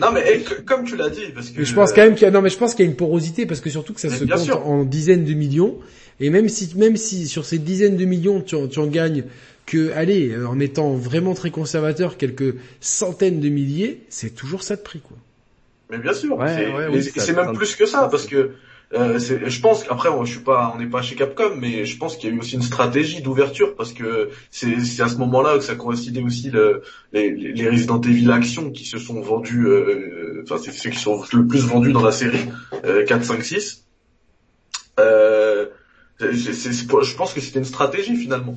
[0.00, 1.64] Non mais comme tu l'as dit, parce que.
[1.64, 2.96] je pense quand même qu'il y a, non mais je pense qu'il y a une
[2.96, 5.76] porosité parce que surtout que ça se compte en dizaines de millions.
[6.20, 9.24] Et même si, même si sur ces dizaines de millions, tu en, tu en gagnes
[9.66, 14.82] que, allez, en étant vraiment très conservateur, quelques centaines de milliers, c'est toujours ça de
[14.82, 15.16] prix, quoi.
[15.90, 16.38] Mais bien sûr,
[17.16, 18.52] c'est même plus que ça, parce que
[18.94, 22.16] euh, je pense qu'après, je suis pas, on n'est pas chez Capcom, mais je pense
[22.16, 25.64] qu'il y a eu aussi une stratégie d'ouverture parce que c'est à ce moment-là que
[25.64, 30.56] ça coïncidait aussi le, les, les Resident Evil Action qui se sont vendus, euh, enfin
[30.62, 32.48] c'est ceux qui sont le plus vendus dans la série
[32.86, 33.84] euh, 4, 5, 6.
[35.00, 35.66] Euh,
[36.20, 38.56] je pense que c'était une stratégie finalement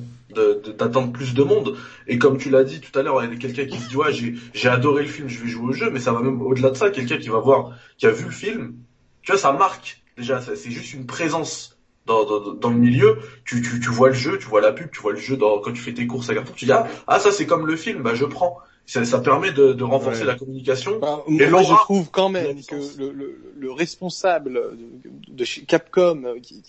[0.78, 1.76] d'attendre plus de monde.
[2.08, 3.96] Et comme tu l'as dit tout à l'heure, il y a quelqu'un qui se dit
[3.96, 4.12] ouais
[4.54, 6.76] j'ai adoré le film, je vais jouer au jeu, mais ça va même au-delà de
[6.76, 8.76] ça, quelqu'un qui va voir, qui a vu le film,
[9.20, 13.18] tu vois ça marque Déjà, c'est juste une présence dans, dans, dans, le milieu.
[13.44, 15.60] Tu, tu, tu vois le jeu, tu vois la pub, tu vois le jeu dans,
[15.60, 16.54] quand tu fais tes courses à Carrefour.
[16.54, 18.58] Tu dis ah, ah ça c'est comme le film, bah je prends.
[18.84, 20.98] Ça, ça permet de, de renforcer la communication.
[20.98, 25.62] Bah, et moi, je trouve quand même que le, le, le, responsable de, de chez
[25.62, 26.64] Capcom qui,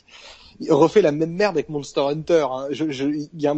[0.70, 2.46] refait la même merde avec Monster Hunter.
[2.50, 2.68] Hein.
[2.70, 3.06] Je, je,
[3.36, 3.56] y a,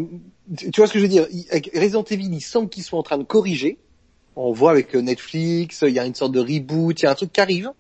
[0.58, 1.28] tu vois ce que je veux dire?
[1.52, 3.78] Avec Resident Evil, il semble qu'ils sont en train de corriger.
[4.38, 7.16] On voit avec Netflix, il y a une sorte de reboot, il y a un
[7.16, 7.72] truc qui arrive.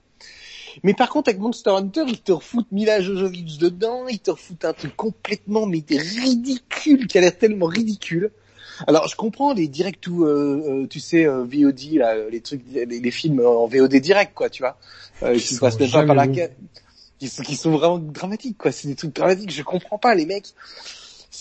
[0.84, 4.66] Mais par contre, avec Monster Hunter, ils te refoutent Mila Jojovic dedans, ils te refoutent
[4.66, 8.32] un truc complètement mais ridicule, qui a l'air tellement ridicule.
[8.88, 12.62] Alors, je comprends les direct to, euh, euh tu sais, euh, VOD, là, les trucs,
[12.74, 14.78] les, films en VOD direct, quoi, tu vois,
[15.24, 18.72] euh, qui passent pas par la qui, qui sont vraiment dramatiques, quoi.
[18.72, 19.52] C'est des trucs dramatiques.
[19.52, 20.54] Je comprends pas, les mecs.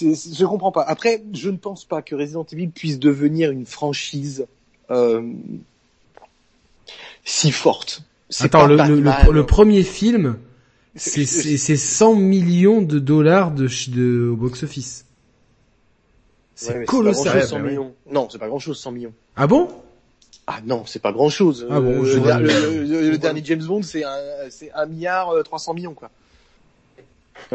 [0.01, 0.83] Je comprends pas.
[0.83, 4.47] Après, je ne pense pas que Resident Evil puisse devenir une franchise
[4.91, 5.33] euh,
[7.25, 8.03] si forte.
[8.41, 10.37] Attends, le, le, le, premier film,
[10.97, 15.07] c'est 100 millions de dollars de, de au box-office.
[16.55, 17.47] C'est colossal.
[17.47, 17.95] 100 millions.
[18.11, 19.13] Non, c'est pas grand-chose, 100 millions.
[19.37, 19.69] Ah bon?
[20.47, 21.67] Ah non, c'est pas grand chose.
[21.71, 24.19] Ah bon, le, le, dernier James Bond, c'est un,
[24.51, 26.11] c'est un milliard 300 euh, millions quoi.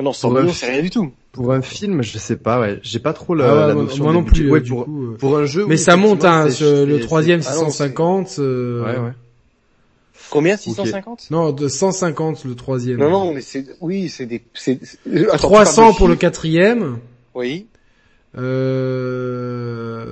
[0.01, 1.11] Non, 100 millions, c'est rien du tout.
[1.31, 4.03] Pour un film, je sais pas, ouais, j'ai pas trop la, ah la notion.
[4.03, 4.51] Moi non plus.
[4.51, 5.17] Ouais, pour, coup, euh.
[5.17, 5.65] pour, un jeu.
[5.67, 8.27] Mais ça monte, hein, le troisième 650.
[8.27, 8.83] Ah euh...
[8.83, 9.11] Ouais, ouais.
[10.29, 12.99] Combien 650 Non, de 150 le troisième.
[12.99, 14.41] Non, non, mais c'est oui, c'est des.
[15.37, 16.99] 300 pour le quatrième.
[17.33, 17.67] Oui.
[18.37, 20.05] Euh...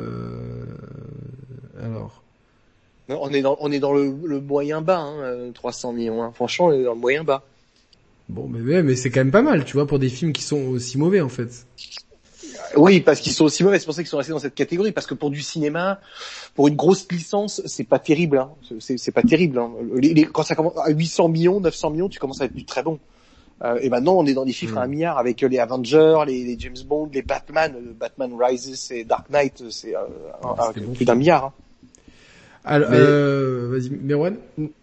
[1.84, 2.24] Alors.
[3.10, 6.24] Non, on est dans on est dans le, le moyen bas, hein, 300 millions.
[6.24, 6.32] Hein.
[6.34, 7.44] Franchement, on est dans le moyen bas.
[8.30, 10.60] Bon, mais mais c'est quand même pas mal, tu vois, pour des films qui sont
[10.68, 11.66] aussi mauvais en fait.
[12.76, 13.80] Oui, parce qu'ils sont aussi mauvais.
[13.80, 14.92] C'est pour ça qu'ils sont restés dans cette catégorie.
[14.92, 16.00] Parce que pour du cinéma,
[16.56, 18.38] pour une grosse licence, c'est pas terrible.
[18.38, 18.52] Hein.
[18.80, 19.60] C'est pas terrible.
[19.60, 19.72] Hein.
[19.96, 22.84] Les, quand ça commence à 800 millions, 900 millions, tu commences à être du très
[22.84, 23.00] bon.
[23.64, 24.92] Euh, et maintenant, on est dans des chiffres à un hmm.
[24.92, 29.64] milliard avec les Avengers, les, les, James Bond, les Batman, Batman Rises et Dark Knight,
[29.72, 31.46] c'est euh, plus d'un milliard.
[31.46, 31.54] Hein.
[32.68, 34.36] Alors, euh, vas-y, Merwan.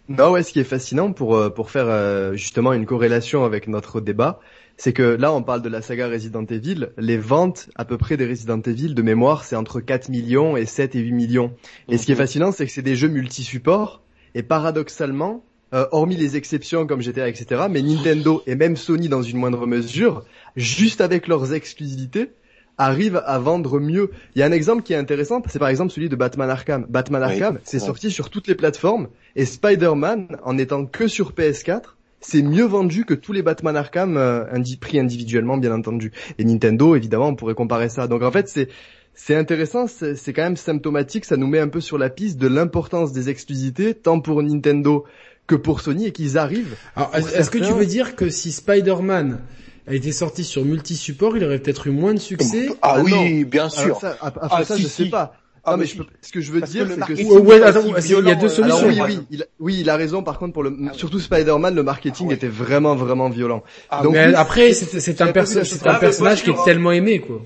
[0.09, 3.69] Non, ouais, ce qui est fascinant pour euh, pour faire euh, justement une corrélation avec
[3.69, 4.41] notre débat,
[4.77, 8.17] c'est que là on parle de la saga Resident Evil, les ventes à peu près
[8.17, 11.53] des Resident Evil de mémoire c'est entre 4 millions et 7 et 8 millions.
[11.89, 14.03] Et ce qui est fascinant c'est que c'est des jeux multi-supports
[14.35, 15.45] Et paradoxalement,
[15.75, 19.67] euh, hormis les exceptions comme GTA, etc., mais Nintendo et même Sony dans une moindre
[19.67, 20.25] mesure,
[20.57, 22.31] juste avec leurs exclusivités,
[22.79, 24.11] arrivent à vendre mieux.
[24.35, 26.87] Il y a un exemple qui est intéressant, c'est par exemple celui de Batman Arkham.
[26.89, 31.94] Batman Arkham, c'est sorti sur toutes les plateformes, et Spider-Man, en étant que sur PS4,
[32.27, 34.45] c'est mieux vendu que tous les Batman Arkham euh,
[34.81, 36.13] pris individuellement, bien entendu.
[36.39, 38.07] Et Nintendo, évidemment, on pourrait comparer ça.
[38.07, 38.69] Donc en fait, c'est
[39.17, 42.49] c'est intéressant, c'est quand même symptomatique, ça nous met un peu sur la piste de
[42.49, 45.05] l'importance des exclusivités, tant pour Nintendo
[45.47, 46.75] que pour Sony, et qu'ils arrivent.
[46.97, 49.39] Alors, est-ce que tu veux dire que si Spider-Man
[49.87, 52.71] a été sorti sur multi-support, il aurait peut-être eu moins de succès?
[52.83, 54.01] Ah, ah oui, bien sûr.
[54.21, 55.37] après ah, ça, je sais pas.
[55.67, 56.05] Ah, mais je peux...
[56.21, 58.87] ce que je veux dire, c'est que ouais, attends, il y a deux solutions.
[58.87, 59.47] oui, oui, il a...
[59.61, 60.23] oui, il a raison.
[60.23, 63.63] Par contre, pour le surtout Spider-Man, le marketing était vraiment, vraiment violent.
[64.03, 65.65] Donc, mais après, c'est un, perso...
[65.65, 67.41] c'est un personnage qui est tellement aimé, quoi.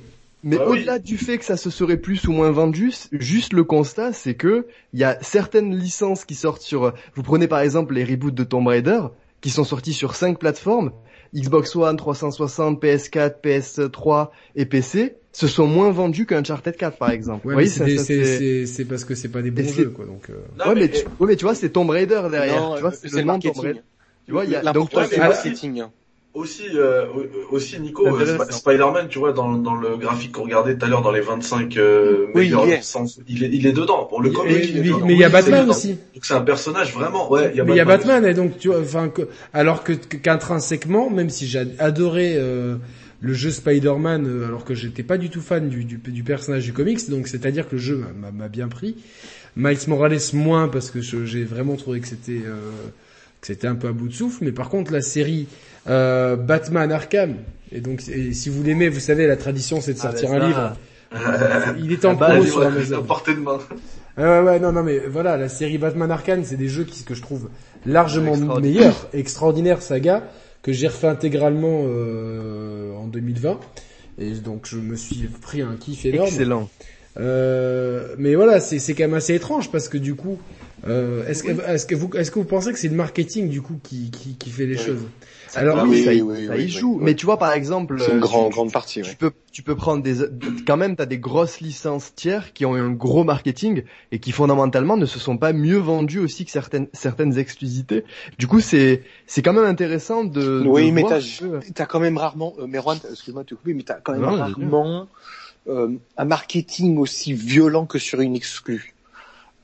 [0.44, 3.64] Mais bah au-delà du fait que ça se serait plus ou moins vendu, juste le
[3.64, 6.94] constat, c'est que il y a certaines licences qui sortent sur.
[7.16, 9.00] Vous prenez par exemple les reboots de Tomb Raider,
[9.40, 10.92] qui sont sortis sur cinq plateformes,
[11.34, 17.48] Xbox One, 360, PS4, PS3 et PC, se sont moins vendus qu'Uncharted 4 par exemple.
[17.54, 20.06] oui, c'est parce que c'est pas des bons jeux quoi.
[20.06, 20.30] Donc.
[20.30, 20.68] Euh...
[20.68, 21.04] ouais, mais, tu...
[21.20, 22.60] ouais, mais tu vois, c'est Tomb Raider derrière.
[22.60, 23.74] Non, tu vois, c'est le, le marketing.
[24.26, 25.84] Tu vois, il y a donc toi, c'est marketing
[26.34, 27.06] aussi, euh,
[27.50, 31.02] aussi Nico, euh, Spider-Man, tu vois, dans, dans le graphique qu'on regardait tout à l'heure
[31.02, 32.96] dans les 25 euh, meilleurs il, est.
[33.28, 34.04] il est il est dedans.
[34.04, 35.98] Pour le comic, il, est Mais il y a Batman aussi.
[36.14, 37.30] Donc c'est un personnage vraiment.
[37.30, 39.22] Ouais, il y a mais il y a Batman et donc tu vois, enfin, que,
[39.52, 42.76] alors que qu'intrinsèquement, même si j'ai adoré euh,
[43.20, 46.64] le jeu Spider-Man, euh, alors que j'étais pas du tout fan du, du, du personnage
[46.64, 48.96] du comics, donc c'est-à-dire que le jeu m'a bien pris.
[49.56, 52.42] Miles Morales moins parce que j'ai vraiment trouvé que c'était
[53.40, 55.46] que c'était un peu à bout de souffle, mais par contre la série
[55.88, 57.36] euh, Batman Arkham.
[57.72, 60.76] Et donc, si vous l'aimez, vous savez, la tradition, c'est de ah, sortir un livre.
[61.78, 63.02] Il est en ah, promo sur Amazon.
[63.02, 63.58] portée de main.
[64.16, 67.14] ouais, ouais, non, non, mais voilà, la série Batman Arkham, c'est des jeux qui, que
[67.14, 67.48] je trouve
[67.86, 70.24] largement meilleurs, extraordinaire saga,
[70.62, 73.60] que j'ai refait intégralement euh, en 2020.
[74.18, 76.28] Et donc, je me suis pris un kiff énorme.
[76.28, 76.68] Excellent.
[77.18, 80.38] Euh, mais voilà, c'est quand même assez étrange parce que du coup,
[80.86, 83.60] euh, est-ce que, est-ce que vous, est-ce que vous pensez que c'est le marketing du
[83.60, 85.02] coup qui, qui, qui fait les choses?
[85.56, 86.98] Alors oui, ça, y joue.
[87.00, 89.02] Mais tu vois, par exemple, c'est une grande, grande partie.
[89.02, 90.16] Tu peux, tu peux prendre des,
[90.66, 94.32] quand même, t'as des grosses licences tiers qui ont eu un gros marketing et qui
[94.32, 98.04] fondamentalement ne se sont pas mieux vendues aussi que certaines, certaines exclusivités.
[98.38, 100.64] Du coup, c'est, c'est quand même intéressant de.
[100.66, 101.20] Oui, mais t'as,
[101.74, 105.08] t'as quand même rarement, euh, Merwan, excuse-moi de te couper, mais t'as quand même rarement
[105.68, 108.94] euh, un marketing aussi violent que sur une exclue.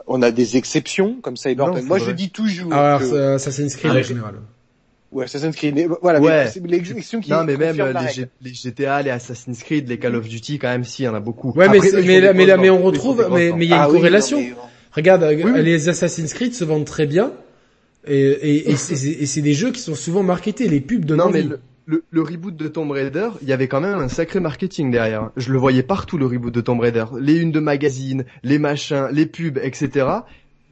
[0.07, 1.55] On a des exceptions comme ça.
[1.55, 2.73] Moi, je dis toujours.
[2.73, 3.35] Alors, que...
[3.35, 4.35] Assassin's Creed en général.
[5.15, 5.89] Ouais, Assassin's Creed.
[6.03, 6.47] Voilà, ouais.
[6.61, 10.59] mais qui Non, mais même les, les, GTA, les Assassin's Creed, les Call of Duty,
[10.59, 11.53] quand même, si, il y en a beaucoup.
[11.53, 14.43] Ouais, mais, mais, mais, mais, on retrouve, mais, mais il y a une ah corrélation.
[14.91, 17.33] Regarde, les Assassin's Creed se vendent très bien.
[18.07, 18.77] Et, et, et
[19.27, 21.45] c'est des jeux qui sont souvent marketés, les pubs de Non, mais
[21.87, 25.31] le, le, reboot de Tomb Raider, il y avait quand même un sacré marketing derrière.
[25.37, 27.05] Je le voyais partout, le reboot de Tomb Raider.
[27.21, 30.07] Les unes de magazines, les machins, les pubs, etc.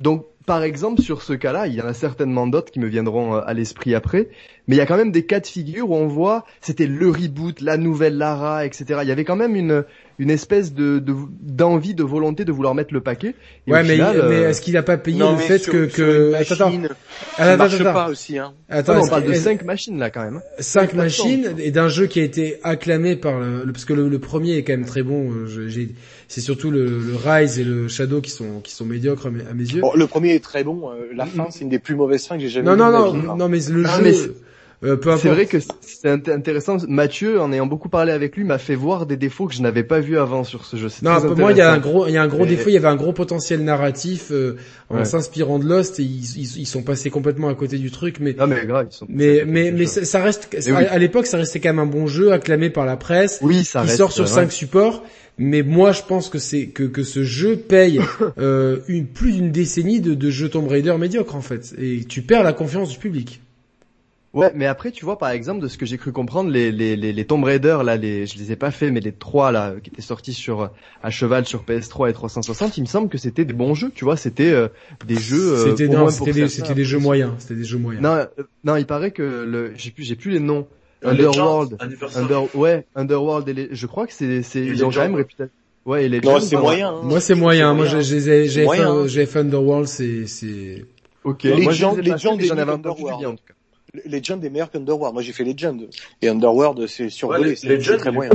[0.00, 3.36] Donc, par exemple, sur ce cas-là, il y en a certainement d'autres qui me viendront
[3.36, 4.28] euh, à l'esprit après,
[4.68, 7.08] mais il y a quand même des cas de figure où on voit, c'était le
[7.08, 9.00] reboot, la nouvelle Lara, etc.
[9.02, 9.84] Il y avait quand même une,
[10.18, 11.02] une espèce de
[11.40, 13.34] d'envie, de, volonté de vouloir mettre le paquet.
[13.66, 16.70] ouais, mais, mais euh, est-ce qu'il n'a pas payé le fait que que attends,
[17.36, 18.54] ça marche pas aussi hein.
[18.68, 20.36] Attends, on parle de cinq machines là quand même.
[20.36, 20.60] Hein.
[20.60, 24.56] Cinq machines et d'un jeu qui a été acclamé par le, parce que le, premier
[24.56, 25.32] est quand même très bon.
[25.32, 25.68] Euh,
[26.28, 29.64] c'est surtout le, le, Rise et le Shadow qui sont qui sont médiocres à mes,
[29.64, 29.80] yeux.
[29.80, 30.90] Bon, le premier est très bon.
[30.90, 32.70] Euh, la fin, c'est une des plus mauvaises fins que j'ai jamais.
[32.70, 34.34] Non, non, non, non, mais le jeu.
[34.84, 36.76] Euh, c'est vrai que c'est intéressant.
[36.88, 39.84] Mathieu, en ayant beaucoup parlé avec lui, m'a fait voir des défauts que je n'avais
[39.84, 40.88] pas vus avant sur ce jeu.
[41.02, 42.68] Non, pour moi, il y a un gros, il y a un gros défaut.
[42.68, 44.56] Il y avait un gros potentiel narratif euh,
[44.90, 46.00] en s'inspirant de Lost.
[46.00, 48.16] Et ils, ils, sont passés complètement à côté du truc.
[48.20, 50.56] Mais non, mais grave, ils sont mais mais mais ça, reste.
[50.68, 53.38] À l'époque, ça restait quand même un bon jeu, acclamé par la presse.
[53.42, 55.04] Oui, ça Il reste, sort sur cinq supports.
[55.38, 58.00] Mais moi, je pense que c'est que, que ce jeu paye
[58.38, 62.20] euh, une, plus d'une décennie de, de jeux Tomb Raider médiocre en fait, et tu
[62.20, 63.41] perds la confiance du public.
[64.34, 66.96] Ouais, mais après, tu vois, par exemple, de ce que j'ai cru comprendre, les, les,
[66.96, 69.74] les, les Tomb Raider, là, les, je les ai pas fait, mais les trois, là,
[69.82, 70.70] qui étaient sortis sur,
[71.02, 74.04] à cheval sur PS3 et 360, il me semble que c'était des bons jeux, tu
[74.06, 74.68] vois, c'était euh,
[75.06, 75.86] des jeux, euh, C'était,
[76.32, 78.02] des, c'était des jeux moyens, c'était des jeux moyens.
[78.02, 78.26] Non, euh,
[78.64, 80.66] non, il paraît que le, j'ai plus, j'ai plus les noms.
[81.04, 81.76] Underworld,
[82.14, 85.52] Under, ouais, Underworld et les, je crois que c'est, c'est, ils ont quand même réputation.
[85.84, 86.90] Ouais, et les Non, c'est moyen.
[86.90, 87.00] Hein.
[87.02, 87.74] Moi, c'est moyen.
[87.74, 90.86] Moi, j'ai, j'ai, j'ai fait, j'ai fait Underworld, c'est, c'est.
[91.24, 91.42] Ok.
[91.42, 92.72] Les gens, les gens, j'en avais
[94.06, 95.12] Legend est meilleur qu'Underworld.
[95.12, 95.88] Moi, j'ai fait Legend.
[96.22, 97.50] Et Underworld, c'est survolé.
[97.50, 98.30] Ouais, c'est très moyen.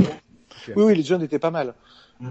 [0.76, 1.74] Oui, oui, Legend était pas mal.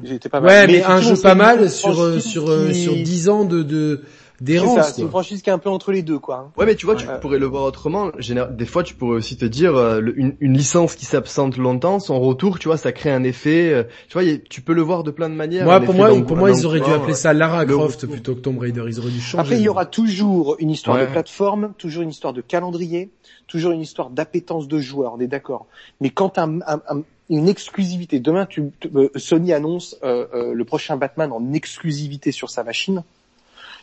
[0.03, 0.49] Il était pas mal.
[0.49, 4.01] Ouais, mais, un jeu pas mal sur, sur, sur 10 ans de, de,
[4.41, 4.93] d'errance.
[4.93, 6.51] C'est une franchise qui est un peu entre les deux, quoi.
[6.57, 8.11] Ouais, mais tu vois, tu pourrais le voir autrement.
[8.51, 12.19] Des fois, tu pourrais aussi te dire, euh, une, une, licence qui s'absente longtemps, son
[12.19, 13.73] retour, tu vois, ça crée un effet.
[13.73, 15.65] Euh, tu vois, tu peux le voir de plein de manières.
[15.65, 18.59] Moi, pour moi, pour moi, ils auraient dû appeler ça Lara Croft plutôt que Tomb
[18.59, 18.83] Raider.
[18.87, 19.41] Ils auraient dû changer.
[19.41, 23.09] Après, il y aura toujours une histoire de plateforme, toujours une histoire de calendrier,
[23.47, 25.13] toujours une histoire d'appétence de joueurs.
[25.15, 25.65] On est d'accord.
[26.01, 28.19] Mais quand un, un, une exclusivité.
[28.19, 33.03] Demain, tu, euh, Sony annonce le prochain Batman en exclusivité sur sa machine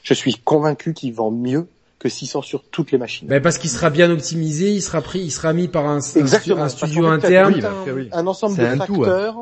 [0.04, 1.66] je suis convaincu qu'il vend mieux
[1.98, 3.26] que 600 sur toutes les machines.
[3.26, 6.68] Ben parce qu'il sera bien optimisé, il sera pris, il sera mis par un, un,
[6.68, 7.60] studio interne,
[8.12, 9.36] un, ensemble de facteurs.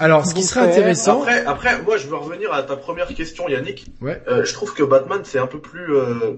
[0.00, 1.22] Alors, ce qui serait intéressant.
[1.22, 3.86] Après, après, moi, je veux revenir à ta première question, Yannick.
[4.00, 4.22] Ouais.
[4.28, 6.36] Euh, je trouve que Batman, c'est un peu plus, euh,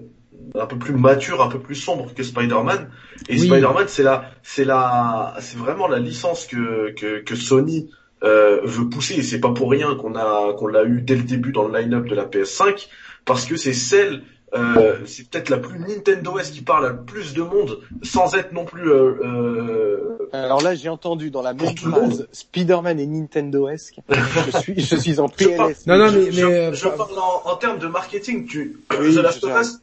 [0.58, 2.90] un peu plus mature, un peu plus sombre que Spider-Man.
[3.28, 7.90] Et Spider-Man, c'est la, c'est la, c'est vraiment la licence que que, que Sony
[8.22, 9.14] euh, veut pousser.
[9.14, 11.78] Et c'est pas pour rien qu'on a, qu'on l'a eu dès le début dans le
[11.78, 12.88] line-up de la PS5
[13.24, 14.22] parce que c'est celle
[14.52, 18.52] euh, c'est peut-être la plus Nintendo S qui parle à plus de monde sans être
[18.52, 18.90] non plus.
[18.90, 23.92] Euh, euh, Alors là, j'ai entendu dans la même phrase Spider-Man et Nintendo S.
[24.08, 25.86] je suis, je suis en PLS.
[25.86, 28.46] non, non, mais, je, je, parle en, en, termes de marketing.
[28.46, 29.80] Tu, oui, The Last of Us,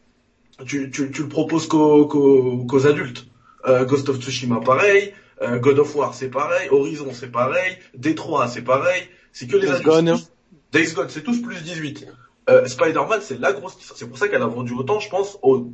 [0.65, 3.27] tu, tu, tu, le proposes qu'aux adultes.
[3.85, 5.13] Ghost of Tsushima, pareil.
[5.41, 6.69] God of War, c'est pareil.
[6.71, 7.77] Horizon, c'est pareil.
[7.97, 9.03] D3, c'est pareil.
[9.31, 9.85] C'est que les adultes.
[9.85, 10.17] Gone.
[10.71, 12.07] Days Gone, c'est tous plus 18.
[12.49, 13.77] Euh, Spider-Man, c'est la grosse.
[13.95, 15.69] C'est pour ça qu'elle a vendu autant, je pense, au,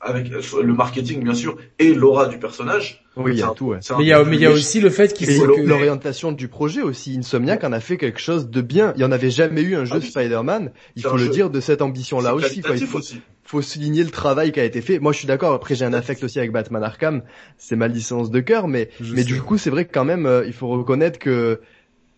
[0.00, 3.04] avec le marketing bien sûr et l'aura du personnage.
[3.16, 3.66] Oui, il y a tout.
[3.66, 3.80] Ouais.
[3.98, 6.30] Mais il y a, mais il y a aussi le fait qu'il faut que l'orientation
[6.30, 7.16] du projet aussi.
[7.18, 8.92] Insomniac en a fait quelque chose de bien.
[8.96, 10.72] Il y en avait jamais eu un jeu ah Spider-Man.
[10.94, 12.62] Il faut le dire de cette ambition-là aussi.
[12.74, 13.00] Il faut,
[13.48, 14.98] faut souligner le travail qui a été fait.
[14.98, 15.54] Moi, je suis d'accord.
[15.54, 17.22] Après, j'ai un affect aussi avec Batman Arkham.
[17.56, 20.44] C'est ma licence de cœur, mais mais du coup, c'est vrai que quand même, euh,
[20.46, 21.62] il faut reconnaître que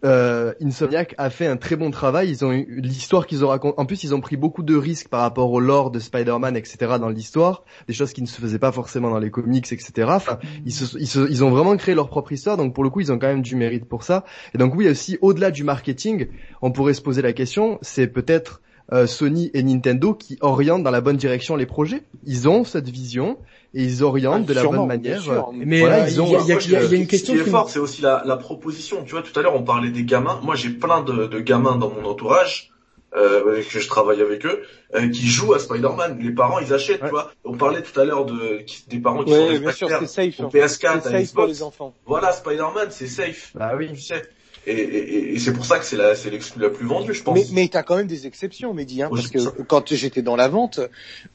[0.05, 2.31] euh, Insomniac a fait un très bon travail.
[2.31, 3.79] Ils ont eu l'histoire qu'ils ont raconté.
[3.79, 6.97] En plus, ils ont pris beaucoup de risques par rapport au lore de Spider-Man, etc.
[7.01, 10.09] dans l'histoire, des choses qui ne se faisaient pas forcément dans les comics, etc.
[10.09, 12.57] Enfin, ils, se, ils, ils, ont vraiment créé leur propre histoire.
[12.57, 14.25] Donc pour le coup, ils ont quand même du mérite pour ça.
[14.53, 16.27] Et donc oui, aussi au-delà du marketing,
[16.61, 18.63] on pourrait se poser la question, c'est peut-être
[18.93, 22.03] euh, Sony et Nintendo qui orientent dans la bonne direction les projets.
[22.27, 23.39] Ils ont cette vision
[23.75, 25.23] et ils orientent de la bonne manière.
[25.53, 29.05] mais voilà, il y, a, une question qui est fort, c'est aussi la, la, proposition.
[29.05, 30.41] Tu vois, tout à l'heure on parlait des gamins.
[30.43, 32.71] Moi, j'ai plein de, de, gamins dans mon entourage.
[33.13, 34.63] Euh, que je travaille avec eux,
[34.95, 36.21] euh, qui jouent à Spider-Man.
[36.21, 37.33] Les parents, ils achètent, tu vois.
[37.45, 41.09] On parlait tout à l'heure de des parents qui sont bien sûr, safe, au PS4,
[41.09, 41.33] à Xbox.
[41.33, 41.93] Pour les enfants.
[42.07, 43.51] Voilà, Spider-Man, c'est safe.
[43.57, 43.89] Bah oui.
[43.93, 44.23] Tu sais.
[44.67, 47.23] Et, et, et c'est pour ça que c'est la, c'est l'exclu la plus vendue, je
[47.23, 47.35] pense.
[47.35, 50.49] Mais, mais t'as quand même des exceptions, Mehdi, hein, parce que quand j'étais dans la
[50.49, 50.81] vente,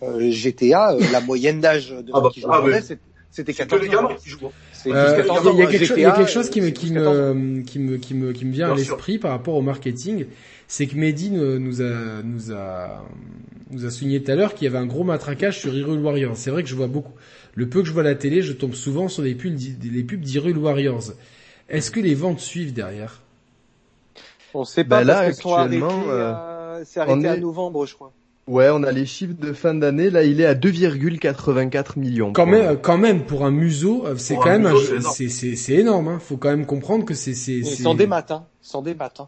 [0.04, 2.96] euh, GTA, euh, la moyenne d'âge de ah bah, qui jouaient ah,
[3.32, 4.46] c'était 14 que les gamins qui jouent.
[4.46, 4.52] Hein.
[4.88, 5.24] Euh,
[5.54, 7.80] il y, a quelque, chose, il y a quelque chose qui me, qui me, qui
[7.80, 10.26] me, qui me, qui me vient à l'esprit par rapport au marketing,
[10.68, 13.04] c'est que Mehdi nous a, nous a,
[13.72, 16.38] nous a souligné tout à l'heure qu'il y avait un gros matraquage sur Hyrule Warriors.
[16.38, 17.14] C'est vrai que je vois beaucoup.
[17.56, 20.04] Le peu que je vois à la télé, je tombe souvent sur les pubs, les
[20.04, 21.12] pubs d'Hyrule Warriors.
[21.70, 23.22] Est-ce que les ventes suivent derrière?
[24.54, 28.14] On ne sait pas bah là, actuellement, euh, c'est arrêté à novembre, je crois.
[28.48, 30.12] Ouais, on a les chiffres de fin d'année.
[30.12, 32.32] Là, il est à 2,84 millions.
[32.32, 34.72] Quand même, quand même, pour un museau, euh, c'est quand même,
[35.02, 36.08] c'est c'est énorme.
[36.08, 36.20] Hein.
[36.20, 37.64] Faut quand même comprendre que c'est c'est.
[37.64, 38.46] Sans des maths, hein.
[38.62, 39.22] Sans des maths.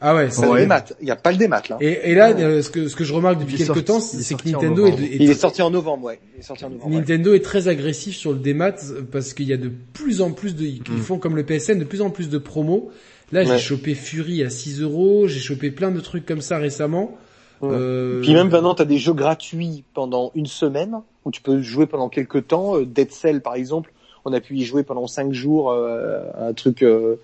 [0.00, 0.68] Ah ouais, c'est ouais.
[1.00, 1.78] Il n'y a pas le démat là.
[1.80, 4.48] Et, et là, euh, ce que ce que je remarque depuis quelques temps, c'est que
[4.48, 6.20] Nintendo est, il est sorti en novembre, ouais.
[6.34, 6.90] Il est sorti en novembre.
[6.90, 8.74] Nintendo est très agressif sur le démat
[9.10, 10.98] parce qu'il y a de plus en plus de, ils mm.
[10.98, 12.90] font comme le PSN, de plus en plus de promos.
[13.32, 17.16] Là, j'ai chopé Fury à 6 euros, j'ai chopé plein de trucs comme ça récemment.
[17.62, 18.20] Euh...
[18.20, 21.86] Puis même maintenant, tu as des jeux gratuits pendant une semaine où tu peux jouer
[21.86, 22.76] pendant quelques temps.
[22.76, 23.92] Euh, Dead Cell, par exemple,
[24.24, 27.16] on a pu y jouer pendant 5 jours, euh, un truc euh,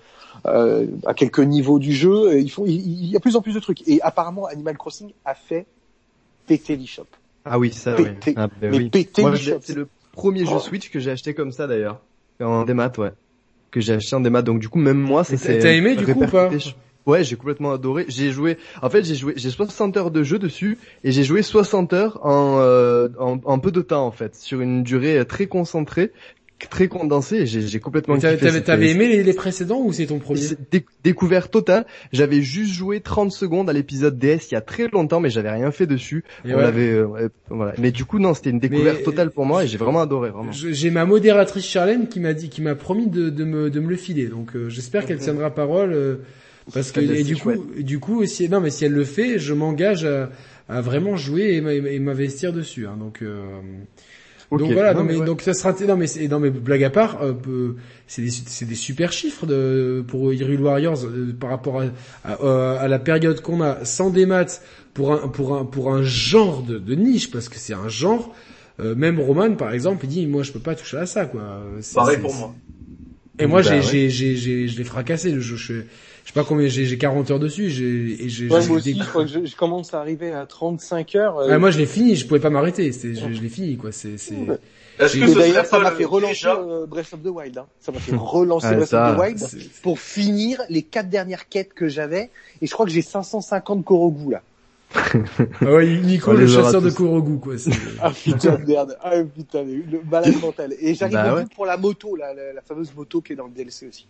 [0.47, 2.39] euh, à quelques niveaux du jeu.
[2.39, 3.87] Il, faut, il, y a plus en plus de trucs.
[3.89, 5.67] Et apparemment, Animal Crossing a fait
[6.47, 7.07] péter l'eShop.
[7.45, 9.61] Ah oui, ça, péter, ah, ben mais péter l'eShop.
[9.63, 12.01] C'est le premier jeu Switch que j'ai acheté comme ça d'ailleurs.
[12.41, 13.13] En démat, ouais.
[13.71, 14.43] Que j'ai acheté en démat.
[14.43, 15.37] Donc du coup, même moi, c'est...
[15.37, 16.51] T'as aimé du coup ou pas
[17.05, 18.05] Ouais, j'ai complètement adoré.
[18.07, 18.59] J'ai joué.
[18.81, 19.33] En fait, j'ai joué.
[19.37, 23.59] J'ai 60 heures de jeu dessus et j'ai joué 60 heures en, euh, en, en
[23.59, 26.13] peu de temps en fait, sur une durée très concentrée
[26.69, 28.19] très condensé j'ai complètement.
[28.19, 30.41] T'avais aimé les, précédents ou c'est ton premier
[31.05, 31.87] Découvert total.
[32.13, 35.51] J'avais juste joué 30 secondes à l'épisode DS il y a très longtemps, mais j'avais
[35.51, 36.25] rien fait dessus.
[36.45, 37.75] On avait, euh, voilà.
[37.79, 40.31] Mais du coup, non, c'était une découverte totale pour moi et j'ai vraiment adoré.
[40.31, 40.53] Vraiment.
[40.53, 43.89] J'ai ma modératrice Charlène qui m'a dit, qui m'a promis de, de, me, de me
[43.89, 44.27] le filer.
[44.27, 45.93] Donc euh, j'espère qu'elle tiendra parole.
[45.93, 46.17] Euh,
[46.73, 49.53] parce que et du coup, du coup, si non, mais si elle le fait, je
[49.53, 50.31] m'engage à,
[50.69, 52.87] à vraiment jouer et m'investir dessus.
[52.87, 53.21] Hein, donc
[54.59, 57.75] Donc voilà, non, mais, donc ça sera non mais non mais blague à part, euh,
[58.07, 61.87] c'est des c'est des super chiffres de pour Hyrule Warriors euh, par rapport à,
[62.25, 66.03] à, à la période qu'on a sans des maths pour un pour un pour un
[66.03, 68.35] genre de, de niche parce que c'est un genre.
[68.81, 71.63] Euh, même Roman par exemple, il dit moi je peux pas toucher à ça quoi.
[71.95, 72.55] Pareil pour moi.
[73.39, 75.57] Et moi bah j'ai j'ai j'ai je l'ai fracassé le jeu.
[75.57, 75.75] Je,
[76.25, 78.97] je sais pas combien j'ai j'ai 40 heures dessus j'ai et j'ai ouais, moi aussi
[78.99, 81.59] je crois que je, commence à arriver à 35 heures euh...
[81.59, 84.37] moi je l'ai fini je pouvais pas m'arrêter je, je l'ai fini quoi c'est c'est
[84.99, 87.67] est-ce que d'ailleurs ça m'a fait relancer euh, Breath of the Wild hein.
[87.81, 91.75] ça m'a fait relancer ah, Breath of the Wild pour finir les quatre dernières quêtes
[91.75, 94.43] que j'avais et je crois que j'ai 550 Korogu là
[95.61, 97.55] ah ouais, Nico, le chasseur de Korogu, quoi.
[98.03, 98.99] ah putain de merde.
[99.03, 100.75] Ah putain, le malade mental.
[100.81, 101.45] Et j'arrive bah, ouais.
[101.55, 104.07] pour la moto, la, la, fameuse moto qui est dans le DLC aussi.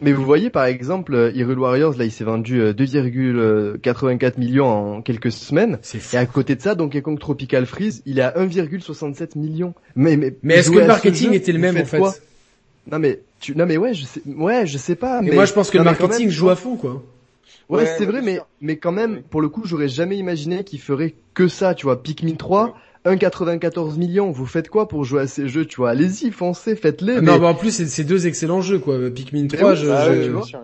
[0.00, 4.66] Mais vous voyez par exemple euh, Hyrule Warriors là il s'est vendu 2,84 euh, millions
[4.66, 5.78] en quelques semaines
[6.12, 9.74] et à côté de ça Donkey Kong Tropical Freeze il est à 1,67 millions.
[9.96, 12.00] Mais mais, mais est-ce que le marketing était le même en fait
[12.90, 15.20] Non mais tu non mais ouais je sais ouais je sais pas.
[15.20, 17.02] Mais, moi je pense que le marketing joue à fond quoi.
[17.68, 21.14] Ouais, c'est vrai mais mais quand même pour le coup j'aurais jamais imaginé qu'il ferait
[21.34, 22.76] que ça tu vois Pikmin 3
[23.14, 25.90] 1,94 millions, vous faites quoi pour jouer à ces jeux, tu vois?
[25.90, 27.16] Allez-y, foncez, faites-les.
[27.16, 27.46] Ah, non, mais...
[27.46, 28.98] en plus, c'est deux excellents jeux, quoi.
[29.10, 30.60] Pikmin 3, je, ah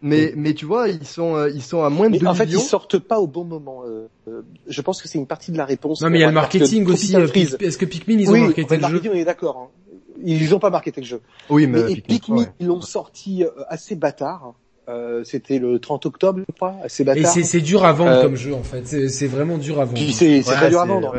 [0.00, 2.34] mais mais tu vois, ils sont euh, ils sont à moins de mais 2 en
[2.34, 3.82] fait, ils sortent pas au bon moment.
[3.84, 6.00] Euh, euh, je pense que c'est une partie de la réponse.
[6.00, 7.16] Non, mais il y a le marketing aussi.
[7.16, 9.58] Est-ce que Pikmin ils ont marketé le jeu On est d'accord.
[9.58, 9.92] Hein.
[10.24, 11.20] Ils ont pas marketé le jeu.
[11.50, 14.54] Oui, mais, Pikmin, ils l'ont sorti assez bâtard.
[14.88, 16.76] Euh, c'était le 30 octobre, je crois.
[16.82, 17.36] Assez bâtard.
[17.36, 18.86] Et c'est dur à vendre comme jeu en fait.
[19.08, 19.98] C'est vraiment dur à vendre.
[20.12, 21.14] C'est très dur à vendre.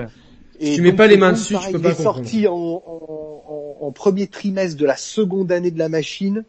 [0.60, 3.78] Et tu mets pas les mains dessus, tu peux pas Il est sorti en, en,
[3.82, 6.44] en, premier trimestre de la seconde année de la machine,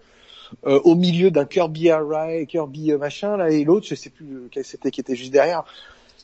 [0.66, 4.48] euh, au milieu d'un Kirby Array, Kirby euh, machin là, et l'autre, je sais plus
[4.50, 5.64] quel c'était qui était juste derrière.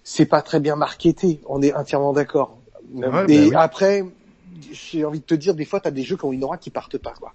[0.02, 2.58] C'est pas très bien marketé, on est entièrement d'accord.
[3.28, 4.04] et bah après,
[4.72, 6.70] j'ai envie de te dire, des fois, t'as des jeux qui ont une aura qui
[6.70, 7.32] partent pas, quoi.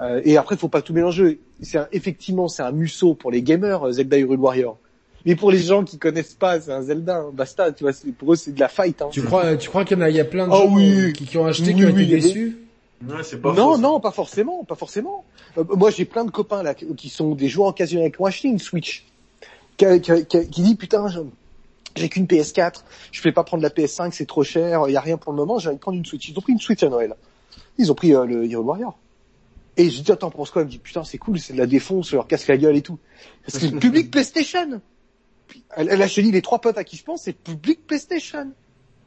[0.00, 1.40] Euh, et après, faut pas tout mélanger.
[1.60, 4.78] C'est effectivement, c'est un musso pour les gamers, Zelda Hyrule Warrior.
[5.26, 7.30] Mais pour les gens qui connaissent pas, c'est un Zelda, hein.
[7.32, 9.02] basta, tu vois, pour eux c'est de la fight.
[9.02, 9.08] Hein.
[9.10, 10.74] Tu crois, tu crois qu'il y en a, il y a plein de oh, gens
[10.74, 11.12] oui.
[11.14, 12.58] qui, qui, ont acheté, qui ont été déçus
[13.06, 15.24] Ouais, pas non, non, pas forcément, pas forcément.
[15.58, 18.48] Euh, moi, j'ai plein de copains là qui sont des joueurs occasionnels qui ont acheté
[18.48, 19.04] une Switch,
[19.76, 21.06] qui, qui, qui, qui dit putain,
[21.94, 25.00] j'ai qu'une PS4, je vais pas prendre la PS5, c'est trop cher, il y a
[25.00, 26.28] rien pour le moment, j'ai envie de prendre une Switch.
[26.28, 27.14] Ils ont pris une Switch à Noël.
[27.76, 28.96] Ils ont pris euh, le Hero Warrior.
[29.76, 30.62] Et je dis attends, pense quoi?
[30.62, 32.82] Il me dit putain, c'est cool, c'est de la défonce, leur casse la gueule et
[32.82, 32.98] tout.
[33.44, 34.80] Parce que le public PlayStation
[35.76, 38.52] elle, a chenille les trois potes à qui je pense, c'est public PlayStation.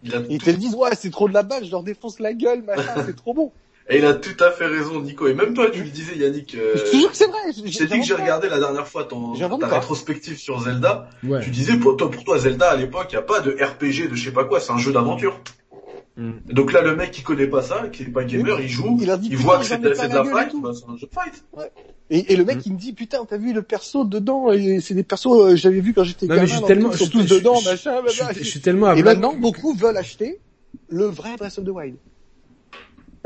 [0.04, 2.94] Ils te disent, ouais, c'est trop de la balle, je leur défonce la gueule, machin,
[3.06, 3.52] c'est trop bon.
[3.92, 5.28] Et il a tout à fait raison, Nico.
[5.28, 6.54] Et même toi, tu le disais, Yannick.
[6.54, 7.40] Euh, je te jure que c'est vrai.
[7.52, 11.10] Je t'ai dit que j'ai regardé la dernière fois ton, ta rétrospective sur Zelda.
[11.42, 14.12] Tu disais, pour toi, pour toi, Zelda, à l'époque, il n'y a pas de RPG,
[14.12, 15.42] de je sais pas quoi, c'est un jeu d'aventure.
[16.20, 16.52] Mm.
[16.52, 19.38] Donc là, le mec qui connaît pas ça, qui est pas gamer, il joue, il,
[19.38, 21.46] voit que c'est de, la fight, bah, c'est un jeu de fight.
[21.54, 21.72] Ouais.
[22.10, 22.64] Et, et, le mec, mm.
[22.66, 24.48] il me dit, putain, t'as vu le perso dedans,
[24.82, 27.62] c'est des persos, euh, j'avais vu quand j'étais gamin, mais tellement, ils sont tous dedans,
[27.62, 28.02] machin,
[28.36, 30.42] je, suis tellement Et maintenant, beaucoup veulent acheter
[30.90, 31.96] le vrai Breath of the Wild.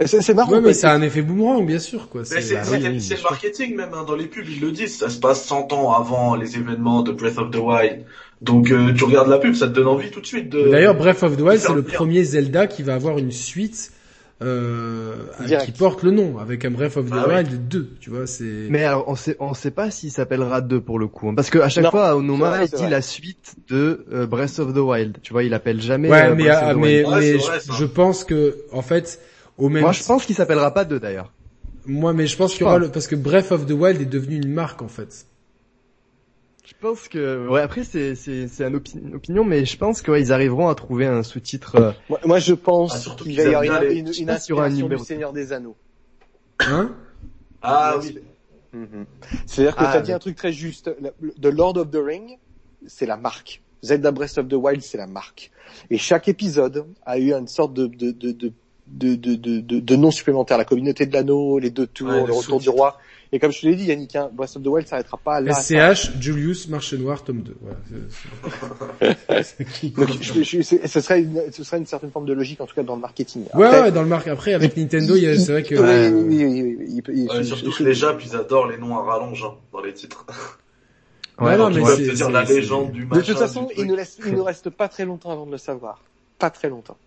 [0.05, 0.51] C'est marrant.
[0.51, 2.25] Ouais, mais c'est un effet boomerang, bien sûr, quoi.
[2.25, 4.03] C'est le marketing même, hein.
[4.07, 4.97] dans les pubs, ils le disent.
[4.97, 8.05] Ça se passe 100 ans avant les événements de Breath of the Wild.
[8.43, 10.69] Donc euh, tu regardes la pub, ça te donne envie tout de suite de.
[10.69, 13.91] D'ailleurs, Breath of the Wild, c'est le premier Zelda qui va avoir une suite
[14.43, 15.13] euh,
[15.63, 18.67] qui porte le nom avec un Breath of the ah Wild 2, tu vois, c'est.
[18.69, 21.49] Mais alors on sait on sait pas s'il s'appellera 2 pour le coup, hein, parce
[21.49, 25.19] que à chaque fois Onoma il dit la suite de euh, Breath of the Wild,
[25.21, 26.09] tu vois, il appelle jamais.
[26.09, 29.21] Ouais, euh, mais, ah, mais, mais je, pense que en fait
[29.57, 29.83] au même.
[29.83, 31.31] Moi je pense qu'il s'appellera pas 2 d'ailleurs.
[31.85, 34.05] Moi, mais je pense qu'il y aura le parce que Breath of the Wild est
[34.05, 35.25] devenu une marque en fait.
[36.65, 40.31] Je pense que ouais après c'est c'est c'est une opinion mais je pense qu'ils ils
[40.31, 41.75] arriveront à trouver un sous-titre.
[41.75, 41.91] Euh,
[42.25, 45.75] moi, je pense ah, qu'il va y avoir une, une, inspiration du Seigneur des Anneaux.
[46.59, 46.95] Hein?
[47.61, 48.17] Ah oui.
[48.71, 49.05] Mhm.
[49.45, 50.89] C'est-à-dire que tu as ah, dit un truc très juste.
[51.41, 52.37] The Lord of the Ring,
[52.87, 53.61] c'est la marque.
[53.83, 55.51] Zelda Breath of the Wild, c'est la marque.
[55.89, 58.53] Et chaque épisode a eu une sorte de de de de
[58.87, 60.57] de, de, de, de nom supplémentaire.
[60.57, 62.97] La communauté de l'anneau, les deux tours, le retour du roi.
[63.35, 65.55] Et comme je te l'ai dit, Yannick, hein, Breath of the Wild s'arrêtera pas là.
[65.55, 67.55] SCH, Julius, Marché Noir, tome 2.
[67.61, 67.79] Voilà,
[69.97, 72.75] Donc, je, je, ce serait une, ce serait une certaine forme de logique, en tout
[72.75, 73.45] cas, dans le marketing.
[73.51, 74.27] Après, ouais, ouais, dans le marque.
[74.27, 75.73] Après, avec Nintendo, il, c'est vrai que...
[75.73, 79.43] Oui, oui, oui, oui, ouais, surtout que les Japs, ils adorent les noms à rallonge,
[79.43, 80.27] hein, dans les titres.
[81.39, 84.19] Ouais, non, mais c'est, dire la légende du machin, De toute façon, il ne, laisse,
[84.23, 86.03] il ne reste pas très longtemps avant de le savoir.
[86.37, 86.97] Pas très longtemps.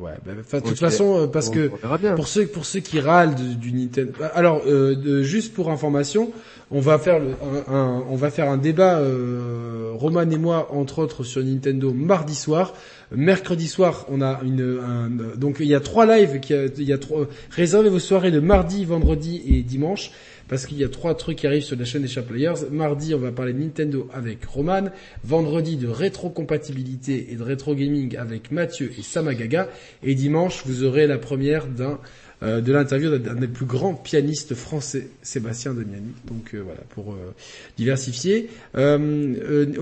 [0.00, 1.70] Ouais, bah, de toute façon, euh, parce que
[2.16, 6.32] pour ceux pour ceux qui râlent du, Nintendo, bah, alors euh, juste pour information,
[6.72, 7.28] on va faire le,
[7.68, 12.34] un, on va faire un débat euh, Roman et moi entre autres sur Nintendo mardi
[12.34, 12.74] soir.
[13.14, 16.98] Mercredi soir, on a une un, donc il y a trois lives, il y a
[16.98, 20.10] trois réservez vos soirées de mardi, vendredi et dimanche
[20.48, 22.70] parce qu'il y a trois trucs qui arrivent sur la chaîne des Sharp Players.
[22.70, 24.84] Mardi, on va parler de Nintendo avec Roman.
[25.24, 29.68] Vendredi, de rétrocompatibilité et de rétro gaming avec Mathieu et Samagaga.
[30.02, 31.98] Et dimanche, vous aurez la première d'un
[32.42, 36.12] euh, de l'interview d'un des plus grands pianistes français, Sébastien Demiani.
[36.26, 37.32] Donc euh, voilà, pour euh,
[37.76, 38.50] diversifier.
[38.76, 38.98] au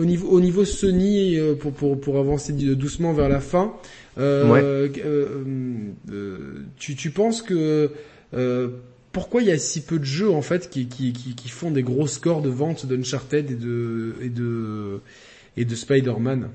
[0.04, 3.72] niveau au niveau Sony, pour, pour, pour avancer doucement vers la fin,
[6.78, 7.90] tu, tu penses que
[9.12, 11.82] pourquoi il y a si peu de jeux en fait qui, qui, qui, font des
[11.82, 15.00] gros scores de vente d'Uncharted et de et de
[15.56, 16.48] et de Spider-Man?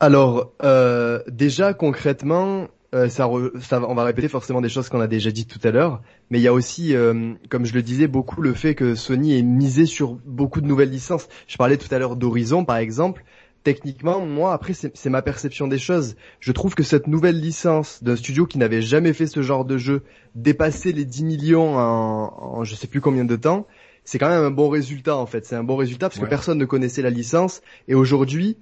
[0.00, 5.30] Alors euh, déjà concrètement, euh, ça, on va répéter forcément des choses qu'on a déjà
[5.30, 8.42] dites tout à l'heure, mais il y a aussi, euh, comme je le disais, beaucoup
[8.42, 11.28] le fait que Sony est misé sur beaucoup de nouvelles licences.
[11.46, 13.24] Je parlais tout à l'heure d'Horizon par exemple
[13.62, 16.16] techniquement, moi, après, c'est ma perception des choses.
[16.40, 19.76] Je trouve que cette nouvelle licence d'un studio qui n'avait jamais fait ce genre de
[19.76, 20.02] jeu,
[20.34, 23.66] dépasser les 10 millions en, en je sais plus combien de temps,
[24.04, 25.46] c'est quand même un bon résultat en fait.
[25.46, 28.56] C'est un bon résultat parce que personne ne connaissait la licence et aujourd'hui,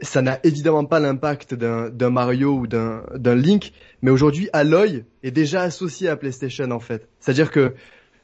[0.00, 3.72] ça n'a évidemment pas l'impact d'un Mario ou d'un Link,
[4.02, 7.08] mais aujourd'hui, Aloy est déjà associé à PlayStation en fait.
[7.20, 7.74] C'est-à-dire que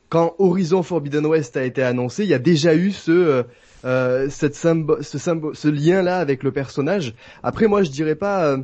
[0.09, 3.43] quand Horizon Forbidden West a été annoncé, il y a déjà eu ce euh,
[3.85, 7.15] euh, cette ce, lien-là avec le personnage.
[7.43, 8.59] Après, moi, je dirais pas euh,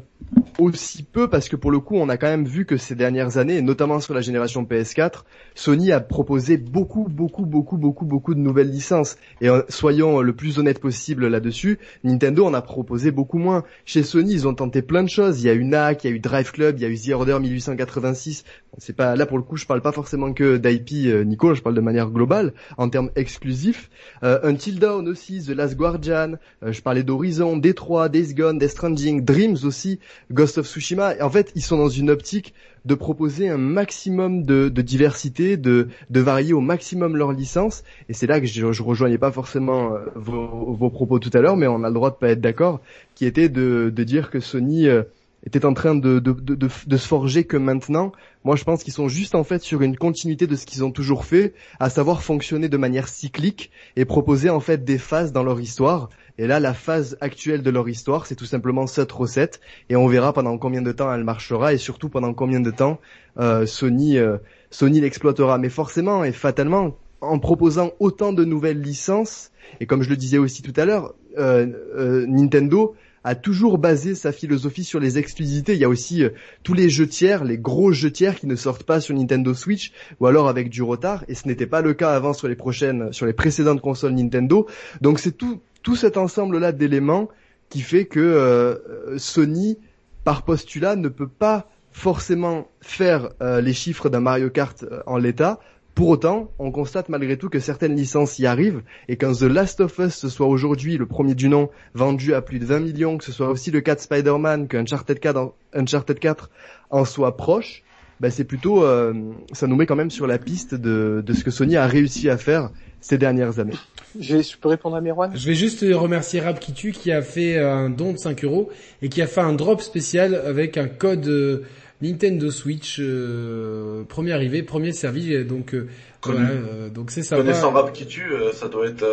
[0.58, 3.36] aussi peu parce que pour le coup, on a quand même vu que ces dernières
[3.36, 5.22] années, notamment sur la génération PS4,
[5.54, 9.16] Sony a proposé beaucoup, beaucoup, beaucoup, beaucoup, beaucoup de nouvelles licences.
[9.40, 13.62] Et euh, soyons le plus honnête possible là-dessus, Nintendo en a proposé beaucoup moins.
[13.84, 15.42] Chez Sony, ils ont tenté plein de choses.
[15.42, 16.98] Il y a eu NAC, il y a eu Drive Club, il y a eu
[16.98, 18.44] The Order 1886.
[18.78, 21.76] C'est pas là pour le coup, je parle pas forcément que d'IP, Nico, je parle
[21.76, 23.90] de manière globale en termes exclusifs.
[24.22, 29.24] Until Dawn aussi, The Last Guardian, euh, je parlais d'Horizon, D3, Days Gone, Death Stranding,
[29.24, 29.98] Dreams aussi,
[30.32, 31.16] Ghost of Tsushima.
[31.16, 35.88] Et en fait, ils sont dans une optique de proposer un maximum de, diversité, de,
[36.10, 37.82] varier au maximum leur licence.
[38.08, 41.56] Et c'est là que je, je rejoignais pas forcément euh, vos, propos tout à l'heure,
[41.56, 42.80] mais on a le droit de pas être d'accord,
[43.14, 45.02] qui était de, de dire que Sony euh,
[45.46, 48.12] était en train de, de, de, de, se forger que maintenant.
[48.44, 50.90] Moi, je pense qu'ils sont juste en fait sur une continuité de ce qu'ils ont
[50.90, 55.42] toujours fait, à savoir fonctionner de manière cyclique et proposer en fait des phases dans
[55.42, 56.08] leur histoire.
[56.38, 60.08] Et là, la phase actuelle de leur histoire, c'est tout simplement cette recette, et on
[60.08, 62.98] verra pendant combien de temps elle marchera, et surtout pendant combien de temps
[63.38, 64.38] euh, Sony euh,
[64.70, 65.58] Sony l'exploitera.
[65.58, 70.38] Mais forcément et fatalement, en proposant autant de nouvelles licences, et comme je le disais
[70.38, 71.66] aussi tout à l'heure, euh,
[71.96, 75.72] euh Nintendo a toujours basé sa philosophie sur les exclusivités.
[75.72, 76.28] Il y a aussi euh,
[76.62, 79.92] tous les jeux tiers, les gros jeux tiers qui ne sortent pas sur Nintendo Switch
[80.20, 81.24] ou alors avec du retard.
[81.28, 84.68] Et ce n'était pas le cas avant sur les prochaines, sur les précédentes consoles Nintendo.
[85.00, 87.28] Donc c'est tout, tout cet ensemble-là d'éléments
[87.70, 89.78] qui fait que euh, Sony,
[90.22, 95.60] par postulat, ne peut pas forcément faire euh, les chiffres d'un Mario Kart en l'état,
[95.94, 99.80] pour autant, on constate malgré tout que certaines licences y arrivent et qu'un The Last
[99.80, 103.18] of Us ce soit aujourd'hui le premier du nom vendu à plus de 20 millions,
[103.18, 106.50] que ce soit aussi le cas de Spider-Man, qu'un Uncharted 4, Uncharted 4
[106.90, 107.84] en soit proche,
[108.20, 109.12] bah c'est plutôt, euh,
[109.52, 112.28] ça nous met quand même sur la piste de, de ce que Sony a réussi
[112.28, 113.74] à faire ces dernières années.
[114.18, 118.12] Je peux répondre à Merwan Je vais juste remercier Rab qui a fait un don
[118.12, 118.70] de 5 euros
[119.02, 121.64] et qui a fait un drop spécial avec un code euh,
[122.02, 125.88] Nintendo Switch, euh, premier arrivé, premier servi, donc euh,
[126.28, 127.36] euh, donc c'est ça.
[127.36, 129.04] Connaissant Rap qui tue, ça doit être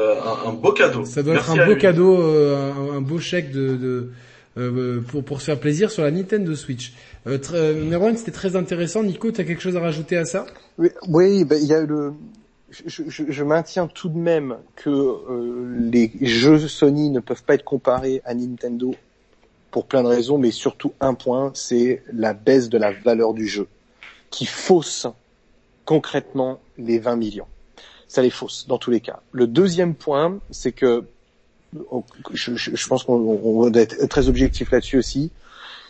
[0.45, 1.05] un, beau cadeau.
[1.05, 4.09] Ça doit être un beau cadeau, un, beau chèque de,
[4.55, 6.93] de pour pour se faire plaisir sur la Nintendo Switch.
[7.27, 9.03] Euh, Merwan, c'était très intéressant.
[9.03, 10.47] Nico, tu as quelque chose à rajouter à ça?
[10.77, 12.13] Oui, oui, ben, il y a le.
[12.69, 14.89] Je, je, je, maintiens tout de même que
[15.91, 18.95] les jeux Sony ne peuvent pas être comparés à Nintendo
[19.71, 23.47] pour plein de raisons, mais surtout un point, c'est la baisse de la valeur du
[23.47, 23.67] jeu,
[24.29, 25.07] qui fausse
[25.85, 27.47] concrètement les 20 millions.
[28.07, 29.21] Ça les fausse dans tous les cas.
[29.31, 31.05] Le deuxième point, c'est que
[31.89, 35.31] oh, je, pense qu'on doit être très objectif là-dessus aussi,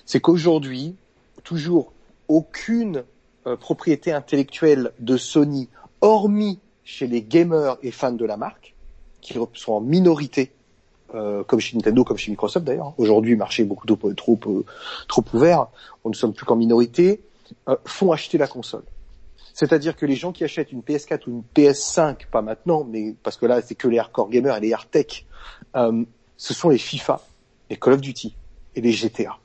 [0.05, 0.95] c'est qu'aujourd'hui,
[1.43, 1.91] toujours
[2.27, 3.03] aucune
[3.47, 5.67] euh, propriété intellectuelle de Sony,
[6.01, 8.75] hormis chez les gamers et fans de la marque,
[9.21, 10.51] qui sont en minorité
[11.13, 12.93] euh, comme chez Nintendo, comme chez Microsoft d'ailleurs.
[12.97, 14.65] Aujourd'hui, le marché est beaucoup trop, trop, euh,
[15.07, 15.67] trop ouvert.
[16.03, 17.21] On ne sommes plus qu'en minorité.
[17.67, 18.83] Euh, font acheter la console.
[19.53, 23.35] C'est-à-dire que les gens qui achètent une PS4 ou une PS5, pas maintenant, mais parce
[23.35, 25.25] que là c'est que les hardcore gamers et les hard tech,
[25.73, 27.21] ce sont les FIFA,
[27.69, 28.33] les Call of Duty
[28.75, 29.37] et les GTA.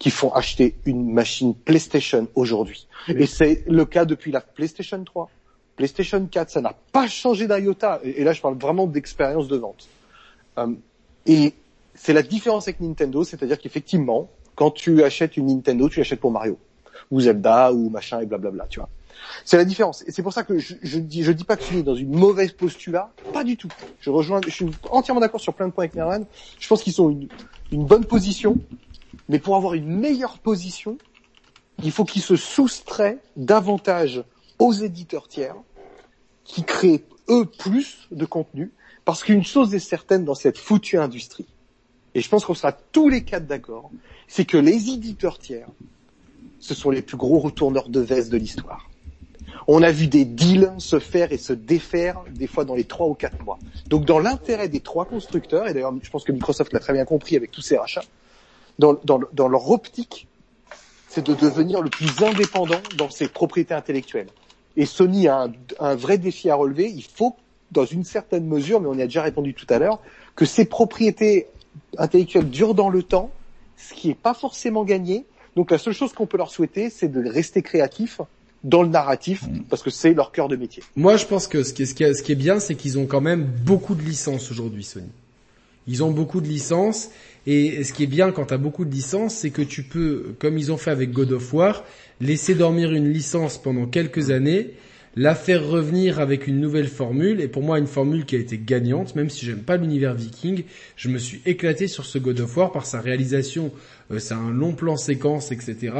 [0.00, 2.88] qui font acheter une machine PlayStation aujourd'hui.
[3.08, 5.30] Et c'est le cas depuis la PlayStation 3.
[5.76, 8.00] PlayStation 4, ça n'a pas changé d'un iota.
[8.02, 9.88] Et, là, je parle vraiment d'expérience de vente.
[10.58, 10.74] Euh,
[11.26, 11.54] et
[11.94, 16.30] c'est la différence avec Nintendo, c'est-à-dire qu'effectivement, quand tu achètes une Nintendo, tu l'achètes pour
[16.30, 16.58] Mario
[17.10, 18.88] ou Zelda ou machin et blablabla, tu vois.
[19.44, 20.02] C'est la différence.
[20.06, 22.52] Et c'est pour ça que je, je dis, pas que je suis dans une mauvaise
[22.52, 23.68] posture, pas du tout.
[24.00, 26.26] Je rejoins, je suis entièrement d'accord sur plein de points avec Merwan.
[26.58, 27.28] Je pense qu'ils sont une,
[27.72, 28.58] une bonne position,
[29.28, 30.98] mais pour avoir une meilleure position,
[31.82, 34.22] il faut qu'ils se soustraient davantage
[34.58, 35.56] aux éditeurs tiers,
[36.44, 38.72] qui créent eux plus de contenu,
[39.04, 41.46] parce qu'une chose est certaine dans cette foutue industrie,
[42.14, 43.90] et je pense qu'on sera tous les quatre d'accord,
[44.28, 45.68] c'est que les éditeurs tiers,
[46.60, 48.88] ce sont les plus gros retourneurs de veste de l'histoire.
[49.66, 53.06] On a vu des deals se faire et se défaire des fois dans les trois
[53.06, 53.58] ou quatre mois.
[53.88, 57.04] Donc dans l'intérêt des trois constructeurs, et d'ailleurs je pense que Microsoft l'a très bien
[57.04, 58.04] compris avec tous ces rachats,
[58.78, 60.26] dans, leur optique,
[61.08, 64.28] c'est de devenir le plus indépendant dans ses propriétés intellectuelles.
[64.76, 66.90] Et Sony a un, un, vrai défi à relever.
[66.90, 67.36] Il faut,
[67.74, 70.00] dans une certaine mesure, mais on y a déjà répondu tout à l'heure,
[70.34, 71.46] que ces propriétés
[71.98, 73.30] intellectuelles durent dans le temps,
[73.76, 75.24] ce qui n'est pas forcément gagné.
[75.56, 78.20] Donc la seule chose qu'on peut leur souhaiter, c'est de rester créatifs
[78.62, 80.82] dans le narratif, parce que c'est leur cœur de métier.
[80.96, 82.74] Moi, je pense que ce qui est, ce qui est, ce qui est bien, c'est
[82.74, 85.06] qu'ils ont quand même beaucoup de licences aujourd'hui, Sony.
[85.86, 87.10] Ils ont beaucoup de licences,
[87.46, 90.34] et ce qui est bien quand tu as beaucoup de licences, c'est que tu peux,
[90.38, 91.84] comme ils ont fait avec God of War,
[92.22, 94.70] laisser dormir une licence pendant quelques années,
[95.16, 98.58] la faire revenir avec une nouvelle formule, et pour moi une formule qui a été
[98.58, 100.64] gagnante, même si j'aime pas l'univers viking,
[100.96, 103.72] je me suis éclaté sur ce God of War par sa réalisation
[104.18, 105.92] c'est un long plan séquence, etc.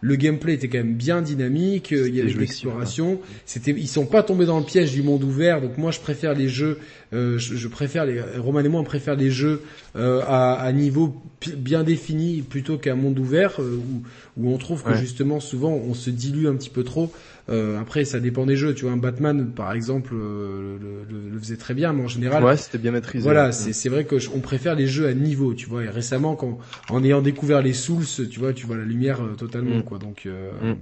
[0.00, 3.20] Le gameplay était quand même bien dynamique, euh, il y avait de l'exploration.
[3.44, 5.60] C'était, ils sont pas tombés dans le piège du monde ouvert.
[5.60, 6.78] Donc moi, je préfère les jeux,
[7.12, 9.62] euh, je, préfère les, Roman et moi, on préfère les jeux
[9.94, 11.16] à, à, niveau
[11.56, 14.02] bien défini plutôt qu'un monde ouvert où,
[14.36, 17.12] où on trouve que justement souvent on se dilue un petit peu trop.
[17.48, 18.74] après, ça dépend des jeux.
[18.74, 22.44] Tu vois, un Batman, par exemple, le, le, le, faisait très bien, mais en général,
[22.44, 23.24] ouais, c'était bien maîtrisé.
[23.24, 25.54] Voilà, c'est c'est vrai que on préfère les jeux à niveau.
[25.54, 26.58] Tu vois, et récemment, quand
[26.88, 29.82] en ayant découvert les Souls, tu vois, tu vois la lumière euh, totalement, mm.
[29.82, 29.98] quoi.
[29.98, 30.76] Donc, euh, mm.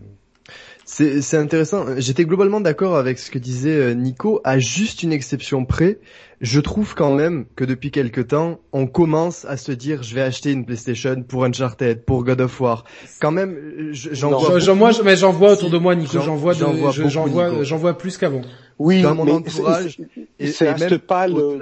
[0.85, 1.87] c'est intéressant.
[1.97, 5.99] J'étais globalement d'accord avec ce que disait euh, Nico, à juste une exception près.
[6.41, 10.21] Je trouve quand même que depuis quelque temps, on commence à se dire, je vais
[10.21, 12.85] acheter une PlayStation pour Uncharted, pour God of War.
[13.21, 14.75] Quand même, j'en vois.
[14.75, 16.21] moi, mais j'en vois autour de moi, Nico.
[16.21, 18.43] J'en vois, j'en vois, j'en vois plus qu'avant.
[18.79, 19.99] Oui, dans mon entourage.
[20.39, 21.59] Et c'est pas le,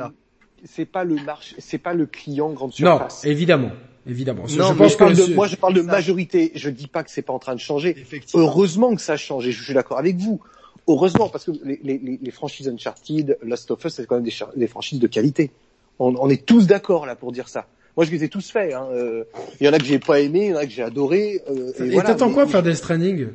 [0.65, 3.25] c'est pas le marché, c'est pas le client grande surface.
[3.25, 3.70] Non, évidemment
[4.07, 4.43] évidemment.
[4.43, 6.52] Non, je pense que moi je parle de majorité.
[6.55, 7.97] Je dis pas que c'est pas en train de changer.
[8.35, 9.52] Heureusement que ça a changé.
[9.52, 10.41] Je suis d'accord avec vous.
[10.89, 14.35] Heureusement parce que les, les, les franchises Uncharted, Last of Us, c'est quand même des,
[14.57, 15.51] des, franchises de qualité.
[15.99, 17.67] On, on est tous d'accord là pour dire ça.
[17.97, 18.75] Moi, je les ai tous faits.
[18.75, 18.89] Hein.
[18.93, 19.25] Euh,
[19.59, 21.43] il y en a que j'ai pas aimé, il y en a que j'ai adoré.
[21.51, 23.28] Euh, et, et t'attends quoi faire Death Stranding?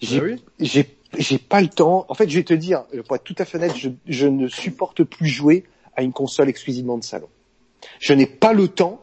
[0.00, 0.36] J'ai
[1.18, 2.06] j'ai pas le temps.
[2.08, 4.46] En fait, je vais te dire, pour être tout à fait honnête, je, je ne
[4.46, 5.64] supporte plus jouer
[5.96, 7.28] à une console exclusivement de salon.
[7.98, 9.00] Je n'ai pas le temps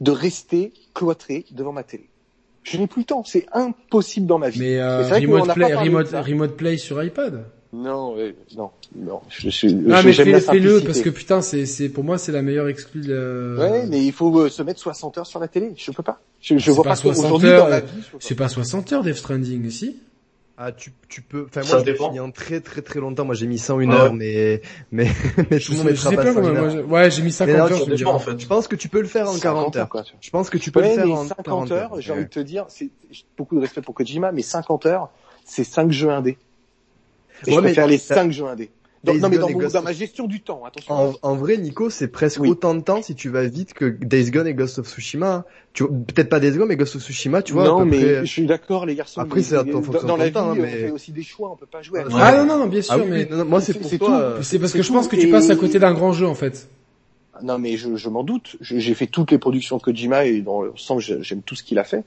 [0.00, 2.08] de rester cloîtré devant ma télé.
[2.62, 4.60] Je n'ai plus le temps, c'est impossible dans ma vie.
[4.60, 8.16] Mais euh, remote, play, remote, remote, play sur iPad non,
[8.56, 9.20] non, non.
[9.28, 9.74] Je, suis.
[9.74, 13.02] Non, mais fais-le parce que putain, c'est, c'est pour moi c'est la meilleure exclue.
[13.02, 13.56] De...
[13.58, 15.72] Ouais, mais il faut euh, se mettre 60 heures sur la télé.
[15.76, 16.20] Je peux pas.
[16.40, 17.82] Je, je vois pas, 60 heures.
[18.20, 19.96] C'est pas 60 heures Death Stranding, ici.
[20.58, 21.46] Ah, tu, tu peux.
[21.46, 23.26] Enfin, moi, j'ai mis en très très très longtemps.
[23.26, 25.10] Moi, j'ai mis 101 heures, mais mais
[25.50, 26.88] mais tout le monde mettra pas 100 heures.
[26.88, 27.96] ouais, j'ai mis 50 heures.
[27.96, 28.40] Je, en fait.
[28.40, 29.88] je pense que tu peux le faire en 40 heures.
[29.88, 32.00] Quoi, je pense que tu peux le faire en 50 heures.
[32.00, 32.90] J'ai envie de te dire, c'est
[33.36, 35.10] beaucoup de respect pour Kojima, mais 50 heures,
[35.44, 36.38] c'est 5 jeux indés.
[37.46, 38.70] Et je préfère les 5 jeux indés
[39.14, 41.14] non, mais dans, ma gestion du temps, attention.
[41.22, 44.46] En, vrai, Nico, c'est presque autant de temps si tu vas vite que Days Gone
[44.46, 45.44] et Ghost of Tsushima.
[45.72, 47.64] Tu peut-être pas Days Gone, mais Ghost of Tsushima, tu vois.
[47.64, 49.20] Non, mais je suis d'accord, les garçons.
[49.20, 50.62] Après, c'est dans, dans la vie, hein, mais...
[50.62, 52.00] on fait aussi des choix, on peut pas jouer.
[52.00, 54.36] À ah non, non, bien sûr, ah mais moi c'est pour toi.
[54.42, 56.68] C'est parce que je pense que tu passes à côté d'un grand jeu, en fait.
[57.42, 58.56] Non, mais je, je m'en doute.
[58.60, 61.84] J'ai fait toutes les productions de Kojima et dans l'ensemble, j'aime tout ce qu'il a
[61.84, 62.04] fait.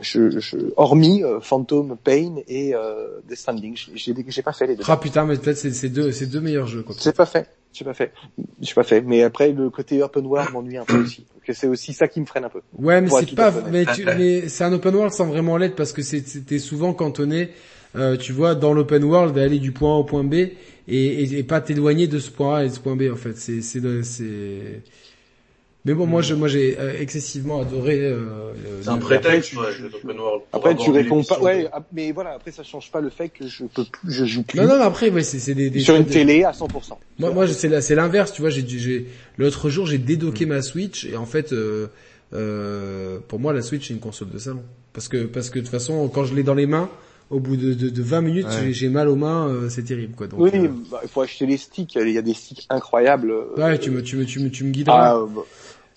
[0.00, 4.84] Je, je, hormis euh, Phantom Pain et euh, Death Stranding, j'ai pas fait les deux.
[4.88, 6.84] Ah putain, mais peut-être c'est deux, c'est deux meilleurs jeux.
[6.98, 7.48] C'est pas fait.
[7.72, 8.12] J'ai pas fait.
[8.60, 9.00] J'ai pas fait.
[9.00, 11.24] Mais après, le côté open world m'ennuie un peu aussi.
[11.52, 12.60] C'est aussi ça qui me freine un peu.
[12.78, 15.92] Ouais, mais c'est pas, mais, tu, mais c'est un open world sans vraiment l'être parce
[15.92, 17.50] que c'était souvent cantonné,
[17.96, 20.34] euh, tu vois, dans l'open world d'aller du point A au point B
[20.88, 23.36] et, et, pas t'éloigner de ce point A et de ce point B en fait.
[23.36, 24.82] C'est c'est c'est
[25.84, 27.98] mais bon, moi, je, moi, j'ai euh, excessivement adoré.
[27.98, 28.52] Euh,
[28.82, 30.14] c'est un prétexte, ouais,
[30.52, 31.40] Après, tu réponds pas.
[31.40, 32.34] Ouais, mais voilà.
[32.34, 34.60] Après, ça change pas le fait que je peux plus, je joue plus.
[34.60, 36.68] Non, non, après, ouais, c'est, c'est des, des sur une télé à 100%.
[37.18, 38.32] Moi, moi, c'est, c'est l'inverse.
[38.32, 41.88] Tu vois, j'ai, j'ai l'autre jour, j'ai dédocké ma Switch et en fait, euh,
[42.32, 44.62] euh, pour moi, la Switch est une console de salon.
[44.92, 46.90] Parce que parce que de toute façon, quand je l'ai dans les mains,
[47.32, 50.26] au bout de, de, de 20 minutes, j'ai mal aux mains, euh, c'est terrible quoi.
[50.26, 51.94] Donc, oui, euh, bah, il faut acheter les sticks.
[51.94, 53.34] Il y a des sticks incroyables.
[53.56, 55.14] Ouais, tu me tu me tu me tu me guideras.
[55.14, 55.40] Ah, bah,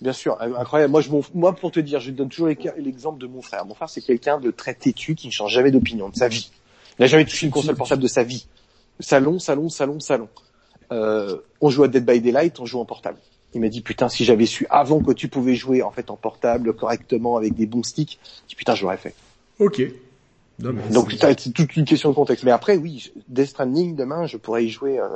[0.00, 0.90] bien sûr, incroyable.
[0.90, 3.66] Moi, je moi pour te dire, je donne toujours l'exemple de mon frère.
[3.66, 6.50] Mon frère, c'est quelqu'un de très têtu qui ne change jamais d'opinion de sa vie.
[6.98, 8.46] Il n'a jamais touché une console portable de sa vie.
[8.98, 10.28] Salon, salon, salon, salon.
[10.90, 13.18] Euh, on joue à Dead by Daylight, on joue en portable.
[13.52, 16.16] Il m'a dit putain si j'avais su avant que tu pouvais jouer en fait en
[16.16, 19.14] portable correctement avec des bons sticks, je dis putain j'aurais fait.
[19.58, 19.82] Ok.
[20.58, 22.44] Donc c'est toute une question de contexte.
[22.44, 25.06] Mais après oui, Death Stranding demain je pourrais y jouer euh,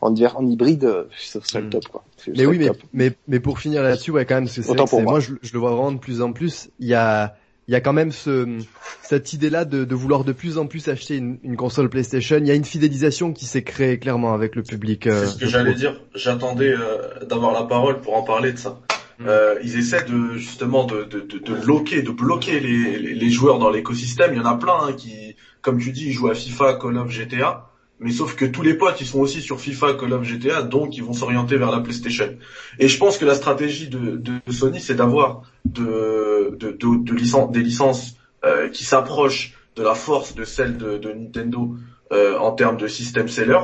[0.00, 1.70] en, en hybride, euh, ce serait le hmm.
[1.70, 2.04] top quoi.
[2.28, 5.32] Mais oui, mais, mais, mais pour finir là-dessus, ouais quand même, c'est moi, moi je,
[5.42, 6.70] je, le vois vraiment de plus en plus.
[6.78, 7.36] Il y a
[7.70, 8.58] il y a quand même ce,
[9.00, 12.38] cette idée-là de, de, vouloir de plus en plus acheter une, une, console PlayStation.
[12.38, 15.06] Il y a une fidélisation qui s'est créée clairement avec le public.
[15.06, 16.00] Euh, c'est ce que j'allais dire.
[16.16, 18.80] J'attendais euh, d'avoir la parole pour en parler de ça.
[19.20, 19.24] Mm.
[19.28, 23.58] Euh, ils essaient de justement de, de, de, de loquer, de bloquer les, les, joueurs
[23.58, 24.32] dans l'écosystème.
[24.34, 26.96] Il y en a plein hein, qui, comme tu dis, ils jouent à FIFA, Call
[26.96, 30.24] of, GTA mais sauf que tous les potes ils sont aussi sur FIFA, Call of,
[30.24, 32.34] GTA, donc ils vont s'orienter vers la PlayStation.
[32.78, 37.52] Et je pense que la stratégie de, de Sony, c'est d'avoir de, de, de, de
[37.52, 41.76] des licences euh, qui s'approchent de la force de celle de, de Nintendo
[42.12, 43.60] euh, en termes de système seller,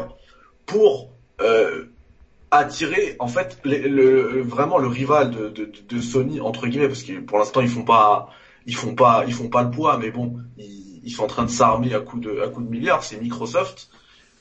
[0.67, 1.87] pour euh,
[2.51, 7.19] attirer en fait le, vraiment le rival de, de, de, Sony entre guillemets, parce que
[7.21, 8.31] pour l'instant ils font pas
[8.67, 11.45] ils font pas ils font pas le poids, mais bon ils, ils sont en train
[11.45, 13.89] de s'armer à coup de à coup de milliards, c'est Microsoft.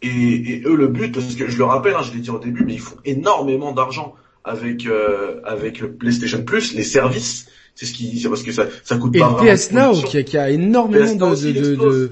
[0.01, 2.64] Et, eux, le but, parce que je le rappelle, hein, je l'ai dit au début,
[2.66, 7.48] mais ils font énormément d'argent avec euh, avec le PlayStation Plus, les services.
[7.75, 9.38] C'est ce qui, c'est parce que ça ça coûte et pas.
[9.42, 12.11] Et le PS Now qui a, qui a énormément de, de, de,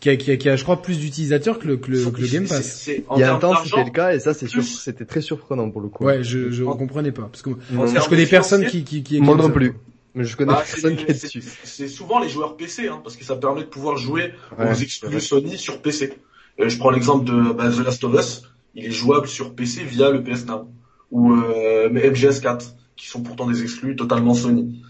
[0.00, 2.20] qui a, qui a, qui a, je crois, plus d'utilisateurs que le, que le, que
[2.20, 2.88] le Game Pass.
[2.88, 5.88] Il y a un temps, c'était le cas, et ça, c'était très surprenant pour le
[5.88, 6.04] coup.
[6.04, 9.50] Ouais, je, je comprenais pas, parce que je connais personne qui, qui, qui Moi non
[9.50, 9.74] plus.
[10.14, 11.42] Mais je connais bah, personne qui est dessus.
[11.62, 15.20] C'est souvent les joueurs PC, hein, parce que ça permet de pouvoir jouer aux exclus
[15.20, 16.14] Sony sur PC.
[16.58, 18.42] Euh, je prends l'exemple de bah, The Last of Us,
[18.74, 20.68] il est jouable sur PC via le PS Now
[21.10, 24.82] ou euh, MGS4 qui sont pourtant des exclus totalement Sony.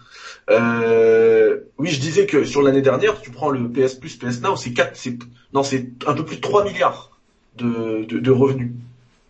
[0.50, 4.56] Euh, oui, je disais que sur l'année dernière, tu prends le PS Plus, PS Now,
[4.56, 5.18] c'est 4, c'est
[5.52, 7.18] non, c'est un peu plus de 3 milliards
[7.56, 8.72] de, de, de revenus.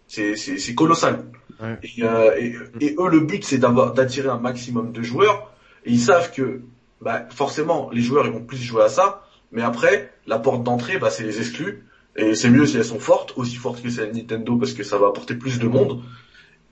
[0.08, 1.24] C'est c'est colossal.
[1.62, 1.78] Ouais.
[1.82, 5.52] Et, euh, et, et, eux, le but, c'est d'avoir d'attirer un maximum de joueurs.
[5.84, 6.62] Et ils savent que,
[7.00, 9.26] bah, forcément, les joueurs ils vont plus jouer à ça.
[9.52, 11.84] Mais après, la porte d'entrée, bah, c'est les exclus.
[12.16, 14.98] Et c'est mieux si elles sont fortes, aussi fortes que celles Nintendo parce que ça
[14.98, 16.02] va apporter plus de monde.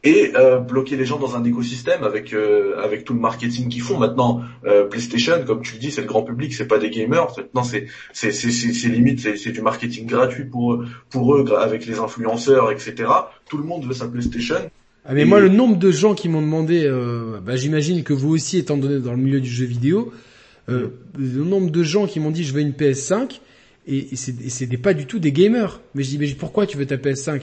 [0.05, 3.83] Et euh, bloquer les gens dans un écosystème avec euh, avec tout le marketing qu'ils
[3.83, 4.43] font maintenant.
[4.65, 7.27] Euh, PlayStation, comme tu le dis, c'est le grand public, c'est pas des gamers.
[7.37, 11.85] Maintenant, c'est c'est c'est c'est limite, c'est c'est du marketing gratuit pour pour eux avec
[11.87, 13.11] les influenceurs, etc.
[13.49, 14.71] Tout le monde veut sa PlayStation.
[15.11, 18.29] Ah mais moi, le nombre de gens qui m'ont demandé, euh, bah, j'imagine que vous
[18.29, 20.13] aussi, étant donné dans le milieu du jeu vidéo,
[20.69, 23.41] euh, le nombre de gens qui m'ont dit je veux une PS5
[23.87, 25.81] et, et c'était pas du tout des gamers.
[25.95, 27.41] Mais je dis, mais pourquoi tu veux ta PS5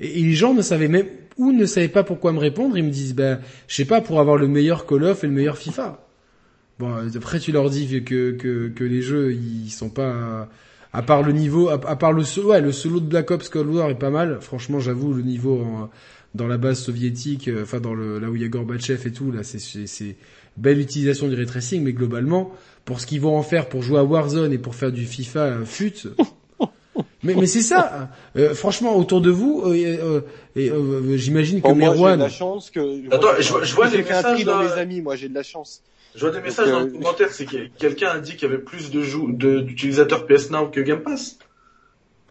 [0.00, 1.06] et, les gens ne savaient même
[1.38, 2.76] ou ne savaient pas pourquoi me répondre.
[2.78, 5.32] Ils me disent, ben, je sais pas, pour avoir le meilleur Call of et le
[5.32, 6.00] meilleur FIFA.
[6.78, 10.48] Bon, après tu leur dis que que que les jeux ils sont pas
[10.92, 13.68] à part le niveau, à, part le solo, ouais, le solo de Black Ops Cold
[13.68, 14.38] War est pas mal.
[14.40, 15.88] Franchement, j'avoue, le niveau
[16.34, 19.12] dans la base soviétique, euh, enfin dans le là où il y a Gorbatchev et
[19.12, 20.16] tout, là c'est c'est
[20.56, 22.52] belle utilisation du ray tracing, mais globalement,
[22.84, 25.40] pour ce qu'ils vont en faire pour jouer à Warzone et pour faire du FIFA
[25.40, 26.08] euh, fut.
[27.24, 28.10] mais, mais c'est ça.
[28.36, 30.20] Euh, franchement, autour de vous, euh,
[30.56, 31.96] euh, j'imagine que Merwan.
[31.96, 33.14] Moi, j'ai de la chance que.
[33.14, 35.00] Attends, je, je vois des messages dans mes amis.
[35.00, 35.82] Moi, j'ai de la chance.
[36.14, 37.32] Je vois des messages dans les commentaires.
[37.32, 41.02] C'est que quelqu'un a dit qu'il y avait plus de d'utilisateurs PS Now que Game
[41.02, 41.38] Pass.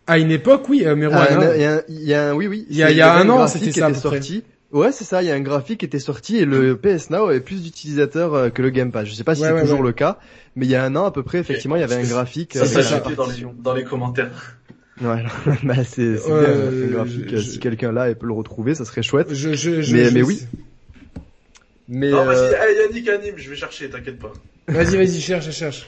[0.05, 1.27] À une époque, oui, Merwan.
[1.29, 1.81] Ah, hein.
[1.87, 2.65] il y, a, y a, oui, oui.
[2.69, 3.93] Il y a, il y a un an, c'était ça.
[3.93, 4.43] Sorti.
[4.71, 5.21] Ouais, c'est ça.
[5.21, 8.51] Il y a un graphique qui était sorti et le PS Now avait plus d'utilisateurs
[8.53, 9.05] que le Game Pass.
[9.07, 10.17] Je sais pas si c'est toujours le cas,
[10.55, 12.53] mais il y a un an à peu près, effectivement, il y avait un graphique.
[12.55, 14.31] Ça, ça dans les, dans les commentaires.
[15.01, 15.23] Ouais,
[15.63, 17.39] bah c'est c'est euh, bien, graphique.
[17.39, 19.33] Si quelqu'un là et peut le retrouver, ça serait chouette.
[19.33, 20.45] Je, je, je, mais mais oui.
[21.87, 22.87] Mais non, vas-y, euh...
[22.87, 24.31] Yannick anime, je vais chercher, t'inquiète pas.
[24.67, 25.87] Vas-y, vas-y, cherche, cherche.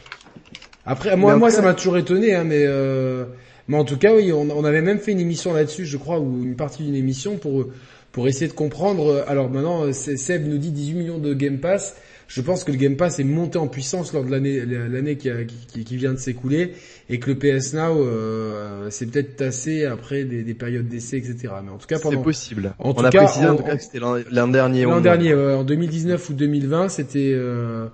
[0.85, 3.25] Après, moi, moi, ça m'a toujours étonné, hein, mais euh...
[3.67, 6.19] mais en tout cas, oui, on, on avait même fait une émission là-dessus, je crois,
[6.19, 7.67] ou une partie d'une émission pour
[8.11, 9.23] pour essayer de comprendre.
[9.27, 11.95] Alors maintenant, Seb nous dit 18 millions de Game Pass
[12.27, 15.29] je pense que le Game Pass est monté en puissance lors de l'année l'année qui,
[15.67, 16.73] qui, qui, vient de s'écouler
[17.09, 21.53] et que le PS Now euh, c'est peut-être tassé après des, des périodes d'essai etc.
[21.63, 22.73] Mais en tout cas pendant c'est possible.
[22.79, 24.83] En tout On a cas, précisé en, tout cas que c'était l'an dernier.
[24.83, 27.87] L'an dernier, en 2019 ou 2020, c'était euh,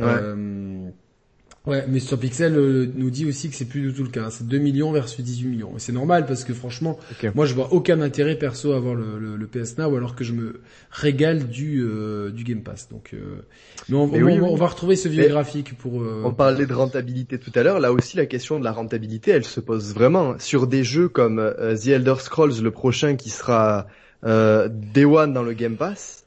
[0.00, 0.88] euh,
[1.66, 4.30] Ouais, mais sur Pixel euh, nous dit aussi que c'est plus du tout le cas.
[4.30, 5.72] C'est 2 millions versus 18 millions.
[5.76, 6.98] Et c'est normal parce que franchement,
[7.34, 10.32] moi je vois aucun intérêt perso à avoir le, le, PS Now alors que je
[10.32, 12.88] me régale du euh, du Game Pass.
[12.88, 13.42] Donc, euh...
[13.90, 16.02] mais on, on, va retrouver ce vieux graphique pour.
[16.24, 17.78] On parlait de rentabilité tout à l'heure.
[17.78, 21.54] Là aussi, la question de la rentabilité, elle se pose vraiment sur des jeux comme
[21.58, 23.86] The Elder Scrolls, le prochain qui sera
[24.24, 26.19] Day One dans le Game Pass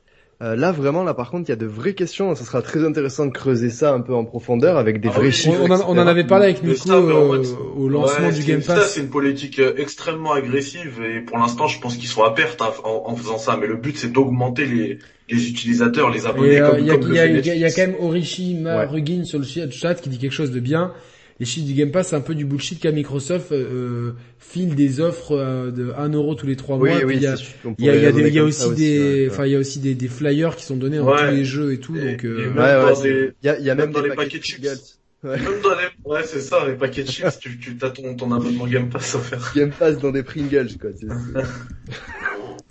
[0.44, 2.36] euh, là vraiment, là par contre, il y a de vraies questions.
[2.36, 5.32] Ce sera très intéressant de creuser ça un peu en profondeur avec des ah vrais
[5.32, 5.58] chiffres.
[5.88, 7.44] On, en, avait parlé avec Nico euh,
[7.78, 8.94] au lancement du Game Pass.
[8.94, 12.62] C'est une politique euh, extrêmement agressive et pour l'instant, je pense qu'ils sont à perte
[12.62, 13.58] hein, en, faisant ça.
[13.60, 15.00] Mais le but, c'est d'augmenter les,
[15.30, 16.60] les utilisateurs, les abonnés.
[16.80, 20.60] Il y, a, quand même Orishi Marugin sur le chat qui dit quelque chose de
[20.60, 20.92] bien
[21.40, 25.00] les chiffres du Game Pass, c'est un peu du bullshit qu'à Microsoft euh, file des
[25.00, 26.88] offres euh, de 1 euro tous les 3 mois.
[27.04, 27.36] Oui, il y a,
[27.78, 30.08] il y a, il y a aussi des, enfin, il y a aussi des, des
[30.08, 31.94] flyers qui sont donnés en tous les jeux et tout.
[31.94, 32.54] donc, euh...
[32.54, 35.00] ouais, il y a, il y a même, dans les paquets de chips.
[35.24, 35.38] Ouais.
[35.38, 35.86] Même dans les...
[36.04, 39.16] Ouais, c'est ça, les paquets de chips, tu, tu as ton, ton abonnement Game Pass
[39.16, 39.54] offert.
[39.56, 40.90] Game Pass dans des Pringles, quoi.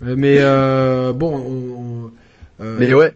[0.01, 2.11] Euh, mais euh, bon, on,
[2.61, 3.13] euh, mais ouais.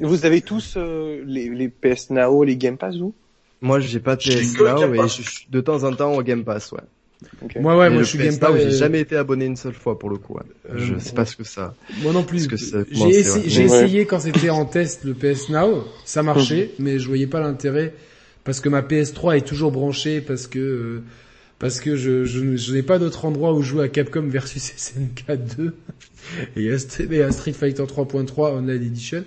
[0.00, 3.14] Vous avez tous les, les PS Now, les Game Pass, vous?
[3.62, 6.44] Moi, j'ai pas de PS Now et je suis de temps en temps au Game
[6.44, 6.80] Pass, ouais.
[7.60, 8.50] Moi, ouais, moi, je suis Game Pass.
[8.56, 10.34] J'ai jamais été abonné une seule fois pour le coup.
[10.34, 10.74] Ouais.
[10.76, 11.74] je sais pas ce que ça.
[12.02, 12.48] Moi non plus.
[12.90, 17.26] J'ai essayé, essayé quand c'était en test le PS Now, ça marchait, mais je voyais
[17.26, 17.94] pas l'intérêt
[18.44, 21.02] parce que ma PS3 est toujours branchée parce que euh,
[21.58, 25.74] parce que je, je, n'ai pas d'autre endroit où jouer à Capcom versus SNK 2
[26.56, 26.78] et à
[27.30, 29.24] Street Fighter 3.3 Online Edition.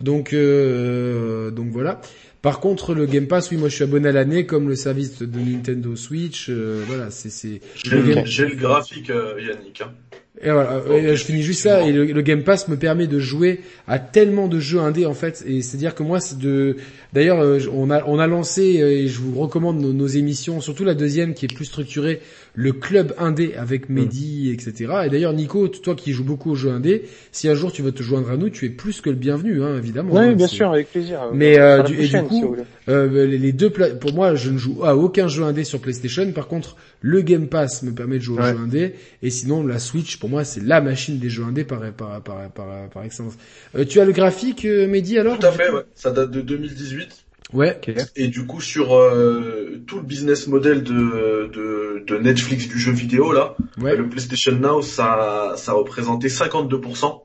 [0.00, 2.00] Donc euh, donc voilà.
[2.44, 5.22] Par contre, le Game Pass, oui, moi je suis abonné à l'année, comme le service
[5.22, 6.48] de Nintendo Switch.
[6.50, 7.62] Euh, voilà, c'est c'est.
[7.74, 9.80] J'ai le, graphique, euh, Yannick.
[9.80, 9.94] Hein.
[10.42, 10.82] Et voilà,
[11.14, 11.88] je finis juste ça.
[11.88, 15.42] Et le, Game Pass me permet de jouer à tellement de jeux indés en fait.
[15.46, 16.76] Et c'est à dire que moi, c'est de.
[17.14, 20.84] D'ailleurs, euh, on a on a lancé et je vous recommande nos, nos, émissions, surtout
[20.84, 22.20] la deuxième qui est plus structurée
[22.54, 23.92] le club indé avec mm.
[23.92, 24.92] Mehdi, etc.
[25.06, 27.92] Et d'ailleurs, Nico, toi qui joues beaucoup aux jeux indés, si un jour tu veux
[27.92, 30.14] te joindre à nous, tu es plus que le bienvenu, hein, évidemment.
[30.14, 31.30] Oui, hein, bien sûr, avec plaisir.
[31.32, 32.56] Mais euh, du, et du coup,
[32.88, 36.30] euh, les, deux, pour moi, je ne joue à aucun jeu indé sur PlayStation.
[36.32, 39.78] Par contre, le Game Pass me permet de jouer aux jeux indés, et sinon la
[39.78, 43.34] Switch, pour moi, c'est la machine des jeux indés par par par par, par, excellence.
[43.74, 45.38] Euh, tu as le graphique, Mehdi, alors?
[45.38, 45.82] Tout à fait, ouais.
[45.94, 47.23] Ça date de 2018.
[47.54, 47.80] Ouais.
[48.16, 52.90] Et du coup sur euh, tout le business model de, de, de, Netflix du jeu
[52.90, 53.96] vidéo là, ouais.
[53.96, 57.22] le PlayStation Now ça ça représentait 52%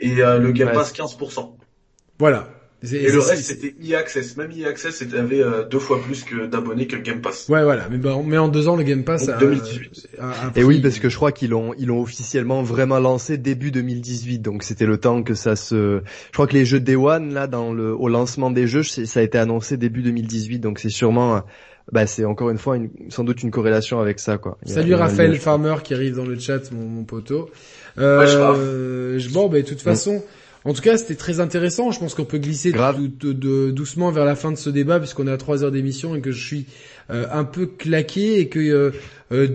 [0.00, 1.56] et euh, le Game Pass 15%.
[2.18, 2.48] Voilà.
[2.82, 4.36] Et, le reste c'était e-access.
[4.36, 7.48] Même e-access avait euh, deux fois plus que d'abonnés que le Game Pass.
[7.48, 9.28] Ouais voilà, mais, bah, mais en deux ans le Game Pass.
[9.28, 10.08] a, 2018.
[10.56, 14.40] Et oui parce que je crois qu'ils l'ont ils l'ont officiellement vraiment lancé début 2018,
[14.40, 16.02] donc c'était le temps que ça se.
[16.26, 19.20] Je crois que les jeux Day One là dans le au lancement des jeux ça
[19.20, 21.42] a été annoncé début 2018, donc c'est sûrement
[21.92, 24.58] bah c'est encore une fois une, sans doute une corrélation avec ça quoi.
[24.66, 27.48] Salut Raphaël Farmer qui arrive dans le chat mon, mon poteau.
[27.98, 30.22] Euh, bon bah de toute façon.
[30.66, 31.92] En tout cas, c'était très intéressant.
[31.92, 35.32] Je pense qu'on peut glisser de, doucement vers la fin de ce débat puisqu'on est
[35.32, 36.66] à trois heures d'émission et que je suis
[37.08, 38.90] euh, un peu claqué et que euh,
[39.30, 39.46] euh,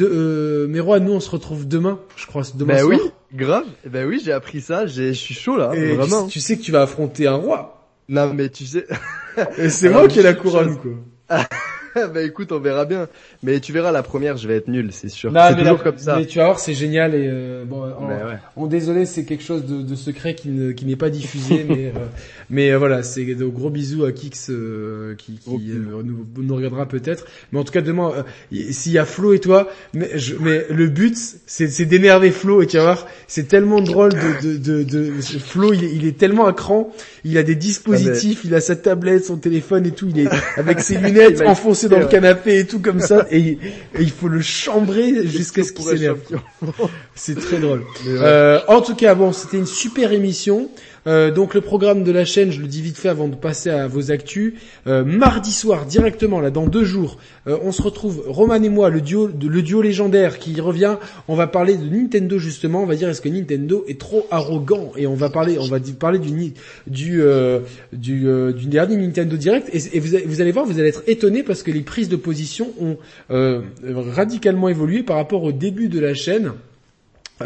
[0.00, 3.00] euh nous on se retrouve demain, je crois, demain ben oui,
[3.34, 3.64] grave.
[3.90, 4.86] Ben oui, j'ai appris ça.
[4.86, 6.28] Je suis chaud là, vraiment.
[6.28, 7.84] Tu, sais que tu vas affronter un roi.
[8.08, 8.86] Non, mais tu sais.
[9.68, 10.92] c'est moi qui ai la couronne, quoi.
[12.14, 13.08] bah écoute, on verra bien.
[13.42, 15.32] Mais tu verras la première, je vais être nul, c'est sûr.
[15.34, 16.16] C'est toujours comme ça.
[16.16, 17.82] Mais tu vas voir, c'est génial et euh, bon,
[18.56, 21.86] on, désolé, c'est quelque chose de, de secret qui ne qui n'est pas diffusé, mais
[21.86, 22.06] euh,
[22.50, 26.86] mais euh, voilà, c'est de gros bisous à Kix euh, qui, qui nous, nous, regardera
[26.86, 27.26] peut-être.
[27.50, 28.24] Mais en tout cas, demain,
[28.70, 32.62] s'il y a Flo et toi, mais je, mais le but, c'est c'est d'énerver Flo
[32.62, 36.06] et tu vas voir, c'est tellement drôle de de de, de Flo, il est, il
[36.06, 36.90] est tellement à cran,
[37.24, 40.28] il a des dispositifs, ah, il a sa tablette, son téléphone et tout, il est
[40.56, 43.58] avec ses lunettes enfoncées dans le canapé et tout comme ça, et,
[43.98, 46.18] il faut le chambrer jusqu'à ce qu'il s'énerve.
[47.14, 47.82] C'est très drôle.
[48.06, 50.70] Euh, en tout cas, bon, c'était une super émission.
[51.06, 53.70] Euh, donc le programme de la chaîne, je le dis vite fait avant de passer
[53.70, 54.54] à vos actus.
[54.86, 58.90] Euh, mardi soir, directement, là, dans deux jours, euh, on se retrouve, Roman et moi,
[58.90, 60.96] le duo, le duo légendaire qui revient.
[61.28, 62.82] On va parler de Nintendo justement.
[62.82, 64.92] On va dire est-ce que Nintendo est trop arrogant?
[64.96, 66.52] Et on va parler, on va parler du
[66.86, 67.22] du
[67.92, 69.68] du, du dernier Nintendo Direct.
[69.72, 72.72] Et, vous, vous, allez voir, vous allez être étonné parce que les prises de position
[72.80, 72.96] ont
[73.30, 76.52] radicalement évolué par rapport au début de la chaîne.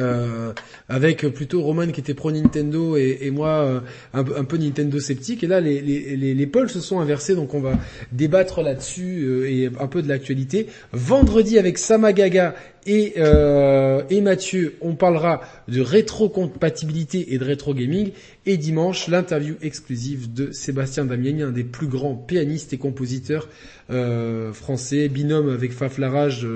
[0.00, 0.52] Euh,
[0.88, 3.80] avec plutôt Roman qui était pro Nintendo et, et moi euh,
[4.14, 5.42] un, peu Nintendo sceptique.
[5.42, 7.72] Et là, les, les, les, pôles se sont inversés, donc on va
[8.12, 10.68] débattre là-dessus euh, et un peu de l'actualité.
[10.92, 12.54] Vendredi avec Samagaga
[12.86, 18.12] et, euh, et Mathieu, on parlera de rétrocompatibilité et de rétro gaming.
[18.46, 23.48] Et dimanche, l'interview exclusive de Sébastien Damiani, un des plus grands pianistes et compositeurs
[23.90, 26.46] euh, français, binôme avec Faflarage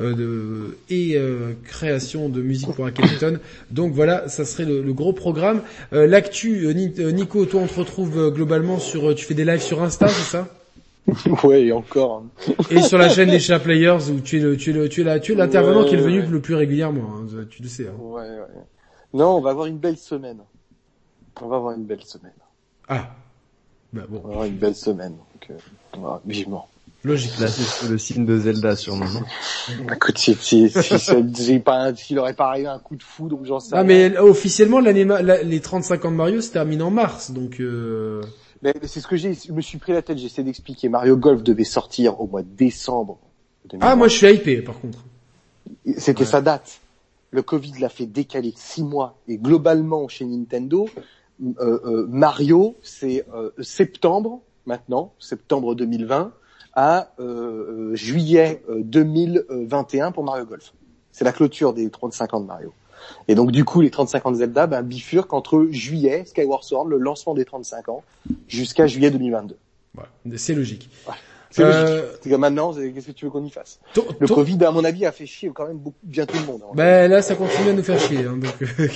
[0.00, 1.18] euh, et
[1.64, 3.40] création de musique pour Akhenaton.
[3.72, 5.62] Donc voilà, ça serait le, gros programme.
[5.90, 10.30] L'actu, Nico, toi on te retrouve globalement sur, tu fais des lives sur Insta, c'est
[10.30, 10.59] ça?
[11.44, 12.24] ouais, et encore.
[12.70, 15.06] Et sur la chaîne des Chat Players où tu es le, tu es le, tu
[15.06, 17.88] es tu es l'intervenant qui est venu le plus régulièrement, hein, tu le sais.
[17.88, 17.94] Hein.
[17.98, 18.64] Ouais, ouais.
[19.12, 20.38] Non, on va avoir une belle semaine.
[21.40, 22.32] On va avoir une belle semaine.
[22.88, 23.10] Ah.
[23.92, 24.20] Bah bon.
[24.24, 26.68] On va avoir une belle semaine, donc euh, vivement.
[27.02, 27.38] Logique.
[27.38, 29.22] Là, c'est le signe de Zelda, sûrement, non?
[29.94, 33.74] Écoute, si, si, si, pas, s'il aurait pas arrivé un coup de foudre, j'en sais
[33.74, 35.06] Ah, mais officiellement, l'année,
[35.42, 38.20] les 35 ans de Mario se terminent en mars, donc euh...
[38.62, 40.88] Mais c'est ce que j'ai, je me suis pris la tête, j'essaie d'expliquer.
[40.88, 43.18] Mario Golf devait sortir au mois de décembre.
[43.80, 44.98] Ah, moi je suis hypé par contre.
[45.96, 46.80] C'était sa date.
[47.30, 49.18] Le Covid l'a fait décaler six mois.
[49.28, 50.88] Et globalement, chez Nintendo,
[51.42, 56.32] euh, euh, Mario, c'est euh, septembre maintenant, septembre 2020,
[56.74, 57.12] à
[57.94, 60.72] juillet 2021 pour Mario Golf.
[61.10, 62.72] C'est la clôture des 35 ans de Mario.
[63.28, 66.86] Et donc du coup, les 35 ans de Zelda ben, bifurquent entre juillet, Skyward Sword,
[66.86, 68.02] le lancement des 35 ans,
[68.48, 69.56] jusqu'à juillet 2022.
[69.96, 70.04] Ouais,
[70.36, 70.88] c'est logique.
[71.50, 72.12] C'est euh...
[72.22, 72.38] logique.
[72.38, 73.80] Maintenant, qu'est-ce que tu veux qu'on y fasse?
[74.18, 76.60] Le Covid, à mon avis, a fait chier quand même beaucoup, bien tout le monde.
[76.64, 76.72] Hein.
[76.74, 78.24] Ben là, ça continue à nous faire chier.
[78.24, 78.88] Hein, donc, euh,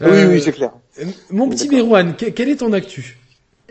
[0.02, 0.72] oui, oui, c'est clair.
[1.30, 3.19] Mon petit Merouane, quel est ton actu?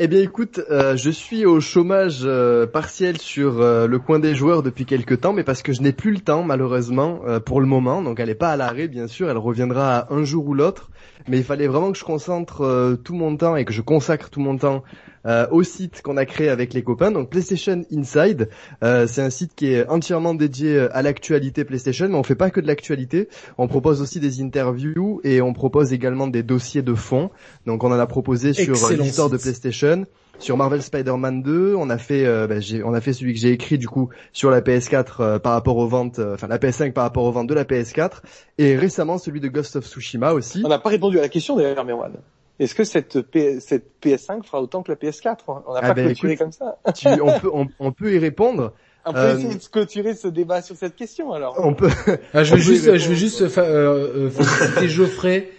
[0.02, 4.34] Eh bien écoute, euh, je suis au chômage euh, partiel sur euh, le coin des
[4.34, 7.68] joueurs depuis quelques temps, mais parce que je n'ai plus le temps malheureusement pour le
[7.68, 8.02] moment.
[8.02, 10.90] Donc elle n'est pas à l'arrêt bien sûr, elle reviendra un jour ou l'autre.
[11.28, 14.40] Mais il fallait vraiment que je concentre tout mon temps et que je consacre tout
[14.40, 14.84] mon temps
[15.26, 18.50] euh, au site qu'on a créé avec les copains, donc PlayStation Inside.
[18.84, 22.36] Euh, c'est un site qui est entièrement dédié euh, à l'actualité PlayStation, mais on fait
[22.36, 23.30] pas que de l'actualité.
[23.58, 27.30] On propose aussi des interviews et on propose également des dossiers de fond.
[27.66, 30.06] Donc on en a proposé sur l'histoire de PlayStation
[30.38, 33.78] sur Marvel Spider-Man 2, on a fait bah, on a fait celui que j'ai écrit
[33.78, 37.32] du coup sur la PS4 par rapport aux ventes enfin la PS5 par rapport aux
[37.34, 38.22] ventes de la PS4
[38.58, 40.62] et récemment celui de Ghost of Tsushima aussi.
[40.64, 42.14] On n'a pas répondu à la question d'ailleurs Merwan.
[42.60, 45.94] Est-ce que cette, P cette PS5 fera autant que la PS4 On n'a ah pas
[45.94, 46.78] ben, clôturé comme ça.
[46.94, 48.74] tu, on, peut, on, peut y répondre.
[49.06, 51.56] On peut essayer de clôturer ce débat sur cette question alors.
[51.58, 51.90] On peut.
[52.34, 55.50] Ah, je vais juste, je vais juste euh, féliciter Geoffrey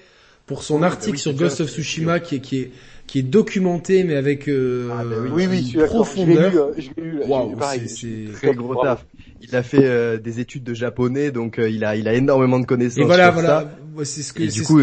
[0.46, 2.70] pour son article sur Ghost of Tsushima qui est, qui est
[3.10, 6.70] qui est documenté mais avec euh, ah, ben oui, oui, profondeur.
[6.78, 7.56] Je l'ai lu, wow,
[7.86, 9.04] c'est très gros taf.
[9.42, 12.60] Il a fait euh, des études de japonais donc euh, il a il a énormément
[12.60, 12.98] de connaissances.
[12.98, 13.68] Et voilà voilà,
[14.04, 14.44] c'est ce que.
[14.44, 14.80] Et du coup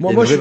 [0.00, 0.34] moi, moi, je,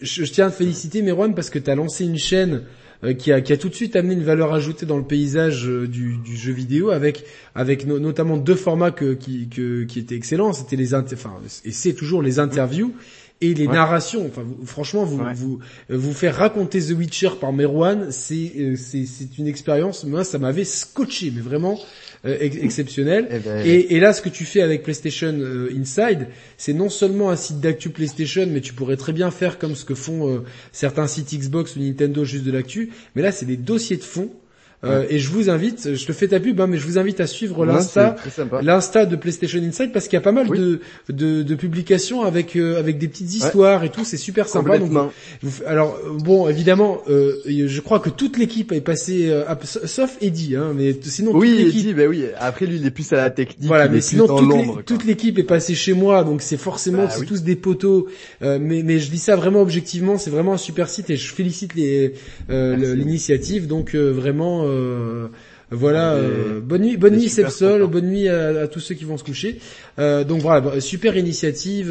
[0.00, 2.62] je, tiens à te féliciter, Merwan, parce que tu as lancé une chaîne
[3.04, 5.68] euh, qui, a, qui a tout de suite amené une valeur ajoutée dans le paysage
[5.68, 10.16] euh, du, du jeu vidéo, avec, avec notamment deux formats que, qui, que, qui étaient
[10.16, 10.52] excellents.
[10.52, 11.34] C'était les, enfin,
[11.64, 12.92] et c'est toujours les interviews
[13.50, 14.26] et les narrations.
[14.26, 19.38] Enfin, franchement, vous, vous vous faire raconter The Witcher par Merwan, c'est euh, c'est c'est
[19.38, 20.04] une expérience.
[20.04, 21.78] Moi, ça m'avait scotché, mais vraiment.
[22.26, 23.28] Euh, exceptionnel.
[23.30, 26.88] Eh ben, et, et, là, ce que tu fais avec PlayStation euh, Inside, c'est non
[26.88, 30.30] seulement un site d'actu PlayStation, mais tu pourrais très bien faire comme ce que font
[30.30, 30.38] euh,
[30.72, 32.92] certains sites Xbox ou Nintendo juste de l'actu.
[33.14, 34.30] Mais là, c'est des dossiers de fond
[34.84, 37.20] euh, et je vous invite, je te fais ta pub, hein, mais je vous invite
[37.20, 38.16] à suivre l'insta,
[38.62, 42.56] l'insta de PlayStation Inside parce qu'il y a pas mal de, de, de, publications avec
[42.56, 44.78] euh, avec des petites histoires et tout, c'est super sympa.
[44.78, 44.92] Donc,
[45.66, 49.32] alors bon, évidemment, euh, je crois que toute l'équipe est passée,
[49.84, 51.96] sauf Eddie, hein, mais sinon oui, toute l'équipe.
[51.96, 52.24] bah oui.
[52.38, 53.68] Après lui, il est plus à la technique.
[53.68, 54.26] Voilà, mais sinon
[54.84, 58.08] toute l'équipe est passée chez moi, donc c'est forcément bah c'est tous des poteaux.
[58.40, 61.74] mais mais je dis ça vraiment objectivement, c'est vraiment un super site et je félicite
[61.74, 62.14] les
[62.48, 63.66] l'initiative.
[63.66, 65.28] Donc vraiment euh,
[65.70, 69.24] voilà, euh, bonne nuit, bonne nuit Sepsol, bonne nuit à, tous ceux qui vont se
[69.24, 69.58] coucher.
[69.98, 71.90] Euh, donc voilà, super initiative,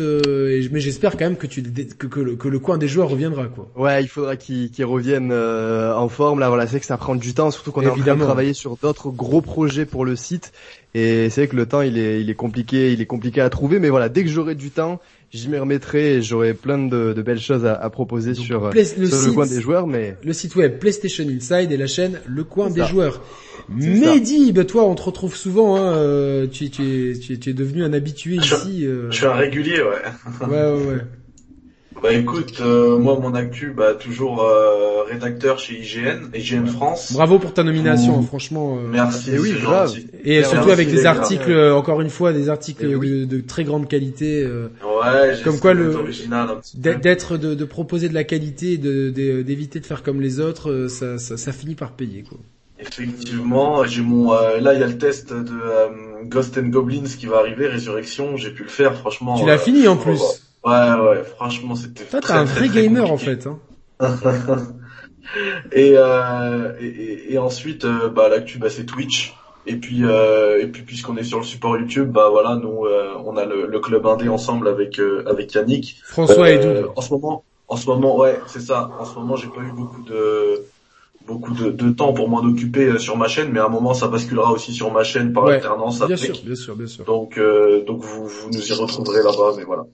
[0.71, 3.69] mais j'espère quand même que, tu, que, le, coin des joueurs reviendra quoi.
[3.75, 6.39] Ouais, il faudra qu'ils reviennent en forme.
[6.39, 8.53] Là, voilà, c'est que ça prend du temps, surtout qu'on est en train de travailler
[8.53, 10.53] sur d'autres gros projets pour le site.
[10.95, 13.49] Et c'est vrai que le temps, il est, il est compliqué, il est compliqué à
[13.49, 13.79] trouver.
[13.79, 14.99] Mais voilà, dès que j'aurai du temps,
[15.33, 18.83] j'y m'y remettrai et j'aurai plein de, de, belles choses à, à proposer sur, le,
[18.83, 19.87] sur le, coin des joueurs.
[19.87, 23.21] Mais le site web PlayStation Inside et la chaîne Le Coin des joueurs.
[23.69, 25.77] Mehdi, bah toi on te retrouve souvent.
[25.77, 28.85] Hein, euh, tu, tu, tu, tu, es devenu un habitué ici.
[28.85, 29.09] Euh...
[29.09, 30.47] Je suis un régulier, ouais.
[30.47, 31.01] ouais, ouais, ouais.
[32.01, 37.13] Bah écoute, euh, moi mon actu, bah toujours euh, rédacteur chez IGN, IGN France.
[37.13, 38.77] Bravo pour ta nomination, franchement.
[38.77, 39.31] Euh, Merci.
[39.31, 39.95] Et oui, grave.
[40.23, 42.87] Et surtout avec des articles, encore une fois, des articles
[43.27, 44.45] de, très grande qualité.
[44.45, 45.41] ouais.
[45.43, 45.93] Comme quoi le
[46.75, 49.09] d'être de, de, proposer de la qualité, de
[49.41, 52.37] d'éviter de, faire comme les autres, ça, ça, ça finit par payer quoi.
[52.79, 57.37] Effectivement, j'ai mon là il y a le test de Ghost and Goblins qui va
[57.37, 59.39] arriver, Résurrection, j'ai pu le faire franchement.
[59.39, 60.21] Tu l'as fini en plus.
[60.65, 62.05] Ouais ouais, franchement c'était.
[62.05, 63.47] Toi t'es un vrai gamer en fait.
[63.47, 63.59] Hein.
[65.71, 69.35] et, euh, et, et, ensuite, euh, bah, l'actu, bah, c'est Twitch.
[69.65, 73.13] Et puis, euh, et puis puisqu'on est sur le support YouTube, bah voilà, nous, euh,
[73.25, 76.01] on a le, le, club indé ensemble avec euh, avec Yannick.
[76.03, 76.91] François et Doug.
[76.97, 78.91] En ce moment, en ce moment, ouais, c'est ça.
[78.99, 80.65] En ce moment, j'ai pas eu beaucoup de
[81.25, 84.09] beaucoup de, de temps pour m'en occuper sur ma chaîne, mais à un moment, ça
[84.09, 86.05] basculera aussi sur ma chaîne par alternance.
[86.05, 87.05] Bien sûr, bien sûr, bien sûr.
[87.05, 87.39] Donc,
[87.87, 89.85] donc vous, vous nous y retrouverez là-bas, mais voilà.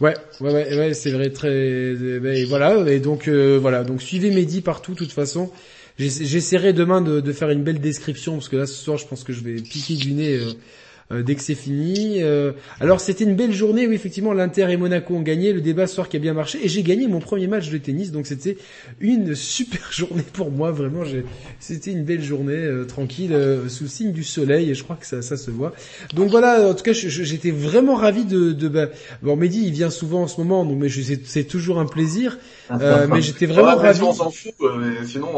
[0.00, 4.30] Ouais, ouais, ouais, ouais c'est vrai, très, et voilà, et donc euh, voilà, donc suivez
[4.30, 5.50] Mehdi partout, de toute façon.
[5.98, 9.24] J'essaierai demain de, de, faire une belle description parce que là ce soir, je pense
[9.24, 10.52] que je vais piquer du nez euh,
[11.12, 12.20] euh, dès que c'est fini.
[12.20, 15.86] Euh, alors c'était une belle journée, oui effectivement l'Inter et Monaco ont gagné, le débat
[15.86, 16.58] ce soir qui a bien marché.
[16.64, 18.56] Et j'ai gagné mon premier match de tennis, donc c'était
[18.98, 21.02] une super journée pour moi, vraiment
[21.60, 23.36] c'était une belle journée euh, tranquille
[23.68, 24.70] sous signe du soleil.
[24.70, 25.72] Et je crois que ça, ça se voit.
[26.14, 28.86] Donc voilà, en tout cas j'étais vraiment ravi de, de bah,
[29.22, 32.38] bon Mehdi il vient souvent en ce moment, donc mais c'est toujours un plaisir,
[32.70, 34.02] mais j'étais vraiment ravi.
[34.02, 35.28] On s'en fout, mais sinon.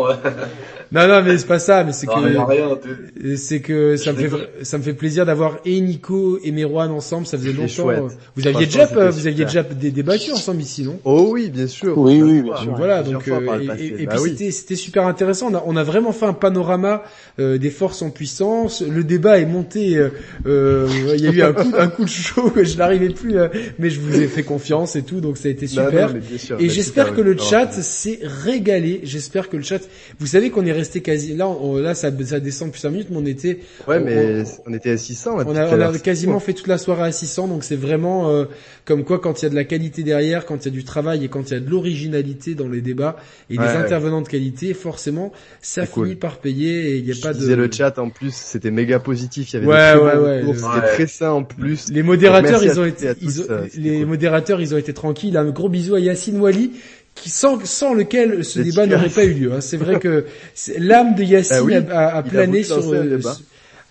[0.93, 4.79] non non mais c'est pas ça, mais c'est que c'est que ça me fait ça
[4.79, 7.91] me fait plaisir d'avoir et Nico et Merwan ensemble, ça faisait longtemps.
[7.91, 10.99] Euh, vous aviez déjà, vous aviez déjà débattu ensemble ici, non?
[11.05, 11.97] Oh oui, bien sûr.
[11.97, 12.75] Oui, oui, bien sûr.
[12.77, 13.41] Voilà, donc euh,
[13.79, 15.49] et, bah puis c'était c'était super intéressant.
[15.51, 17.03] On a, on a vraiment fait un panorama
[17.39, 18.83] euh, des forces en puissance.
[18.83, 20.01] Le débat est monté.
[20.45, 22.53] il y a eu un coup, un coup de chaud.
[22.63, 23.37] Je n'arrivais plus,
[23.79, 26.15] mais je vous ai fait confiance et tout, donc ça a été super.
[26.59, 29.01] et j'espère que le chat s'est régalé.
[29.05, 29.81] J'espère que le chat.
[30.19, 31.49] Vous savez qu'on est resté quasi là.
[31.81, 33.61] là, ça, ça descend depuis 5 minutes, mais on était.
[33.87, 37.49] Ouais, mais on, était à 600 on a, quasiment fait toute la soirée à 600,
[37.49, 38.45] donc c'est vraiment euh,
[38.85, 40.85] comme quoi quand il y a de la qualité derrière, quand il y a du
[40.85, 43.17] travail et quand il y a de l'originalité dans les débats
[43.51, 47.33] et des intervenants de qualité, forcément ça finit par payer et il n'y a pas
[47.33, 47.39] de.
[47.39, 50.87] Disais le chat en plus, c'était méga positif, il y avait ouais, ouais, ouais, c'était
[50.95, 51.91] très sain en plus.
[51.91, 55.37] Les modérateurs ils ont été, euh, les modérateurs ils ont été tranquilles.
[55.37, 56.73] Un gros bisou à Yacine Wali
[57.15, 59.53] qui sans, sans lequel ce débat n'aurait pas eu lieu.
[59.53, 59.61] Hein.
[59.61, 60.25] C'est vrai que
[60.79, 62.95] l'âme de Yacine bah a, plané sur,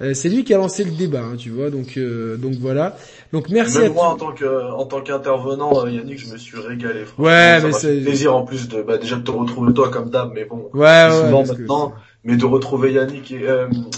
[0.01, 1.69] euh, c'est lui qui a lancé le débat, hein, tu vois.
[1.69, 2.97] Donc, euh, donc voilà.
[3.33, 6.59] Donc merci à moi en tant que en tant qu'intervenant, euh, Yannick, je me suis
[6.59, 7.03] régalé.
[7.17, 10.31] Ouais, mais c'est plaisir en plus de bah, déjà de te retrouver toi comme dame,
[10.33, 10.69] mais bon.
[10.73, 11.31] Ouais, ouais.
[11.31, 11.93] maintenant,
[12.23, 13.47] mais de retrouver Yannick et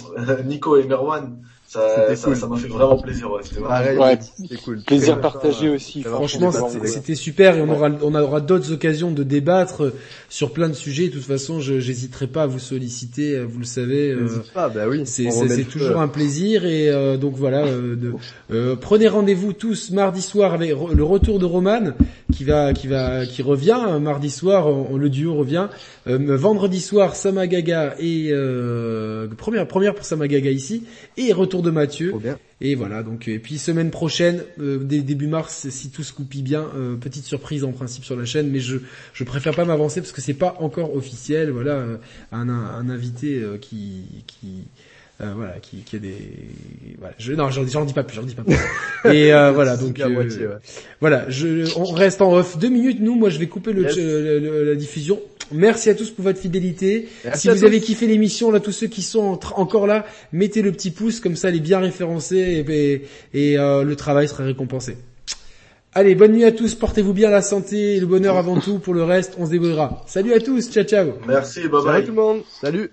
[0.45, 1.37] Nico et Merwan
[1.69, 3.31] ça, ça, ça m'a fait vraiment plaisir.
[3.31, 4.17] Ouais, c'était vraiment ouais,
[4.65, 4.81] cool.
[4.81, 6.01] Plaisir partagé aussi.
[6.01, 6.51] Franchement,
[6.83, 9.93] c'était super et on aura, on aura d'autres occasions de débattre
[10.29, 11.09] sur plein de sujets.
[11.09, 13.35] De toute façon, je j'hésiterai pas à vous solliciter.
[13.35, 14.09] Euh, vous le savez.
[14.09, 15.03] Euh, pas, bah oui.
[15.05, 15.29] C'est
[15.69, 17.67] toujours un plaisir et euh, donc voilà.
[17.67, 21.91] de, prenez rendez-vous tous mardi soir avec le retour de Roman
[22.33, 24.67] qui va, qui va, qui revient mardi soir.
[24.91, 25.67] le duo revient.
[26.07, 28.33] vendredi soir, Samagaga et
[29.37, 30.83] première première pour Samagaga ici
[31.15, 32.13] et retour de Mathieu.
[32.61, 36.67] Et voilà, donc et puis semaine prochaine, euh, début mars, si tout se coupille bien,
[36.75, 38.77] euh, petite surprise en principe sur la chaîne, mais je
[39.13, 41.51] je préfère pas m'avancer parce que c'est pas encore officiel.
[41.51, 41.97] Voilà, euh,
[42.33, 44.65] un, un, invité qui qui
[45.19, 46.15] voilà, qui, qui a des,
[46.97, 48.55] voilà, je, non, j'en dis pas plus, j'en dis pas plus.
[49.13, 49.99] Et voilà, donc
[51.01, 52.99] voilà, je, on reste en off deux minutes.
[53.01, 55.19] Nous, moi, je vais couper le, la diffusion.
[55.51, 57.07] Merci à tous pour votre fidélité.
[57.33, 60.91] si vous avez kiffé l'émission, là, tous ceux qui sont encore là, mettez le petit
[60.91, 64.97] pouce, comme ça, elle est bien référencée et, et, euh, le travail sera récompensé.
[65.93, 68.77] Allez, bonne nuit à tous, portez-vous bien la santé et le bonheur avant tout.
[68.77, 70.03] Pour le reste, on se débrouillera.
[70.05, 71.13] Salut à tous, ciao ciao.
[71.27, 71.83] Merci, bye bye.
[71.83, 72.41] Salut tout le monde.
[72.61, 72.91] Salut.